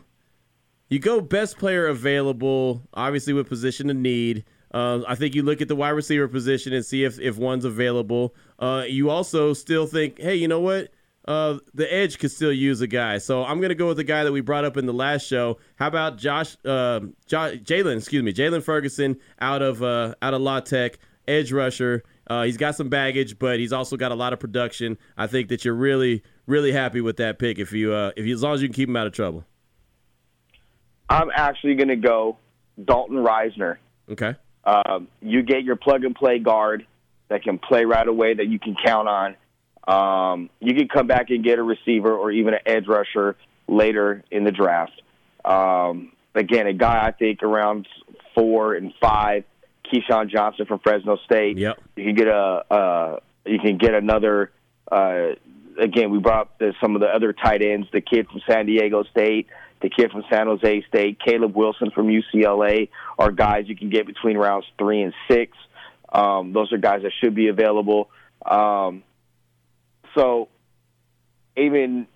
you 0.88 0.98
go 0.98 1.20
best 1.20 1.58
player 1.58 1.86
available, 1.86 2.82
obviously 2.94 3.34
with 3.34 3.48
position 3.48 3.90
of 3.90 3.96
need. 3.96 4.44
Uh, 4.72 5.00
I 5.06 5.14
think 5.14 5.34
you 5.34 5.42
look 5.42 5.60
at 5.60 5.68
the 5.68 5.76
wide 5.76 5.90
receiver 5.90 6.28
position 6.28 6.72
and 6.72 6.84
see 6.84 7.04
if, 7.04 7.18
if 7.20 7.38
one's 7.38 7.64
available. 7.64 8.34
Uh, 8.58 8.84
you 8.86 9.10
also 9.10 9.52
still 9.54 9.86
think, 9.86 10.18
hey, 10.18 10.34
you 10.34 10.48
know 10.48 10.60
what? 10.60 10.90
Uh, 11.28 11.58
the 11.74 11.92
edge 11.92 12.18
could 12.18 12.30
still 12.30 12.52
use 12.52 12.80
a 12.80 12.86
guy. 12.86 13.18
So 13.18 13.44
I'm 13.44 13.58
going 13.58 13.68
to 13.68 13.74
go 13.74 13.88
with 13.88 13.98
the 13.98 14.04
guy 14.04 14.24
that 14.24 14.32
we 14.32 14.40
brought 14.40 14.64
up 14.64 14.78
in 14.78 14.86
the 14.86 14.94
last 14.94 15.26
show. 15.26 15.58
How 15.76 15.88
about 15.88 16.16
Josh, 16.16 16.56
uh, 16.64 17.00
jo- 17.26 17.54
Jaylon, 17.58 17.98
excuse 17.98 18.22
me, 18.22 18.32
Jaylon 18.32 18.62
Ferguson 18.62 19.18
out 19.38 19.60
of 19.60 19.82
uh, 19.82 20.14
out 20.22 20.32
of 20.32 20.40
La 20.40 20.60
Tech, 20.60 20.98
edge 21.28 21.52
rusher. 21.52 22.02
Uh, 22.28 22.44
he's 22.44 22.56
got 22.56 22.76
some 22.76 22.88
baggage, 22.88 23.38
but 23.38 23.58
he's 23.58 23.74
also 23.74 23.98
got 23.98 24.10
a 24.10 24.14
lot 24.14 24.32
of 24.32 24.40
production. 24.40 24.96
I 25.18 25.26
think 25.26 25.50
that 25.50 25.66
you're 25.66 25.74
really, 25.74 26.22
really 26.46 26.72
happy 26.72 27.02
with 27.02 27.18
that 27.18 27.38
pick 27.38 27.58
if 27.58 27.72
you, 27.72 27.92
uh, 27.92 28.12
if 28.16 28.24
you, 28.24 28.32
as 28.34 28.42
long 28.42 28.54
as 28.54 28.62
you 28.62 28.68
can 28.68 28.74
keep 28.74 28.88
him 28.88 28.96
out 28.96 29.06
of 29.06 29.12
trouble. 29.12 29.44
I'm 31.10 31.30
actually 31.34 31.74
going 31.74 31.88
to 31.88 31.96
go 31.96 32.38
Dalton 32.82 33.16
Risner. 33.16 33.76
Okay. 34.10 34.34
Um, 34.64 35.08
you 35.20 35.42
get 35.42 35.62
your 35.62 35.76
plug 35.76 36.04
and 36.04 36.14
play 36.14 36.38
guard 36.38 36.86
that 37.28 37.42
can 37.42 37.58
play 37.58 37.84
right 37.84 38.08
away 38.08 38.32
that 38.32 38.46
you 38.46 38.58
can 38.58 38.76
count 38.82 39.08
on. 39.08 39.36
Um, 39.88 40.50
you 40.60 40.74
can 40.74 40.86
come 40.88 41.06
back 41.06 41.30
and 41.30 41.42
get 41.42 41.58
a 41.58 41.62
receiver 41.62 42.14
or 42.14 42.30
even 42.30 42.52
an 42.54 42.60
edge 42.66 42.86
rusher 42.86 43.36
later 43.66 44.22
in 44.30 44.44
the 44.44 44.52
draft. 44.52 45.00
Um, 45.44 46.12
again, 46.34 46.66
a 46.66 46.74
guy 46.74 47.06
I 47.06 47.12
think 47.12 47.42
around 47.42 47.88
four 48.34 48.74
and 48.74 48.92
five 49.00 49.44
KeeSean 49.90 50.30
Johnson 50.30 50.66
from 50.66 50.80
Fresno 50.80 51.16
State. 51.24 51.56
Yep. 51.56 51.80
You 51.96 52.04
can 52.04 52.14
get 52.14 52.28
a 52.28 52.64
uh, 52.70 53.20
you 53.46 53.58
can 53.58 53.78
get 53.78 53.94
another. 53.94 54.52
Uh, 54.90 55.30
again, 55.80 56.10
we 56.10 56.18
brought 56.18 56.40
up 56.42 56.58
the, 56.58 56.74
some 56.82 56.94
of 56.94 57.00
the 57.00 57.08
other 57.08 57.32
tight 57.32 57.62
ends. 57.62 57.88
The 57.90 58.02
kid 58.02 58.28
from 58.28 58.42
San 58.46 58.66
Diego 58.66 59.04
State, 59.04 59.46
the 59.80 59.88
kid 59.88 60.10
from 60.10 60.24
San 60.30 60.48
Jose 60.48 60.84
State, 60.88 61.18
Caleb 61.24 61.56
Wilson 61.56 61.90
from 61.92 62.08
UCLA 62.08 62.90
are 63.18 63.30
guys 63.30 63.64
you 63.68 63.76
can 63.76 63.88
get 63.88 64.06
between 64.06 64.36
rounds 64.36 64.66
three 64.78 65.00
and 65.00 65.14
six. 65.30 65.56
Um, 66.12 66.52
those 66.52 66.72
are 66.72 66.78
guys 66.78 67.02
that 67.02 67.12
should 67.22 67.34
be 67.34 67.48
available. 67.48 68.10
Um, 68.44 69.02
so 70.18 70.48
even 71.56 72.06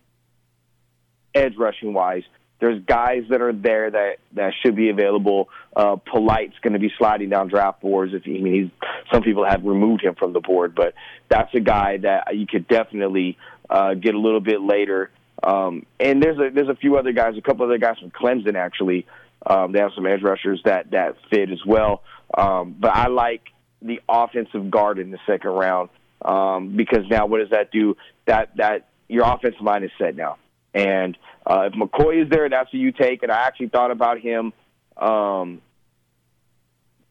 edge 1.34 1.56
rushing 1.56 1.94
wise, 1.94 2.24
there's 2.60 2.82
guys 2.84 3.24
that 3.30 3.40
are 3.40 3.52
there 3.52 3.90
that 3.90 4.18
that 4.34 4.52
should 4.62 4.76
be 4.76 4.88
available. 4.88 5.48
Uh, 5.74 5.96
Polite's 5.96 6.54
going 6.62 6.74
to 6.74 6.78
be 6.78 6.92
sliding 6.96 7.28
down 7.28 7.48
draft 7.48 7.80
boards. 7.80 8.14
If 8.14 8.22
he, 8.22 8.38
I 8.38 8.40
mean, 8.40 8.54
he's 8.54 8.88
some 9.12 9.22
people 9.22 9.44
have 9.44 9.64
removed 9.64 10.04
him 10.04 10.14
from 10.14 10.32
the 10.32 10.40
board, 10.40 10.74
but 10.74 10.94
that's 11.28 11.52
a 11.54 11.60
guy 11.60 11.98
that 11.98 12.36
you 12.36 12.46
could 12.46 12.68
definitely 12.68 13.36
uh, 13.68 13.94
get 13.94 14.14
a 14.14 14.18
little 14.18 14.40
bit 14.40 14.60
later. 14.60 15.10
Um, 15.42 15.86
and 15.98 16.22
there's 16.22 16.38
a 16.38 16.50
there's 16.54 16.68
a 16.68 16.76
few 16.76 16.96
other 16.96 17.12
guys, 17.12 17.34
a 17.36 17.40
couple 17.40 17.66
other 17.66 17.78
guys 17.78 17.98
from 17.98 18.10
Clemson 18.10 18.54
actually. 18.54 19.06
Um, 19.44 19.72
they 19.72 19.80
have 19.80 19.90
some 19.96 20.06
edge 20.06 20.22
rushers 20.22 20.60
that 20.64 20.92
that 20.92 21.16
fit 21.30 21.50
as 21.50 21.64
well. 21.66 22.02
Um, 22.36 22.76
but 22.78 22.94
I 22.94 23.08
like 23.08 23.42
the 23.80 24.00
offensive 24.08 24.70
guard 24.70 25.00
in 25.00 25.10
the 25.10 25.18
second 25.26 25.50
round 25.50 25.88
um, 26.24 26.76
because 26.76 27.08
now 27.08 27.26
what 27.26 27.38
does 27.38 27.50
that 27.50 27.70
do? 27.70 27.96
That 28.26 28.56
that 28.56 28.88
your 29.08 29.24
offensive 29.26 29.60
line 29.60 29.84
is 29.84 29.90
set 29.98 30.16
now. 30.16 30.38
And 30.74 31.18
uh, 31.46 31.68
if 31.70 31.74
McCoy 31.74 32.22
is 32.22 32.30
there, 32.30 32.48
that's 32.48 32.70
who 32.70 32.78
you 32.78 32.92
take. 32.92 33.22
And 33.22 33.30
I 33.30 33.42
actually 33.42 33.68
thought 33.68 33.90
about 33.90 34.20
him 34.20 34.52
um, 34.96 35.60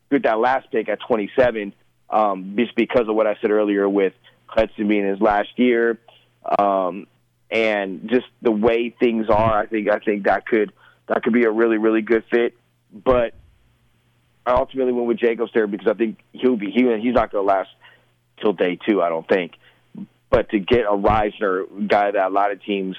with 0.09 0.23
that 0.23 0.39
last 0.39 0.71
pick 0.71 0.89
at 0.89 0.99
27, 1.07 1.73
um, 2.09 2.55
just 2.57 2.75
because 2.75 3.07
of 3.07 3.15
what 3.15 3.27
I 3.27 3.35
said 3.41 3.51
earlier 3.51 3.87
with 3.87 4.13
Hudson 4.47 4.87
being 4.87 5.07
his 5.07 5.21
last 5.21 5.49
year, 5.57 5.99
um, 6.57 7.07
and 7.49 8.09
just 8.09 8.25
the 8.41 8.51
way 8.51 8.89
things 8.89 9.27
are. 9.29 9.59
I 9.59 9.67
think 9.67 9.89
I 9.89 9.99
think 9.99 10.25
that 10.25 10.45
could 10.45 10.73
that 11.07 11.23
could 11.23 11.33
be 11.33 11.43
a 11.43 11.51
really 11.51 11.77
really 11.77 12.01
good 12.01 12.23
fit. 12.29 12.55
But 12.91 13.33
I 14.45 14.51
ultimately 14.51 14.91
went 14.91 15.07
with 15.07 15.19
Jacobs 15.19 15.51
there 15.53 15.67
because 15.67 15.87
I 15.87 15.93
think 15.93 16.19
he'll 16.33 16.57
be 16.57 16.71
he 16.71 16.81
he's 16.99 17.13
not 17.13 17.31
going 17.31 17.45
to 17.45 17.47
last 17.47 17.69
till 18.41 18.53
day 18.53 18.77
two. 18.87 19.01
I 19.01 19.09
don't 19.09 19.27
think. 19.27 19.53
But 20.29 20.49
to 20.49 20.59
get 20.59 20.81
a 20.81 20.95
Risner 20.95 21.87
guy 21.87 22.11
that 22.11 22.27
a 22.27 22.29
lot 22.29 22.51
of 22.51 22.63
teams 22.63 22.95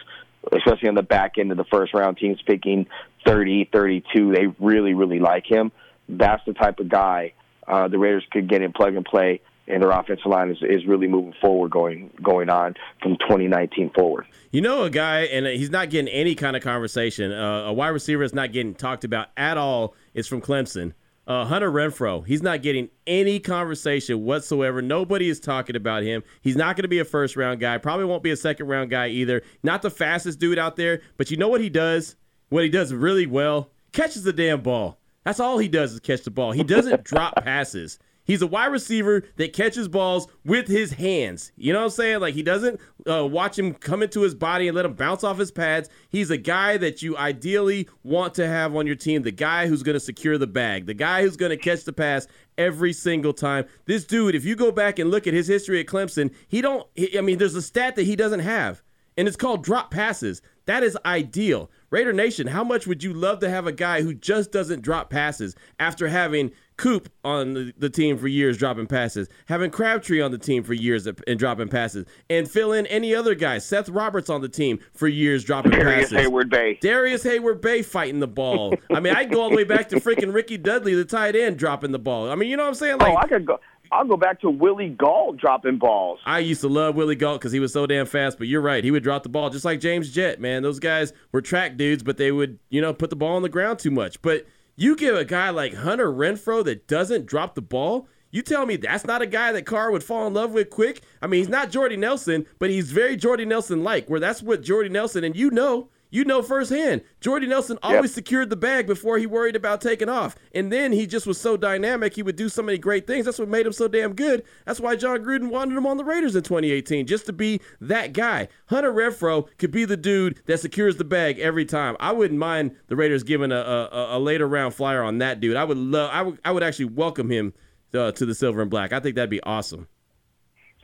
especially 0.53 0.89
on 0.89 0.95
the 0.95 1.03
back 1.03 1.39
end 1.39 1.51
of 1.51 1.57
the 1.57 1.65
first 1.65 1.95
round, 1.95 2.17
teams 2.17 2.41
picking 2.45 2.87
30, 3.25 3.71
32. 3.73 4.33
They 4.33 4.47
really, 4.59 4.95
really 4.95 5.21
like 5.21 5.47
him. 5.47 5.71
That's 6.09 6.43
the 6.45 6.53
type 6.53 6.81
of 6.81 6.89
guy 6.89 7.35
uh, 7.67 7.89
the 7.89 7.99
Raiders 7.99 8.25
could 8.31 8.49
get 8.49 8.63
in 8.63 8.73
plug 8.73 8.95
and 8.95 9.05
play, 9.05 9.41
and 9.69 9.83
their 9.83 9.91
offensive 9.91 10.27
line 10.27 10.51
is, 10.51 10.59
is 10.63 10.85
really 10.87 11.07
moving 11.07 11.35
forward 11.41 11.71
going 11.71 12.11
going 12.21 12.51
on 12.51 12.75
from 13.01 13.17
2019 13.19 13.91
forward. 13.91 14.27
You 14.51 14.61
know, 14.61 14.83
a 14.83 14.91
guy, 14.91 15.21
and 15.21 15.47
he's 15.47 15.71
not 15.71 15.91
getting 15.91 16.13
any 16.13 16.35
kind 16.35 16.57
of 16.57 16.63
conversation. 16.63 17.33
Uh, 17.33 17.67
a 17.67 17.73
wide 17.73 17.89
receiver 17.89 18.25
is 18.25 18.35
not 18.35 18.53
getting 18.53 18.75
talked 18.75 19.05
about 19.05 19.29
at 19.37 19.57
all. 19.57 19.95
Is 20.13 20.27
from 20.27 20.41
Clemson. 20.41 20.93
Uh, 21.25 21.45
Hunter 21.45 21.71
Renfrow, 21.71 22.27
he's 22.27 22.43
not 22.43 22.63
getting 22.63 22.89
any 23.07 23.39
conversation 23.39 24.25
whatsoever. 24.25 24.83
Nobody 24.83 25.29
is 25.29 25.39
talking 25.39 25.77
about 25.77 26.03
him. 26.03 26.25
He's 26.41 26.57
not 26.57 26.75
going 26.75 26.83
to 26.83 26.89
be 26.89 26.99
a 26.99 27.05
first 27.05 27.37
round 27.37 27.61
guy. 27.61 27.79
Probably 27.79 28.05
won't 28.05 28.25
be 28.25 28.33
a 28.33 28.37
second 28.37 28.67
round 28.67 28.91
guy 28.91 29.09
either. 29.09 29.43
Not 29.63 29.83
the 29.83 29.91
fastest 29.91 30.41
dude 30.41 30.59
out 30.59 30.75
there, 30.77 31.01
but 31.17 31.31
you 31.31 31.37
know 31.37 31.49
what 31.49 31.61
he 31.61 31.71
does? 31.71 32.17
What 32.49 32.65
he 32.65 32.71
does 32.71 32.93
really 32.93 33.27
well? 33.27 33.71
Catches 33.93 34.25
the 34.25 34.33
damn 34.33 34.63
ball. 34.63 34.99
That's 35.25 35.39
all 35.39 35.59
he 35.59 35.69
does 35.69 35.93
is 35.93 36.01
catch 36.01 36.23
the 36.23 36.31
ball. 36.31 36.51
He 36.53 36.65
doesn't 36.65 37.05
drop 37.05 37.37
passes. 37.45 37.99
He's 38.25 38.43
a 38.43 38.47
wide 38.47 38.67
receiver 38.67 39.25
that 39.37 39.53
catches 39.53 39.89
balls 39.89 40.29
with 40.45 40.69
his 40.69 40.93
hands. 40.93 41.51
You 41.57 41.73
know 41.73 41.81
what 41.81 41.87
I'm 41.87 41.91
saying? 41.91 42.21
Like 42.21 42.35
he 42.35 42.43
doesn't 42.43 42.81
uh, 43.09 43.27
watch 43.27 43.59
him 43.59 43.75
come 43.75 44.03
into 44.03 44.23
his 44.23 44.35
body 44.35 44.69
and 44.69 44.77
let 44.77 44.85
him 44.85 44.95
bounce 44.95 45.25
off 45.25 45.39
his 45.39 45.51
pads. 45.51 45.89
He's 46.09 46.31
a 46.31 46.37
guy 46.37 46.77
that 46.77 47.03
you 47.03 47.17
ideally 47.17 47.89
want 48.05 48.35
to 48.35 48.47
have 48.47 48.77
on 48.77 48.87
your 48.87 48.97
team. 48.97 49.23
The 49.23 49.33
guy 49.33 49.67
who's 49.67 49.83
going 49.83 49.95
to 49.95 50.01
secure 50.01 50.39
the 50.39 50.47
bag. 50.47 50.87
The 50.87 50.95
guy 50.95 51.23
who's 51.23 51.37
going 51.37 51.51
to 51.51 51.57
catch 51.57 51.85
the 51.85 51.93
pass 51.93 52.29
every 52.57 52.93
single 52.93 53.33
time. 53.33 53.67
This 53.87 54.05
dude, 54.05 54.35
if 54.35 54.45
you 54.45 54.55
go 54.55 54.71
back 54.71 54.99
and 54.99 55.11
look 55.11 55.27
at 55.27 55.35
his 55.35 55.49
history 55.49 55.81
at 55.81 55.87
Clemson, 55.87 56.33
he 56.47 56.61
don't. 56.61 56.87
I 57.17 57.21
mean, 57.23 57.39
there's 57.39 57.57
a 57.57 57.63
stat 57.63 57.97
that 57.97 58.05
he 58.05 58.15
doesn't 58.15 58.41
have, 58.41 58.83
and 59.17 59.27
it's 59.27 59.37
called 59.37 59.65
drop 59.65 59.91
passes. 59.91 60.43
That 60.67 60.85
is 60.85 60.97
ideal. 61.05 61.71
Raider 61.91 62.13
Nation, 62.13 62.47
how 62.47 62.63
much 62.63 62.87
would 62.87 63.03
you 63.03 63.13
love 63.13 63.41
to 63.41 63.51
have 63.51 63.67
a 63.67 63.73
guy 63.73 64.03
who 64.03 64.15
just 64.15 64.53
doesn't 64.53 64.83
drop 64.83 65.11
passes 65.11 65.57
after 65.81 66.09
having 66.09 66.53
Coop 66.83 67.13
on 67.23 67.55
the, 67.55 67.73
the, 67.79 67.89
team 67.89 68.19
for 68.19 68.27
years 68.27 68.59
dropping 68.59 68.89
passes, 68.89 69.29
having 69.47 69.71
Crabtree 69.71 70.21
on 70.21 70.33
the 70.33 70.39
team 70.39 70.65
for 70.65 70.75
years 70.75 71.07
and 71.07 71.39
dropping 71.39 71.69
passes, 71.69 72.07
and 72.29 72.51
fill 72.51 72.73
in 72.73 72.87
any 72.87 73.15
other 73.15 73.37
guys. 73.37 73.65
Seth 73.65 73.89
Roberts 73.89 74.29
on 74.29 74.41
the 74.41 74.49
team 74.49 74.81
for 74.93 75.07
years 75.07 75.45
dropping 75.45 75.71
Darrius 75.71 76.11
passes. 76.11 76.27
Heyward-Bey. 76.27 76.81
Darius 76.83 77.23
Hayward 77.23 77.61
Bay 77.61 77.83
fighting 77.83 78.19
the 78.19 78.27
ball. 78.27 78.75
I 78.93 78.99
mean, 78.99 79.15
I 79.15 79.27
go 79.27 79.43
all 79.43 79.51
the 79.51 79.55
way 79.55 79.63
back 79.63 79.91
to 79.91 80.01
freaking 80.01 80.35
Ricky 80.35 80.59
Dudley, 80.59 80.97
the 80.97 81.05
tight 81.05 81.37
end, 81.37 81.57
dropping 81.57 81.93
the 81.93 82.01
ball. 82.01 82.29
I 82.29 82.35
mean, 82.35 82.51
you 82.51 82.57
know 82.57 82.65
what 82.65 82.71
I'm 82.71 82.75
saying? 82.75 82.95
Oh, 82.95 83.05
like, 83.05 83.15
oh, 83.15 83.17
I 83.17 83.29
could 83.29 83.47
go. 83.47 83.61
I'll 83.93 84.05
go 84.05 84.17
back 84.17 84.41
to 84.41 84.51
Willie 84.51 84.89
Gault 84.89 85.37
dropping 85.37 85.79
balls. 85.79 86.19
I 86.27 86.41
used 86.41 86.63
to 86.63 86.69
love 86.69 86.97
Willie 86.97 87.15
Gault 87.15 87.39
because 87.39 87.53
he 87.53 87.61
was 87.61 87.73
so 87.73 87.87
damn 87.87 88.07
fast. 88.07 88.39
But 88.39 88.49
you're 88.49 88.61
right, 88.61 88.83
he 88.83 88.91
would 88.91 89.05
drop 89.05 89.23
the 89.23 89.29
ball 89.29 89.51
just 89.51 89.65
like 89.65 89.79
James 89.79 90.11
Jett. 90.11 90.41
Man, 90.41 90.65
those 90.65 90.81
guys 90.81 91.13
were 91.31 91.43
track 91.43 91.77
dudes, 91.77 92.03
but 92.03 92.17
they 92.17 92.33
would, 92.33 92.59
you 92.71 92.81
know, 92.81 92.93
put 92.93 93.11
the 93.11 93.17
ball 93.17 93.37
on 93.37 93.43
the 93.43 93.49
ground 93.49 93.79
too 93.79 93.93
much. 93.93 94.21
But 94.21 94.47
you 94.77 94.97
give 94.97 95.15
a 95.15 95.25
guy 95.25 95.51
like 95.51 95.75
Hunter 95.75 96.11
Renfrow 96.11 96.65
that 96.65 96.87
doesn't 96.87 97.27
drop 97.27 97.55
the 97.55 97.63
ball. 97.63 98.09
You 98.31 98.43
tell 98.43 98.65
me 98.65 98.77
that's 98.77 99.05
not 99.05 99.21
a 99.21 99.27
guy 99.27 99.53
that 99.53 99.67
Carr 99.67 99.91
would 99.91 100.03
fall 100.03 100.27
in 100.27 100.35
love 100.35 100.53
with 100.53 100.71
quick. 100.71 101.03
I 101.21 101.27
mean, 101.27 101.41
he's 101.41 101.49
not 101.49 101.71
Jordy 101.71 101.97
Nelson, 101.97 102.47
but 102.59 102.71
he's 102.71 102.91
very 102.91 103.17
Jordy 103.17 103.45
Nelson 103.45 103.85
like. 103.85 104.09
Where 104.09 104.21
that's 104.21 104.43
what 104.43 104.63
Jordy 104.63 104.89
Nelson 104.89 105.25
and 105.25 105.37
you 105.37 105.51
know 105.51 105.91
you 106.13 106.25
know 106.25 106.43
firsthand. 106.43 107.03
Jordy 107.21 107.47
Nelson 107.49 107.79
always 107.83 108.11
yep. 108.11 108.15
secured 108.15 108.51
the 108.51 108.57
bag 108.57 108.87
before 108.87 109.19
he 109.19 109.27
worried 109.27 109.57
about 109.57 109.81
taking 109.81 110.09
off. 110.09 110.37
And 110.55 110.71
then 110.71 110.93
he 110.93 111.07
just 111.07 111.27
was 111.27 111.41
so 111.41 111.57
dynamic. 111.57 112.15
He 112.15 112.23
would 112.23 112.37
do 112.37 112.49
so 112.49 112.63
many 112.63 112.79
great 112.79 113.07
things. 113.07 113.25
That's 113.25 113.39
what 113.39 113.49
made 113.49 113.67
him 113.67 113.73
so 113.73 113.89
damn 113.89 114.15
good. 114.15 114.45
That's 114.67 114.79
why 114.79 114.95
Jon 114.95 115.25
Gruden 115.25 115.49
wanted 115.49 115.77
him 115.77 115.87
on 115.87 115.97
the 115.97 116.05
Raiders 116.05 116.37
in 116.37 116.43
2018, 116.43 117.07
just 117.07 117.27
to 117.27 117.33
be 117.33 117.61
that 117.81 118.13
guy. 118.13 118.49
Hunter 118.67 118.93
Renfrow 118.93 119.49
could 119.57 119.71
be 119.71 119.87
the 119.87 119.97
dude 119.97 120.41
that 120.47 120.61
secures 120.61 120.97
the 120.97 121.05
bag 121.05 121.39
every 121.39 121.65
time. 121.65 121.97
I 121.99 122.13
wouldn't 122.13 122.39
mind 122.39 122.77
the 122.89 122.97
Raiders 122.97 123.23
giving 123.23 123.51
a, 123.51 123.57
a, 123.57 124.19
a 124.19 124.21
later 124.21 124.47
round 124.47 124.75
flyer 124.75 125.03
on 125.03 125.19
that 125.19 125.41
dude. 125.41 125.57
I 125.57 125.65
would 125.65 125.79
love. 125.79 126.11
I 126.13 126.23
would. 126.23 126.39
I 126.45 126.53
would 126.53 126.63
actually 126.63 126.87
welcome 126.87 127.31
him 127.31 127.55
uh, 127.95 128.13
to 128.13 128.27
the 128.27 128.35
silver 128.35 128.61
and 128.61 128.71
black. 128.71 128.93
I 128.93 129.01
think 129.01 129.17
that'd 129.17 129.31
be 129.31 129.43
awesome. 129.43 129.89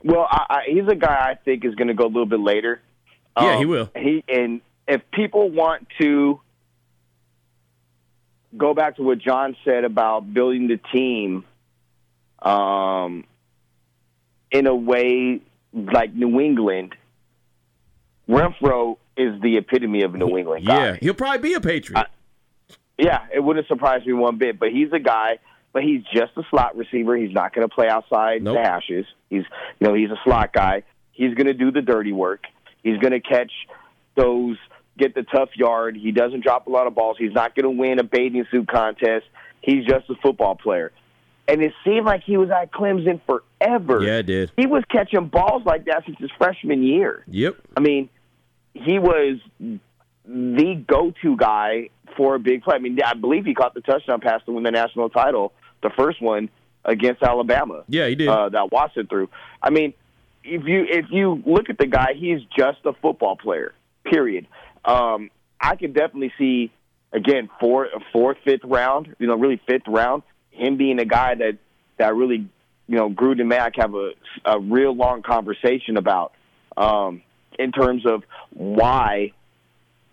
Well, 0.03 0.27
I, 0.29 0.45
I, 0.49 0.61
he's 0.67 0.87
a 0.87 0.95
guy 0.95 1.29
I 1.31 1.35
think 1.35 1.65
is 1.65 1.75
going 1.75 1.89
to 1.89 1.93
go 1.93 2.05
a 2.05 2.07
little 2.07 2.25
bit 2.25 2.39
later. 2.39 2.81
Yeah, 3.37 3.53
um, 3.53 3.59
he 3.59 3.65
will. 3.65 3.91
He 3.95 4.23
and 4.27 4.61
if 4.89 5.01
people 5.11 5.49
want 5.51 5.87
to 6.01 6.41
go 8.57 8.73
back 8.73 8.95
to 8.95 9.03
what 9.03 9.19
John 9.19 9.55
said 9.63 9.83
about 9.83 10.33
building 10.33 10.67
the 10.67 10.79
team 10.91 11.45
um, 12.41 13.23
in 14.51 14.65
a 14.65 14.75
way 14.75 15.41
like 15.73 16.13
New 16.13 16.39
England, 16.41 16.95
Renfrow 18.27 18.97
is 19.15 19.39
the 19.41 19.57
epitome 19.57 20.01
of 20.01 20.15
New 20.15 20.37
England. 20.37 20.65
Yeah, 20.65 20.97
he'll 20.99 21.13
probably 21.13 21.49
be 21.49 21.53
a 21.53 21.61
Patriot. 21.61 22.07
Yeah, 22.97 23.27
it 23.33 23.39
wouldn't 23.39 23.67
surprise 23.67 24.05
me 24.05 24.13
one 24.13 24.37
bit. 24.37 24.59
But 24.59 24.69
he's 24.71 24.91
a 24.91 24.99
guy. 24.99 25.37
But 25.71 25.83
he's 25.83 26.01
just 26.11 26.31
a 26.35 26.41
slot 26.49 26.75
receiver. 26.75 27.15
He's 27.15 27.31
not 27.31 27.53
going 27.53 27.67
to 27.67 27.73
play 27.73 27.87
outside 27.87 28.41
nope. 28.41 28.57
the 28.57 28.61
hashes. 28.63 29.05
He's, 29.29 29.43
you 29.79 29.87
know, 29.87 29.93
he's 29.93 30.09
a 30.09 30.19
slot 30.23 30.51
guy. 30.51 30.81
He's 31.11 31.35
going 31.35 31.45
to 31.45 31.53
do 31.53 31.71
the 31.71 31.83
dirty 31.83 32.11
work. 32.11 32.45
He's 32.81 32.97
going 32.97 33.11
to 33.11 33.19
catch 33.19 33.51
those 34.15 34.57
get 34.99 35.15
the 35.15 35.23
tough 35.23 35.49
yard. 35.55 35.95
He 35.95 36.11
doesn't 36.11 36.43
drop 36.43 36.67
a 36.67 36.69
lot 36.69 36.85
of 36.85 36.93
balls. 36.93 37.17
He's 37.17 37.33
not 37.33 37.55
going 37.55 37.63
to 37.63 37.81
win 37.81 37.99
a 37.99 38.03
bathing 38.03 38.45
suit 38.51 38.67
contest. 38.67 39.25
He's 39.61 39.85
just 39.85 40.09
a 40.09 40.15
football 40.15 40.55
player. 40.55 40.91
And 41.47 41.63
it 41.63 41.73
seemed 41.83 42.05
like 42.05 42.23
he 42.23 42.37
was 42.37 42.51
at 42.51 42.71
Clemson 42.71 43.19
forever. 43.25 44.03
Yeah, 44.03 44.17
it 44.17 44.27
did. 44.27 44.51
He 44.55 44.67
was 44.67 44.83
catching 44.91 45.27
balls 45.27 45.63
like 45.65 45.85
that 45.85 46.03
since 46.05 46.17
his 46.19 46.29
freshman 46.37 46.83
year. 46.83 47.23
Yep. 47.27 47.55
I 47.75 47.79
mean, 47.79 48.09
he 48.75 48.99
was 48.99 49.39
the 49.59 50.83
go-to 50.87 51.35
guy 51.35 51.89
for 52.15 52.35
a 52.35 52.39
big 52.39 52.61
play. 52.61 52.75
I 52.75 52.79
mean, 52.79 52.99
I 53.03 53.15
believe 53.15 53.45
he 53.45 53.55
caught 53.55 53.73
the 53.73 53.81
touchdown 53.81 54.19
pass 54.21 54.41
to 54.45 54.51
win 54.51 54.63
the 54.63 54.71
national 54.71 55.09
title, 55.09 55.53
the 55.81 55.89
first 55.97 56.21
one 56.21 56.49
against 56.85 57.23
Alabama. 57.23 57.83
Yeah, 57.87 58.07
he 58.07 58.15
did. 58.15 58.27
Uh, 58.27 58.49
that 58.49 58.71
Watson 58.71 59.07
threw. 59.07 59.27
I 59.61 59.71
mean, 59.71 59.93
if 60.43 60.65
you 60.65 60.85
if 60.87 61.05
you 61.09 61.41
look 61.45 61.69
at 61.69 61.79
the 61.79 61.87
guy, 61.87 62.13
he's 62.15 62.41
just 62.55 62.79
a 62.85 62.93
football 62.93 63.35
player. 63.35 63.73
Period 64.05 64.47
um, 64.89 65.29
I 65.61 65.75
can 65.75 65.93
definitely 65.93 66.33
see 66.37 66.71
again 67.13 67.49
fourth, 67.59 67.89
fourth, 68.13 68.37
fifth 68.43 68.63
round. 68.63 69.15
You 69.19 69.27
know, 69.27 69.35
really 69.35 69.61
fifth 69.67 69.87
round. 69.87 70.23
Him 70.51 70.77
being 70.77 70.99
a 70.99 71.05
guy 71.05 71.35
that 71.35 71.57
that 71.97 72.15
really, 72.15 72.47
you 72.87 72.95
know, 72.95 73.09
Gruden 73.09 73.39
and 73.41 73.49
Mack 73.49 73.73
have 73.77 73.93
a 73.93 74.11
a 74.45 74.59
real 74.59 74.95
long 74.95 75.21
conversation 75.21 75.97
about 75.97 76.33
um, 76.77 77.21
in 77.57 77.71
terms 77.71 78.05
of 78.05 78.23
why 78.51 79.33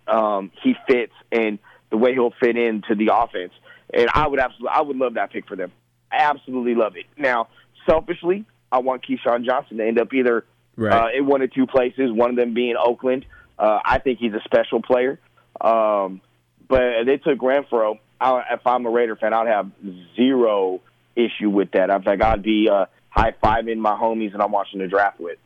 um, 0.07 0.51
he 0.62 0.74
fits 0.89 1.12
and 1.33 1.59
the 1.91 1.97
way 1.97 2.12
he'll 2.12 2.35
fit 2.41 2.57
into 2.57 2.95
the 2.95 3.11
offense. 3.14 3.53
And 3.93 4.09
I 4.12 4.27
would 4.27 4.41
absolutely, 4.41 4.68
I 4.72 4.81
would 4.83 4.97
love 4.97 5.14
that 5.14 5.33
pick 5.33 5.47
for 5.47 5.57
them. 5.57 5.72
absolutely 6.12 6.74
love 6.74 6.97
it. 6.97 7.07
Now, 7.16 7.49
selfishly, 7.89 8.45
I 8.72 8.79
want 8.79 9.05
KeeSean 9.07 9.45
Johnson 9.45 9.77
to 9.79 9.87
end 9.87 9.99
up 10.01 10.12
either 10.12 10.45
Right. 10.79 10.93
uh, 10.93 11.09
in 11.16 11.24
one 11.27 11.41
of 11.41 11.51
two 11.55 11.66
places, 11.66 12.12
one 12.12 12.29
of 12.29 12.37
them 12.37 12.53
being 12.53 12.74
Oakland. 12.77 13.24
Uh, 13.59 13.78
I 13.84 13.98
think 13.98 14.18
he's 14.18 14.34
a 14.34 14.40
special 14.44 14.82
player. 14.82 15.18
Um, 15.61 16.20
but 16.68 17.04
they 17.04 17.16
took 17.18 17.38
Renfrow. 17.38 17.98
I, 18.20 18.42
if 18.52 18.66
I'm 18.66 18.86
a 18.86 18.90
Raider 18.90 19.16
fan, 19.16 19.32
I'd 19.32 19.46
have 19.46 19.70
zero 20.16 20.80
issue 21.14 21.50
with 21.50 21.70
that. 21.72 21.90
I 21.90 21.98
think 21.98 22.22
I'd 22.22 22.42
be 22.42 22.68
uh, 22.68 22.86
high 23.11 23.34
fiving 23.42 23.78
my 23.78 23.94
homies 23.94 24.32
and 24.32 24.42
I'm 24.42 24.52
watching 24.52 24.80
the 24.80 24.88
draft 24.88 25.20
with. 25.20 25.38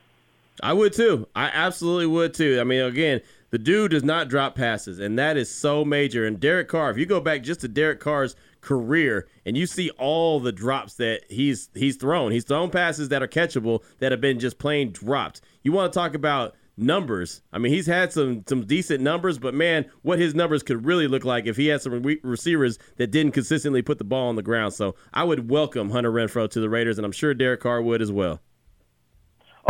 I 0.63 0.73
would 0.73 0.93
too. 0.93 1.27
I 1.35 1.51
absolutely 1.53 2.07
would 2.07 2.35
too. 2.35 2.59
I 2.61 2.65
mean, 2.65 2.83
again, 2.83 3.21
the 3.51 3.59
dude 3.59 3.93
does 3.93 4.05
not 4.05 4.29
drop 4.29 4.55
passes, 4.55 4.99
and 4.99 5.19
that 5.19 5.37
is 5.37 5.51
so 5.51 5.85
major. 5.85 6.27
And 6.27 6.39
Derek 6.39 6.69
Carr, 6.69 6.91
if 6.91 6.99
you 6.99 7.07
go 7.07 7.21
back 7.21 7.43
just 7.43 7.61
to 7.61 7.69
Derek 7.69 8.01
Carr's 8.01 8.37
career 8.61 9.27
and 9.47 9.57
you 9.57 9.67
see 9.67 9.89
all 9.99 10.39
the 10.39 10.53
drops 10.53 10.95
that 10.95 11.23
he's 11.29 11.71
he's 11.75 11.97
thrown, 11.97 12.31
he's 12.31 12.45
thrown 12.45 12.71
passes 12.71 13.09
that 13.09 13.23
are 13.23 13.29
catchable 13.29 13.83
that 13.99 14.13
have 14.13 14.21
been 14.21 14.39
just 14.39 14.59
plain 14.59 14.93
dropped. 14.93 15.41
You 15.63 15.73
want 15.73 15.93
to 15.93 15.99
talk 15.99 16.15
about 16.15 16.55
numbers? 16.81 17.43
I 17.53 17.59
mean, 17.59 17.73
he's 17.73 17.87
had 17.87 18.13
some 18.13 18.45
some 18.47 18.65
decent 18.67 19.01
numbers, 19.01 19.39
but 19.39 19.55
man, 19.55 19.87
what 20.03 20.19
his 20.19 20.35
numbers 20.35 20.63
could 20.63 20.85
really 20.85 21.07
look 21.07 21.25
like 21.25 21.47
if 21.47 21.57
he 21.57 21.69
had 21.69 21.83
some 21.83 22.03
re- 22.03 22.21
receivers 22.23 22.79
that 22.97 23.11
didn't 23.11 23.33
consistently 23.33 23.83
put 23.83 23.99
the 23.99 24.05
ball 24.05 24.29
on 24.29 24.37
the 24.37 24.43
ground. 24.43 24.75
So 24.75 24.95
I 25.13 25.25
would 25.25 25.51
welcome 25.51 25.91
Hunter 25.91 26.11
Renfrow 26.11 26.51
to 26.51 26.61
the 26.61 26.69
Raiders, 26.69 26.99
and 26.99 27.05
I'm 27.05 27.13
sure 27.13 27.35
Derek 27.35 27.61
Carr 27.61 27.83
would 27.83 28.03
as 28.03 28.11
well. 28.11 28.41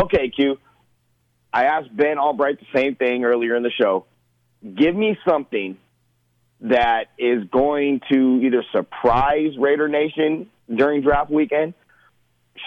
Okay, 0.00 0.30
Q. 0.30 0.58
I 1.52 1.64
asked 1.64 1.94
Ben 1.94 2.18
Albright 2.18 2.60
the 2.60 2.78
same 2.78 2.94
thing 2.94 3.24
earlier 3.24 3.56
in 3.56 3.62
the 3.62 3.70
show. 3.70 4.06
Give 4.62 4.94
me 4.94 5.18
something 5.28 5.78
that 6.60 7.06
is 7.18 7.44
going 7.50 8.00
to 8.12 8.40
either 8.42 8.64
surprise 8.72 9.56
Raider 9.58 9.88
Nation 9.88 10.48
during 10.72 11.02
draft 11.02 11.30
weekend, 11.30 11.74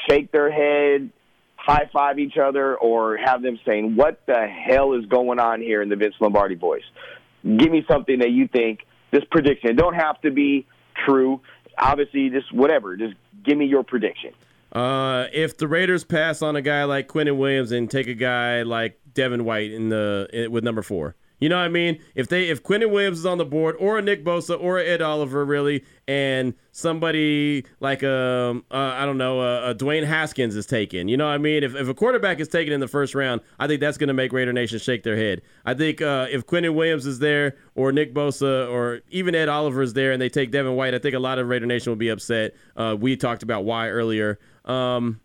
shake 0.09 0.31
their 0.31 0.51
head, 0.51 1.11
high 1.63 1.89
five 1.93 2.19
each 2.19 2.37
other, 2.37 2.75
or 2.75 3.17
have 3.17 3.41
them 3.41 3.57
saying, 3.65 3.95
What 3.95 4.21
the 4.25 4.47
hell 4.47 4.93
is 4.93 5.05
going 5.05 5.39
on 5.39 5.61
here 5.61 5.81
in 5.81 5.89
the 5.89 5.95
Vince 5.95 6.15
Lombardi 6.19 6.55
voice? 6.55 6.83
Give 7.43 7.71
me 7.71 7.85
something 7.89 8.19
that 8.19 8.31
you 8.31 8.47
think 8.47 8.79
this 9.11 9.23
prediction. 9.31 9.69
It 9.69 9.77
don't 9.77 9.95
have 9.95 10.19
to 10.21 10.31
be 10.31 10.65
true. 11.05 11.41
Obviously, 11.77 12.29
just 12.29 12.53
whatever. 12.53 12.97
Just 12.97 13.15
give 13.45 13.57
me 13.57 13.65
your 13.65 13.83
prediction. 13.83 14.31
Uh, 14.71 15.27
if 15.31 15.57
the 15.57 15.67
Raiders 15.67 16.03
pass 16.03 16.41
on 16.41 16.55
a 16.55 16.61
guy 16.61 16.83
like 16.83 17.07
Quinnen 17.07 17.37
Williams 17.37 17.71
and 17.71 17.89
take 17.89 18.07
a 18.07 18.15
guy 18.15 18.63
like 18.63 18.99
Devin 19.13 19.45
White 19.45 19.71
in 19.71 19.89
the 19.89 20.47
with 20.51 20.63
number 20.63 20.81
four, 20.81 21.15
you 21.43 21.49
know 21.49 21.57
what 21.57 21.65
I 21.65 21.67
mean? 21.67 21.99
If 22.15 22.29
they 22.29 22.47
if 22.47 22.63
Quinnen 22.63 22.89
Williams 22.89 23.19
is 23.19 23.25
on 23.25 23.37
the 23.37 23.43
board, 23.43 23.75
or 23.77 23.97
a 23.97 24.01
Nick 24.01 24.23
Bosa, 24.23 24.57
or 24.57 24.79
a 24.79 24.85
Ed 24.85 25.01
Oliver, 25.01 25.43
really, 25.43 25.83
and 26.07 26.53
somebody 26.71 27.65
like 27.81 28.01
um 28.01 28.63
uh, 28.71 28.77
I 28.77 29.05
don't 29.05 29.17
know 29.17 29.41
uh, 29.41 29.59
uh, 29.59 29.73
Dwayne 29.73 30.05
Haskins 30.05 30.55
is 30.55 30.65
taken, 30.65 31.09
you 31.09 31.17
know 31.17 31.25
what 31.25 31.33
I 31.33 31.39
mean? 31.39 31.63
If 31.63 31.75
if 31.75 31.89
a 31.89 31.93
quarterback 31.93 32.39
is 32.39 32.47
taken 32.47 32.71
in 32.71 32.79
the 32.79 32.87
first 32.87 33.13
round, 33.13 33.41
I 33.59 33.67
think 33.67 33.81
that's 33.81 33.97
going 33.97 34.07
to 34.07 34.13
make 34.13 34.31
Raider 34.31 34.53
Nation 34.53 34.79
shake 34.79 35.03
their 35.03 35.17
head. 35.17 35.41
I 35.65 35.73
think 35.73 36.01
uh, 36.01 36.27
if 36.31 36.45
Quinnen 36.45 36.75
Williams 36.75 37.05
is 37.05 37.19
there, 37.19 37.57
or 37.75 37.91
Nick 37.91 38.13
Bosa, 38.13 38.71
or 38.71 39.01
even 39.09 39.35
Ed 39.35 39.49
Oliver 39.49 39.81
is 39.81 39.91
there, 39.91 40.13
and 40.13 40.21
they 40.21 40.29
take 40.29 40.49
Devin 40.49 40.77
White, 40.77 40.93
I 40.93 40.99
think 40.99 41.13
a 41.13 41.19
lot 41.19 41.39
of 41.39 41.49
Raider 41.49 41.65
Nation 41.65 41.91
will 41.91 41.97
be 41.97 42.07
upset. 42.07 42.55
Uh, 42.77 42.95
we 42.97 43.17
talked 43.17 43.43
about 43.43 43.65
why 43.65 43.89
earlier. 43.89 44.39
Um, 44.63 45.19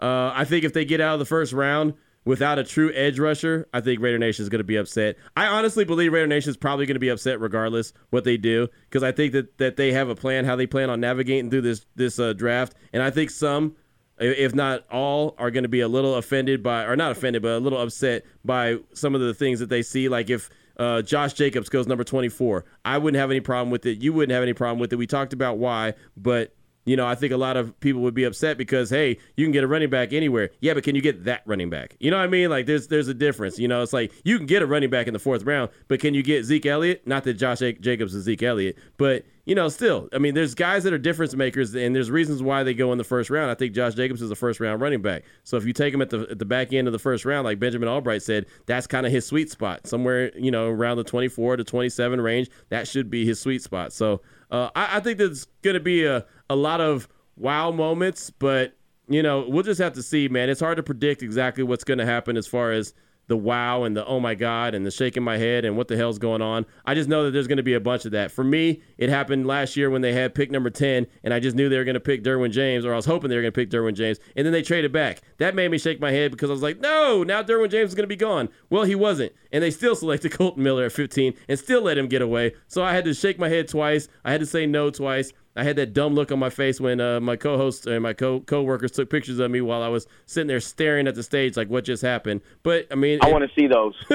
uh, 0.00 0.32
I 0.34 0.44
think 0.46 0.64
if 0.64 0.72
they 0.72 0.84
get 0.84 1.00
out 1.00 1.12
of 1.12 1.20
the 1.20 1.26
first 1.26 1.52
round 1.52 1.94
without 2.24 2.58
a 2.58 2.64
true 2.64 2.92
edge 2.94 3.18
rusher, 3.18 3.66
I 3.72 3.80
think 3.80 4.00
Raider 4.00 4.18
Nation 4.18 4.42
is 4.42 4.48
going 4.48 4.60
to 4.60 4.64
be 4.64 4.76
upset. 4.76 5.16
I 5.36 5.46
honestly 5.46 5.84
believe 5.84 6.12
Raider 6.12 6.26
Nation 6.26 6.50
is 6.50 6.56
probably 6.56 6.86
going 6.86 6.94
to 6.94 7.00
be 7.00 7.08
upset 7.08 7.40
regardless 7.40 7.92
what 8.10 8.24
they 8.24 8.36
do 8.36 8.68
because 8.88 9.02
I 9.02 9.12
think 9.12 9.32
that, 9.32 9.58
that 9.58 9.76
they 9.76 9.92
have 9.92 10.08
a 10.08 10.14
plan 10.14 10.44
how 10.44 10.56
they 10.56 10.66
plan 10.66 10.90
on 10.90 11.00
navigating 11.00 11.50
through 11.50 11.62
this 11.62 11.86
this 11.96 12.18
uh, 12.18 12.32
draft, 12.32 12.74
and 12.92 13.02
I 13.02 13.10
think 13.10 13.30
some, 13.30 13.76
if 14.18 14.54
not 14.54 14.86
all, 14.90 15.34
are 15.38 15.50
going 15.50 15.64
to 15.64 15.68
be 15.68 15.80
a 15.80 15.88
little 15.88 16.16
offended 16.16 16.62
by 16.62 16.84
or 16.84 16.96
not 16.96 17.12
offended, 17.12 17.42
but 17.42 17.52
a 17.52 17.58
little 17.58 17.80
upset 17.80 18.24
by 18.44 18.78
some 18.92 19.14
of 19.14 19.20
the 19.20 19.34
things 19.34 19.60
that 19.60 19.68
they 19.68 19.82
see. 19.82 20.08
Like 20.08 20.30
if 20.30 20.50
uh, 20.76 21.02
Josh 21.02 21.34
Jacobs 21.34 21.68
goes 21.68 21.86
number 21.86 22.04
24, 22.04 22.64
I 22.84 22.98
wouldn't 22.98 23.20
have 23.20 23.30
any 23.30 23.40
problem 23.40 23.70
with 23.70 23.84
it. 23.86 24.02
You 24.02 24.12
wouldn't 24.12 24.32
have 24.32 24.42
any 24.42 24.54
problem 24.54 24.78
with 24.78 24.92
it. 24.92 24.96
We 24.96 25.06
talked 25.06 25.32
about 25.32 25.58
why, 25.58 25.94
but 26.16 26.54
you 26.84 26.96
know, 26.96 27.06
I 27.06 27.14
think 27.14 27.32
a 27.32 27.36
lot 27.36 27.56
of 27.56 27.78
people 27.80 28.00
would 28.02 28.14
be 28.14 28.24
upset 28.24 28.56
because 28.56 28.90
hey, 28.90 29.18
you 29.36 29.44
can 29.44 29.52
get 29.52 29.64
a 29.64 29.66
running 29.66 29.90
back 29.90 30.12
anywhere. 30.12 30.50
Yeah, 30.60 30.74
but 30.74 30.84
can 30.84 30.94
you 30.94 31.02
get 31.02 31.24
that 31.24 31.42
running 31.46 31.70
back? 31.70 31.96
You 32.00 32.10
know 32.10 32.16
what 32.16 32.24
I 32.24 32.28
mean? 32.28 32.50
Like 32.50 32.66
there's 32.66 32.88
there's 32.88 33.08
a 33.08 33.14
difference. 33.14 33.58
You 33.58 33.68
know, 33.68 33.82
it's 33.82 33.92
like 33.92 34.12
you 34.24 34.38
can 34.38 34.46
get 34.46 34.62
a 34.62 34.66
running 34.66 34.90
back 34.90 35.06
in 35.06 35.12
the 35.12 35.18
fourth 35.18 35.44
round, 35.44 35.70
but 35.88 36.00
can 36.00 36.14
you 36.14 36.22
get 36.22 36.44
Zeke 36.44 36.66
Elliott? 36.66 37.06
Not 37.06 37.24
that 37.24 37.34
Josh 37.34 37.58
Jacobs 37.58 38.14
is 38.14 38.24
Zeke 38.24 38.42
Elliott, 38.42 38.78
but 38.96 39.24
you 39.46 39.54
know, 39.54 39.68
still, 39.68 40.08
I 40.12 40.18
mean, 40.18 40.34
there's 40.34 40.54
guys 40.54 40.84
that 40.84 40.92
are 40.92 40.98
difference 40.98 41.34
makers, 41.34 41.74
and 41.74 41.94
there's 41.94 42.10
reasons 42.10 42.42
why 42.42 42.62
they 42.62 42.72
go 42.72 42.92
in 42.92 42.98
the 42.98 43.04
first 43.04 43.30
round. 43.30 43.50
I 43.50 43.54
think 43.54 43.74
Josh 43.74 43.94
Jacobs 43.94 44.22
is 44.22 44.30
a 44.30 44.36
first 44.36 44.60
round 44.60 44.80
running 44.80 45.02
back. 45.02 45.24
So 45.44 45.56
if 45.56 45.64
you 45.64 45.72
take 45.72 45.92
him 45.92 46.00
at 46.00 46.10
the 46.10 46.20
at 46.30 46.38
the 46.38 46.44
back 46.44 46.72
end 46.72 46.86
of 46.86 46.92
the 46.92 46.98
first 46.98 47.24
round, 47.24 47.44
like 47.44 47.58
Benjamin 47.58 47.88
Albright 47.88 48.22
said, 48.22 48.46
that's 48.66 48.86
kind 48.86 49.06
of 49.06 49.12
his 49.12 49.26
sweet 49.26 49.50
spot, 49.50 49.86
somewhere 49.86 50.36
you 50.38 50.50
know 50.50 50.68
around 50.68 50.98
the 50.98 51.04
24 51.04 51.56
to 51.56 51.64
27 51.64 52.20
range. 52.20 52.48
That 52.68 52.86
should 52.86 53.10
be 53.10 53.26
his 53.26 53.40
sweet 53.40 53.62
spot. 53.62 53.92
So 53.92 54.22
uh, 54.50 54.70
I, 54.74 54.96
I 54.96 55.00
think 55.00 55.18
there's 55.18 55.46
going 55.62 55.74
to 55.74 55.80
be 55.80 56.04
a 56.04 56.24
a 56.48 56.56
lot 56.56 56.80
of 56.80 57.08
wow 57.36 57.70
moments, 57.70 58.30
but 58.30 58.76
you 59.08 59.22
know, 59.22 59.44
we'll 59.48 59.64
just 59.64 59.80
have 59.80 59.94
to 59.94 60.02
see, 60.02 60.28
man. 60.28 60.48
It's 60.48 60.60
hard 60.60 60.76
to 60.76 60.82
predict 60.82 61.22
exactly 61.22 61.64
what's 61.64 61.84
going 61.84 61.98
to 61.98 62.06
happen 62.06 62.36
as 62.36 62.46
far 62.46 62.70
as 62.72 62.94
the 63.30 63.36
wow 63.36 63.84
and 63.84 63.96
the 63.96 64.04
oh 64.06 64.18
my 64.18 64.34
god 64.34 64.74
and 64.74 64.84
the 64.84 64.90
shaking 64.90 65.22
my 65.22 65.38
head 65.38 65.64
and 65.64 65.76
what 65.76 65.86
the 65.86 65.96
hell's 65.96 66.18
going 66.18 66.42
on. 66.42 66.66
I 66.84 66.94
just 66.94 67.08
know 67.08 67.24
that 67.24 67.30
there's 67.30 67.46
going 67.46 67.58
to 67.58 67.62
be 67.62 67.74
a 67.74 67.80
bunch 67.80 68.04
of 68.04 68.10
that. 68.10 68.32
For 68.32 68.42
me, 68.42 68.82
it 68.98 69.08
happened 69.08 69.46
last 69.46 69.76
year 69.76 69.88
when 69.88 70.02
they 70.02 70.12
had 70.12 70.34
pick 70.34 70.50
number 70.50 70.68
10 70.68 71.06
and 71.22 71.32
I 71.32 71.38
just 71.38 71.54
knew 71.54 71.68
they 71.68 71.78
were 71.78 71.84
going 71.84 71.94
to 71.94 72.00
pick 72.00 72.24
Derwin 72.24 72.50
James 72.50 72.84
or 72.84 72.92
I 72.92 72.96
was 72.96 73.06
hoping 73.06 73.30
they 73.30 73.36
were 73.36 73.42
going 73.42 73.52
to 73.52 73.58
pick 73.60 73.70
Derwin 73.70 73.94
James 73.94 74.18
and 74.34 74.44
then 74.44 74.52
they 74.52 74.62
traded 74.62 74.92
back. 74.92 75.22
That 75.38 75.54
made 75.54 75.70
me 75.70 75.78
shake 75.78 76.00
my 76.00 76.10
head 76.10 76.32
because 76.32 76.50
I 76.50 76.52
was 76.52 76.62
like, 76.62 76.80
"No, 76.80 77.22
now 77.22 77.40
Derwin 77.40 77.70
James 77.70 77.90
is 77.90 77.94
going 77.94 78.02
to 78.02 78.08
be 78.08 78.16
gone." 78.16 78.48
Well, 78.68 78.82
he 78.82 78.96
wasn't. 78.96 79.32
And 79.52 79.62
they 79.62 79.70
still 79.70 79.94
selected 79.94 80.32
Kolton 80.36 80.64
Miller 80.64 80.84
at 80.84 80.92
15 80.92 81.34
and 81.48 81.58
still 81.58 81.82
let 81.82 81.96
him 81.96 82.08
get 82.08 82.20
away. 82.20 82.54
So 82.66 82.82
I 82.82 82.92
had 82.92 83.04
to 83.04 83.14
shake 83.14 83.38
my 83.38 83.48
head 83.48 83.68
twice. 83.68 84.08
I 84.24 84.32
had 84.32 84.40
to 84.40 84.46
say 84.46 84.66
no 84.66 84.90
twice. 84.90 85.32
I 85.60 85.62
had 85.62 85.76
that 85.76 85.92
dumb 85.92 86.14
look 86.14 86.32
on 86.32 86.38
my 86.38 86.48
face 86.48 86.80
when 86.80 87.02
uh, 87.02 87.20
my 87.20 87.36
co-hosts 87.36 87.84
and 87.84 88.02
my 88.02 88.14
co 88.14 88.40
co-workers 88.40 88.92
took 88.92 89.10
pictures 89.10 89.38
of 89.40 89.50
me 89.50 89.60
while 89.60 89.82
I 89.82 89.88
was 89.88 90.06
sitting 90.24 90.46
there 90.46 90.58
staring 90.58 91.06
at 91.06 91.14
the 91.14 91.22
stage 91.22 91.54
like 91.54 91.68
what 91.68 91.84
just 91.84 92.00
happened. 92.00 92.40
But 92.62 92.86
I 92.90 92.94
mean, 92.94 93.18
I 93.20 93.30
want 93.30 93.44
to 93.46 93.54
see 93.54 93.66
those. 93.66 93.94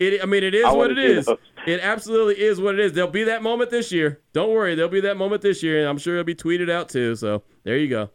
it, 0.00 0.20
I 0.20 0.26
mean, 0.26 0.42
it 0.42 0.56
is 0.56 0.64
I 0.64 0.72
what 0.72 0.90
it 0.90 0.98
is. 0.98 1.26
those. 1.26 1.38
It 1.68 1.78
absolutely 1.78 2.42
is 2.42 2.60
what 2.60 2.74
it 2.74 2.80
is. 2.80 2.94
There'll 2.94 3.08
be 3.08 3.22
that 3.22 3.44
moment 3.44 3.70
this 3.70 3.92
year. 3.92 4.20
Don't 4.32 4.50
worry, 4.50 4.74
there'll 4.74 4.90
be 4.90 5.02
that 5.02 5.16
moment 5.16 5.40
this 5.40 5.62
year, 5.62 5.78
and 5.78 5.88
I'm 5.88 5.98
sure 5.98 6.14
it'll 6.14 6.24
be 6.24 6.34
tweeted 6.34 6.68
out 6.68 6.88
too. 6.88 7.14
So 7.14 7.44
there 7.62 7.76
you 7.76 7.88
go. 7.88 8.10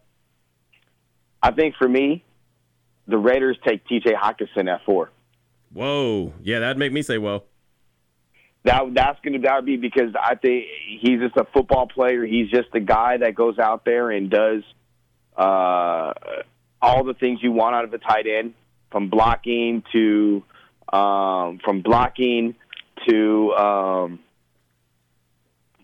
I 1.42 1.52
think 1.52 1.74
for 1.76 1.88
me, 1.88 2.22
the 3.08 3.16
Raiders 3.16 3.56
take 3.66 3.86
T.J. 3.86 4.12
Hockenson 4.12 4.70
at 4.70 4.84
four. 4.84 5.10
Whoa, 5.72 6.34
yeah, 6.42 6.58
that'd 6.58 6.76
make 6.76 6.92
me 6.92 7.00
say 7.00 7.16
whoa. 7.16 7.44
That 8.64 8.94
that's 8.94 9.18
gonna 9.24 9.40
that 9.40 9.56
would 9.56 9.66
be 9.66 9.76
because 9.76 10.14
I 10.20 10.36
think 10.36 10.66
he's 11.00 11.18
just 11.20 11.36
a 11.36 11.44
football 11.52 11.88
player. 11.88 12.24
He's 12.24 12.48
just 12.48 12.68
a 12.74 12.80
guy 12.80 13.16
that 13.16 13.34
goes 13.34 13.58
out 13.58 13.84
there 13.84 14.10
and 14.10 14.30
does 14.30 14.62
uh, 15.36 16.12
all 16.80 17.04
the 17.04 17.14
things 17.18 17.40
you 17.42 17.50
want 17.50 17.74
out 17.74 17.84
of 17.84 17.92
a 17.92 17.98
tight 17.98 18.26
end, 18.26 18.54
from 18.92 19.10
blocking 19.10 19.82
to 19.92 20.44
um, 20.92 21.58
from 21.64 21.82
blocking 21.82 22.54
to 23.08 23.52
um, 23.54 24.20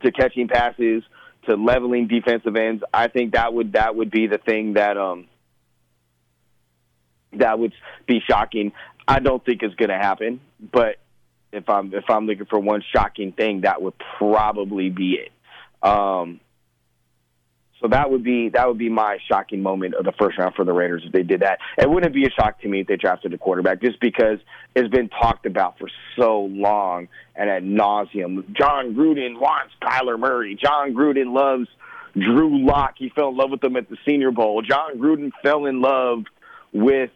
to 0.03 0.13
catching 0.13 0.47
passes 0.47 1.03
to 1.49 1.57
leveling 1.57 2.07
defensive 2.07 2.55
ends. 2.55 2.85
I 2.93 3.09
think 3.09 3.33
that 3.33 3.53
would 3.53 3.73
that 3.73 3.97
would 3.97 4.11
be 4.11 4.27
the 4.27 4.39
thing 4.39 4.75
that 4.75 4.97
um, 4.97 5.27
that 7.33 7.59
would 7.59 7.73
be 8.07 8.21
shocking. 8.29 8.73
I 9.07 9.21
don't 9.21 9.45
think 9.45 9.63
it's 9.63 9.75
going 9.75 9.89
to 9.89 9.97
happen, 9.97 10.41
but 10.61 10.97
if 11.53 11.69
I'm 11.69 11.93
if 11.95 12.05
I'm 12.09 12.27
looking 12.27 12.47
for 12.47 12.59
one 12.59 12.83
shocking 12.95 13.33
thing, 13.33 13.63
that 13.63 13.81
would 13.81 13.95
probably 14.19 14.91
be 14.91 15.15
it. 15.15 15.33
Um, 15.87 16.41
so 17.81 17.89
that 17.89 18.11
would 18.11 18.25
be 18.25 18.49
that 18.51 18.67
would 18.67 18.79
be 18.79 18.89
my 18.89 19.19
shocking 19.29 19.63
moment 19.63 19.95
of 19.95 20.05
the 20.05 20.13
first 20.13 20.37
round 20.39 20.55
for 20.55 20.65
the 20.65 20.73
Raiders 20.73 21.03
if 21.07 21.13
they 21.13 21.23
did 21.23 21.41
that. 21.41 21.59
It 21.77 21.89
wouldn't 21.89 22.13
be 22.15 22.27
a 22.27 22.31
shock 22.31 22.61
to 22.63 22.69
me 22.69 22.81
if 22.81 22.87
they 22.89 22.97
drafted 22.97 23.33
a 23.33 23.39
quarterback, 23.39 23.81
just 23.81 24.01
because 24.01 24.39
it's 24.75 24.89
been 24.89 25.09
talked 25.09 25.47
about 25.47 25.79
for 25.79 25.89
so 26.17 26.41
long 26.41 27.09
and 27.37 27.49
at 27.49 27.63
nauseum. 27.63 28.53
Jon 28.53 28.95
Gruden 28.95 29.39
wants 29.39 29.75
Kyler 29.81 30.19
Murray. 30.19 30.57
Jon 30.57 30.93
Gruden 30.93 31.33
loves 31.33 31.69
Drew 32.15 32.67
Lock. 32.67 32.95
He 32.99 33.11
fell 33.11 33.29
in 33.29 33.37
love 33.37 33.51
with 33.51 33.63
him 33.63 33.77
at 33.77 33.89
the 33.89 33.97
Senior 34.05 34.33
Bowl. 34.33 34.61
Jon 34.63 34.99
Gruden 34.99 35.31
fell 35.43 35.67
in 35.67 35.81
love 35.81 36.25
with 36.73 37.11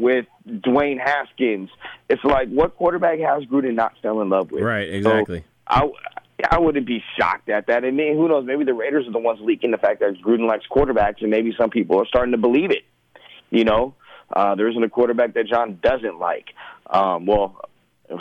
with 0.00 0.26
Dwayne 0.48 0.98
Haskins. 0.98 1.68
It's 2.08 2.24
like 2.24 2.48
what 2.48 2.76
quarterback 2.76 3.18
has 3.20 3.44
Gruden 3.44 3.74
not 3.74 3.92
fell 4.02 4.22
in 4.22 4.30
love 4.30 4.50
with? 4.50 4.62
Right, 4.62 4.88
exactly. 4.92 5.40
So 5.40 5.44
I 5.68 5.90
I 6.50 6.58
wouldn't 6.58 6.86
be 6.86 7.04
shocked 7.18 7.50
at 7.50 7.66
that. 7.66 7.84
And 7.84 7.98
then 7.98 8.14
who 8.16 8.26
knows? 8.26 8.46
Maybe 8.46 8.64
the 8.64 8.74
Raiders 8.74 9.06
are 9.06 9.12
the 9.12 9.18
ones 9.18 9.40
leaking 9.42 9.70
the 9.70 9.78
fact 9.78 10.00
that 10.00 10.14
Gruden 10.24 10.48
likes 10.48 10.64
quarterbacks, 10.70 11.20
and 11.20 11.30
maybe 11.30 11.54
some 11.56 11.70
people 11.70 12.00
are 12.00 12.06
starting 12.06 12.32
to 12.32 12.38
believe 12.38 12.70
it. 12.70 12.84
You 13.50 13.64
know, 13.64 13.94
uh, 14.34 14.54
there 14.54 14.68
isn't 14.68 14.82
a 14.82 14.88
quarterback 14.88 15.34
that 15.34 15.46
Jon 15.46 15.78
doesn't 15.82 16.18
like. 16.18 16.46
Um, 16.88 17.26
well, 17.26 17.60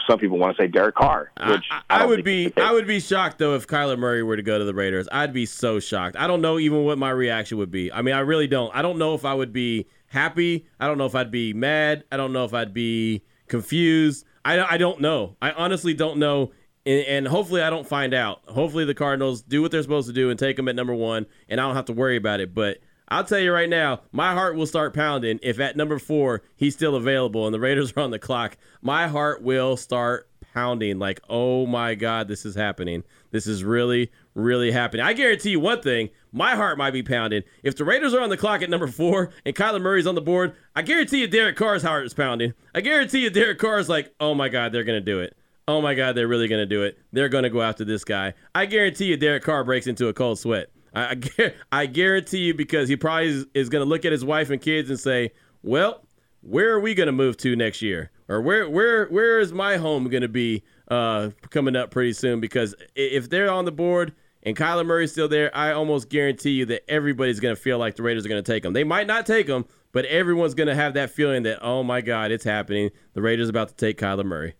some 0.08 0.20
people 0.20 0.38
want 0.38 0.56
to 0.58 0.62
say 0.62 0.68
Derek 0.68 0.96
Carr, 0.96 1.32
which 1.48 1.66
I, 1.72 1.82
I, 1.90 2.04
I 2.04 2.06
would 2.06 2.24
be 2.24 2.46
is 2.46 2.52
the 2.52 2.62
case. 2.62 2.70
I 2.70 2.74
would 2.74 2.88
be 2.88 3.00
shocked 3.00 3.40
though 3.40 3.56
if 3.56 3.68
Kyler 3.68 3.98
Murray 3.98 4.22
were 4.22 4.36
to 4.36 4.44
go 4.44 4.60
to 4.60 4.66
the 4.66 4.74
Raiders. 4.74 5.08
I'd 5.12 5.34
be 5.34 5.46
so 5.46 5.80
shocked. 5.80 6.18
I 6.18 6.28
don't 6.28 6.42
know 6.42 6.60
even 6.60 6.84
what 6.84 6.98
my 6.98 7.10
reaction 7.10 7.58
would 7.60 7.72
be. 7.72 7.92
I 7.92 8.02
mean, 8.02 8.16
I 8.16 8.20
really 8.20 8.48
don't. 8.48 8.76
I 8.76 8.82
don't 8.82 8.98
know 8.98 9.14
if 9.14 9.24
I 9.24 9.34
would 9.34 9.54
be 9.54 9.88
happy. 10.10 10.68
I 10.80 10.88
don't 10.88 10.98
know 10.98 11.06
if 11.06 11.15
I'd 11.15 11.31
be 11.31 11.53
mad. 11.53 12.03
I 12.11 12.18
don't 12.18 12.34
know 12.34 12.45
if 12.45 12.53
I'd 12.53 12.73
be 12.73 13.23
confused. 13.48 14.26
I, 14.44 14.60
I 14.61 14.77
don't 14.77 15.02
know. 15.02 15.38
I 15.41 15.52
honestly 15.52 15.94
don't 15.94 16.18
know. 16.18 16.52
And, 16.86 17.06
and 17.06 17.27
hopefully 17.27 17.61
I 17.61 17.69
don't 17.69 17.88
find 17.88 18.14
out. 18.14 18.41
Hopefully 18.48 18.86
the 18.86 18.94
Cardinals 18.94 19.41
do 19.41 19.61
what 19.61 19.72
they're 19.72 19.84
supposed 19.84 20.07
to 20.07 20.14
do 20.14 20.30
and 20.30 20.40
take 20.40 20.57
him 20.57 20.68
at 20.68 20.76
number 20.76 20.94
one, 20.94 21.26
and 21.48 21.60
I 21.60 21.65
don't 21.65 21.76
have 21.76 21.86
to 21.86 21.94
worry 21.94 22.18
about 22.18 22.40
it. 22.40 22.53
But 22.53 22.80
I'll 23.10 23.23
tell 23.23 23.40
you 23.40 23.52
right 23.52 23.69
now, 23.69 24.02
my 24.11 24.34
heart 24.34 24.56
will 24.56 24.68
start 24.68 24.94
pounding 24.94 25.40
if 25.41 25.60
at 25.60 25.76
number 25.76 25.99
four 25.99 26.44
he's 26.56 26.76
still 26.76 26.95
available 26.95 27.45
and 27.45 27.53
the 27.53 27.60
Raiders 27.60 27.94
are 27.98 28.02
on 28.02 28.11
the 28.11 28.19
clock. 28.19 28.57
My 28.81 29.07
heart 29.07 29.41
will 29.41 29.77
start 29.77 30.30
pounding 30.53 30.99
like, 30.99 31.19
oh 31.30 31.65
my 31.65 31.95
God, 31.95 32.27
this 32.27 32.45
is 32.45 32.56
happening. 32.56 33.03
This 33.32 33.48
is 33.48 33.64
really, 33.64 34.12
really 34.34 34.72
happening. 34.72 35.06
I 35.06 35.14
guarantee 35.14 35.52
you 35.52 35.60
one 35.60 35.82
thing, 35.82 36.10
my 36.32 36.56
heart 36.56 36.78
might 36.78 36.92
be 36.92 37.04
pounding. 37.04 37.44
If 37.64 37.76
the 37.76 37.86
Raiders 37.86 38.14
are 38.14 38.22
on 38.22 38.30
the 38.30 38.38
clock 38.38 38.62
at 38.62 38.70
number 38.70 38.88
four 38.88 39.32
and 39.46 39.56
Kyler 39.56 39.82
Murray's 39.82 40.08
on 40.08 40.16
the 40.16 40.22
board, 40.22 40.56
I 40.76 40.82
guarantee 40.82 41.22
you 41.22 41.28
Derek 41.28 41.56
Carr's 41.56 41.84
heart 41.84 42.06
is 42.06 42.14
pounding. 42.14 42.54
I 42.74 42.82
guarantee 42.82 43.20
you 43.20 43.30
Derek 43.30 43.60
Carr's 43.60 43.90
like, 43.90 44.14
oh 44.20 44.34
my 44.34 44.50
God, 44.50 44.72
they're 44.72 44.84
to 45.00 45.06
do 45.06 45.20
it. 45.20 45.36
Oh 45.68 45.82
my 45.82 45.94
God, 45.94 46.16
they're 46.16 46.28
really 46.28 46.48
to 46.62 46.66
do 46.66 46.84
it. 46.84 46.98
They're 47.12 47.30
to 47.44 47.50
go 47.50 47.62
after 47.62 47.86
this 47.86 48.04
guy. 48.04 48.34
I 48.56 48.66
guarantee 48.66 49.06
you 49.06 49.18
Derek 49.18 49.44
Carr 49.44 49.64
breaks 49.64 49.86
into 49.86 50.08
a 50.08 50.14
cold 50.14 50.40
sweat. 50.40 50.72
I, 50.96 51.18
I, 51.38 51.54
I 51.72 51.86
guarantee 51.86 52.40
you 52.40 52.54
because 52.56 52.90
he 52.90 52.96
probably 52.96 53.28
is, 53.28 53.46
is 53.54 53.70
to 53.84 53.90
look 53.90 54.06
at 54.06 54.12
his 54.12 54.26
wife 54.26 54.50
and 54.50 54.60
kids 54.60 54.90
and 54.90 55.00
say, 55.00 55.32
well, 55.62 56.06
where 56.42 56.72
are 56.72 56.80
we 56.80 56.96
to 57.08 57.12
move 57.12 57.38
to 57.38 57.56
next 57.56 57.82
year? 57.82 58.12
Or 58.28 58.42
where 58.42 58.70
where 58.70 59.08
where 59.08 59.40
is 59.40 59.52
my 59.52 59.78
home 59.78 60.10
to 60.22 60.28
be 60.28 60.64
uh, 60.90 61.30
coming 61.49 61.76
up 61.76 61.91
pretty 61.91 62.14
soon? 62.14 62.40
Because 62.40 62.76
if 62.95 63.30
they're 63.30 63.52
on 63.52 63.66
the 63.66 63.72
board 63.72 64.14
and 64.44 64.56
Kyler 64.56 64.86
Murray's 64.86 65.11
still 65.11 65.28
there, 65.28 65.56
I 65.56 65.72
almost 65.72 66.10
guarantee 66.10 66.52
you 66.52 66.66
that 66.68 66.90
everybody's 66.90 67.40
going 67.40 67.56
to 67.56 67.61
feel 67.61 67.78
like 67.78 67.95
the 67.95 68.03
Raiders 68.03 68.26
are 68.26 68.30
going 68.30 68.44
to 68.44 68.52
take 68.52 68.64
him. 68.64 68.74
They 68.74 68.84
might 68.84 69.07
not 69.07 69.26
take 69.26 69.48
him, 69.48 69.66
but 69.91 70.06
everyone's 70.06 70.53
going 70.53 70.68
to 70.68 70.76
have 70.76 70.94
that 70.95 71.11
feeling 71.11 71.44
that 71.44 71.60
oh 71.61 71.84
my 71.84 72.02
God, 72.02 72.32
it's 72.32 72.44
happening. 72.44 72.91
The 73.14 73.22
Raiders 73.22 73.48
are 73.48 73.52
about 73.52 73.70
to 73.70 73.76
take 73.76 73.99
Kyler 73.99 74.26
Murray. 74.26 74.56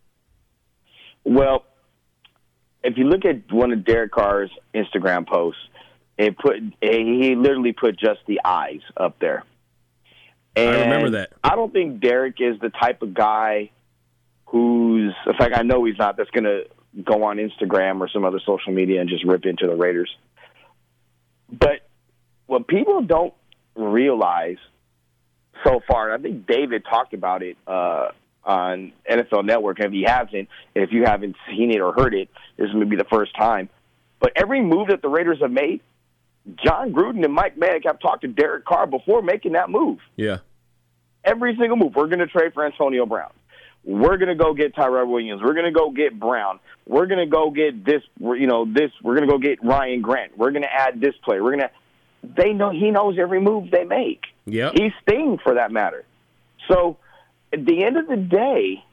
Well, 1.24 1.64
if 2.82 2.96
you 2.96 3.04
look 3.04 3.24
at 3.24 3.52
one 3.52 3.72
of 3.72 3.84
Derek 3.84 4.12
Carr's 4.12 4.50
Instagram 4.74 5.26
posts, 5.26 5.60
it 6.16 6.36
put 6.38 6.56
he 6.80 7.34
literally 7.34 7.72
put 7.72 7.98
just 7.98 8.20
the 8.26 8.40
eyes 8.44 8.80
up 8.96 9.18
there. 9.20 9.44
I 10.56 10.62
remember 10.62 11.10
that. 11.10 11.32
I 11.44 11.54
don't 11.54 11.72
think 11.72 12.00
Derek 12.00 12.40
is 12.40 12.58
the 12.60 12.70
type 12.70 13.02
of 13.02 13.14
guy 13.14 13.70
who's, 14.50 15.14
in 15.26 15.34
fact, 15.34 15.54
I 15.56 15.62
know 15.62 15.84
he's 15.84 15.98
not. 15.98 16.16
That's 16.16 16.30
going 16.30 16.44
to 16.44 16.64
go 17.04 17.24
on 17.24 17.36
Instagram 17.36 18.00
or 18.00 18.08
some 18.08 18.24
other 18.24 18.40
social 18.44 18.72
media 18.72 19.00
and 19.00 19.08
just 19.08 19.24
rip 19.24 19.46
into 19.46 19.66
the 19.66 19.76
Raiders. 19.76 20.10
But 21.50 21.88
what 22.46 22.66
people 22.66 23.02
don't 23.02 23.34
realize 23.76 24.58
so 25.64 25.80
far, 25.86 26.12
and 26.12 26.20
I 26.20 26.22
think 26.22 26.46
David 26.46 26.84
talked 26.84 27.14
about 27.14 27.42
it 27.42 27.56
uh, 27.66 28.08
on 28.44 28.92
NFL 29.08 29.44
Network. 29.44 29.78
And 29.78 29.86
if 29.86 29.92
he 29.92 30.02
hasn't, 30.02 30.48
if 30.74 30.92
you 30.92 31.04
haven't 31.04 31.36
seen 31.48 31.70
it 31.70 31.80
or 31.80 31.92
heard 31.92 32.14
it, 32.14 32.28
this 32.56 32.68
may 32.74 32.84
be 32.84 32.96
the 32.96 33.04
first 33.04 33.36
time. 33.36 33.68
But 34.18 34.32
every 34.36 34.62
move 34.62 34.88
that 34.88 35.02
the 35.02 35.08
Raiders 35.08 35.38
have 35.40 35.50
made, 35.50 35.80
Jon 36.64 36.92
Gruden 36.92 37.24
and 37.24 37.32
Mike 37.32 37.56
Mayock 37.56 37.84
have 37.86 38.00
talked 38.00 38.22
to 38.22 38.28
Derek 38.28 38.64
Carr 38.64 38.86
before 38.86 39.22
making 39.22 39.52
that 39.52 39.70
move. 39.70 39.98
Yeah. 40.16 40.38
Every 41.24 41.56
single 41.56 41.76
move. 41.76 41.94
We're 41.94 42.06
going 42.06 42.20
to 42.20 42.26
trade 42.26 42.54
for 42.54 42.64
Antonio 42.64 43.06
Brown. 43.06 43.30
We're 43.84 44.18
going 44.18 44.28
to 44.28 44.34
go 44.34 44.52
get 44.52 44.74
Tyrell 44.74 45.06
Williams. 45.06 45.42
We're 45.42 45.54
going 45.54 45.72
to 45.72 45.72
go 45.72 45.90
get 45.90 46.18
Brown. 46.18 46.60
We're 46.86 47.06
going 47.06 47.20
to 47.20 47.26
go 47.26 47.50
get 47.50 47.84
this. 47.84 48.02
You 48.18 48.46
know 48.46 48.66
this. 48.66 48.90
We're 49.02 49.16
going 49.16 49.28
to 49.28 49.32
go 49.32 49.38
get 49.38 49.64
Ryan 49.64 50.02
Grant. 50.02 50.36
We're 50.36 50.50
going 50.50 50.62
to 50.62 50.72
add 50.72 51.00
this 51.00 51.14
player. 51.24 51.42
We're 51.42 51.56
going 51.56 51.68
to. 51.68 51.70
They 52.36 52.52
know 52.52 52.70
he 52.70 52.90
knows 52.90 53.16
every 53.18 53.40
move 53.40 53.70
they 53.70 53.84
make. 53.84 54.24
Yep. 54.44 54.74
He's 54.76 54.92
Sting 55.02 55.38
for 55.42 55.54
that 55.54 55.72
matter. 55.72 56.04
So 56.68 56.98
at 57.52 57.64
the 57.64 57.84
end 57.84 57.96
of 57.96 58.06
the 58.06 58.16
day, 58.16 58.84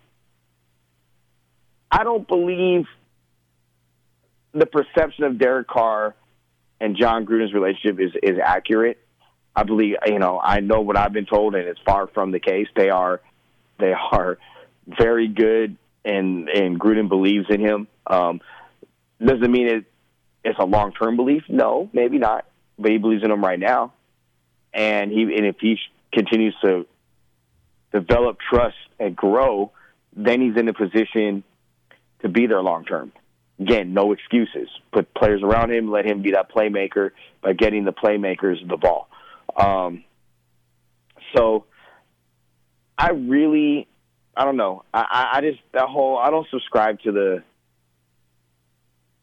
I 1.91 2.03
don't 2.03 2.27
believe 2.27 2.85
the 4.53 4.65
perception 4.65 5.25
of 5.25 5.37
Derek 5.37 5.67
Carr 5.67 6.15
and 6.79 6.95
Jon 6.95 7.25
Gruden's 7.25 7.53
relationship 7.53 7.99
is 7.99 8.11
is 8.21 8.39
accurate. 8.43 8.99
I 9.55 9.63
believe 9.63 9.95
you 10.05 10.19
know 10.19 10.39
I 10.41 10.59
know 10.59 10.81
what 10.81 10.97
I've 10.97 11.13
been 11.13 11.25
told, 11.25 11.55
and 11.55 11.67
it's 11.67 11.79
far 11.85 12.07
from 12.07 12.31
the 12.31 12.39
case. 12.39 12.67
They 12.75 12.89
are 12.89 13.21
they 13.79 13.93
are 13.93 14.37
very 14.87 15.27
good, 15.27 15.77
and 16.05 16.49
and 16.49 16.79
Gruden 16.79 17.09
believes 17.09 17.47
in 17.49 17.59
him. 17.59 17.87
Um, 18.05 18.41
doesn't 19.23 19.51
mean 19.51 19.67
it 19.67 19.85
it's 20.43 20.59
a 20.59 20.65
long 20.65 20.93
term 20.93 21.15
belief. 21.15 21.43
No, 21.49 21.89
maybe 21.93 22.17
not, 22.17 22.45
but 22.79 22.91
he 22.91 22.97
believes 22.97 23.23
in 23.23 23.31
him 23.31 23.43
right 23.43 23.59
now, 23.59 23.93
and 24.73 25.11
he 25.11 25.23
and 25.23 25.45
if 25.45 25.57
he 25.59 25.77
continues 26.13 26.55
to 26.63 26.85
develop 27.91 28.37
trust 28.49 28.77
and 28.99 29.15
grow, 29.15 29.71
then 30.15 30.41
he's 30.41 30.57
in 30.57 30.67
a 30.67 30.73
position 30.73 31.43
to 32.21 32.29
be 32.29 32.47
there 32.47 32.61
long 32.61 32.85
term. 32.85 33.11
Again, 33.59 33.93
no 33.93 34.11
excuses. 34.11 34.69
Put 34.91 35.13
players 35.13 35.41
around 35.41 35.71
him, 35.71 35.89
let 35.89 36.05
him 36.05 36.21
be 36.21 36.31
that 36.31 36.51
playmaker 36.51 37.11
by 37.41 37.53
getting 37.53 37.85
the 37.85 37.93
playmakers 37.93 38.65
the 38.67 38.77
ball. 38.77 39.09
Um, 39.55 40.03
so 41.35 41.65
I 42.97 43.11
really, 43.11 43.87
I 44.37 44.45
don't 44.45 44.55
know. 44.55 44.83
I, 44.93 45.29
I, 45.33 45.41
just 45.41 45.59
that 45.73 45.87
whole 45.89 46.17
I 46.17 46.29
don't 46.29 46.47
subscribe 46.51 47.01
to 47.01 47.11
the 47.11 47.43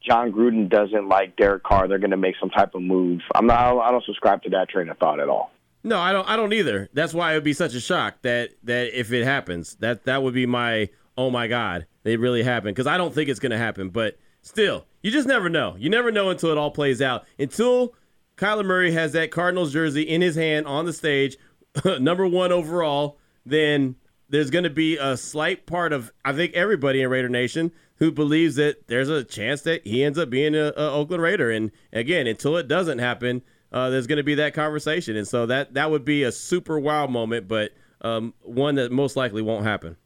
Jon 0.05 0.33
Gruden 0.33 0.69
doesn't 0.69 1.07
like 1.07 1.37
Derek 1.37 1.63
Carr. 1.63 1.87
They're 1.87 1.99
going 1.99 2.11
to 2.11 2.17
make 2.17 2.35
some 2.39 2.49
type 2.49 2.75
of 2.75 2.81
move. 2.81 3.21
I'm 3.33 3.47
not. 3.47 3.79
I 3.79 3.91
don't 3.91 4.03
subscribe 4.03 4.43
to 4.43 4.49
that 4.51 4.69
train 4.69 4.89
of 4.89 4.97
thought 4.97 5.21
at 5.21 5.29
all. 5.29 5.51
No, 5.83 5.99
I 5.99 6.11
don't. 6.11 6.27
I 6.29 6.35
don't 6.35 6.51
either. 6.51 6.89
That's 6.93 7.13
why 7.13 7.31
it 7.31 7.35
would 7.35 7.45
be 7.45 7.53
such 7.53 7.73
a 7.75 7.79
shock 7.79 8.21
that 8.23 8.51
that 8.63 8.97
if 8.99 9.13
it 9.13 9.23
happens, 9.23 9.75
that 9.75 10.03
that 10.03 10.21
would 10.21 10.33
be 10.33 10.45
my 10.45 10.89
oh 11.17 11.29
my 11.29 11.47
god, 11.47 11.85
it 12.03 12.19
really 12.19 12.43
happened. 12.43 12.75
Because 12.75 12.87
I 12.87 12.97
don't 12.97 13.13
think 13.13 13.29
it's 13.29 13.39
going 13.39 13.51
to 13.53 13.57
happen. 13.57 13.89
But 13.89 14.19
still, 14.41 14.85
you 15.01 15.11
just 15.11 15.27
never 15.27 15.47
know. 15.47 15.75
You 15.77 15.89
never 15.89 16.11
know 16.11 16.29
until 16.29 16.51
it 16.51 16.57
all 16.57 16.71
plays 16.71 17.01
out. 17.01 17.25
Until 17.39 17.93
Kyler 18.35 18.65
Murray 18.65 18.91
has 18.91 19.13
that 19.13 19.31
Cardinals 19.31 19.71
jersey 19.71 20.01
in 20.01 20.21
his 20.21 20.35
hand 20.35 20.67
on 20.67 20.85
the 20.85 20.93
stage, 20.93 21.37
number 21.99 22.27
one 22.27 22.51
overall, 22.51 23.17
then 23.45 23.95
there's 24.29 24.49
going 24.49 24.63
to 24.63 24.69
be 24.69 24.97
a 24.97 25.17
slight 25.17 25.65
part 25.65 25.93
of 25.93 26.11
I 26.23 26.33
think 26.33 26.53
everybody 26.53 27.01
in 27.01 27.09
Raider 27.09 27.29
Nation 27.29 27.71
who 27.97 28.11
believes 28.11 28.55
that 28.55 28.87
there's 28.87 29.09
a 29.09 29.23
chance 29.23 29.61
that 29.61 29.85
he 29.87 30.03
ends 30.03 30.19
up 30.19 30.29
being 30.29 30.53
a, 30.55 30.73
a 30.75 30.91
Oakland 30.91 31.23
Raider. 31.23 31.49
And 31.49 31.71
again, 31.93 32.27
until 32.27 32.57
it 32.57 32.67
doesn't 32.67 32.99
happen, 32.99 33.41
uh, 33.71 33.89
there's 33.89 34.07
going 34.07 34.17
to 34.17 34.23
be 34.23 34.35
that 34.35 34.53
conversation, 34.53 35.15
and 35.15 35.27
so 35.27 35.45
that 35.47 35.73
that 35.73 35.91
would 35.91 36.05
be 36.05 36.23
a 36.23 36.31
super 36.31 36.79
wild 36.79 37.11
moment, 37.11 37.47
but 37.47 37.71
um, 38.01 38.33
one 38.41 38.75
that 38.75 38.91
most 38.91 39.15
likely 39.15 39.41
won't 39.41 39.65
happen. 39.65 39.97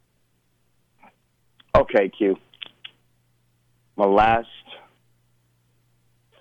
Okay, 1.75 2.09
Q. 2.09 2.35
My 3.95 4.05
last 4.05 4.47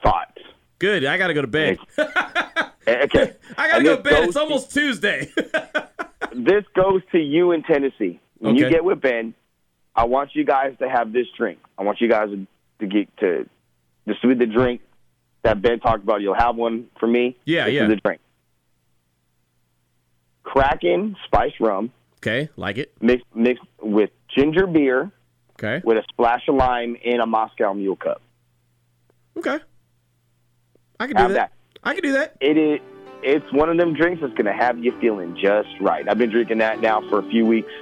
thought. 0.03 0.39
Good. 0.79 1.05
I 1.05 1.19
got 1.19 1.27
to 1.27 1.35
go 1.35 1.43
to 1.43 1.49
bed. 1.49 1.79
Okay. 2.89 3.35
I 3.59 3.71
got 3.71 3.79
to 3.79 3.85
go 3.85 3.97
to 3.97 4.03
bed. 4.03 4.25
It's 4.25 4.37
almost 4.37 4.73
Tuesday. 4.73 5.31
this 6.35 6.65
goes 6.75 7.03
to 7.13 7.19
you 7.19 7.53
in 7.53 7.63
Tennessee. 7.63 8.21
When 8.39 8.57
you 8.57 8.69
get 8.69 8.85
with 8.85 9.01
Ben, 9.01 9.35
I 9.95 10.05
want 10.05 10.31
you 10.35 10.45
guys 10.45 10.75
to 10.79 10.89
have 10.89 11.13
this 11.13 11.27
drink. 11.37 11.59
I 11.77 11.83
want 11.83 12.01
you 12.01 12.09
guys 12.09 12.29
to 12.81 12.87
get 12.87 13.15
to 13.19 13.49
this 14.07 14.17
with 14.23 14.39
the 14.39 14.47
drink 14.47 14.81
that 15.43 15.61
Ben 15.61 15.81
talked 15.81 16.03
about. 16.03 16.21
You'll 16.21 16.35
have 16.35 16.57
one 16.57 16.87
for 17.01 17.07
me. 17.07 17.37
Yeah, 17.45 17.65
this 17.65 17.75
yeah. 17.75 17.83
Is 17.85 17.89
the 17.89 17.97
drink. 17.97 18.21
Kraken 20.45 21.17
spiced 21.27 21.61
rum 21.61 21.93
okay, 22.19 22.49
like 22.57 22.79
it. 22.79 22.93
mixed 23.01 23.27
mixed 23.35 23.65
with 23.83 24.11
ginger 24.35 24.67
beer 24.67 25.11
Okay. 25.55 25.83
with 25.85 25.99
a 25.99 26.05
splash 26.11 26.47
of 26.49 26.55
lime 26.55 26.97
in 27.03 27.21
a 27.21 27.27
Moscow 27.27 27.75
Mule 27.75 27.97
cup. 27.97 28.23
Okay. 29.37 29.59
I 31.01 31.07
can 31.07 31.17
do 31.17 31.29
that. 31.29 31.35
that. 31.35 31.53
I 31.83 31.95
can 31.95 32.03
do 32.03 32.13
that. 32.13 32.37
It 32.41 32.57
is. 32.57 32.81
It's 33.23 33.53
one 33.53 33.69
of 33.69 33.77
them 33.77 33.95
drinks 33.95 34.21
that's 34.21 34.35
going 34.35 34.47
to 34.47 34.53
have 34.53 34.79
you 34.79 34.93
feeling 35.01 35.37
just 35.37 35.69
right. 35.81 36.09
I've 36.09 36.19
been 36.19 36.31
drinking 36.31 36.59
that 36.59 36.81
now 36.81 37.01
for 37.09 37.19
a 37.19 37.23
few 37.25 37.45
weeks, 37.45 37.73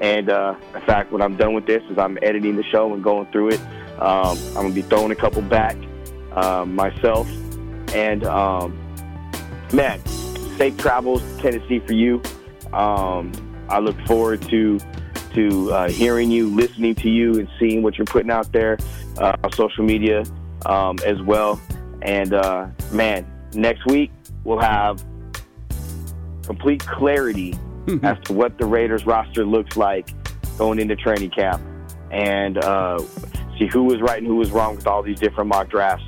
and 0.00 0.30
uh, 0.30 0.54
in 0.74 0.80
fact, 0.82 1.12
when 1.12 1.20
I'm 1.20 1.36
done 1.36 1.54
with 1.54 1.66
this, 1.66 1.82
as 1.90 1.98
I'm 1.98 2.18
editing 2.22 2.56
the 2.56 2.62
show 2.64 2.94
and 2.94 3.02
going 3.02 3.30
through 3.30 3.50
it, 3.50 3.60
um, 4.00 4.38
I'm 4.48 4.54
going 4.54 4.68
to 4.68 4.74
be 4.74 4.82
throwing 4.82 5.10
a 5.10 5.16
couple 5.16 5.42
back 5.42 5.76
um, 6.32 6.74
myself. 6.74 7.28
And 7.94 8.24
um, 8.24 8.78
man, 9.72 10.04
safe 10.56 10.76
travels 10.78 11.22
Tennessee 11.40 11.80
for 11.80 11.94
you. 11.94 12.22
Um, 12.72 13.32
I 13.68 13.80
look 13.80 13.98
forward 14.06 14.42
to 14.42 14.78
to 15.34 15.72
uh, 15.72 15.88
hearing 15.88 16.30
you, 16.30 16.48
listening 16.48 16.94
to 16.96 17.10
you, 17.10 17.38
and 17.38 17.48
seeing 17.58 17.82
what 17.82 17.98
you're 17.98 18.06
putting 18.06 18.30
out 18.30 18.50
there 18.52 18.78
uh, 19.18 19.36
on 19.44 19.52
social 19.52 19.84
media 19.84 20.24
um, 20.64 20.98
as 21.04 21.20
well. 21.22 21.60
And 22.02 22.32
uh, 22.32 22.68
man, 22.92 23.26
next 23.52 23.84
week 23.86 24.10
we'll 24.44 24.60
have 24.60 25.04
complete 26.44 26.84
clarity 26.86 27.54
as 28.02 28.18
to 28.24 28.32
what 28.32 28.58
the 28.58 28.66
Raiders 28.66 29.06
roster 29.06 29.44
looks 29.44 29.76
like 29.76 30.10
going 30.58 30.78
into 30.78 30.96
training 30.96 31.30
camp. 31.30 31.62
and 32.10 32.58
uh, 32.58 32.98
see 33.58 33.66
who 33.66 33.84
was 33.84 34.00
right 34.00 34.18
and 34.18 34.26
who 34.26 34.36
was 34.36 34.50
wrong 34.50 34.76
with 34.76 34.86
all 34.86 35.02
these 35.02 35.18
different 35.20 35.48
mock 35.48 35.68
drafts. 35.68 36.04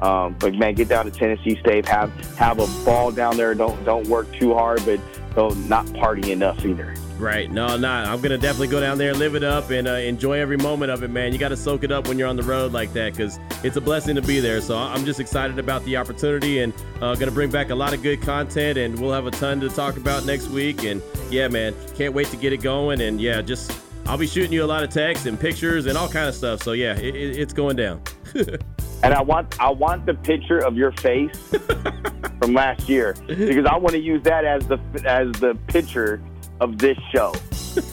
Um, 0.00 0.36
but 0.38 0.54
man, 0.54 0.74
get 0.74 0.88
down 0.88 1.04
to 1.06 1.10
Tennessee 1.10 1.58
State, 1.60 1.86
have 1.88 2.10
have 2.36 2.58
a 2.58 2.84
ball 2.84 3.10
down 3.10 3.36
there. 3.36 3.54
Don't 3.54 3.84
don't 3.84 4.06
work 4.06 4.32
too 4.38 4.54
hard, 4.54 4.82
but 4.86 5.00
don't 5.34 5.68
not 5.68 5.92
party 5.94 6.32
enough 6.32 6.64
either. 6.64 6.94
Right. 7.20 7.50
No, 7.50 7.76
not. 7.76 8.06
I'm 8.06 8.20
gonna 8.22 8.38
definitely 8.38 8.68
go 8.68 8.80
down 8.80 8.96
there, 8.96 9.12
live 9.12 9.34
it 9.34 9.44
up, 9.44 9.68
and 9.70 9.86
uh, 9.86 9.92
enjoy 9.92 10.38
every 10.38 10.56
moment 10.56 10.90
of 10.90 11.02
it, 11.02 11.10
man. 11.10 11.34
You 11.34 11.38
got 11.38 11.50
to 11.50 11.56
soak 11.56 11.84
it 11.84 11.92
up 11.92 12.08
when 12.08 12.18
you're 12.18 12.28
on 12.28 12.36
the 12.36 12.42
road 12.42 12.72
like 12.72 12.94
that, 12.94 13.12
because 13.12 13.38
it's 13.62 13.76
a 13.76 13.80
blessing 13.80 14.14
to 14.14 14.22
be 14.22 14.40
there. 14.40 14.62
So 14.62 14.78
I'm 14.78 15.04
just 15.04 15.20
excited 15.20 15.58
about 15.58 15.84
the 15.84 15.98
opportunity, 15.98 16.60
and 16.60 16.72
uh, 17.02 17.14
gonna 17.16 17.30
bring 17.30 17.50
back 17.50 17.68
a 17.68 17.74
lot 17.74 17.92
of 17.92 18.02
good 18.02 18.22
content, 18.22 18.78
and 18.78 18.98
we'll 18.98 19.12
have 19.12 19.26
a 19.26 19.30
ton 19.30 19.60
to 19.60 19.68
talk 19.68 19.98
about 19.98 20.24
next 20.24 20.48
week. 20.48 20.84
And 20.84 21.02
yeah, 21.30 21.46
man, 21.48 21.74
can't 21.94 22.14
wait 22.14 22.28
to 22.28 22.38
get 22.38 22.54
it 22.54 22.62
going. 22.62 23.02
And 23.02 23.20
yeah, 23.20 23.42
just 23.42 23.78
I'll 24.06 24.16
be 24.16 24.26
shooting 24.26 24.52
you 24.52 24.64
a 24.64 24.66
lot 24.66 24.82
of 24.82 24.88
texts 24.88 25.26
and 25.26 25.38
pictures 25.38 25.84
and 25.84 25.98
all 25.98 26.08
kind 26.08 26.26
of 26.26 26.34
stuff. 26.34 26.62
So 26.62 26.72
yeah, 26.72 26.96
it, 26.96 27.14
it, 27.14 27.38
it's 27.38 27.52
going 27.52 27.76
down. 27.76 28.00
and 29.02 29.12
I 29.12 29.20
want 29.20 29.60
I 29.60 29.70
want 29.70 30.06
the 30.06 30.14
picture 30.14 30.58
of 30.58 30.74
your 30.74 30.92
face 30.92 31.36
from 32.40 32.54
last 32.54 32.88
year 32.88 33.14
because 33.26 33.66
I 33.66 33.76
want 33.76 33.92
to 33.92 34.00
use 34.00 34.22
that 34.22 34.46
as 34.46 34.66
the 34.66 34.78
as 35.04 35.30
the 35.32 35.54
picture 35.66 36.22
of 36.60 36.78
this 36.78 36.98
show. 37.12 37.34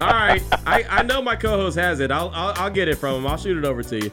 All 0.00 0.12
right, 0.12 0.42
I, 0.66 0.84
I 0.88 1.02
know 1.02 1.22
my 1.22 1.36
co-host 1.36 1.76
has 1.76 2.00
it. 2.00 2.10
I'll, 2.10 2.30
I'll 2.34 2.54
I'll 2.56 2.70
get 2.70 2.88
it 2.88 2.96
from 2.96 3.16
him. 3.16 3.26
I'll 3.26 3.36
shoot 3.36 3.56
it 3.56 3.64
over 3.64 3.82
to 3.82 4.04
you. 4.04 4.10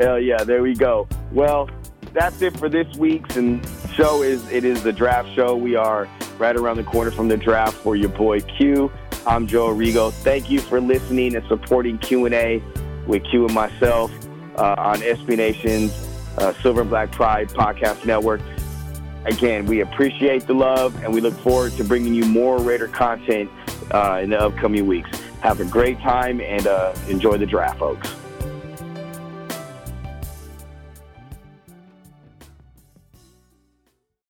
Hell 0.00 0.18
yeah, 0.18 0.42
there 0.44 0.62
we 0.62 0.74
go. 0.74 1.08
Well, 1.32 1.70
that's 2.12 2.40
it 2.42 2.58
for 2.58 2.68
this 2.68 2.96
week's 2.96 3.36
and 3.36 3.66
show. 3.94 4.22
Is 4.22 4.50
it 4.50 4.64
is 4.64 4.82
the 4.82 4.92
draft 4.92 5.34
show? 5.34 5.56
We 5.56 5.76
are 5.76 6.08
right 6.38 6.56
around 6.56 6.76
the 6.76 6.84
corner 6.84 7.10
from 7.10 7.28
the 7.28 7.36
draft 7.36 7.74
for 7.74 7.96
your 7.96 8.10
boy 8.10 8.40
Q. 8.40 8.90
I'm 9.26 9.46
Joe 9.46 9.68
Rigo. 9.68 10.12
Thank 10.12 10.50
you 10.50 10.60
for 10.60 10.80
listening 10.80 11.34
and 11.34 11.46
supporting 11.48 11.98
Q 11.98 12.26
and 12.26 12.34
A 12.34 12.62
with 13.06 13.24
Q 13.24 13.46
and 13.46 13.54
myself 13.54 14.10
uh, 14.56 14.74
on 14.78 14.98
SB 14.98 15.36
Nation's 15.36 15.92
uh, 16.38 16.52
Silver 16.62 16.82
and 16.82 16.90
Black 16.90 17.10
Pride 17.12 17.48
podcast 17.48 18.04
network. 18.04 18.40
Again, 19.26 19.66
we 19.66 19.80
appreciate 19.80 20.46
the 20.46 20.54
love 20.54 20.94
and 21.02 21.12
we 21.12 21.20
look 21.20 21.34
forward 21.34 21.72
to 21.72 21.84
bringing 21.84 22.14
you 22.14 22.24
more 22.24 22.58
Raider 22.58 22.86
content 22.86 23.50
uh, 23.90 24.20
in 24.22 24.30
the 24.30 24.40
upcoming 24.40 24.86
weeks. 24.86 25.10
Have 25.40 25.60
a 25.60 25.64
great 25.64 26.00
time 26.00 26.40
and 26.40 26.66
uh, 26.66 26.94
enjoy 27.08 27.36
the 27.36 27.46
draft, 27.46 27.78
folks. 27.78 28.14